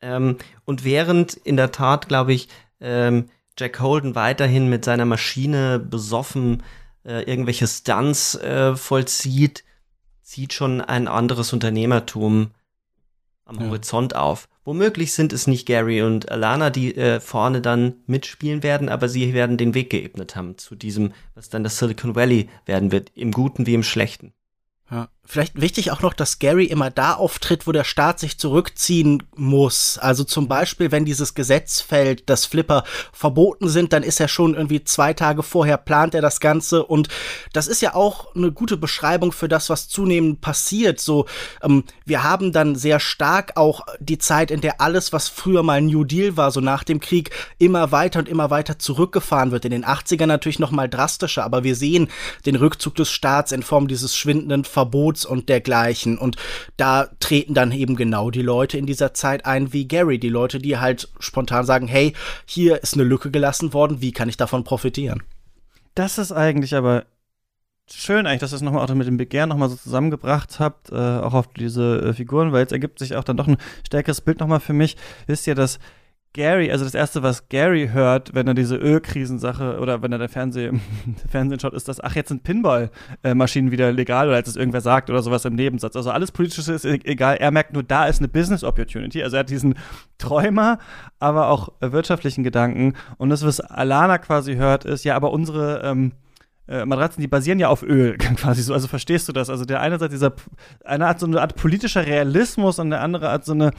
Ähm, 0.00 0.38
und 0.64 0.82
während 0.82 1.34
in 1.34 1.58
der 1.58 1.72
Tat, 1.72 2.08
glaube 2.08 2.32
ich, 2.32 2.48
ähm, 2.80 3.26
Jack 3.58 3.80
Holden 3.80 4.14
weiterhin 4.14 4.70
mit 4.70 4.82
seiner 4.82 5.04
Maschine 5.04 5.78
besoffen 5.78 6.62
äh, 7.04 7.22
irgendwelche 7.30 7.66
Stunts 7.66 8.34
äh, 8.36 8.76
vollzieht, 8.76 9.62
zieht 10.22 10.54
schon 10.54 10.80
ein 10.80 11.06
anderes 11.06 11.52
Unternehmertum 11.52 12.52
am 13.44 13.60
ja. 13.60 13.66
Horizont 13.66 14.16
auf. 14.16 14.48
Womöglich 14.64 15.12
sind 15.12 15.34
es 15.34 15.46
nicht 15.46 15.66
Gary 15.66 16.00
und 16.00 16.30
Alana, 16.30 16.70
die 16.70 16.96
äh, 16.96 17.20
vorne 17.20 17.60
dann 17.60 17.96
mitspielen 18.06 18.62
werden, 18.62 18.88
aber 18.88 19.10
sie 19.10 19.34
werden 19.34 19.58
den 19.58 19.74
Weg 19.74 19.90
geebnet 19.90 20.34
haben 20.34 20.56
zu 20.56 20.76
diesem, 20.76 21.12
was 21.34 21.50
dann 21.50 21.62
das 21.62 21.78
Silicon 21.78 22.14
Valley 22.14 22.48
werden 22.64 22.90
wird, 22.90 23.12
im 23.14 23.32
Guten 23.32 23.66
wie 23.66 23.74
im 23.74 23.82
Schlechten. 23.82 24.32
Ja. 24.90 25.10
Vielleicht 25.26 25.58
wichtig 25.58 25.90
auch 25.90 26.02
noch, 26.02 26.12
dass 26.12 26.38
Gary 26.38 26.66
immer 26.66 26.90
da 26.90 27.14
auftritt, 27.14 27.66
wo 27.66 27.72
der 27.72 27.84
Staat 27.84 28.20
sich 28.20 28.36
zurückziehen 28.36 29.22
muss. 29.34 29.96
Also 29.96 30.22
zum 30.22 30.48
Beispiel, 30.48 30.92
wenn 30.92 31.06
dieses 31.06 31.32
Gesetz 31.32 31.80
fällt, 31.80 32.28
dass 32.28 32.44
Flipper 32.44 32.84
verboten 33.10 33.70
sind, 33.70 33.94
dann 33.94 34.02
ist 34.02 34.20
er 34.20 34.28
schon 34.28 34.54
irgendwie 34.54 34.84
zwei 34.84 35.14
Tage 35.14 35.42
vorher, 35.42 35.78
plant 35.78 36.14
er 36.14 36.20
das 36.20 36.40
Ganze. 36.40 36.84
Und 36.84 37.08
das 37.54 37.68
ist 37.68 37.80
ja 37.80 37.94
auch 37.94 38.36
eine 38.36 38.52
gute 38.52 38.76
Beschreibung 38.76 39.32
für 39.32 39.48
das, 39.48 39.70
was 39.70 39.88
zunehmend 39.88 40.42
passiert. 40.42 41.00
So, 41.00 41.24
ähm, 41.62 41.84
wir 42.04 42.22
haben 42.22 42.52
dann 42.52 42.76
sehr 42.76 43.00
stark 43.00 43.56
auch 43.56 43.86
die 44.00 44.18
Zeit, 44.18 44.50
in 44.50 44.60
der 44.60 44.82
alles, 44.82 45.14
was 45.14 45.30
früher 45.30 45.62
mal 45.62 45.80
New 45.80 46.04
Deal 46.04 46.36
war, 46.36 46.50
so 46.50 46.60
nach 46.60 46.84
dem 46.84 47.00
Krieg, 47.00 47.30
immer 47.56 47.92
weiter 47.92 48.18
und 48.18 48.28
immer 48.28 48.50
weiter 48.50 48.78
zurückgefahren 48.78 49.52
wird. 49.52 49.64
In 49.64 49.70
den 49.70 49.86
80ern 49.86 50.26
natürlich 50.26 50.58
noch 50.58 50.70
mal 50.70 50.88
drastischer, 50.88 51.44
aber 51.44 51.64
wir 51.64 51.76
sehen 51.76 52.08
den 52.44 52.56
Rückzug 52.56 52.94
des 52.96 53.10
Staats 53.10 53.52
in 53.52 53.62
Form 53.62 53.88
dieses 53.88 54.14
schwindenden 54.14 54.64
Verbots 54.64 55.13
Codes 55.14 55.24
und 55.24 55.48
dergleichen. 55.48 56.18
Und 56.18 56.36
da 56.76 57.08
treten 57.20 57.54
dann 57.54 57.72
eben 57.72 57.96
genau 57.96 58.30
die 58.30 58.42
Leute 58.42 58.76
in 58.76 58.86
dieser 58.86 59.14
Zeit 59.14 59.46
ein 59.46 59.72
wie 59.72 59.86
Gary, 59.86 60.18
die 60.18 60.28
Leute, 60.28 60.58
die 60.58 60.78
halt 60.78 61.08
spontan 61.18 61.64
sagen, 61.64 61.86
hey, 61.86 62.12
hier 62.44 62.82
ist 62.82 62.94
eine 62.94 63.04
Lücke 63.04 63.30
gelassen 63.30 63.72
worden, 63.72 64.00
wie 64.00 64.12
kann 64.12 64.28
ich 64.28 64.36
davon 64.36 64.64
profitieren? 64.64 65.22
Das 65.94 66.18
ist 66.18 66.32
eigentlich 66.32 66.74
aber 66.74 67.04
schön 67.88 68.26
eigentlich, 68.26 68.40
dass 68.40 68.52
ihr 68.52 68.56
es 68.56 68.62
nochmal 68.62 68.84
auch 68.84 68.94
mit 68.94 69.06
dem 69.06 69.16
Begehren 69.16 69.48
nochmal 69.48 69.68
so 69.68 69.76
zusammengebracht 69.76 70.58
habt, 70.58 70.90
äh, 70.90 70.94
auch 70.94 71.34
auf 71.34 71.48
diese 71.48 72.00
äh, 72.00 72.12
Figuren, 72.14 72.52
weil 72.52 72.60
jetzt 72.60 72.72
ergibt 72.72 72.98
sich 72.98 73.14
auch 73.14 73.24
dann 73.24 73.36
doch 73.36 73.46
ein 73.46 73.58
stärkeres 73.86 74.20
Bild 74.20 74.40
nochmal 74.40 74.60
für 74.60 74.72
mich. 74.72 74.96
Wisst 75.26 75.46
ihr, 75.46 75.54
dass 75.54 75.78
Gary, 76.34 76.72
also 76.72 76.84
das 76.84 76.94
erste, 76.94 77.22
was 77.22 77.48
Gary 77.48 77.90
hört, 77.92 78.34
wenn 78.34 78.48
er 78.48 78.54
diese 78.54 78.74
Ölkrisensache 78.74 79.78
oder 79.78 80.02
wenn 80.02 80.10
er 80.10 80.18
der 80.18 80.28
Fernseh, 80.28 80.72
Fernsehen 81.30 81.60
schaut, 81.60 81.74
ist, 81.74 81.86
dass, 81.86 82.02
ach, 82.02 82.16
jetzt 82.16 82.28
sind 82.28 82.42
Pinball-Maschinen 82.42 83.70
wieder 83.70 83.92
legal 83.92 84.26
oder 84.26 84.36
als 84.36 84.48
es 84.48 84.56
irgendwer 84.56 84.80
sagt 84.80 85.10
oder 85.10 85.22
sowas 85.22 85.44
im 85.44 85.54
Nebensatz. 85.54 85.94
Also 85.94 86.10
alles 86.10 86.32
Politische 86.32 86.72
ist 86.72 86.84
e-, 86.84 87.00
egal. 87.04 87.36
Er 87.36 87.52
merkt 87.52 87.72
nur, 87.72 87.84
da 87.84 88.06
ist 88.06 88.18
eine 88.18 88.26
Business 88.26 88.64
Opportunity. 88.64 89.22
Also 89.22 89.36
er 89.36 89.40
hat 89.40 89.50
diesen 89.50 89.76
Träumer, 90.18 90.78
aber 91.20 91.50
auch 91.50 91.68
wirtschaftlichen 91.80 92.42
Gedanken. 92.42 92.94
Und 93.16 93.30
das, 93.30 93.46
was 93.46 93.60
Alana 93.60 94.18
quasi 94.18 94.56
hört, 94.56 94.84
ist, 94.84 95.04
ja, 95.04 95.14
aber 95.14 95.30
unsere, 95.30 95.82
ähm, 95.84 96.12
äh, 96.66 96.84
Matratzen, 96.84 97.20
die 97.20 97.28
basieren 97.28 97.60
ja 97.60 97.68
auf 97.68 97.84
Öl, 97.84 98.18
quasi 98.36 98.62
so. 98.62 98.74
Also 98.74 98.88
verstehst 98.88 99.28
du 99.28 99.32
das? 99.32 99.50
Also 99.50 99.64
der 99.64 99.80
eine 99.80 100.00
Seite 100.00 100.10
dieser, 100.14 100.32
eine 100.84 101.06
Art 101.06 101.20
so 101.20 101.26
eine 101.26 101.40
Art 101.40 101.54
politischer 101.54 102.04
Realismus 102.04 102.80
und 102.80 102.90
der 102.90 103.02
andere 103.02 103.30
Art 103.30 103.44
so 103.44 103.52
eine, 103.52 103.70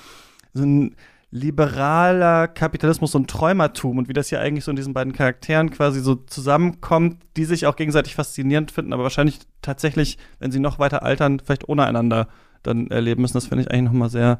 so 0.54 0.64
ein 0.64 0.96
liberaler 1.32 2.48
Kapitalismus 2.48 3.16
und 3.16 3.30
Träumertum 3.30 3.98
und 3.98 4.08
wie 4.08 4.14
das 4.14 4.30
hier 4.30 4.40
eigentlich 4.40 4.64
so 4.64 4.72
in 4.72 4.78
diesen 4.78 4.94
beiden 4.94 5.14
Charakteren 5.14 5.70
quasi 5.70 6.00
so 6.00 6.16
zusammenkommt, 6.16 7.22
die 7.36 7.46
sich 7.46 7.66
auch 7.66 7.76
gegenseitig 7.76 8.16
faszinierend 8.16 8.72
finden, 8.72 8.94
aber 8.94 9.04
wahrscheinlich 9.04 9.40
tatsächlich, 9.62 10.18
wenn 10.40 10.52
sie 10.52 10.60
noch 10.60 10.80
weiter 10.80 11.04
altern, 11.04 11.40
vielleicht 11.40 11.68
ohne 11.68 11.86
einander 11.86 12.28
dann 12.64 12.88
erleben 12.88 13.22
müssen. 13.22 13.34
Das 13.34 13.48
finde 13.48 13.64
ich 13.64 13.72
eigentlich 13.72 13.92
nochmal 13.92 14.10
sehr 14.10 14.40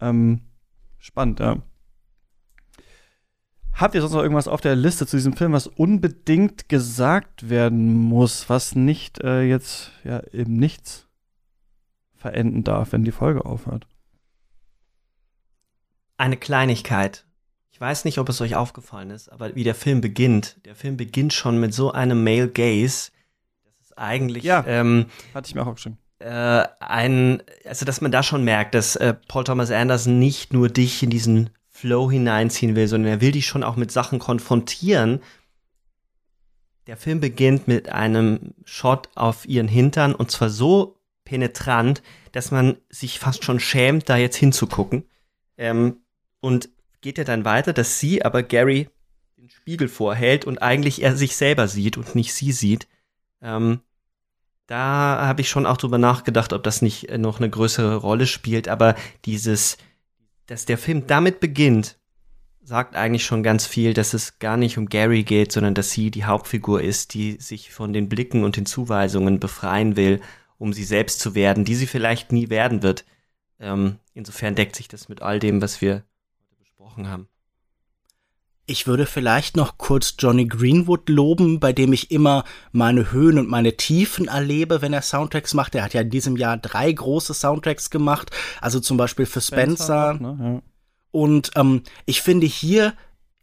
ähm, 0.00 0.40
spannend, 0.98 1.40
ja. 1.40 1.56
Habt 3.72 3.96
ihr 3.96 4.00
sonst 4.02 4.12
noch 4.12 4.22
irgendwas 4.22 4.46
auf 4.46 4.60
der 4.60 4.76
Liste 4.76 5.04
zu 5.06 5.16
diesem 5.16 5.32
Film, 5.32 5.52
was 5.52 5.66
unbedingt 5.66 6.68
gesagt 6.68 7.50
werden 7.50 7.92
muss, 7.92 8.48
was 8.48 8.76
nicht 8.76 9.20
äh, 9.24 9.42
jetzt 9.42 9.90
ja 10.04 10.18
im 10.18 10.56
Nichts 10.56 11.08
verenden 12.14 12.62
darf, 12.62 12.92
wenn 12.92 13.02
die 13.02 13.10
Folge 13.10 13.44
aufhört? 13.44 13.88
Eine 16.16 16.36
Kleinigkeit. 16.36 17.24
Ich 17.72 17.80
weiß 17.80 18.04
nicht, 18.04 18.18
ob 18.18 18.28
es 18.28 18.40
euch 18.40 18.54
aufgefallen 18.54 19.10
ist, 19.10 19.30
aber 19.30 19.54
wie 19.56 19.64
der 19.64 19.74
Film 19.74 20.00
beginnt. 20.00 20.56
Der 20.64 20.76
Film 20.76 20.96
beginnt 20.96 21.32
schon 21.32 21.58
mit 21.58 21.74
so 21.74 21.90
einem 21.90 22.22
Male 22.22 22.48
Gaze. 22.48 23.10
Das 23.64 23.74
ist 23.82 23.98
eigentlich. 23.98 24.44
Ja, 24.44 24.64
ähm, 24.66 25.06
hatte 25.34 25.48
ich 25.48 25.54
mir 25.56 25.66
auch 25.66 25.74
geschrieben. 25.74 25.98
Äh, 26.20 26.68
ein, 26.78 27.42
also 27.64 27.84
dass 27.84 28.00
man 28.00 28.12
da 28.12 28.22
schon 28.22 28.44
merkt, 28.44 28.74
dass 28.76 28.94
äh, 28.94 29.14
Paul 29.26 29.42
Thomas 29.44 29.72
Anderson 29.72 30.20
nicht 30.20 30.52
nur 30.52 30.68
dich 30.68 31.02
in 31.02 31.10
diesen 31.10 31.50
Flow 31.68 32.10
hineinziehen 32.10 32.76
will, 32.76 32.86
sondern 32.86 33.10
er 33.10 33.20
will 33.20 33.32
dich 33.32 33.46
schon 33.46 33.64
auch 33.64 33.74
mit 33.74 33.90
Sachen 33.90 34.20
konfrontieren. 34.20 35.20
Der 36.86 36.96
Film 36.96 37.18
beginnt 37.18 37.66
mit 37.66 37.88
einem 37.88 38.54
Shot 38.64 39.08
auf 39.16 39.46
ihren 39.48 39.68
Hintern 39.68 40.14
und 40.14 40.30
zwar 40.30 40.50
so 40.50 41.00
penetrant, 41.24 42.02
dass 42.30 42.52
man 42.52 42.76
sich 42.88 43.18
fast 43.18 43.42
schon 43.42 43.58
schämt, 43.58 44.08
da 44.08 44.16
jetzt 44.16 44.36
hinzugucken. 44.36 45.04
Ähm, 45.56 46.03
und 46.44 46.68
geht 47.00 47.16
er 47.16 47.24
dann 47.24 47.46
weiter, 47.46 47.72
dass 47.72 47.98
sie 47.98 48.22
aber 48.22 48.42
Gary 48.42 48.90
den 49.38 49.48
Spiegel 49.48 49.88
vorhält 49.88 50.44
und 50.44 50.58
eigentlich 50.58 51.02
er 51.02 51.16
sich 51.16 51.36
selber 51.36 51.68
sieht 51.68 51.96
und 51.96 52.14
nicht 52.14 52.34
sie 52.34 52.52
sieht. 52.52 52.86
Ähm, 53.40 53.80
da 54.66 55.26
habe 55.26 55.40
ich 55.40 55.48
schon 55.48 55.64
auch 55.64 55.78
drüber 55.78 55.96
nachgedacht, 55.96 56.52
ob 56.52 56.62
das 56.62 56.82
nicht 56.82 57.10
noch 57.16 57.38
eine 57.38 57.48
größere 57.48 57.96
Rolle 57.96 58.26
spielt, 58.26 58.68
aber 58.68 58.94
dieses, 59.24 59.78
dass 60.46 60.66
der 60.66 60.76
Film 60.76 61.06
damit 61.06 61.40
beginnt, 61.40 61.98
sagt 62.62 62.94
eigentlich 62.94 63.24
schon 63.24 63.42
ganz 63.42 63.66
viel, 63.66 63.94
dass 63.94 64.12
es 64.12 64.38
gar 64.38 64.58
nicht 64.58 64.76
um 64.76 64.90
Gary 64.90 65.22
geht, 65.22 65.50
sondern 65.50 65.74
dass 65.74 65.92
sie 65.92 66.10
die 66.10 66.24
Hauptfigur 66.24 66.82
ist, 66.82 67.14
die 67.14 67.38
sich 67.40 67.72
von 67.72 67.94
den 67.94 68.10
Blicken 68.10 68.44
und 68.44 68.56
den 68.56 68.66
Zuweisungen 68.66 69.40
befreien 69.40 69.96
will, 69.96 70.20
um 70.58 70.74
sie 70.74 70.84
selbst 70.84 71.20
zu 71.20 71.34
werden, 71.34 71.64
die 71.64 71.74
sie 71.74 71.86
vielleicht 71.86 72.32
nie 72.32 72.50
werden 72.50 72.82
wird. 72.82 73.06
Ähm, 73.58 73.98
insofern 74.12 74.54
deckt 74.54 74.76
sich 74.76 74.88
das 74.88 75.08
mit 75.08 75.22
all 75.22 75.38
dem, 75.38 75.62
was 75.62 75.80
wir 75.80 76.04
heute 76.84 76.94
besprochen 76.94 77.08
haben. 77.08 77.28
Ich 78.66 78.86
würde 78.86 79.04
vielleicht 79.04 79.56
noch 79.56 79.76
kurz 79.76 80.14
Johnny 80.18 80.46
Greenwood 80.46 81.10
loben, 81.10 81.60
bei 81.60 81.74
dem 81.74 81.92
ich 81.92 82.10
immer 82.10 82.44
meine 82.72 83.12
Höhen 83.12 83.38
und 83.38 83.48
meine 83.48 83.76
Tiefen 83.76 84.26
erlebe, 84.26 84.80
wenn 84.80 84.94
er 84.94 85.02
Soundtracks 85.02 85.52
macht. 85.52 85.74
Er 85.74 85.84
hat 85.84 85.92
ja 85.92 86.00
in 86.00 86.08
diesem 86.08 86.38
Jahr 86.38 86.56
drei 86.56 86.90
große 86.90 87.34
Soundtracks 87.34 87.90
gemacht, 87.90 88.30
also 88.62 88.80
zum 88.80 88.96
Beispiel 88.96 89.26
für 89.26 89.42
Spencer. 89.42 90.14
Spencer 90.14 90.30
auch, 90.30 90.38
ne? 90.38 90.54
ja. 90.54 90.62
Und 91.10 91.50
ähm, 91.56 91.82
ich 92.06 92.22
finde 92.22 92.46
hier 92.46 92.94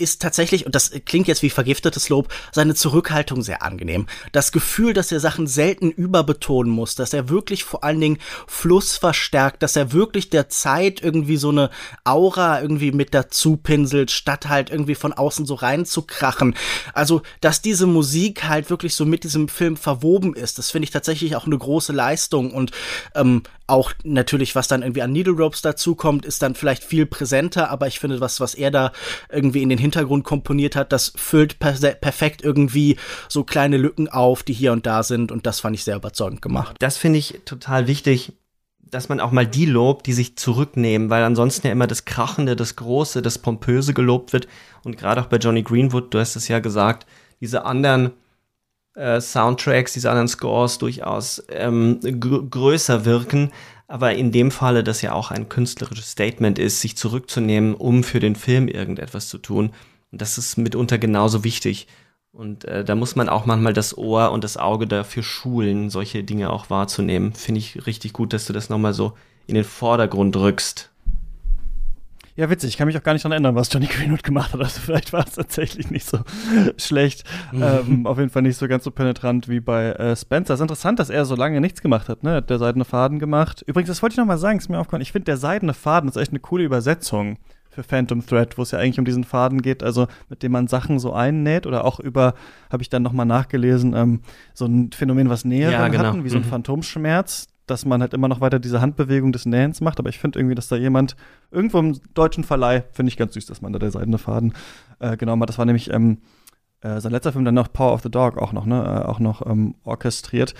ist 0.01 0.21
tatsächlich, 0.21 0.65
und 0.65 0.75
das 0.75 0.91
klingt 1.05 1.27
jetzt 1.27 1.43
wie 1.43 1.49
vergiftetes 1.49 2.09
Lob, 2.09 2.33
seine 2.51 2.75
Zurückhaltung 2.75 3.41
sehr 3.41 3.61
angenehm. 3.61 4.07
Das 4.31 4.51
Gefühl, 4.51 4.93
dass 4.93 5.11
er 5.11 5.19
Sachen 5.19 5.47
selten 5.47 5.91
überbetonen 5.91 6.71
muss, 6.71 6.95
dass 6.95 7.13
er 7.13 7.29
wirklich 7.29 7.63
vor 7.63 7.83
allen 7.83 8.01
Dingen 8.01 8.17
Fluss 8.47 8.97
verstärkt, 8.97 9.63
dass 9.63 9.75
er 9.75 9.93
wirklich 9.93 10.29
der 10.29 10.49
Zeit 10.49 11.01
irgendwie 11.01 11.37
so 11.37 11.49
eine 11.49 11.69
Aura 12.03 12.61
irgendwie 12.61 12.91
mit 12.91 13.13
dazu 13.13 13.57
pinselt, 13.57 14.11
statt 14.11 14.49
halt 14.49 14.69
irgendwie 14.69 14.95
von 14.95 15.13
außen 15.13 15.45
so 15.45 15.55
reinzukrachen. 15.55 16.55
Also, 16.93 17.21
dass 17.39 17.61
diese 17.61 17.87
Musik 17.87 18.43
halt 18.45 18.69
wirklich 18.69 18.95
so 18.95 19.05
mit 19.05 19.23
diesem 19.23 19.47
Film 19.47 19.77
verwoben 19.77 20.35
ist, 20.35 20.57
das 20.57 20.71
finde 20.71 20.85
ich 20.85 20.91
tatsächlich 20.91 21.35
auch 21.35 21.45
eine 21.45 21.57
große 21.57 21.93
Leistung 21.93 22.51
und 22.51 22.71
ähm, 23.15 23.43
auch 23.71 23.93
natürlich, 24.03 24.53
was 24.55 24.67
dann 24.67 24.81
irgendwie 24.81 25.01
an 25.01 25.11
Needle 25.11 25.33
Ropes 25.33 25.61
dazukommt, 25.61 26.25
ist 26.25 26.41
dann 26.41 26.55
vielleicht 26.55 26.83
viel 26.83 27.05
präsenter, 27.05 27.71
aber 27.71 27.87
ich 27.87 27.99
finde, 27.99 28.19
was, 28.19 28.39
was 28.39 28.53
er 28.53 28.69
da 28.69 28.91
irgendwie 29.31 29.63
in 29.63 29.69
den 29.69 29.77
Hintergrund 29.77 30.25
komponiert 30.25 30.75
hat, 30.75 30.91
das 30.91 31.13
füllt 31.15 31.57
per 31.57 31.71
perfekt 31.71 32.43
irgendwie 32.43 32.97
so 33.29 33.43
kleine 33.43 33.77
Lücken 33.77 34.09
auf, 34.09 34.43
die 34.43 34.53
hier 34.53 34.73
und 34.73 34.85
da 34.85 35.03
sind 35.03 35.31
und 35.31 35.45
das 35.45 35.61
fand 35.61 35.75
ich 35.75 35.83
sehr 35.83 35.95
überzeugend 35.95 36.41
gemacht. 36.41 36.75
Das 36.79 36.97
finde 36.97 37.19
ich 37.19 37.39
total 37.45 37.87
wichtig, 37.87 38.33
dass 38.79 39.07
man 39.07 39.21
auch 39.21 39.31
mal 39.31 39.47
die 39.47 39.65
lobt, 39.65 40.05
die 40.05 40.13
sich 40.13 40.35
zurücknehmen, 40.35 41.09
weil 41.09 41.23
ansonsten 41.23 41.67
ja 41.67 41.71
immer 41.71 41.87
das 41.87 42.03
Krachende, 42.03 42.57
das 42.57 42.75
Große, 42.75 43.21
das 43.21 43.37
Pompöse 43.37 43.93
gelobt 43.93 44.33
wird 44.33 44.47
und 44.83 44.97
gerade 44.97 45.21
auch 45.21 45.27
bei 45.27 45.37
Johnny 45.37 45.63
Greenwood, 45.63 46.13
du 46.13 46.19
hast 46.19 46.35
es 46.35 46.49
ja 46.49 46.59
gesagt, 46.59 47.07
diese 47.39 47.63
anderen 47.63 48.11
äh, 48.95 49.21
Soundtracks, 49.21 49.93
diese 49.93 50.09
anderen 50.09 50.27
Scores 50.27 50.77
durchaus 50.77 51.43
ähm, 51.49 51.99
gr 52.01 52.43
größer 52.43 53.05
wirken. 53.05 53.51
Aber 53.87 54.13
in 54.13 54.31
dem 54.31 54.51
Falle, 54.51 54.83
dass 54.83 55.01
ja 55.01 55.11
auch 55.11 55.31
ein 55.31 55.49
künstlerisches 55.49 56.11
Statement 56.11 56.59
ist, 56.59 56.79
sich 56.79 56.95
zurückzunehmen, 56.95 57.73
um 57.73 58.03
für 58.03 58.21
den 58.21 58.35
Film 58.35 58.67
irgendetwas 58.67 59.27
zu 59.27 59.37
tun. 59.37 59.71
Und 60.11 60.21
das 60.21 60.37
ist 60.37 60.57
mitunter 60.57 60.97
genauso 60.97 61.43
wichtig. 61.43 61.87
Und 62.31 62.63
äh, 62.65 62.85
da 62.85 62.95
muss 62.95 63.15
man 63.15 63.27
auch 63.27 63.45
manchmal 63.45 63.73
das 63.73 63.97
Ohr 63.97 64.31
und 64.31 64.43
das 64.43 64.55
Auge 64.55 64.87
dafür 64.87 65.23
schulen, 65.23 65.89
solche 65.89 66.23
Dinge 66.23 66.49
auch 66.51 66.69
wahrzunehmen. 66.69 67.33
Finde 67.33 67.59
ich 67.59 67.85
richtig 67.85 68.13
gut, 68.13 68.31
dass 68.31 68.45
du 68.45 68.53
das 68.53 68.69
nochmal 68.69 68.93
so 68.93 69.13
in 69.47 69.55
den 69.55 69.65
Vordergrund 69.65 70.37
rückst. 70.37 70.90
Ja, 72.35 72.49
witzig. 72.49 72.69
Ich 72.69 72.77
kann 72.77 72.87
mich 72.87 72.97
auch 72.97 73.03
gar 73.03 73.13
nicht 73.13 73.25
daran 73.25 73.33
erinnern, 73.33 73.55
was 73.55 73.71
Johnny 73.71 73.87
Greenwood 73.87 74.23
gemacht 74.23 74.53
hat. 74.53 74.61
Also 74.61 74.79
vielleicht 74.79 75.11
war 75.13 75.25
es 75.25 75.33
tatsächlich 75.33 75.91
nicht 75.91 76.07
so 76.07 76.19
schlecht. 76.77 77.23
ähm, 77.53 78.05
auf 78.05 78.17
jeden 78.17 78.29
Fall 78.29 78.41
nicht 78.41 78.57
so 78.57 78.67
ganz 78.67 78.83
so 78.83 78.91
penetrant 78.91 79.49
wie 79.49 79.59
bei 79.59 79.91
äh, 79.91 80.15
Spencer. 80.15 80.53
Es 80.53 80.59
ist 80.59 80.63
interessant, 80.63 80.99
dass 80.99 81.09
er 81.09 81.25
so 81.25 81.35
lange 81.35 81.59
nichts 81.59 81.81
gemacht 81.81 82.09
hat. 82.09 82.23
Ne? 82.23 82.35
Hat 82.35 82.49
der 82.49 82.59
Seidene 82.59 82.85
Faden 82.85 83.19
gemacht. 83.19 83.63
Übrigens, 83.67 83.89
das 83.89 84.01
wollte 84.01 84.13
ich 84.13 84.17
noch 84.17 84.25
mal 84.25 84.37
sagen, 84.37 84.59
ist 84.59 84.69
mir 84.69 84.79
aufgefallen. 84.79 85.01
Ich 85.01 85.11
finde, 85.11 85.25
der 85.25 85.37
Seidene 85.37 85.73
Faden 85.73 86.09
ist 86.09 86.15
echt 86.15 86.31
eine 86.31 86.39
coole 86.39 86.63
Übersetzung 86.63 87.37
für 87.71 87.83
Phantom 87.83 88.25
Thread, 88.25 88.57
wo 88.57 88.63
es 88.63 88.71
ja 88.71 88.79
eigentlich 88.79 88.99
um 88.99 89.05
diesen 89.05 89.23
Faden 89.23 89.61
geht, 89.61 89.81
also 89.81 90.07
mit 90.27 90.43
dem 90.43 90.51
man 90.51 90.67
Sachen 90.67 90.99
so 90.99 91.13
einnäht 91.13 91.65
oder 91.65 91.85
auch 91.85 92.01
über, 92.01 92.33
habe 92.69 92.83
ich 92.83 92.89
dann 92.89 93.01
nochmal 93.01 93.25
nachgelesen, 93.25 93.93
ähm, 93.95 94.19
so 94.53 94.65
ein 94.65 94.91
Phänomen, 94.91 95.29
was 95.29 95.45
Näher 95.45 95.71
ja, 95.71 95.87
genau. 95.87 96.03
hatten, 96.03 96.23
wie 96.25 96.29
so 96.29 96.37
ein 96.37 96.43
mhm. 96.43 96.49
Phantomschmerz, 96.49 97.47
dass 97.71 97.85
man 97.85 98.01
halt 98.01 98.13
immer 98.13 98.27
noch 98.27 98.41
weiter 98.41 98.59
diese 98.59 98.81
Handbewegung 98.81 99.31
des 99.31 99.45
Nähens 99.45 99.81
macht. 99.81 99.99
Aber 99.99 100.09
ich 100.09 100.19
finde 100.19 100.37
irgendwie, 100.39 100.55
dass 100.55 100.67
da 100.67 100.75
jemand 100.75 101.15
irgendwo 101.49 101.79
im 101.79 101.99
deutschen 102.13 102.43
Verleih, 102.43 102.83
finde 102.91 103.09
ich 103.09 103.17
ganz 103.17 103.33
süß, 103.33 103.47
dass 103.47 103.61
man 103.61 103.73
da 103.73 103.79
der 103.79 103.91
seidene 103.91 104.17
Faden 104.17 104.53
äh, 104.99 105.17
genau 105.17 105.35
macht. 105.35 105.49
Das 105.49 105.57
war 105.57 105.65
nämlich 105.65 105.91
ähm, 105.91 106.19
äh, 106.81 106.99
sein 106.99 107.11
letzter 107.11 107.31
Film, 107.31 107.45
dann 107.45 107.55
noch 107.55 107.71
Power 107.71 107.93
of 107.93 108.01
the 108.03 108.11
Dog 108.11 108.37
auch 108.37 108.53
noch, 108.53 108.65
ne, 108.65 108.83
äh, 108.83 109.07
auch 109.07 109.19
noch 109.19 109.45
ähm, 109.45 109.75
orchestriert. 109.83 110.53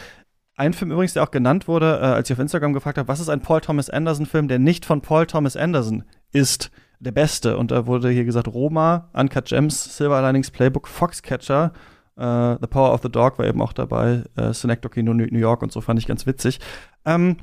Ein 0.55 0.73
Film 0.73 0.91
übrigens, 0.91 1.13
der 1.13 1.23
auch 1.23 1.31
genannt 1.31 1.67
wurde, 1.67 1.99
äh, 1.99 2.05
als 2.05 2.29
ich 2.29 2.33
auf 2.35 2.39
Instagram 2.39 2.73
gefragt 2.73 2.97
habe, 2.97 3.07
was 3.07 3.19
ist 3.19 3.29
ein 3.29 3.41
Paul 3.41 3.61
Thomas 3.61 3.89
Anderson-Film, 3.89 4.47
der 4.47 4.59
nicht 4.59 4.85
von 4.85 5.01
Paul 5.01 5.25
Thomas 5.25 5.55
Anderson 5.55 6.03
ist, 6.31 6.71
der 6.99 7.11
beste. 7.11 7.57
Und 7.57 7.71
da 7.71 7.87
wurde 7.87 8.09
hier 8.09 8.25
gesagt, 8.25 8.47
Roma, 8.47 9.09
Uncut 9.13 9.45
Gems, 9.45 9.97
Silver 9.97 10.21
Linings 10.21 10.51
Playbook, 10.51 10.87
Foxcatcher 10.87 11.73
Uh, 12.17 12.57
the 12.59 12.67
Power 12.67 12.93
of 12.93 13.01
the 13.01 13.09
Dog 13.09 13.39
war 13.39 13.45
eben 13.45 13.61
auch 13.61 13.73
dabei, 13.73 14.23
uh, 14.37 14.51
Synecdoche 14.51 15.01
New, 15.01 15.13
New 15.13 15.39
York 15.39 15.61
und 15.61 15.71
so 15.71 15.79
fand 15.81 15.97
ich 15.97 16.07
ganz 16.07 16.25
witzig. 16.25 16.59
Ähm, 17.05 17.37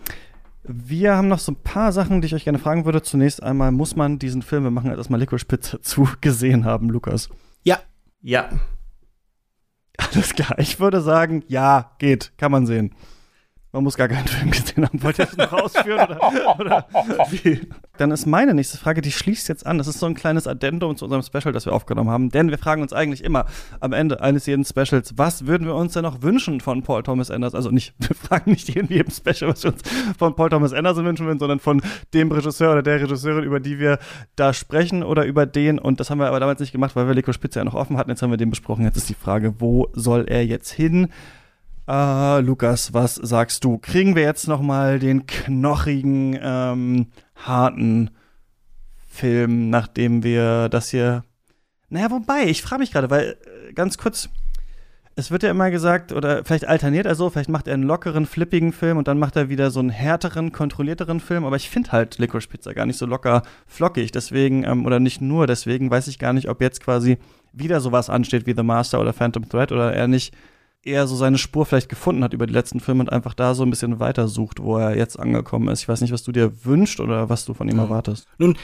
wir 0.63 1.17
haben 1.17 1.29
noch 1.29 1.39
so 1.39 1.53
ein 1.53 1.63
paar 1.63 1.93
Sachen, 1.93 2.21
die 2.21 2.27
ich 2.27 2.35
euch 2.35 2.45
gerne 2.45 2.59
fragen 2.59 2.85
würde. 2.85 3.03
Zunächst 3.03 3.43
einmal, 3.43 3.73
muss 3.73 3.97
man 3.97 4.19
diesen 4.19 4.43
Film, 4.43 4.65
wir 4.65 4.71
machen 4.71 4.91
halt 4.91 4.99
erstmal 4.99 5.19
Licorice 5.19 5.47
Pizza 5.47 5.79
zu, 5.83 6.09
gesehen 6.21 6.65
haben, 6.65 6.91
Lukas? 6.91 7.31
Ja. 7.65 7.79
Ja. 8.21 8.51
Alles 9.97 10.35
klar. 10.35 10.59
Ich 10.59 10.79
würde 10.79 11.01
sagen, 11.01 11.43
ja, 11.49 11.93
geht, 11.99 12.33
kann 12.37 12.53
man 12.53 12.67
sehen. 12.67 12.95
Man 13.73 13.85
muss 13.85 13.97
gar 13.97 14.09
keinen 14.09 14.27
Film 14.27 14.51
gesehen 14.51 14.87
haben. 14.87 15.03
Wollt 15.03 15.19
ihr 15.19 15.27
das 15.27 15.37
noch 15.37 15.53
ausführen 15.53 16.09
oder, 16.09 16.59
oder 16.59 16.87
wie? 17.31 17.61
dann 17.99 18.11
ist 18.11 18.27
meine 18.27 18.55
nächste 18.55 18.79
Frage, 18.79 19.03
die 19.03 19.13
schließt 19.13 19.49
jetzt 19.49 19.67
an. 19.67 19.79
Das 19.79 19.87
ist 19.87 19.99
so 19.99 20.07
ein 20.07 20.15
kleines 20.15 20.47
Addendum 20.47 20.97
zu 20.97 21.05
unserem 21.05 21.23
Special, 21.23 21.53
das 21.53 21.67
wir 21.67 21.73
aufgenommen 21.73 22.11
haben. 22.11 22.31
Denn 22.31 22.51
wir 22.51 22.59
fragen 22.59 22.83
uns 22.83 22.93
eigentlich 22.93 23.23
immer 23.23 23.47
am 23.81 23.93
Ende 23.93 24.21
eines 24.23 24.47
jeden 24.47 24.65
Specials, 24.65 25.15
was 25.17 25.47
würden 25.47 25.67
wir 25.67 25.75
uns 25.75 25.93
denn 25.93 26.03
noch 26.03 26.23
wünschen 26.23 26.61
von 26.61 26.83
Paul 26.83 27.03
Thomas 27.03 27.31
Anderson? 27.31 27.57
Also 27.57 27.71
nicht, 27.71 27.95
wir 27.99 28.17
fragen 28.17 28.53
nicht 28.53 28.69
in 28.71 28.87
jedem 28.87 29.11
Special, 29.11 29.51
was 29.51 29.65
wir 29.65 29.73
uns 29.73 29.83
von 30.17 30.35
Paul 30.35 30.49
Thomas 30.49 30.73
Anderson 30.73 31.05
wünschen 31.05 31.27
würden, 31.27 31.39
sondern 31.39 31.61
von 31.61 31.83
dem 32.15 32.31
Regisseur 32.33 32.73
oder 32.73 32.83
der 32.83 33.01
Regisseurin, 33.01 33.45
über 33.45 33.61
die 33.61 33.79
wir 33.79 33.99
da 34.37 34.53
sprechen 34.53 35.03
oder 35.03 35.25
über 35.25 35.47
den. 35.47 35.79
Und 35.79 36.01
das 36.01 36.11
haben 36.11 36.19
wir 36.19 36.29
aber 36.29 36.41
damals 36.41 36.61
nicht 36.61 36.73
gemacht, 36.73 36.97
weil 36.97 37.07
wir 37.07 37.15
Lico 37.15 37.33
Spitze 37.33 37.59
ja 37.59 37.65
noch 37.65 37.75
offen 37.75 37.97
hatten. 37.97 38.11
Jetzt 38.11 38.23
haben 38.23 38.31
wir 38.31 38.39
den 38.39 38.51
besprochen. 38.51 38.85
Jetzt 38.85 38.97
ist 38.97 39.09
die 39.09 39.15
Frage, 39.15 39.55
wo 39.59 39.89
soll 39.93 40.27
er 40.29 40.45
jetzt 40.45 40.71
hin? 40.71 41.09
Uh, 41.89 42.41
Lukas, 42.41 42.93
was 42.93 43.15
sagst 43.15 43.65
du? 43.65 43.79
Kriegen 43.79 44.15
wir 44.15 44.23
jetzt 44.23 44.47
noch 44.47 44.61
mal 44.61 44.99
den 44.99 45.25
knochigen, 45.25 46.39
ähm, 46.39 47.07
harten 47.35 48.11
Film, 49.09 49.71
nachdem 49.71 50.23
wir 50.23 50.69
das 50.69 50.91
hier. 50.91 51.25
Naja, 51.89 52.11
wobei, 52.11 52.45
ich 52.45 52.61
frage 52.61 52.81
mich 52.81 52.93
gerade, 52.93 53.09
weil 53.09 53.39
äh, 53.71 53.73
ganz 53.73 53.97
kurz, 53.97 54.29
es 55.17 55.31
wird 55.31 55.43
ja 55.43 55.51
immer 55.51 55.71
gesagt, 55.71 56.13
oder 56.13 56.45
vielleicht 56.45 56.69
alterniert 56.69 57.07
er 57.07 57.15
so, 57.15 57.31
vielleicht 57.31 57.49
macht 57.49 57.67
er 57.67 57.73
einen 57.73 57.85
lockeren, 57.85 58.27
flippigen 58.27 58.73
Film 58.73 58.99
und 58.99 59.09
dann 59.09 59.19
macht 59.19 59.37
er 59.37 59.49
wieder 59.49 59.71
so 59.71 59.81
einen 59.81 59.89
härteren, 59.89 60.53
kontrollierteren 60.53 61.21
Film. 61.21 61.47
Aber 61.47 61.57
ich 61.57 61.71
finde 61.71 61.93
halt 61.93 62.19
Licorice 62.19 62.49
Pizza 62.49 62.75
gar 62.75 62.85
nicht 62.85 62.99
so 62.99 63.07
locker 63.07 63.43
flockig. 63.67 64.13
Deswegen, 64.13 64.63
ähm, 64.65 64.85
oder 64.85 65.01
nicht 65.01 65.23
nur 65.23 65.47
deswegen, 65.47 65.91
weiß 65.91 66.09
ich 66.09 66.19
gar 66.19 66.35
nicht, 66.35 66.51
ob 66.51 66.61
jetzt 66.61 66.83
quasi 66.83 67.17
wieder 67.55 67.81
sowas 67.81 68.11
ansteht 68.11 68.45
wie 68.45 68.55
The 68.55 68.63
Master 68.63 69.01
oder 69.01 69.15
Phantom 69.15 69.49
Thread 69.49 69.73
oder 69.73 69.95
er 69.95 70.07
nicht 70.07 70.35
eher 70.85 71.07
so 71.07 71.17
seine 71.17 71.39
Spur 71.39 71.67
vielleicht 71.67 71.89
gefunden 71.89 72.25
hat 72.25 72.33
über 72.33 72.47
die 72.47 72.53
letzten 72.53 72.81
Filme 72.81 73.01
und 73.01 73.13
einfach 73.13 73.35
da 73.35 73.55
so 73.55 73.63
ein 73.63 73.71
bisschen 73.71 74.01
weiter 74.01 74.29
sucht, 74.29 74.61
wo 74.63 74.79
er 74.79 74.97
jetzt 74.97 75.19
angekommen 75.19 75.69
ist. 75.69 75.83
Ich 75.83 75.89
weiß 75.89 76.01
nicht, 76.01 76.13
was 76.13 76.23
du 76.23 76.33
dir 76.33 76.65
wünschst 76.65 77.01
oder 77.01 77.29
was 77.29 77.45
du 77.45 77.55
von 77.55 77.69
ihm 77.69 77.75
mhm. 77.75 77.83
erwartest. 77.83 78.27
Nun, 78.39 78.57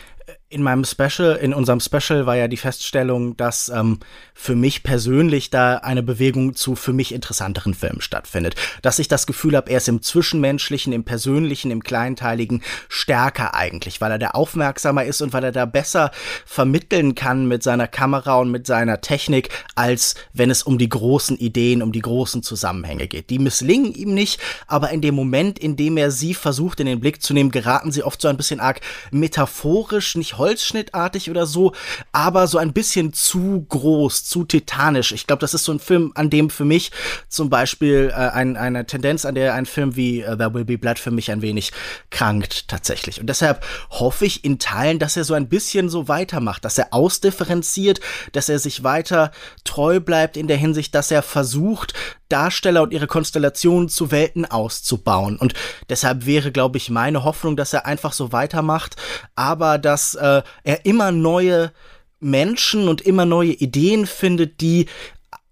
in 0.49 0.63
meinem 0.63 0.85
Special, 0.85 1.35
in 1.35 1.53
unserem 1.53 1.81
Special 1.81 2.27
war 2.27 2.37
ja 2.37 2.47
die 2.47 2.57
Feststellung, 2.57 3.37
dass 3.37 3.69
ähm, 3.71 3.99
für 4.35 4.55
mich 4.55 4.85
persönlich 4.85 5.51
da 5.51 5.79
eine 5.79 6.03
Bewegung 6.03 6.55
zu 6.55 6.77
für 6.77 6.93
mich 6.93 7.13
interessanteren 7.13 7.75
Filmen 7.75 8.01
stattfindet. 8.01 8.55
Dass 8.81 9.01
ich 9.01 9.09
das 9.09 9.27
Gefühl 9.27 9.57
habe, 9.57 9.71
er 9.71 9.79
ist 9.79 9.89
im 9.89 10.01
Zwischenmenschlichen, 10.01 10.93
im 10.93 11.03
Persönlichen, 11.03 11.73
im 11.73 11.83
Kleinteiligen 11.83 12.63
stärker 12.89 13.55
eigentlich, 13.55 14.01
weil 14.01 14.13
er 14.13 14.19
da 14.19 14.29
aufmerksamer 14.29 15.05
ist 15.05 15.23
und 15.23 15.33
weil 15.33 15.43
er 15.43 15.51
da 15.51 15.67
besser 15.67 16.13
vermitteln 16.47 17.17
kann 17.17 17.47
mit 17.47 17.65
seiner 17.65 17.89
Kamera 17.89 18.37
und 18.37 18.53
mit 18.53 18.67
seiner 18.67 19.01
Technik, 19.01 19.49
als 19.75 20.15
wenn 20.33 20.51
es 20.51 20.63
um 20.63 20.79
die 20.79 20.89
großen 20.89 21.37
Ideen, 21.37 21.83
um 21.83 21.91
die 21.91 22.03
großen 22.03 22.45
Zusammenhänge 22.45 23.09
geht. 23.09 23.29
Die 23.31 23.41
misslingen 23.41 23.93
ihm 23.93 24.15
nicht, 24.15 24.41
aber 24.69 24.91
in 24.91 25.01
dem 25.01 25.17
Moment, 25.17 25.59
in 25.59 25.75
dem 25.75 25.97
er 25.97 26.13
sie 26.13 26.33
versucht 26.33 26.79
in 26.79 26.87
den 26.87 27.01
Blick 27.01 27.23
zu 27.23 27.35
nehmen, 27.35 27.51
geraten 27.51 27.91
sie 27.91 28.05
oft 28.05 28.21
so 28.21 28.29
ein 28.29 28.37
bisschen 28.37 28.61
arg 28.61 28.81
metaphorisch, 29.11 30.14
nicht 30.15 30.39
holzschnittartig 30.39 31.31
oder 31.31 31.47
so, 31.47 31.73
aber 32.13 32.47
so 32.47 32.59
ein 32.59 32.73
bisschen 32.73 33.13
zu 33.13 33.67
groß, 33.69 34.25
zu 34.25 34.45
titanisch. 34.45 35.13
Ich 35.13 35.27
glaube, 35.27 35.41
das 35.41 35.55
ist 35.55 35.65
so 35.65 35.73
ein 35.73 35.81
Film, 35.81 36.13
an 36.15 36.31
dem 36.31 36.51
für 36.51 36.65
mich 36.65 36.91
zum 37.29 37.51
Beispiel 37.51 38.11
äh, 38.11 38.15
ein, 38.15 38.57
eine 38.57 38.87
Tendenz, 38.87 39.25
an 39.25 39.35
der 39.35 39.55
ein 39.55 39.67
Film 39.67 39.97
wie 39.97 40.25
uh, 40.25 40.37
There 40.37 40.55
Will 40.55 40.65
Be 40.65 40.79
Blood 40.79 40.99
für 40.99 41.11
mich 41.11 41.31
ein 41.31 41.43
wenig 41.43 41.73
krankt 42.11 42.69
tatsächlich. 42.69 43.21
Und 43.21 43.27
deshalb 43.27 43.65
hoffe 43.91 44.27
ich 44.27 44.45
in 44.45 44.59
Teilen, 44.59 44.99
dass 44.99 45.17
er 45.17 45.25
so 45.25 45.35
ein 45.35 45.49
bisschen 45.49 45.89
so 45.89 46.09
weitermacht, 46.09 46.65
dass 46.65 46.79
er 46.79 46.93
ausdifferenziert, 46.93 48.01
dass 48.33 48.49
er 48.49 48.59
sich 48.59 48.85
weiter 48.85 49.31
treu 49.65 50.01
bleibt 50.01 50.37
in 50.37 50.49
der 50.49 50.57
Hinsicht, 50.57 50.95
dass 50.95 51.11
er 51.11 51.23
versucht, 51.23 51.95
Darsteller 52.29 52.83
und 52.83 52.93
ihre 52.93 53.07
Konstellationen 53.07 53.89
zu 53.89 54.11
Welten 54.11 54.45
auszubauen. 54.45 55.37
Und 55.37 55.55
deshalb 55.89 56.27
wäre, 56.27 56.51
glaube 56.51 56.79
ich, 56.79 56.91
meine 56.91 57.23
Hoffnung, 57.23 57.57
dass 57.57 57.73
er 57.73 57.87
einfach 57.87 58.13
so 58.13 58.33
weitermacht, 58.33 58.97
aber 59.37 59.79
dass 59.79 60.04
äh, 60.13 60.43
er 60.65 60.85
immer 60.85 61.11
neue 61.11 61.73
Menschen 62.21 62.89
und 62.89 63.01
immer 63.01 63.25
neue 63.25 63.53
Ideen 63.53 64.07
findet, 64.07 64.61
die 64.61 64.87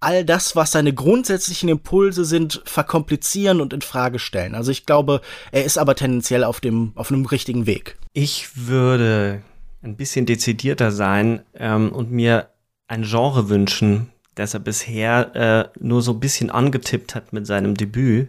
all 0.01 0.25
das, 0.25 0.57
was 0.57 0.73
seine 0.73 0.93
grundsätzlichen 0.93 1.69
Impulse 1.69 2.25
sind, 2.25 2.61
verkomplizieren 2.65 3.61
und 3.61 3.73
in 3.73 3.83
Frage 3.83 4.19
stellen. 4.19 4.55
Also 4.55 4.71
ich 4.71 4.85
glaube, 4.85 5.21
er 5.53 5.65
ist 5.65 5.79
aber 5.79 5.95
tendenziell 5.95 6.45
auf 6.45 6.61
dem 6.61 6.93
auf 6.97 7.11
einem 7.11 7.25
richtigen 7.25 7.67
Weg. 7.67 7.97
Ich 8.13 8.67
würde 8.67 9.43
ein 9.83 9.97
bisschen 9.97 10.27
dezidierter 10.27 10.91
sein 10.91 11.43
ähm, 11.55 11.93
und 11.93 12.11
mir 12.11 12.49
ein 12.89 13.03
Genre 13.03 13.49
wünschen, 13.49 14.11
das 14.35 14.55
er 14.55 14.61
bisher 14.61 15.37
äh, 15.37 15.79
nur 15.79 16.03
so 16.03 16.13
ein 16.13 16.21
bisschen 16.21 16.51
angetippt 16.51 17.15
hat 17.15 17.33
mit 17.33 17.47
seinem 17.47 17.77
Debüt. 17.77 18.29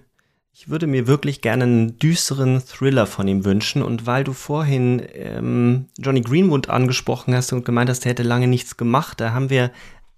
Ich 0.55 0.69
würde 0.69 0.85
mir 0.85 1.07
wirklich 1.07 1.41
gerne 1.41 1.63
einen 1.63 1.97
düsteren 1.97 2.63
Thriller 2.63 3.07
von 3.07 3.27
ihm 3.27 3.43
wünschen. 3.43 3.81
Und 3.81 4.05
weil 4.05 4.23
du 4.23 4.33
vorhin 4.33 5.01
ähm, 5.13 5.87
Johnny 5.97 6.21
Greenwood 6.21 6.69
angesprochen 6.69 7.33
hast 7.33 7.51
und 7.53 7.65
gemeint 7.65 7.89
hast, 7.89 8.05
er 8.05 8.11
hätte 8.11 8.23
lange 8.23 8.47
nichts 8.47 8.77
gemacht, 8.77 9.19
da 9.19 9.33
haben 9.33 9.49
wir 9.49 9.71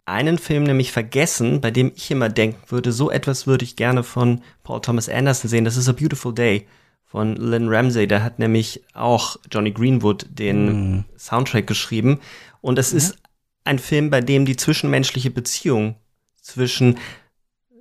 einen 0.04 0.38
Film 0.38 0.64
nämlich 0.64 0.92
vergessen, 0.92 1.62
bei 1.62 1.72
dem 1.72 1.92
ich 1.96 2.12
immer 2.12 2.30
denken 2.30 2.70
würde, 2.70 2.92
so 2.92 3.10
etwas 3.10 3.48
würde 3.48 3.64
ich 3.64 3.76
gerne 3.76 4.04
von 4.04 4.42
Paul 4.64 4.82
Thomas 4.82 5.10
Anderson 5.10 5.50
sehen. 5.50 5.66
Das 5.66 5.78
ist 5.78 5.90
A 5.90 5.94
Beautiful 5.94 6.34
Day 6.34 6.68
von 7.06 7.36
Lynn 7.38 7.70
Ramsey. 7.70 8.06
Der 8.06 8.24
hat 8.24 8.38
nämlich 8.38 8.84
auch 8.94 9.38
Johnny 9.50 9.72
Greenwood 9.72 10.28
den 10.30 10.98
mm. 10.98 11.06
Soundtrack 11.18 11.66
geschrieben. 11.66 12.20
Und 12.62 12.78
es 12.78 12.92
mhm. 12.92 12.98
ist 12.98 13.18
ein 13.64 13.80
Film, 13.80 14.10
bei 14.10 14.22
dem 14.22 14.46
die 14.46 14.58
zwischenmenschliche 14.58 15.32
Beziehung 15.32 15.96
zwischen 16.40 17.00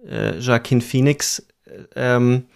äh, 0.09 0.39
Joaquin 0.39 0.81
Phoenix, 0.81 1.47
ähm, 1.95 2.47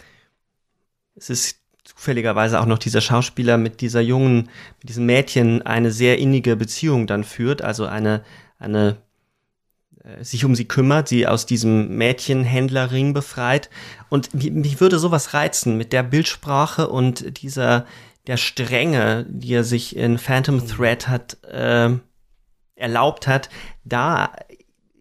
es 1.15 1.29
ist 1.29 1.59
zufälligerweise 1.83 2.59
auch 2.59 2.65
noch 2.65 2.77
dieser 2.77 3.01
Schauspieler 3.01 3.57
mit 3.57 3.81
dieser 3.81 4.01
jungen, 4.01 4.49
mit 4.79 4.89
diesem 4.89 5.05
Mädchen 5.05 5.61
eine 5.63 5.91
sehr 5.91 6.17
innige 6.17 6.55
Beziehung 6.55 7.07
dann 7.07 7.23
führt, 7.23 7.61
also 7.61 7.85
eine, 7.85 8.23
eine 8.57 8.97
äh, 10.03 10.23
sich 10.23 10.45
um 10.45 10.55
sie 10.55 10.65
kümmert, 10.65 11.07
sie 11.07 11.27
aus 11.27 11.45
diesem 11.45 11.97
Mädchenhändlerring 11.97 13.13
befreit. 13.13 13.69
Und 14.09 14.33
mich, 14.33 14.51
mich 14.51 14.81
würde 14.81 14.99
sowas 14.99 15.33
reizen 15.33 15.77
mit 15.77 15.93
der 15.93 16.03
Bildsprache 16.03 16.87
und 16.87 17.41
dieser 17.41 17.85
der 18.27 18.37
Strenge, 18.37 19.25
die 19.29 19.53
er 19.53 19.63
sich 19.63 19.95
in 19.95 20.17
Phantom 20.17 20.65
Thread 20.65 21.07
hat 21.07 21.43
äh, 21.43 21.89
erlaubt 22.75 23.27
hat, 23.27 23.49
da 23.83 24.31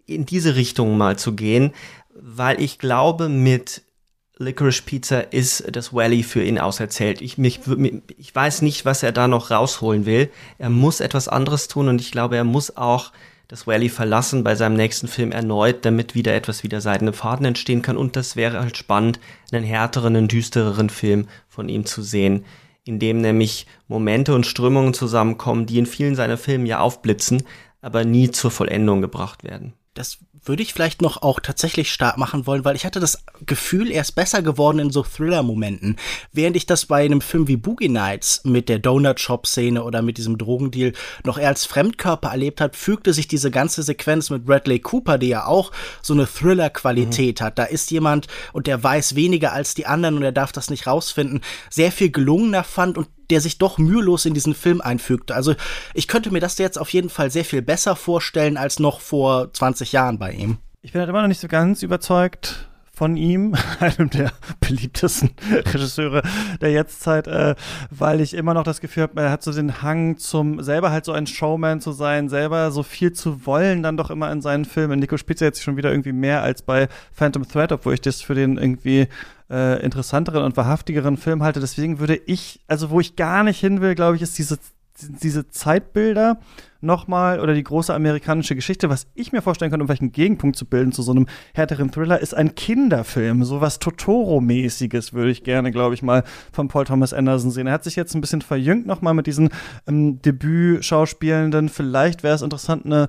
in 0.06 0.24
diese 0.24 0.56
Richtung 0.56 0.96
mal 0.96 1.18
zu 1.18 1.34
gehen, 1.34 1.72
weil 2.14 2.60
ich 2.60 2.78
glaube, 2.78 3.28
mit 3.28 3.82
Licorice 4.38 4.82
Pizza 4.82 5.32
ist 5.32 5.64
das 5.70 5.92
Valley 5.92 6.22
für 6.22 6.42
ihn 6.42 6.58
auserzählt. 6.58 7.20
Ich, 7.20 7.38
mich, 7.38 7.60
ich 8.16 8.34
weiß 8.34 8.62
nicht, 8.62 8.84
was 8.84 9.02
er 9.02 9.12
da 9.12 9.28
noch 9.28 9.50
rausholen 9.50 10.06
will. 10.06 10.30
Er 10.58 10.70
muss 10.70 11.00
etwas 11.00 11.28
anderes 11.28 11.68
tun 11.68 11.88
und 11.88 12.00
ich 12.00 12.12
glaube, 12.12 12.36
er 12.36 12.44
muss 12.44 12.76
auch 12.76 13.12
das 13.48 13.66
Valley 13.66 13.88
verlassen 13.88 14.44
bei 14.44 14.54
seinem 14.54 14.76
nächsten 14.76 15.08
Film 15.08 15.32
erneut, 15.32 15.84
damit 15.84 16.14
wieder 16.14 16.34
etwas 16.34 16.62
wie 16.62 16.68
der 16.68 16.80
seidene 16.80 17.12
Faden 17.12 17.46
entstehen 17.46 17.82
kann. 17.82 17.96
Und 17.96 18.14
das 18.14 18.36
wäre 18.36 18.60
halt 18.60 18.76
spannend, 18.76 19.18
einen 19.50 19.64
härteren, 19.64 20.14
einen 20.14 20.28
düstereren 20.28 20.90
Film 20.90 21.28
von 21.48 21.68
ihm 21.68 21.86
zu 21.86 22.02
sehen 22.02 22.44
in 22.88 22.98
dem 22.98 23.20
nämlich 23.20 23.66
Momente 23.86 24.34
und 24.34 24.46
Strömungen 24.46 24.94
zusammenkommen, 24.94 25.66
die 25.66 25.78
in 25.78 25.84
vielen 25.84 26.14
seiner 26.14 26.38
Filme 26.38 26.66
ja 26.66 26.80
aufblitzen, 26.80 27.42
aber 27.82 28.04
nie 28.04 28.30
zur 28.30 28.50
Vollendung 28.50 29.02
gebracht 29.02 29.44
werden. 29.44 29.74
Das 29.98 30.18
würde 30.44 30.62
ich 30.62 30.72
vielleicht 30.72 31.02
noch 31.02 31.22
auch 31.22 31.40
tatsächlich 31.40 31.90
stark 31.90 32.18
machen 32.18 32.46
wollen, 32.46 32.64
weil 32.64 32.76
ich 32.76 32.86
hatte 32.86 33.00
das 33.00 33.24
Gefühl, 33.44 33.90
er 33.90 34.02
ist 34.02 34.12
besser 34.12 34.42
geworden 34.42 34.78
in 34.78 34.90
so 34.90 35.02
Thriller-Momenten. 35.02 35.96
Während 36.32 36.54
ich 36.54 36.66
das 36.66 36.86
bei 36.86 37.04
einem 37.04 37.20
Film 37.20 37.48
wie 37.48 37.56
Boogie 37.56 37.88
Nights 37.88 38.42
mit 38.44 38.68
der 38.68 38.78
Donut-Shop-Szene 38.78 39.82
oder 39.82 40.00
mit 40.02 40.16
diesem 40.16 40.38
Drogendeal 40.38 40.92
noch 41.24 41.36
eher 41.36 41.48
als 41.48 41.64
Fremdkörper 41.64 42.28
erlebt 42.28 42.60
hat, 42.60 42.76
fügte 42.76 43.12
sich 43.12 43.26
diese 43.26 43.50
ganze 43.50 43.82
Sequenz 43.82 44.30
mit 44.30 44.46
Bradley 44.46 44.78
Cooper, 44.78 45.18
die 45.18 45.28
ja 45.28 45.46
auch 45.46 45.72
so 46.00 46.14
eine 46.14 46.28
Thriller-Qualität 46.28 47.40
mhm. 47.40 47.44
hat. 47.44 47.58
Da 47.58 47.64
ist 47.64 47.90
jemand 47.90 48.28
und 48.52 48.68
der 48.68 48.80
weiß 48.80 49.16
weniger 49.16 49.52
als 49.52 49.74
die 49.74 49.86
anderen 49.86 50.16
und 50.16 50.22
er 50.22 50.30
darf 50.30 50.52
das 50.52 50.70
nicht 50.70 50.86
rausfinden, 50.86 51.40
sehr 51.70 51.90
viel 51.90 52.12
gelungener 52.12 52.62
fand 52.62 52.96
und 52.98 53.08
der 53.30 53.40
sich 53.40 53.58
doch 53.58 53.78
mühelos 53.78 54.24
in 54.24 54.34
diesen 54.34 54.54
Film 54.54 54.80
einfügte. 54.80 55.34
Also 55.34 55.54
ich 55.94 56.08
könnte 56.08 56.30
mir 56.30 56.40
das 56.40 56.58
jetzt 56.58 56.78
auf 56.78 56.90
jeden 56.90 57.10
Fall 57.10 57.30
sehr 57.30 57.44
viel 57.44 57.62
besser 57.62 57.96
vorstellen 57.96 58.56
als 58.56 58.78
noch 58.78 59.00
vor 59.00 59.52
20 59.52 59.92
Jahren 59.92 60.18
bei 60.18 60.32
ihm. 60.32 60.58
Ich 60.82 60.92
bin 60.92 61.00
halt 61.00 61.10
immer 61.10 61.22
noch 61.22 61.28
nicht 61.28 61.40
so 61.40 61.48
ganz 61.48 61.82
überzeugt 61.82 62.68
von 62.98 63.16
ihm, 63.16 63.54
einem 63.78 64.10
der 64.10 64.32
beliebtesten 64.58 65.30
Regisseure 65.52 66.22
der 66.60 66.72
Jetztzeit, 66.72 67.28
äh, 67.28 67.54
weil 67.90 68.20
ich 68.20 68.34
immer 68.34 68.54
noch 68.54 68.64
das 68.64 68.80
Gefühl 68.80 69.04
habe, 69.04 69.22
er 69.22 69.30
hat 69.30 69.44
so 69.44 69.52
den 69.52 69.82
Hang 69.82 70.18
zum 70.18 70.60
selber 70.64 70.90
halt 70.90 71.04
so 71.04 71.12
ein 71.12 71.28
Showman 71.28 71.80
zu 71.80 71.92
sein, 71.92 72.28
selber 72.28 72.72
so 72.72 72.82
viel 72.82 73.12
zu 73.12 73.46
wollen, 73.46 73.84
dann 73.84 73.96
doch 73.96 74.10
immer 74.10 74.32
in 74.32 74.42
seinen 74.42 74.64
Filmen. 74.64 74.98
Nico 74.98 75.16
Spitzer 75.16 75.46
jetzt 75.46 75.62
schon 75.62 75.76
wieder 75.76 75.92
irgendwie 75.92 76.12
mehr 76.12 76.42
als 76.42 76.62
bei 76.62 76.88
Phantom 77.12 77.46
Thread, 77.46 77.70
obwohl 77.70 77.94
ich 77.94 78.00
das 78.00 78.20
für 78.20 78.34
den 78.34 78.58
irgendwie 78.58 79.06
äh, 79.48 79.80
interessanteren 79.80 80.42
und 80.42 80.56
wahrhaftigeren 80.56 81.16
Film 81.18 81.44
halte. 81.44 81.60
Deswegen 81.60 82.00
würde 82.00 82.16
ich, 82.16 82.60
also 82.66 82.90
wo 82.90 82.98
ich 82.98 83.14
gar 83.14 83.44
nicht 83.44 83.60
hin 83.60 83.80
will, 83.80 83.94
glaube 83.94 84.16
ich, 84.16 84.22
ist 84.22 84.36
diese 84.38 84.58
diese 85.00 85.48
Zeitbilder 85.48 86.38
nochmal 86.80 87.40
oder 87.40 87.54
die 87.54 87.62
große 87.62 87.92
amerikanische 87.92 88.54
Geschichte, 88.54 88.88
was 88.88 89.06
ich 89.14 89.32
mir 89.32 89.42
vorstellen 89.42 89.70
könnte, 89.70 89.82
um 89.82 89.88
vielleicht 89.88 90.02
einen 90.02 90.12
Gegenpunkt 90.12 90.56
zu 90.56 90.66
bilden 90.66 90.92
zu 90.92 91.02
so 91.02 91.10
einem 91.10 91.26
härteren 91.54 91.90
Thriller, 91.90 92.20
ist 92.20 92.34
ein 92.34 92.54
Kinderfilm. 92.54 93.44
So 93.44 93.60
was 93.60 93.80
Totoro-mäßiges 93.80 95.12
würde 95.12 95.30
ich 95.30 95.42
gerne, 95.42 95.70
glaube 95.70 95.94
ich, 95.94 96.02
mal 96.02 96.24
von 96.52 96.68
Paul 96.68 96.84
Thomas 96.84 97.12
Anderson 97.12 97.50
sehen. 97.50 97.66
Er 97.66 97.72
hat 97.72 97.84
sich 97.84 97.96
jetzt 97.96 98.14
ein 98.14 98.20
bisschen 98.20 98.42
verjüngt 98.42 98.86
nochmal 98.86 99.14
mit 99.14 99.26
diesen 99.26 99.50
ähm, 99.86 100.20
Debüt-Schauspielenden. 100.22 101.68
Vielleicht 101.68 102.22
wäre 102.22 102.34
es 102.34 102.42
interessant, 102.42 102.86
eine 102.86 103.08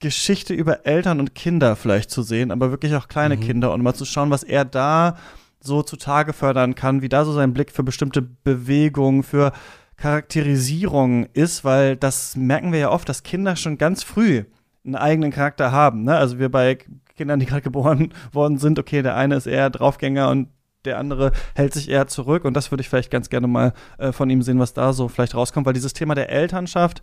Geschichte 0.00 0.54
über 0.54 0.86
Eltern 0.86 1.20
und 1.20 1.34
Kinder 1.34 1.76
vielleicht 1.76 2.10
zu 2.10 2.22
sehen, 2.22 2.50
aber 2.50 2.70
wirklich 2.70 2.94
auch 2.94 3.08
kleine 3.08 3.36
mhm. 3.36 3.40
Kinder 3.40 3.72
und 3.72 3.82
mal 3.82 3.94
zu 3.94 4.04
schauen, 4.04 4.30
was 4.30 4.42
er 4.42 4.64
da 4.64 5.16
so 5.60 5.82
zutage 5.82 6.32
fördern 6.32 6.74
kann, 6.74 7.00
wie 7.00 7.08
da 7.08 7.24
so 7.24 7.32
sein 7.32 7.54
Blick 7.54 7.70
für 7.70 7.82
bestimmte 7.82 8.20
Bewegungen, 8.20 9.22
für 9.22 9.52
Charakterisierung 9.96 11.26
ist, 11.32 11.64
weil 11.64 11.96
das 11.96 12.36
merken 12.36 12.72
wir 12.72 12.78
ja 12.78 12.90
oft, 12.90 13.08
dass 13.08 13.22
Kinder 13.22 13.56
schon 13.56 13.78
ganz 13.78 14.02
früh 14.02 14.44
einen 14.84 14.96
eigenen 14.96 15.30
Charakter 15.30 15.72
haben. 15.72 16.04
Ne? 16.04 16.16
Also 16.16 16.38
wir 16.38 16.50
bei 16.50 16.78
Kindern, 17.16 17.40
die 17.40 17.46
gerade 17.46 17.62
geboren 17.62 18.12
worden 18.32 18.58
sind, 18.58 18.78
okay, 18.78 19.02
der 19.02 19.16
eine 19.16 19.36
ist 19.36 19.46
eher 19.46 19.70
Draufgänger 19.70 20.30
und 20.30 20.48
der 20.84 20.98
andere 20.98 21.32
hält 21.54 21.72
sich 21.72 21.88
eher 21.88 22.06
zurück. 22.06 22.44
Und 22.44 22.54
das 22.54 22.70
würde 22.70 22.82
ich 22.82 22.88
vielleicht 22.88 23.10
ganz 23.10 23.30
gerne 23.30 23.46
mal 23.46 23.72
äh, 23.98 24.12
von 24.12 24.28
ihm 24.28 24.42
sehen, 24.42 24.58
was 24.58 24.74
da 24.74 24.92
so 24.92 25.08
vielleicht 25.08 25.34
rauskommt, 25.34 25.66
weil 25.66 25.72
dieses 25.72 25.94
Thema 25.94 26.14
der 26.14 26.28
Elternschaft 26.28 27.02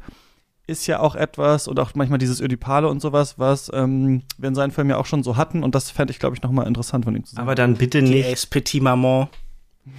ist 0.68 0.85
ja 0.88 0.99
auch 0.99 1.15
etwas 1.15 1.68
und 1.68 1.80
auch 1.80 1.95
manchmal 1.95 2.19
dieses 2.19 2.39
Ödipale 2.39 2.88
und 2.88 3.01
sowas, 3.01 3.39
was 3.39 3.72
ähm, 3.73 4.22
wir 4.38 4.47
in 4.47 4.55
seinen 4.55 4.72
Filmen 4.72 4.91
ja 4.91 4.97
auch 4.97 5.07
schon 5.07 5.23
so 5.23 5.35
hatten. 5.35 5.63
Und 5.63 5.73
das 5.73 5.89
fände 5.89 6.11
ich, 6.11 6.19
glaube 6.19 6.35
ich, 6.35 6.41
nochmal 6.43 6.68
interessant 6.68 7.05
von 7.05 7.15
ihm 7.15 7.23
zu 7.26 7.35
sehen. 7.35 7.41
Aber 7.41 7.55
dann 7.55 7.76
bitte 7.76 8.01
nicht. 8.01 8.49
Petit 8.49 8.81
Maman. 8.81 9.27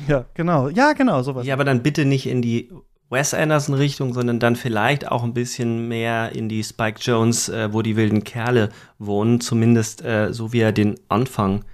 Ja, 0.06 0.24
genau. 0.34 0.68
Ja, 0.68 0.92
genau, 0.92 1.22
sowas. 1.22 1.46
Ja, 1.46 1.54
aber 1.54 1.64
dann 1.64 1.82
bitte 1.82 2.04
nicht 2.04 2.26
in 2.26 2.42
die 2.42 2.70
Wes 3.10 3.34
Anderson 3.34 3.74
Richtung, 3.74 4.14
sondern 4.14 4.40
dann 4.40 4.56
vielleicht 4.56 5.06
auch 5.06 5.22
ein 5.22 5.34
bisschen 5.34 5.88
mehr 5.88 6.34
in 6.34 6.48
die 6.48 6.64
Spike 6.64 6.98
Jones, 7.00 7.48
äh, 7.48 7.72
wo 7.72 7.82
die 7.82 7.96
wilden 7.96 8.24
Kerle 8.24 8.70
wohnen, 8.98 9.40
zumindest 9.40 10.02
äh, 10.02 10.32
so 10.32 10.52
wie 10.52 10.60
er 10.60 10.72
den 10.72 10.98
Anfang 11.08 11.64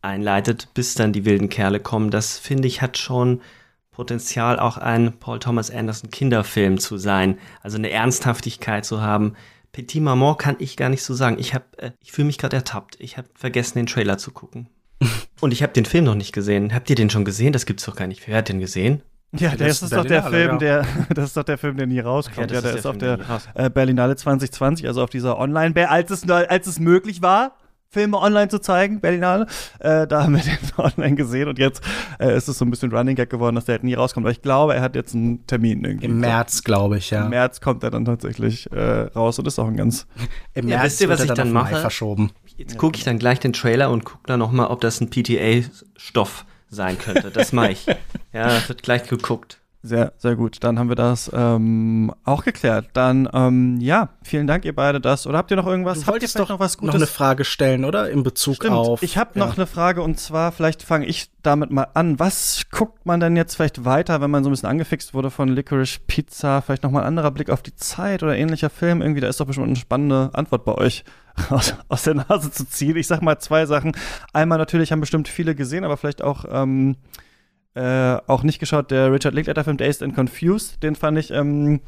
einleitet, 0.00 0.68
bis 0.72 0.94
dann 0.94 1.12
die 1.12 1.26
wilden 1.26 1.50
Kerle 1.50 1.80
kommen. 1.80 2.10
Das 2.10 2.38
finde 2.38 2.66
ich 2.66 2.80
hat 2.80 2.96
schon 2.96 3.42
Potenzial, 3.90 4.58
auch 4.58 4.78
ein 4.78 5.18
Paul 5.18 5.38
Thomas 5.38 5.70
Anderson 5.70 6.10
Kinderfilm 6.10 6.78
zu 6.78 6.96
sein, 6.96 7.38
also 7.60 7.76
eine 7.76 7.90
Ernsthaftigkeit 7.90 8.86
zu 8.86 9.02
haben. 9.02 9.34
Petit 9.72 10.02
Maman 10.02 10.38
kann 10.38 10.56
ich 10.58 10.78
gar 10.78 10.88
nicht 10.88 11.02
so 11.02 11.12
sagen. 11.12 11.36
Ich 11.38 11.54
habe, 11.54 11.66
äh, 11.76 11.90
ich 12.00 12.12
fühle 12.12 12.26
mich 12.26 12.38
gerade 12.38 12.56
ertappt. 12.56 12.96
Ich 12.98 13.18
habe 13.18 13.28
vergessen, 13.34 13.78
den 13.78 13.86
Trailer 13.86 14.16
zu 14.16 14.30
gucken. 14.30 14.68
Und 15.40 15.52
ich 15.52 15.62
habe 15.62 15.72
den 15.72 15.84
Film 15.84 16.04
noch 16.04 16.14
nicht 16.14 16.32
gesehen. 16.32 16.74
Habt 16.74 16.90
ihr 16.90 16.96
den 16.96 17.10
schon 17.10 17.24
gesehen? 17.24 17.52
Das 17.52 17.66
gibt's 17.66 17.84
doch 17.84 17.96
gar 17.96 18.06
nicht. 18.06 18.26
Wer 18.28 18.38
hat 18.38 18.48
den 18.48 18.60
gesehen? 18.60 19.02
Ja, 19.32 19.54
der 19.54 19.68
ist, 19.68 19.82
ist 19.82 19.92
doch 19.92 20.04
der 20.04 20.24
Film, 20.24 20.58
der, 20.58 20.84
das 21.14 21.26
ist 21.26 21.36
doch 21.36 21.44
der 21.44 21.56
Film, 21.56 21.76
der 21.76 21.86
nie 21.86 22.00
rauskommt. 22.00 22.50
Ja, 22.50 22.56
ja 22.56 22.60
der, 22.62 22.72
ist, 22.72 22.78
ist 22.80 22.86
auf 22.86 22.98
der, 22.98 23.18
äh, 23.54 23.70
Berlinale 23.70 24.16
2020, 24.16 24.88
also 24.88 25.02
auf 25.02 25.10
dieser 25.10 25.38
Online, 25.38 25.88
als 25.88 26.10
es, 26.10 26.28
als 26.28 26.66
es 26.66 26.80
möglich 26.80 27.22
war, 27.22 27.54
Filme 27.92 28.18
online 28.18 28.48
zu 28.48 28.60
zeigen, 28.60 29.00
Berlinale. 29.00 29.46
Äh, 29.80 30.06
da 30.06 30.22
haben 30.22 30.34
wir 30.34 30.42
den 30.44 30.58
online 30.76 31.16
gesehen 31.16 31.48
und 31.48 31.58
jetzt 31.58 31.82
äh, 32.20 32.36
ist 32.36 32.48
es 32.48 32.58
so 32.58 32.64
ein 32.64 32.70
bisschen 32.70 32.92
Running 32.92 33.16
Gag 33.16 33.30
geworden, 33.30 33.56
dass 33.56 33.64
der 33.64 33.74
halt 33.74 33.84
nie 33.84 33.94
rauskommt. 33.94 34.24
Aber 34.24 34.32
ich 34.32 34.42
glaube, 34.42 34.74
er 34.74 34.80
hat 34.80 34.94
jetzt 34.94 35.14
einen 35.14 35.44
Termin 35.46 35.84
irgendwie. 35.84 36.06
Im 36.06 36.20
März, 36.20 36.62
glaube 36.62 36.98
ich, 36.98 37.10
ja. 37.10 37.24
Im 37.24 37.30
März 37.30 37.60
kommt 37.60 37.82
er 37.82 37.90
dann 37.90 38.04
tatsächlich 38.04 38.70
äh, 38.72 39.02
raus 39.14 39.38
und 39.40 39.46
ist 39.48 39.58
auch 39.58 39.66
ein 39.66 39.76
ganz. 39.76 40.06
Im 40.54 40.68
ja, 40.68 40.76
März 40.76 40.92
wisst 40.92 41.00
ihr, 41.00 41.08
was 41.08 41.24
ich 41.24 41.32
dann 41.32 41.52
mache? 41.52 41.76
Verschoben. 41.76 42.30
Jetzt 42.60 42.76
gucke 42.76 42.98
ich 42.98 43.04
dann 43.04 43.18
gleich 43.18 43.40
den 43.40 43.54
Trailer 43.54 43.90
und 43.90 44.04
gucke 44.04 44.24
dann 44.26 44.38
noch 44.38 44.52
mal, 44.52 44.66
ob 44.66 44.82
das 44.82 45.00
ein 45.00 45.08
PTA-Stoff 45.08 46.44
sein 46.68 46.98
könnte. 46.98 47.30
Das 47.30 47.54
mache 47.54 47.70
ich. 47.70 47.86
ja, 48.34 48.48
das 48.48 48.68
wird 48.68 48.82
gleich 48.82 49.08
geguckt. 49.08 49.59
Sehr, 49.82 50.12
sehr 50.18 50.36
gut. 50.36 50.58
Dann 50.60 50.78
haben 50.78 50.90
wir 50.90 50.96
das 50.96 51.30
ähm, 51.32 52.12
auch 52.24 52.44
geklärt. 52.44 52.88
Dann, 52.92 53.26
ähm, 53.32 53.78
ja, 53.80 54.10
vielen 54.22 54.46
Dank, 54.46 54.66
ihr 54.66 54.74
beide 54.74 55.00
das. 55.00 55.26
Oder 55.26 55.38
habt 55.38 55.50
ihr 55.50 55.56
noch 55.56 55.66
irgendwas? 55.66 56.00
Du 56.00 56.06
wolltest 56.08 56.38
doch 56.38 56.50
noch 56.50 56.60
was 56.60 56.76
Gutes? 56.76 56.92
noch 56.92 57.00
eine 57.00 57.06
Frage 57.06 57.46
stellen, 57.46 57.86
oder? 57.86 58.10
In 58.10 58.22
Bezug 58.22 58.56
Stimmt. 58.56 58.74
auf. 58.74 59.02
Ich 59.02 59.16
habe 59.16 59.38
ja. 59.38 59.46
noch 59.46 59.56
eine 59.56 59.66
Frage 59.66 60.02
und 60.02 60.20
zwar, 60.20 60.52
vielleicht 60.52 60.82
fange 60.82 61.06
ich 61.06 61.30
damit 61.42 61.70
mal 61.70 61.86
an. 61.94 62.18
Was 62.18 62.66
guckt 62.70 63.06
man 63.06 63.20
denn 63.20 63.36
jetzt 63.36 63.54
vielleicht 63.54 63.86
weiter, 63.86 64.20
wenn 64.20 64.30
man 64.30 64.44
so 64.44 64.50
ein 64.50 64.52
bisschen 64.52 64.68
angefixt 64.68 65.14
wurde 65.14 65.30
von 65.30 65.48
Licorice 65.48 65.98
Pizza? 66.06 66.60
Vielleicht 66.60 66.82
nochmal 66.82 67.04
ein 67.04 67.08
anderer 67.08 67.30
Blick 67.30 67.48
auf 67.48 67.62
die 67.62 67.74
Zeit 67.74 68.22
oder 68.22 68.36
ähnlicher 68.36 68.68
Film? 68.68 69.00
Irgendwie, 69.00 69.22
da 69.22 69.28
ist 69.28 69.40
doch 69.40 69.46
bestimmt 69.46 69.68
eine 69.68 69.76
spannende 69.76 70.28
Antwort 70.34 70.66
bei 70.66 70.74
euch 70.74 71.04
aus, 71.48 71.74
aus 71.88 72.02
der 72.02 72.16
Nase 72.16 72.50
zu 72.50 72.68
ziehen. 72.68 72.96
Ich 72.96 73.06
sag 73.06 73.22
mal 73.22 73.38
zwei 73.38 73.64
Sachen. 73.64 73.92
Einmal 74.34 74.58
natürlich 74.58 74.92
haben 74.92 75.00
bestimmt 75.00 75.26
viele 75.26 75.54
gesehen, 75.54 75.84
aber 75.84 75.96
vielleicht 75.96 76.20
auch 76.20 76.44
ähm, 76.50 76.96
äh, 77.74 78.16
auch 78.26 78.42
nicht 78.42 78.58
geschaut, 78.58 78.90
der 78.90 79.12
Richard 79.12 79.34
Linklater-Film 79.34 79.76
Dazed 79.76 80.02
and 80.02 80.14
Confused, 80.14 80.82
den 80.82 80.96
fand 80.96 81.18
ich 81.18 81.30
ähm, 81.30 81.80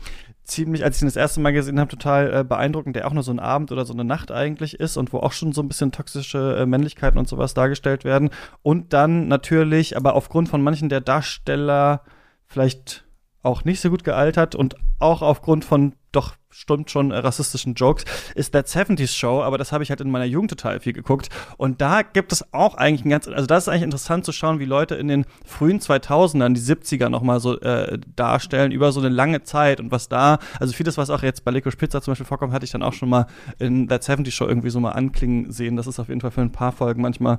ziemlich, 0.45 0.85
als 0.85 0.97
ich 0.97 1.03
ihn 1.03 1.09
das 1.09 1.17
erste 1.17 1.41
Mal 1.41 1.53
gesehen 1.53 1.81
habe, 1.81 1.91
total 1.91 2.33
äh, 2.33 2.45
beeindruckend, 2.45 2.97
der 2.97 3.07
auch 3.07 3.13
nur 3.13 3.23
so 3.23 3.33
ein 3.33 3.41
Abend 3.41 3.73
oder 3.73 3.85
so 3.85 3.93
eine 3.93 4.05
Nacht 4.05 4.31
eigentlich 4.31 4.79
ist 4.79 4.97
und 4.97 5.13
wo 5.13 5.19
auch 5.19 5.33
schon 5.33 5.53
so 5.53 5.63
ein 5.63 5.69
bisschen 5.69 5.93
toxische 5.93 6.57
äh, 6.59 6.67
Männlichkeiten 6.67 7.19
und 7.19 7.29
sowas 7.29 7.55
dargestellt 7.55 8.05
werden. 8.05 8.31
Und 8.63 8.93
dann 8.93 9.29
natürlich, 9.29 9.97
aber 9.97 10.15
aufgrund 10.15 10.49
von 10.49 10.63
manchen 10.63 10.89
der 10.89 11.01
Darsteller 11.01 12.03
vielleicht 12.47 13.05
auch 13.43 13.65
nicht 13.65 13.81
so 13.81 13.91
gut 13.91 14.05
gealtert 14.05 14.55
und 14.55 14.77
auch 14.99 15.23
aufgrund 15.23 15.65
von 15.65 15.95
doch 16.12 16.34
stimmt 16.52 16.90
schon 16.90 17.10
äh, 17.10 17.16
rassistischen 17.16 17.74
Jokes, 17.74 18.05
ist 18.34 18.52
That 18.52 18.68
70s 18.68 19.16
Show, 19.16 19.43
aber 19.43 19.59
das 19.59 19.72
habe 19.72 19.82
ich 19.82 19.90
halt 19.90 20.01
in 20.01 20.10
meiner 20.10 20.26
Jugend 20.26 20.51
total 20.51 20.80
viel 20.80 20.93
geguckt. 20.93 21.28
Und 21.56 21.80
da 21.80 22.02
gibt 22.02 22.32
es 22.32 22.52
auch 22.52 22.74
eigentlich 22.74 23.05
ein 23.05 23.10
ganz, 23.10 23.26
also 23.26 23.47
das 23.47 23.64
ist 23.64 23.68
eigentlich 23.68 23.82
interessant 23.82 24.24
zu 24.24 24.32
schauen, 24.32 24.59
wie 24.59 24.64
Leute 24.64 24.94
in 24.94 25.09
den 25.09 25.24
frühen 25.44 25.80
2000ern, 25.80 26.52
die 26.52 26.60
70er 26.60 27.09
nochmal 27.09 27.40
so 27.40 27.59
äh, 27.60 27.98
darstellen, 28.14 28.70
über 28.70 28.93
so 28.93 29.01
eine 29.01 29.09
lange 29.09 29.43
Zeit 29.43 29.80
und 29.80 29.90
was 29.90 30.09
da, 30.09 30.39
also 30.60 30.72
vieles, 30.72 30.98
was 30.98 31.10
auch 31.10 31.22
jetzt 31.22 31.44
bei 31.44 31.51
Licorice 31.51 31.76
Pizza 31.76 32.02
zum 32.02 32.12
Beispiel 32.12 32.26
vorkommt, 32.26 32.52
hatte 32.52 32.64
ich 32.64 32.72
dann 32.72 32.82
auch 32.82 32.93
schon 32.93 33.09
mal 33.09 33.26
in 33.59 33.89
That 33.89 34.02
70s 34.02 34.30
Show 34.30 34.47
irgendwie 34.47 34.70
so 34.70 34.80
mal 34.80 34.93
anklingen 34.93 35.51
sehen. 35.51 35.76
Das 35.76 35.86
ist 35.86 35.98
auf 35.98 36.09
jeden 36.09 36.20
Fall 36.20 36.30
für 36.30 36.43
ein 36.43 36.52
paar 36.52 36.72
Folgen 36.72 37.02
manchmal 37.02 37.39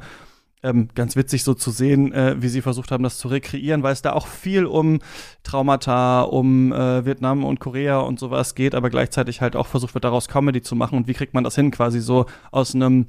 ähm, 0.63 0.87
ganz 0.95 1.15
witzig 1.15 1.43
so 1.43 1.53
zu 1.53 1.71
sehen, 1.71 2.11
äh, 2.13 2.35
wie 2.39 2.47
sie 2.47 2.61
versucht 2.61 2.91
haben, 2.91 3.03
das 3.03 3.17
zu 3.17 3.27
rekreieren, 3.27 3.83
weil 3.83 3.93
es 3.93 4.01
da 4.01 4.13
auch 4.13 4.27
viel 4.27 4.65
um 4.65 4.99
Traumata, 5.43 6.21
um 6.21 6.71
äh, 6.71 7.05
Vietnam 7.05 7.43
und 7.43 7.59
Korea 7.59 7.99
und 7.99 8.19
sowas 8.19 8.55
geht, 8.55 8.73
aber 8.73 8.89
gleichzeitig 8.89 9.41
halt 9.41 9.55
auch 9.55 9.67
versucht 9.67 9.93
wird, 9.93 10.05
daraus 10.05 10.27
Comedy 10.27 10.61
zu 10.61 10.75
machen. 10.75 10.97
Und 10.97 11.07
wie 11.07 11.13
kriegt 11.13 11.33
man 11.33 11.43
das 11.43 11.55
hin, 11.55 11.71
quasi 11.71 11.99
so 11.99 12.25
aus 12.51 12.73
einem 12.73 13.07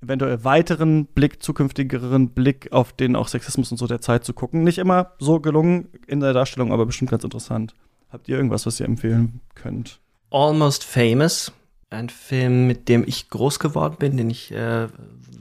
eventuell 0.00 0.44
weiteren 0.44 1.06
Blick, 1.06 1.42
zukünftigeren 1.42 2.30
Blick 2.30 2.72
auf 2.72 2.92
den 2.92 3.16
auch 3.16 3.28
Sexismus 3.28 3.70
und 3.72 3.78
so 3.78 3.86
der 3.86 4.00
Zeit 4.00 4.24
zu 4.24 4.32
gucken. 4.32 4.62
Nicht 4.62 4.78
immer 4.78 5.12
so 5.18 5.40
gelungen 5.40 5.88
in 6.06 6.20
der 6.20 6.32
Darstellung, 6.32 6.72
aber 6.72 6.86
bestimmt 6.86 7.10
ganz 7.10 7.24
interessant. 7.24 7.74
Habt 8.10 8.28
ihr 8.28 8.36
irgendwas, 8.36 8.64
was 8.64 8.80
ihr 8.80 8.86
empfehlen 8.86 9.40
könnt? 9.54 10.00
Almost 10.30 10.84
Famous, 10.84 11.52
ein 11.90 12.08
Film, 12.08 12.66
mit 12.66 12.88
dem 12.88 13.04
ich 13.06 13.28
groß 13.28 13.58
geworden 13.58 13.96
bin, 13.98 14.16
den 14.16 14.30
ich 14.30 14.52
äh, 14.52 14.88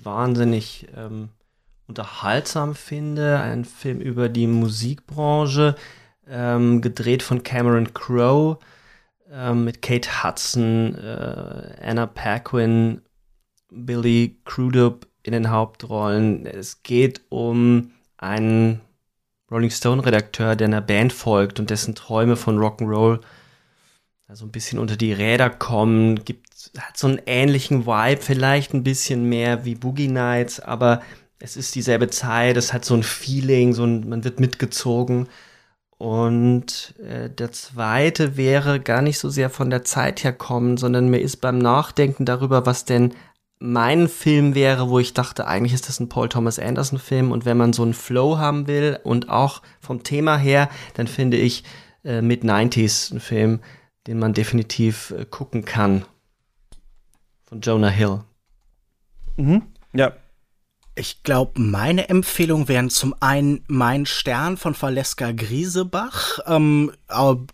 wahnsinnig 0.07 0.87
ähm, 0.95 1.29
unterhaltsam 1.87 2.73
finde. 2.75 3.39
Ein 3.39 3.65
Film 3.65 3.99
über 3.99 4.29
die 4.29 4.47
Musikbranche, 4.47 5.75
ähm, 6.27 6.81
gedreht 6.81 7.21
von 7.23 7.43
Cameron 7.43 7.93
Crowe 7.93 8.57
ähm, 9.29 9.65
mit 9.65 9.81
Kate 9.81 10.23
Hudson, 10.23 10.95
äh, 10.95 11.75
Anna 11.81 12.05
Paquin, 12.05 13.01
Billy 13.69 14.39
Crudup 14.45 15.07
in 15.23 15.33
den 15.33 15.51
Hauptrollen. 15.51 16.45
Es 16.45 16.83
geht 16.83 17.21
um 17.29 17.91
einen 18.17 18.81
Rolling 19.51 19.71
Stone 19.71 20.05
Redakteur, 20.05 20.55
der 20.55 20.67
einer 20.67 20.81
Band 20.81 21.11
folgt 21.13 21.59
und 21.59 21.69
dessen 21.69 21.95
Träume 21.95 22.35
von 22.35 22.57
Rock'n'Roll 22.57 23.19
so 24.33 24.45
ein 24.45 24.51
bisschen 24.51 24.79
unter 24.79 24.97
die 24.97 25.13
Räder 25.13 25.49
kommen, 25.49 26.23
gibt, 26.25 26.71
hat 26.77 26.97
so 26.97 27.07
einen 27.07 27.21
ähnlichen 27.25 27.85
Vibe, 27.85 28.21
vielleicht 28.21 28.73
ein 28.73 28.83
bisschen 28.83 29.29
mehr 29.29 29.63
wie 29.63 29.75
Boogie 29.75 30.09
Nights, 30.09 30.59
aber 30.59 31.01
es 31.39 31.55
ist 31.55 31.75
dieselbe 31.75 32.09
Zeit, 32.09 32.57
es 32.57 32.73
hat 32.73 32.83
so 32.83 32.95
ein 32.95 33.03
Feeling, 33.03 33.73
so 33.73 33.85
ein, 33.85 34.09
man 34.09 34.23
wird 34.23 34.39
mitgezogen. 34.39 35.27
Und 35.97 36.93
äh, 36.99 37.29
der 37.29 37.51
zweite 37.51 38.37
wäre 38.37 38.79
gar 38.79 39.01
nicht 39.01 39.17
so 39.17 39.29
sehr 39.29 39.49
von 39.49 39.69
der 39.69 39.83
Zeit 39.83 40.23
her 40.23 40.33
kommen, 40.33 40.77
sondern 40.77 41.09
mir 41.09 41.19
ist 41.19 41.37
beim 41.37 41.57
Nachdenken 41.57 42.25
darüber, 42.25 42.65
was 42.65 42.85
denn 42.85 43.13
mein 43.59 44.07
Film 44.07 44.53
wäre, 44.53 44.89
wo 44.89 44.99
ich 44.99 45.13
dachte, 45.13 45.47
eigentlich 45.47 45.73
ist 45.73 45.87
das 45.87 45.99
ein 45.99 46.09
Paul 46.09 46.29
Thomas 46.29 46.59
Anderson 46.59 46.99
Film 46.99 47.31
und 47.31 47.45
wenn 47.45 47.57
man 47.57 47.73
so 47.73 47.81
einen 47.81 47.95
Flow 47.95 48.37
haben 48.37 48.67
will 48.67 48.99
und 49.03 49.29
auch 49.29 49.63
vom 49.79 50.03
Thema 50.03 50.37
her, 50.37 50.69
dann 50.93 51.07
finde 51.07 51.37
ich 51.37 51.63
äh, 52.03 52.21
Mid-90s 52.21 53.11
ein 53.11 53.19
Film, 53.19 53.59
den 54.07 54.19
man 54.19 54.33
definitiv 54.33 55.11
äh, 55.11 55.25
gucken 55.25 55.65
kann. 55.65 56.05
Von 57.45 57.61
Jonah 57.61 57.89
Hill. 57.89 58.23
Mhm. 59.37 59.63
Ja. 59.93 60.13
Ich 60.99 61.21
glaube, 61.21 61.61
meine 61.61 62.09
Empfehlung 62.09 62.67
wären 62.67 62.89
zum 62.89 63.13
einen 63.19 63.63
Mein 63.67 64.07
Stern 64.07 64.57
von 64.57 64.75
Valeska 64.79 65.31
Griesebach, 65.31 66.39
ähm, 66.47 66.91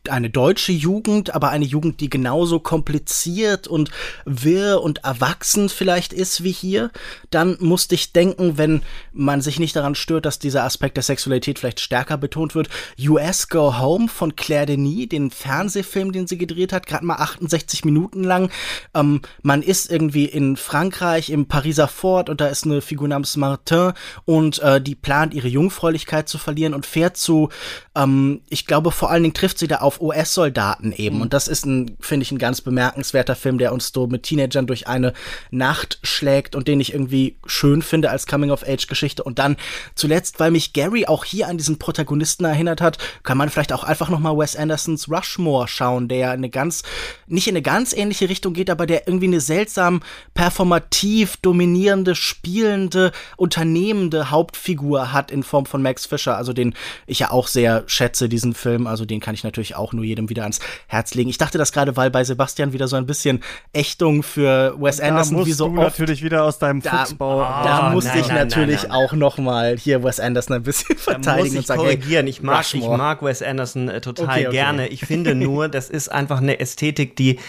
eine 0.09 0.29
deutsche 0.29 0.71
Jugend, 0.71 1.35
aber 1.35 1.49
eine 1.49 1.65
Jugend, 1.65 1.99
die 1.99 2.09
genauso 2.09 2.61
kompliziert 2.61 3.67
und 3.67 3.91
wirr 4.23 4.81
und 4.81 5.03
erwachsen 5.03 5.67
vielleicht 5.67 6.13
ist 6.13 6.45
wie 6.45 6.53
hier. 6.53 6.89
Dann 7.31 7.57
musste 7.59 7.95
ich 7.95 8.13
denken, 8.13 8.57
wenn 8.57 8.81
man 9.11 9.41
sich 9.41 9.59
nicht 9.59 9.75
daran 9.75 9.95
stört, 9.95 10.25
dass 10.25 10.39
dieser 10.39 10.63
Aspekt 10.63 10.95
der 10.95 11.03
Sexualität 11.03 11.59
vielleicht 11.59 11.81
stärker 11.81 12.17
betont 12.17 12.55
wird, 12.55 12.69
US 12.97 13.49
Go 13.49 13.77
Home 13.77 14.07
von 14.07 14.37
Claire 14.37 14.67
Denis, 14.67 15.09
den 15.09 15.31
Fernsehfilm, 15.31 16.13
den 16.13 16.27
sie 16.27 16.37
gedreht 16.37 16.71
hat, 16.71 16.87
gerade 16.87 17.05
mal 17.05 17.17
68 17.17 17.83
Minuten 17.83 18.23
lang. 18.23 18.49
Ähm, 18.93 19.21
man 19.41 19.63
ist 19.63 19.91
irgendwie 19.91 20.25
in 20.25 20.55
Frankreich, 20.55 21.29
im 21.29 21.45
Pariser 21.47 21.89
Fort 21.89 22.29
und 22.29 22.39
da 22.39 22.47
ist 22.47 22.63
eine 22.63 22.79
Figur 22.81 23.09
namens 23.09 23.32
Martin 23.37 23.93
und 24.25 24.59
äh, 24.59 24.81
die 24.81 24.95
plant 24.95 25.33
ihre 25.33 25.47
Jungfräulichkeit 25.47 26.29
zu 26.29 26.37
verlieren 26.37 26.73
und 26.73 26.85
fährt 26.85 27.17
zu, 27.17 27.49
ähm, 27.95 28.41
ich 28.49 28.65
glaube 28.65 28.91
vor 28.91 29.09
allen 29.09 29.23
Dingen 29.23 29.33
trifft 29.33 29.59
sie 29.59 29.67
da 29.67 29.77
auf 29.77 30.01
US-Soldaten 30.01 30.91
eben 30.91 31.17
mhm. 31.17 31.21
und 31.23 31.33
das 31.33 31.47
ist 31.47 31.65
ein, 31.65 31.97
finde 31.99 32.23
ich, 32.23 32.31
ein 32.31 32.37
ganz 32.37 32.61
bemerkenswerter 32.61 33.35
Film, 33.35 33.57
der 33.57 33.73
uns 33.73 33.91
so 33.93 34.07
mit 34.07 34.23
Teenagern 34.23 34.67
durch 34.67 34.87
eine 34.87 35.13
Nacht 35.51 35.99
schlägt 36.03 36.55
und 36.55 36.67
den 36.67 36.79
ich 36.79 36.93
irgendwie 36.93 37.37
schön 37.45 37.81
finde 37.81 38.09
als 38.09 38.27
Coming-of-Age-Geschichte 38.27 39.23
und 39.23 39.39
dann 39.39 39.57
zuletzt, 39.95 40.39
weil 40.39 40.51
mich 40.51 40.73
Gary 40.73 41.05
auch 41.05 41.25
hier 41.25 41.47
an 41.47 41.57
diesen 41.57 41.79
Protagonisten 41.79 42.45
erinnert 42.45 42.81
hat, 42.81 42.97
kann 43.23 43.37
man 43.37 43.49
vielleicht 43.49 43.73
auch 43.73 43.83
einfach 43.83 44.09
noch 44.09 44.19
mal 44.19 44.37
Wes 44.37 44.55
Andersons 44.55 45.09
Rushmore 45.09 45.67
schauen, 45.67 46.07
der 46.07 46.31
eine 46.31 46.49
ganz, 46.49 46.83
nicht 47.27 47.47
in 47.47 47.53
eine 47.53 47.61
ganz 47.61 47.93
ähnliche 47.93 48.29
Richtung 48.29 48.53
geht, 48.53 48.69
aber 48.69 48.85
der 48.85 49.07
irgendwie 49.07 49.27
eine 49.27 49.41
seltsam 49.41 50.01
performativ 50.33 51.37
dominierende, 51.37 52.15
spielende 52.15 53.11
unternehmende 53.37 54.31
Hauptfigur 54.31 55.11
hat 55.13 55.31
in 55.31 55.43
Form 55.43 55.65
von 55.65 55.81
Max 55.81 56.05
Fischer, 56.05 56.37
also 56.37 56.53
den 56.53 56.73
ich 57.07 57.19
ja 57.19 57.31
auch 57.31 57.47
sehr 57.47 57.83
schätze, 57.87 58.29
diesen 58.29 58.53
Film. 58.53 58.87
Also 58.87 59.05
den 59.05 59.19
kann 59.19 59.33
ich 59.35 59.43
natürlich 59.43 59.75
auch 59.75 59.93
nur 59.93 60.03
jedem 60.03 60.29
wieder 60.29 60.43
ans 60.43 60.59
Herz 60.87 61.13
legen. 61.13 61.29
Ich 61.29 61.37
dachte 61.37 61.57
das 61.57 61.71
gerade, 61.71 61.95
weil 61.97 62.09
bei 62.11 62.23
Sebastian 62.23 62.73
wieder 62.73 62.87
so 62.87 62.95
ein 62.95 63.05
bisschen 63.05 63.43
Ächtung 63.73 64.23
für 64.23 64.75
Wes 64.79 64.97
da 64.97 65.07
Anderson 65.07 65.35
musst 65.37 65.47
wie 65.47 65.53
so 65.53 65.67
du 65.69 65.73
oft. 65.79 65.83
natürlich 65.99 66.23
wieder 66.23 66.43
aus 66.43 66.59
deinem 66.59 66.81
Da, 66.81 66.99
Fuchsbau. 67.05 67.39
da 67.41 67.89
Oh, 67.89 67.93
musste 67.93 68.09
nein, 68.11 68.19
ich 68.19 68.27
nein, 68.27 68.37
natürlich 68.47 68.83
nein, 68.83 68.91
nein. 68.91 69.05
auch 69.07 69.13
noch 69.13 69.37
mal 69.37 69.77
hier 69.77 70.03
Wes 70.03 70.19
Anderson 70.19 70.55
ein 70.57 70.63
bisschen 70.63 70.97
verteidigen 70.97 71.43
muss 71.45 71.53
ich 71.53 71.57
und 71.59 71.67
sagen, 71.67 71.81
hey, 71.83 71.95
korrigieren. 71.97 72.27
ich, 72.27 72.41
mag, 72.41 72.65
ich 72.73 72.85
mag 72.87 73.21
Wes 73.23 73.41
Anderson 73.41 73.89
äh, 73.89 74.01
total 74.01 74.25
Okay, 74.29 74.47
okay. 74.47 74.55
gerne. 74.55 74.87
Ich 74.87 75.01
finde 75.05 75.35
nur, 75.35 75.67
das 75.69 75.89
ist 75.89 76.09
einfach 76.09 76.39
eine 76.39 76.59
Ästhetik, 76.59 77.15
die 77.15 77.39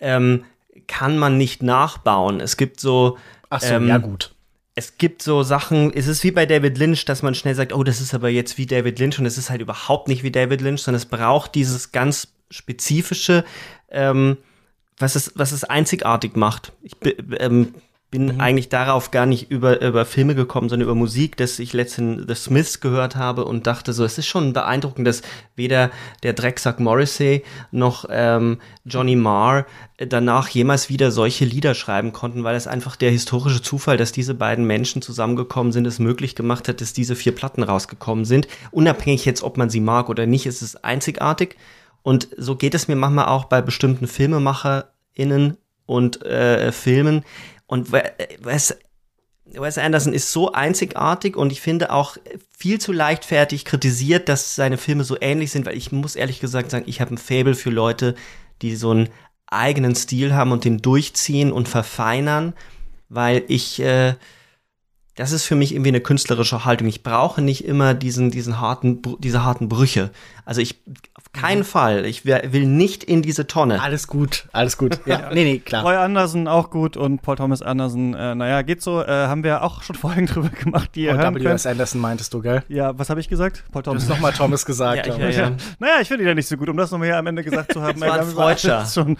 ähm, 0.00 0.44
kann 0.88 1.16
man 1.18 1.38
nicht 1.38 1.62
nachbauen. 1.62 2.40
Es 2.40 2.56
gibt 2.56 2.80
so. 2.80 3.16
Ach 3.50 3.60
so, 3.60 3.74
ähm, 3.74 3.88
ja 3.88 3.98
gut. 3.98 4.33
Es 4.74 4.98
gibt 4.98 5.22
so 5.22 5.42
Sachen, 5.42 5.92
es 5.94 6.08
ist 6.08 6.24
wie 6.24 6.32
bei 6.32 6.46
David 6.46 6.78
Lynch, 6.78 7.04
dass 7.04 7.22
man 7.22 7.34
schnell 7.34 7.54
sagt, 7.54 7.72
oh, 7.72 7.84
das 7.84 8.00
ist 8.00 8.12
aber 8.12 8.28
jetzt 8.28 8.58
wie 8.58 8.66
David 8.66 8.98
Lynch 8.98 9.18
und 9.18 9.26
es 9.26 9.38
ist 9.38 9.50
halt 9.50 9.60
überhaupt 9.60 10.08
nicht 10.08 10.22
wie 10.24 10.32
David 10.32 10.60
Lynch, 10.60 10.82
sondern 10.82 10.98
es 10.98 11.06
braucht 11.06 11.54
dieses 11.54 11.92
ganz 11.92 12.28
spezifische, 12.50 13.44
ähm, 13.90 14.36
was 14.98 15.14
es, 15.14 15.32
was 15.36 15.52
es 15.52 15.64
einzigartig 15.64 16.36
macht. 16.36 16.72
Ich 16.82 16.92
ähm, 17.38 17.74
bin 18.14 18.40
eigentlich 18.40 18.68
darauf 18.68 19.10
gar 19.10 19.26
nicht 19.26 19.50
über, 19.50 19.80
über 19.80 20.04
Filme 20.04 20.36
gekommen, 20.36 20.68
sondern 20.68 20.86
über 20.86 20.94
Musik, 20.94 21.36
dass 21.36 21.58
ich 21.58 21.72
letztens 21.72 22.22
The 22.28 22.36
Smiths 22.36 22.78
gehört 22.78 23.16
habe 23.16 23.44
und 23.44 23.66
dachte 23.66 23.92
so, 23.92 24.04
es 24.04 24.18
ist 24.18 24.28
schon 24.28 24.52
beeindruckend, 24.52 25.04
dass 25.04 25.22
weder 25.56 25.90
der 26.22 26.32
Drecksack 26.32 26.78
Morrissey 26.78 27.42
noch 27.72 28.04
ähm, 28.08 28.58
Johnny 28.84 29.16
Marr 29.16 29.66
danach 29.98 30.48
jemals 30.48 30.88
wieder 30.88 31.10
solche 31.10 31.44
Lieder 31.44 31.74
schreiben 31.74 32.12
konnten, 32.12 32.44
weil 32.44 32.54
es 32.54 32.68
einfach 32.68 32.94
der 32.94 33.10
historische 33.10 33.62
Zufall, 33.62 33.96
dass 33.96 34.12
diese 34.12 34.34
beiden 34.34 34.64
Menschen 34.64 35.02
zusammengekommen 35.02 35.72
sind, 35.72 35.84
es 35.84 35.98
möglich 35.98 36.36
gemacht 36.36 36.68
hat, 36.68 36.80
dass 36.80 36.92
diese 36.92 37.16
vier 37.16 37.34
Platten 37.34 37.64
rausgekommen 37.64 38.24
sind. 38.24 38.46
Unabhängig 38.70 39.24
jetzt, 39.24 39.42
ob 39.42 39.56
man 39.56 39.70
sie 39.70 39.80
mag 39.80 40.08
oder 40.08 40.26
nicht, 40.26 40.46
ist 40.46 40.62
es 40.62 40.76
einzigartig. 40.76 41.56
Und 42.04 42.28
so 42.36 42.54
geht 42.54 42.74
es 42.74 42.86
mir 42.86 42.94
manchmal 42.94 43.26
auch 43.26 43.46
bei 43.46 43.60
bestimmten 43.60 44.06
FilmemacherInnen 44.06 45.56
und 45.86 46.24
äh, 46.24 46.72
Filmen. 46.72 47.24
Und 47.74 47.90
We- 47.90 48.12
Wes, 48.40 48.76
Wes 49.46 49.78
Anderson 49.78 50.12
ist 50.12 50.30
so 50.30 50.52
einzigartig 50.52 51.36
und 51.36 51.50
ich 51.50 51.60
finde 51.60 51.90
auch 51.92 52.16
viel 52.56 52.80
zu 52.80 52.92
leichtfertig 52.92 53.64
kritisiert, 53.64 54.28
dass 54.28 54.54
seine 54.54 54.78
Filme 54.78 55.02
so 55.02 55.16
ähnlich 55.20 55.50
sind, 55.50 55.66
weil 55.66 55.76
ich 55.76 55.90
muss 55.90 56.14
ehrlich 56.14 56.38
gesagt 56.38 56.70
sagen, 56.70 56.84
ich 56.86 57.00
habe 57.00 57.12
ein 57.12 57.18
Fable 57.18 57.56
für 57.56 57.70
Leute, 57.70 58.14
die 58.62 58.76
so 58.76 58.92
einen 58.92 59.08
eigenen 59.48 59.96
Stil 59.96 60.34
haben 60.34 60.52
und 60.52 60.64
den 60.64 60.82
durchziehen 60.82 61.50
und 61.50 61.68
verfeinern, 61.68 62.54
weil 63.08 63.42
ich 63.48 63.80
äh, 63.80 64.14
das 65.16 65.30
ist 65.30 65.44
für 65.44 65.54
mich 65.54 65.72
irgendwie 65.72 65.90
eine 65.90 66.00
künstlerische 66.00 66.64
Haltung. 66.64 66.88
Ich 66.88 67.04
brauche 67.04 67.40
nicht 67.40 67.64
immer 67.64 67.94
diesen, 67.94 68.30
diesen 68.30 68.60
harten, 68.60 69.00
diese 69.20 69.44
harten 69.44 69.68
Brüche. 69.68 70.10
Also 70.44 70.60
ich, 70.60 70.80
auf 71.14 71.32
keinen 71.32 71.62
Fall. 71.62 72.04
Ich 72.04 72.24
will 72.24 72.66
nicht 72.66 73.04
in 73.04 73.22
diese 73.22 73.46
Tonne. 73.46 73.80
Alles 73.80 74.08
gut, 74.08 74.46
alles 74.52 74.76
gut. 74.76 74.98
Ja, 75.06 75.30
nee, 75.32 75.44
nee, 75.44 75.58
klar. 75.60 75.84
Roy 75.84 75.94
Anderson 75.94 76.48
auch 76.48 76.70
gut 76.70 76.96
und 76.96 77.22
Paul 77.22 77.36
Thomas 77.36 77.62
Anderson, 77.62 78.14
äh, 78.14 78.34
naja, 78.34 78.62
geht 78.62 78.82
so, 78.82 79.02
äh, 79.02 79.06
haben 79.06 79.44
wir 79.44 79.62
auch 79.62 79.82
schon 79.82 79.94
Folgen 79.94 80.26
drüber 80.26 80.48
gemacht, 80.48 80.90
die 80.96 81.04
ihr 81.04 81.12
Und 81.12 81.18
hören 81.18 81.34
W.S. 81.36 81.66
Anderson 81.66 82.00
meintest 82.00 82.34
du, 82.34 82.40
gell? 82.40 82.64
Ja, 82.68 82.98
was 82.98 83.08
habe 83.08 83.20
ich 83.20 83.28
gesagt? 83.28 83.62
Paul 83.70 83.82
Du 83.82 83.90
Thomas 83.90 84.02
hast 84.02 84.08
nochmal 84.08 84.32
Thomas 84.32 84.66
gesagt, 84.66 84.96
Ja, 84.96 85.02
glaub 85.04 85.18
ja, 85.20 85.28
ich. 85.28 85.36
ja. 85.36 85.52
Naja, 85.78 85.94
ich 86.00 86.08
finde 86.08 86.24
ihn 86.24 86.28
ja 86.28 86.34
nicht 86.34 86.48
so 86.48 86.56
gut, 86.56 86.68
um 86.68 86.76
das 86.76 86.90
nochmal 86.90 87.06
hier 87.08 87.18
am 87.18 87.26
Ende 87.28 87.44
gesagt 87.44 87.72
zu 87.72 87.80
haben. 87.82 88.00
Das 88.00 88.10
war 88.10 88.18
ein 88.20 88.26
Freudscher. 88.26 88.84
schon, 88.84 89.16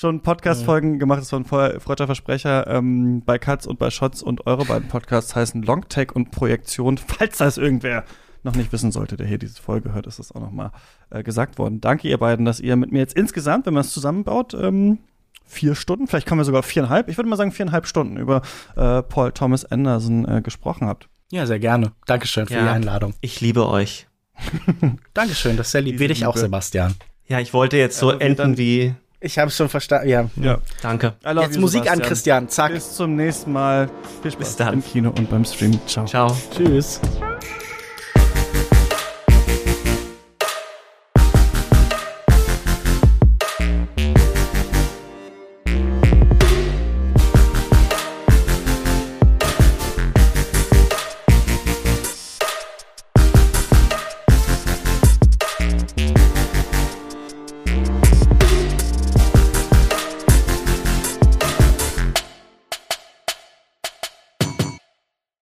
schon 0.00 0.22
Podcast-Folgen 0.22 0.98
gemacht, 0.98 1.20
das 1.20 1.30
war 1.32 1.40
ein 1.40 1.44
Freu- 1.44 1.78
Freudscher 1.78 2.06
Versprecher 2.06 2.66
ähm, 2.66 3.22
bei 3.24 3.38
Katz 3.38 3.66
und 3.66 3.78
bei 3.78 3.90
Shots 3.90 4.22
und 4.22 4.46
eure 4.46 4.64
beiden 4.64 4.88
Podcasts 4.88 5.36
heißen 5.36 5.62
Longtake 5.62 6.14
und 6.14 6.30
Projektion. 6.30 6.96
Falls 7.06 7.36
das 7.38 7.58
irgendwer 7.58 8.04
noch 8.42 8.54
nicht 8.56 8.72
wissen 8.72 8.92
sollte, 8.92 9.18
der 9.18 9.26
hier 9.26 9.36
diese 9.36 9.60
Folge 9.60 9.92
hört, 9.92 10.06
ist 10.06 10.18
das 10.18 10.32
auch 10.32 10.40
nochmal 10.40 10.70
äh, 11.10 11.22
gesagt 11.22 11.58
worden. 11.58 11.82
Danke 11.82 12.08
ihr 12.08 12.16
beiden, 12.16 12.46
dass 12.46 12.60
ihr 12.60 12.76
mit 12.76 12.90
mir 12.90 13.00
jetzt 13.00 13.14
insgesamt, 13.14 13.66
wenn 13.66 13.74
man 13.74 13.82
es 13.82 13.92
zusammenbaut, 13.92 14.54
ähm, 14.54 14.98
vier 15.44 15.74
Stunden, 15.74 16.06
vielleicht 16.06 16.26
kommen 16.26 16.40
wir 16.40 16.44
sogar 16.46 16.60
auf 16.60 16.66
viereinhalb, 16.66 17.08
ich 17.10 17.18
würde 17.18 17.28
mal 17.28 17.36
sagen 17.36 17.52
viereinhalb 17.52 17.86
Stunden 17.86 18.16
über 18.16 18.40
äh, 18.76 19.02
Paul 19.02 19.32
Thomas 19.32 19.66
Anderson 19.66 20.26
äh, 20.26 20.40
gesprochen 20.40 20.86
habt. 20.86 21.08
Ja, 21.30 21.44
sehr 21.44 21.58
gerne. 21.58 21.92
Dankeschön 22.06 22.46
für 22.46 22.54
Ja. 22.54 22.62
die 22.62 22.68
Einladung. 22.70 23.12
Ich 23.20 23.42
liebe 23.42 23.68
euch. 23.68 24.06
Dankeschön, 25.12 25.58
das 25.58 25.66
ist 25.66 25.72
sehr 25.72 25.82
lieb. 25.82 25.92
Diese 25.94 26.04
Will 26.04 26.10
ich 26.10 26.24
auch. 26.24 26.36
Sebastian. 26.38 26.94
Ja, 27.26 27.38
ich 27.40 27.52
wollte 27.52 27.76
jetzt 27.76 27.98
so 27.98 28.08
Also 28.08 28.20
wie 28.20 28.24
enden 28.24 28.36
dann- 28.38 28.56
wie. 28.58 28.94
Ich 29.20 29.38
habe 29.38 29.48
es 29.48 29.56
schon 29.56 29.68
verstanden. 29.68 30.08
Ja. 30.08 30.30
Ja. 30.36 30.58
Danke. 30.82 31.14
Jetzt 31.24 31.54
you, 31.54 31.60
Musik 31.60 31.82
an, 31.82 31.98
Sebastian. 31.98 32.08
Christian. 32.08 32.48
Zack. 32.48 32.72
Bis 32.72 32.94
zum 32.94 33.16
nächsten 33.16 33.52
Mal. 33.52 33.90
Viel 34.22 34.30
Spaß 34.30 34.46
Bis 34.46 34.56
dann. 34.56 34.74
im 34.74 34.84
Kino 34.84 35.10
und 35.10 35.28
beim 35.28 35.44
Stream. 35.44 35.78
Ciao. 35.86 36.06
Ciao. 36.06 36.36
Tschüss. 36.56 37.00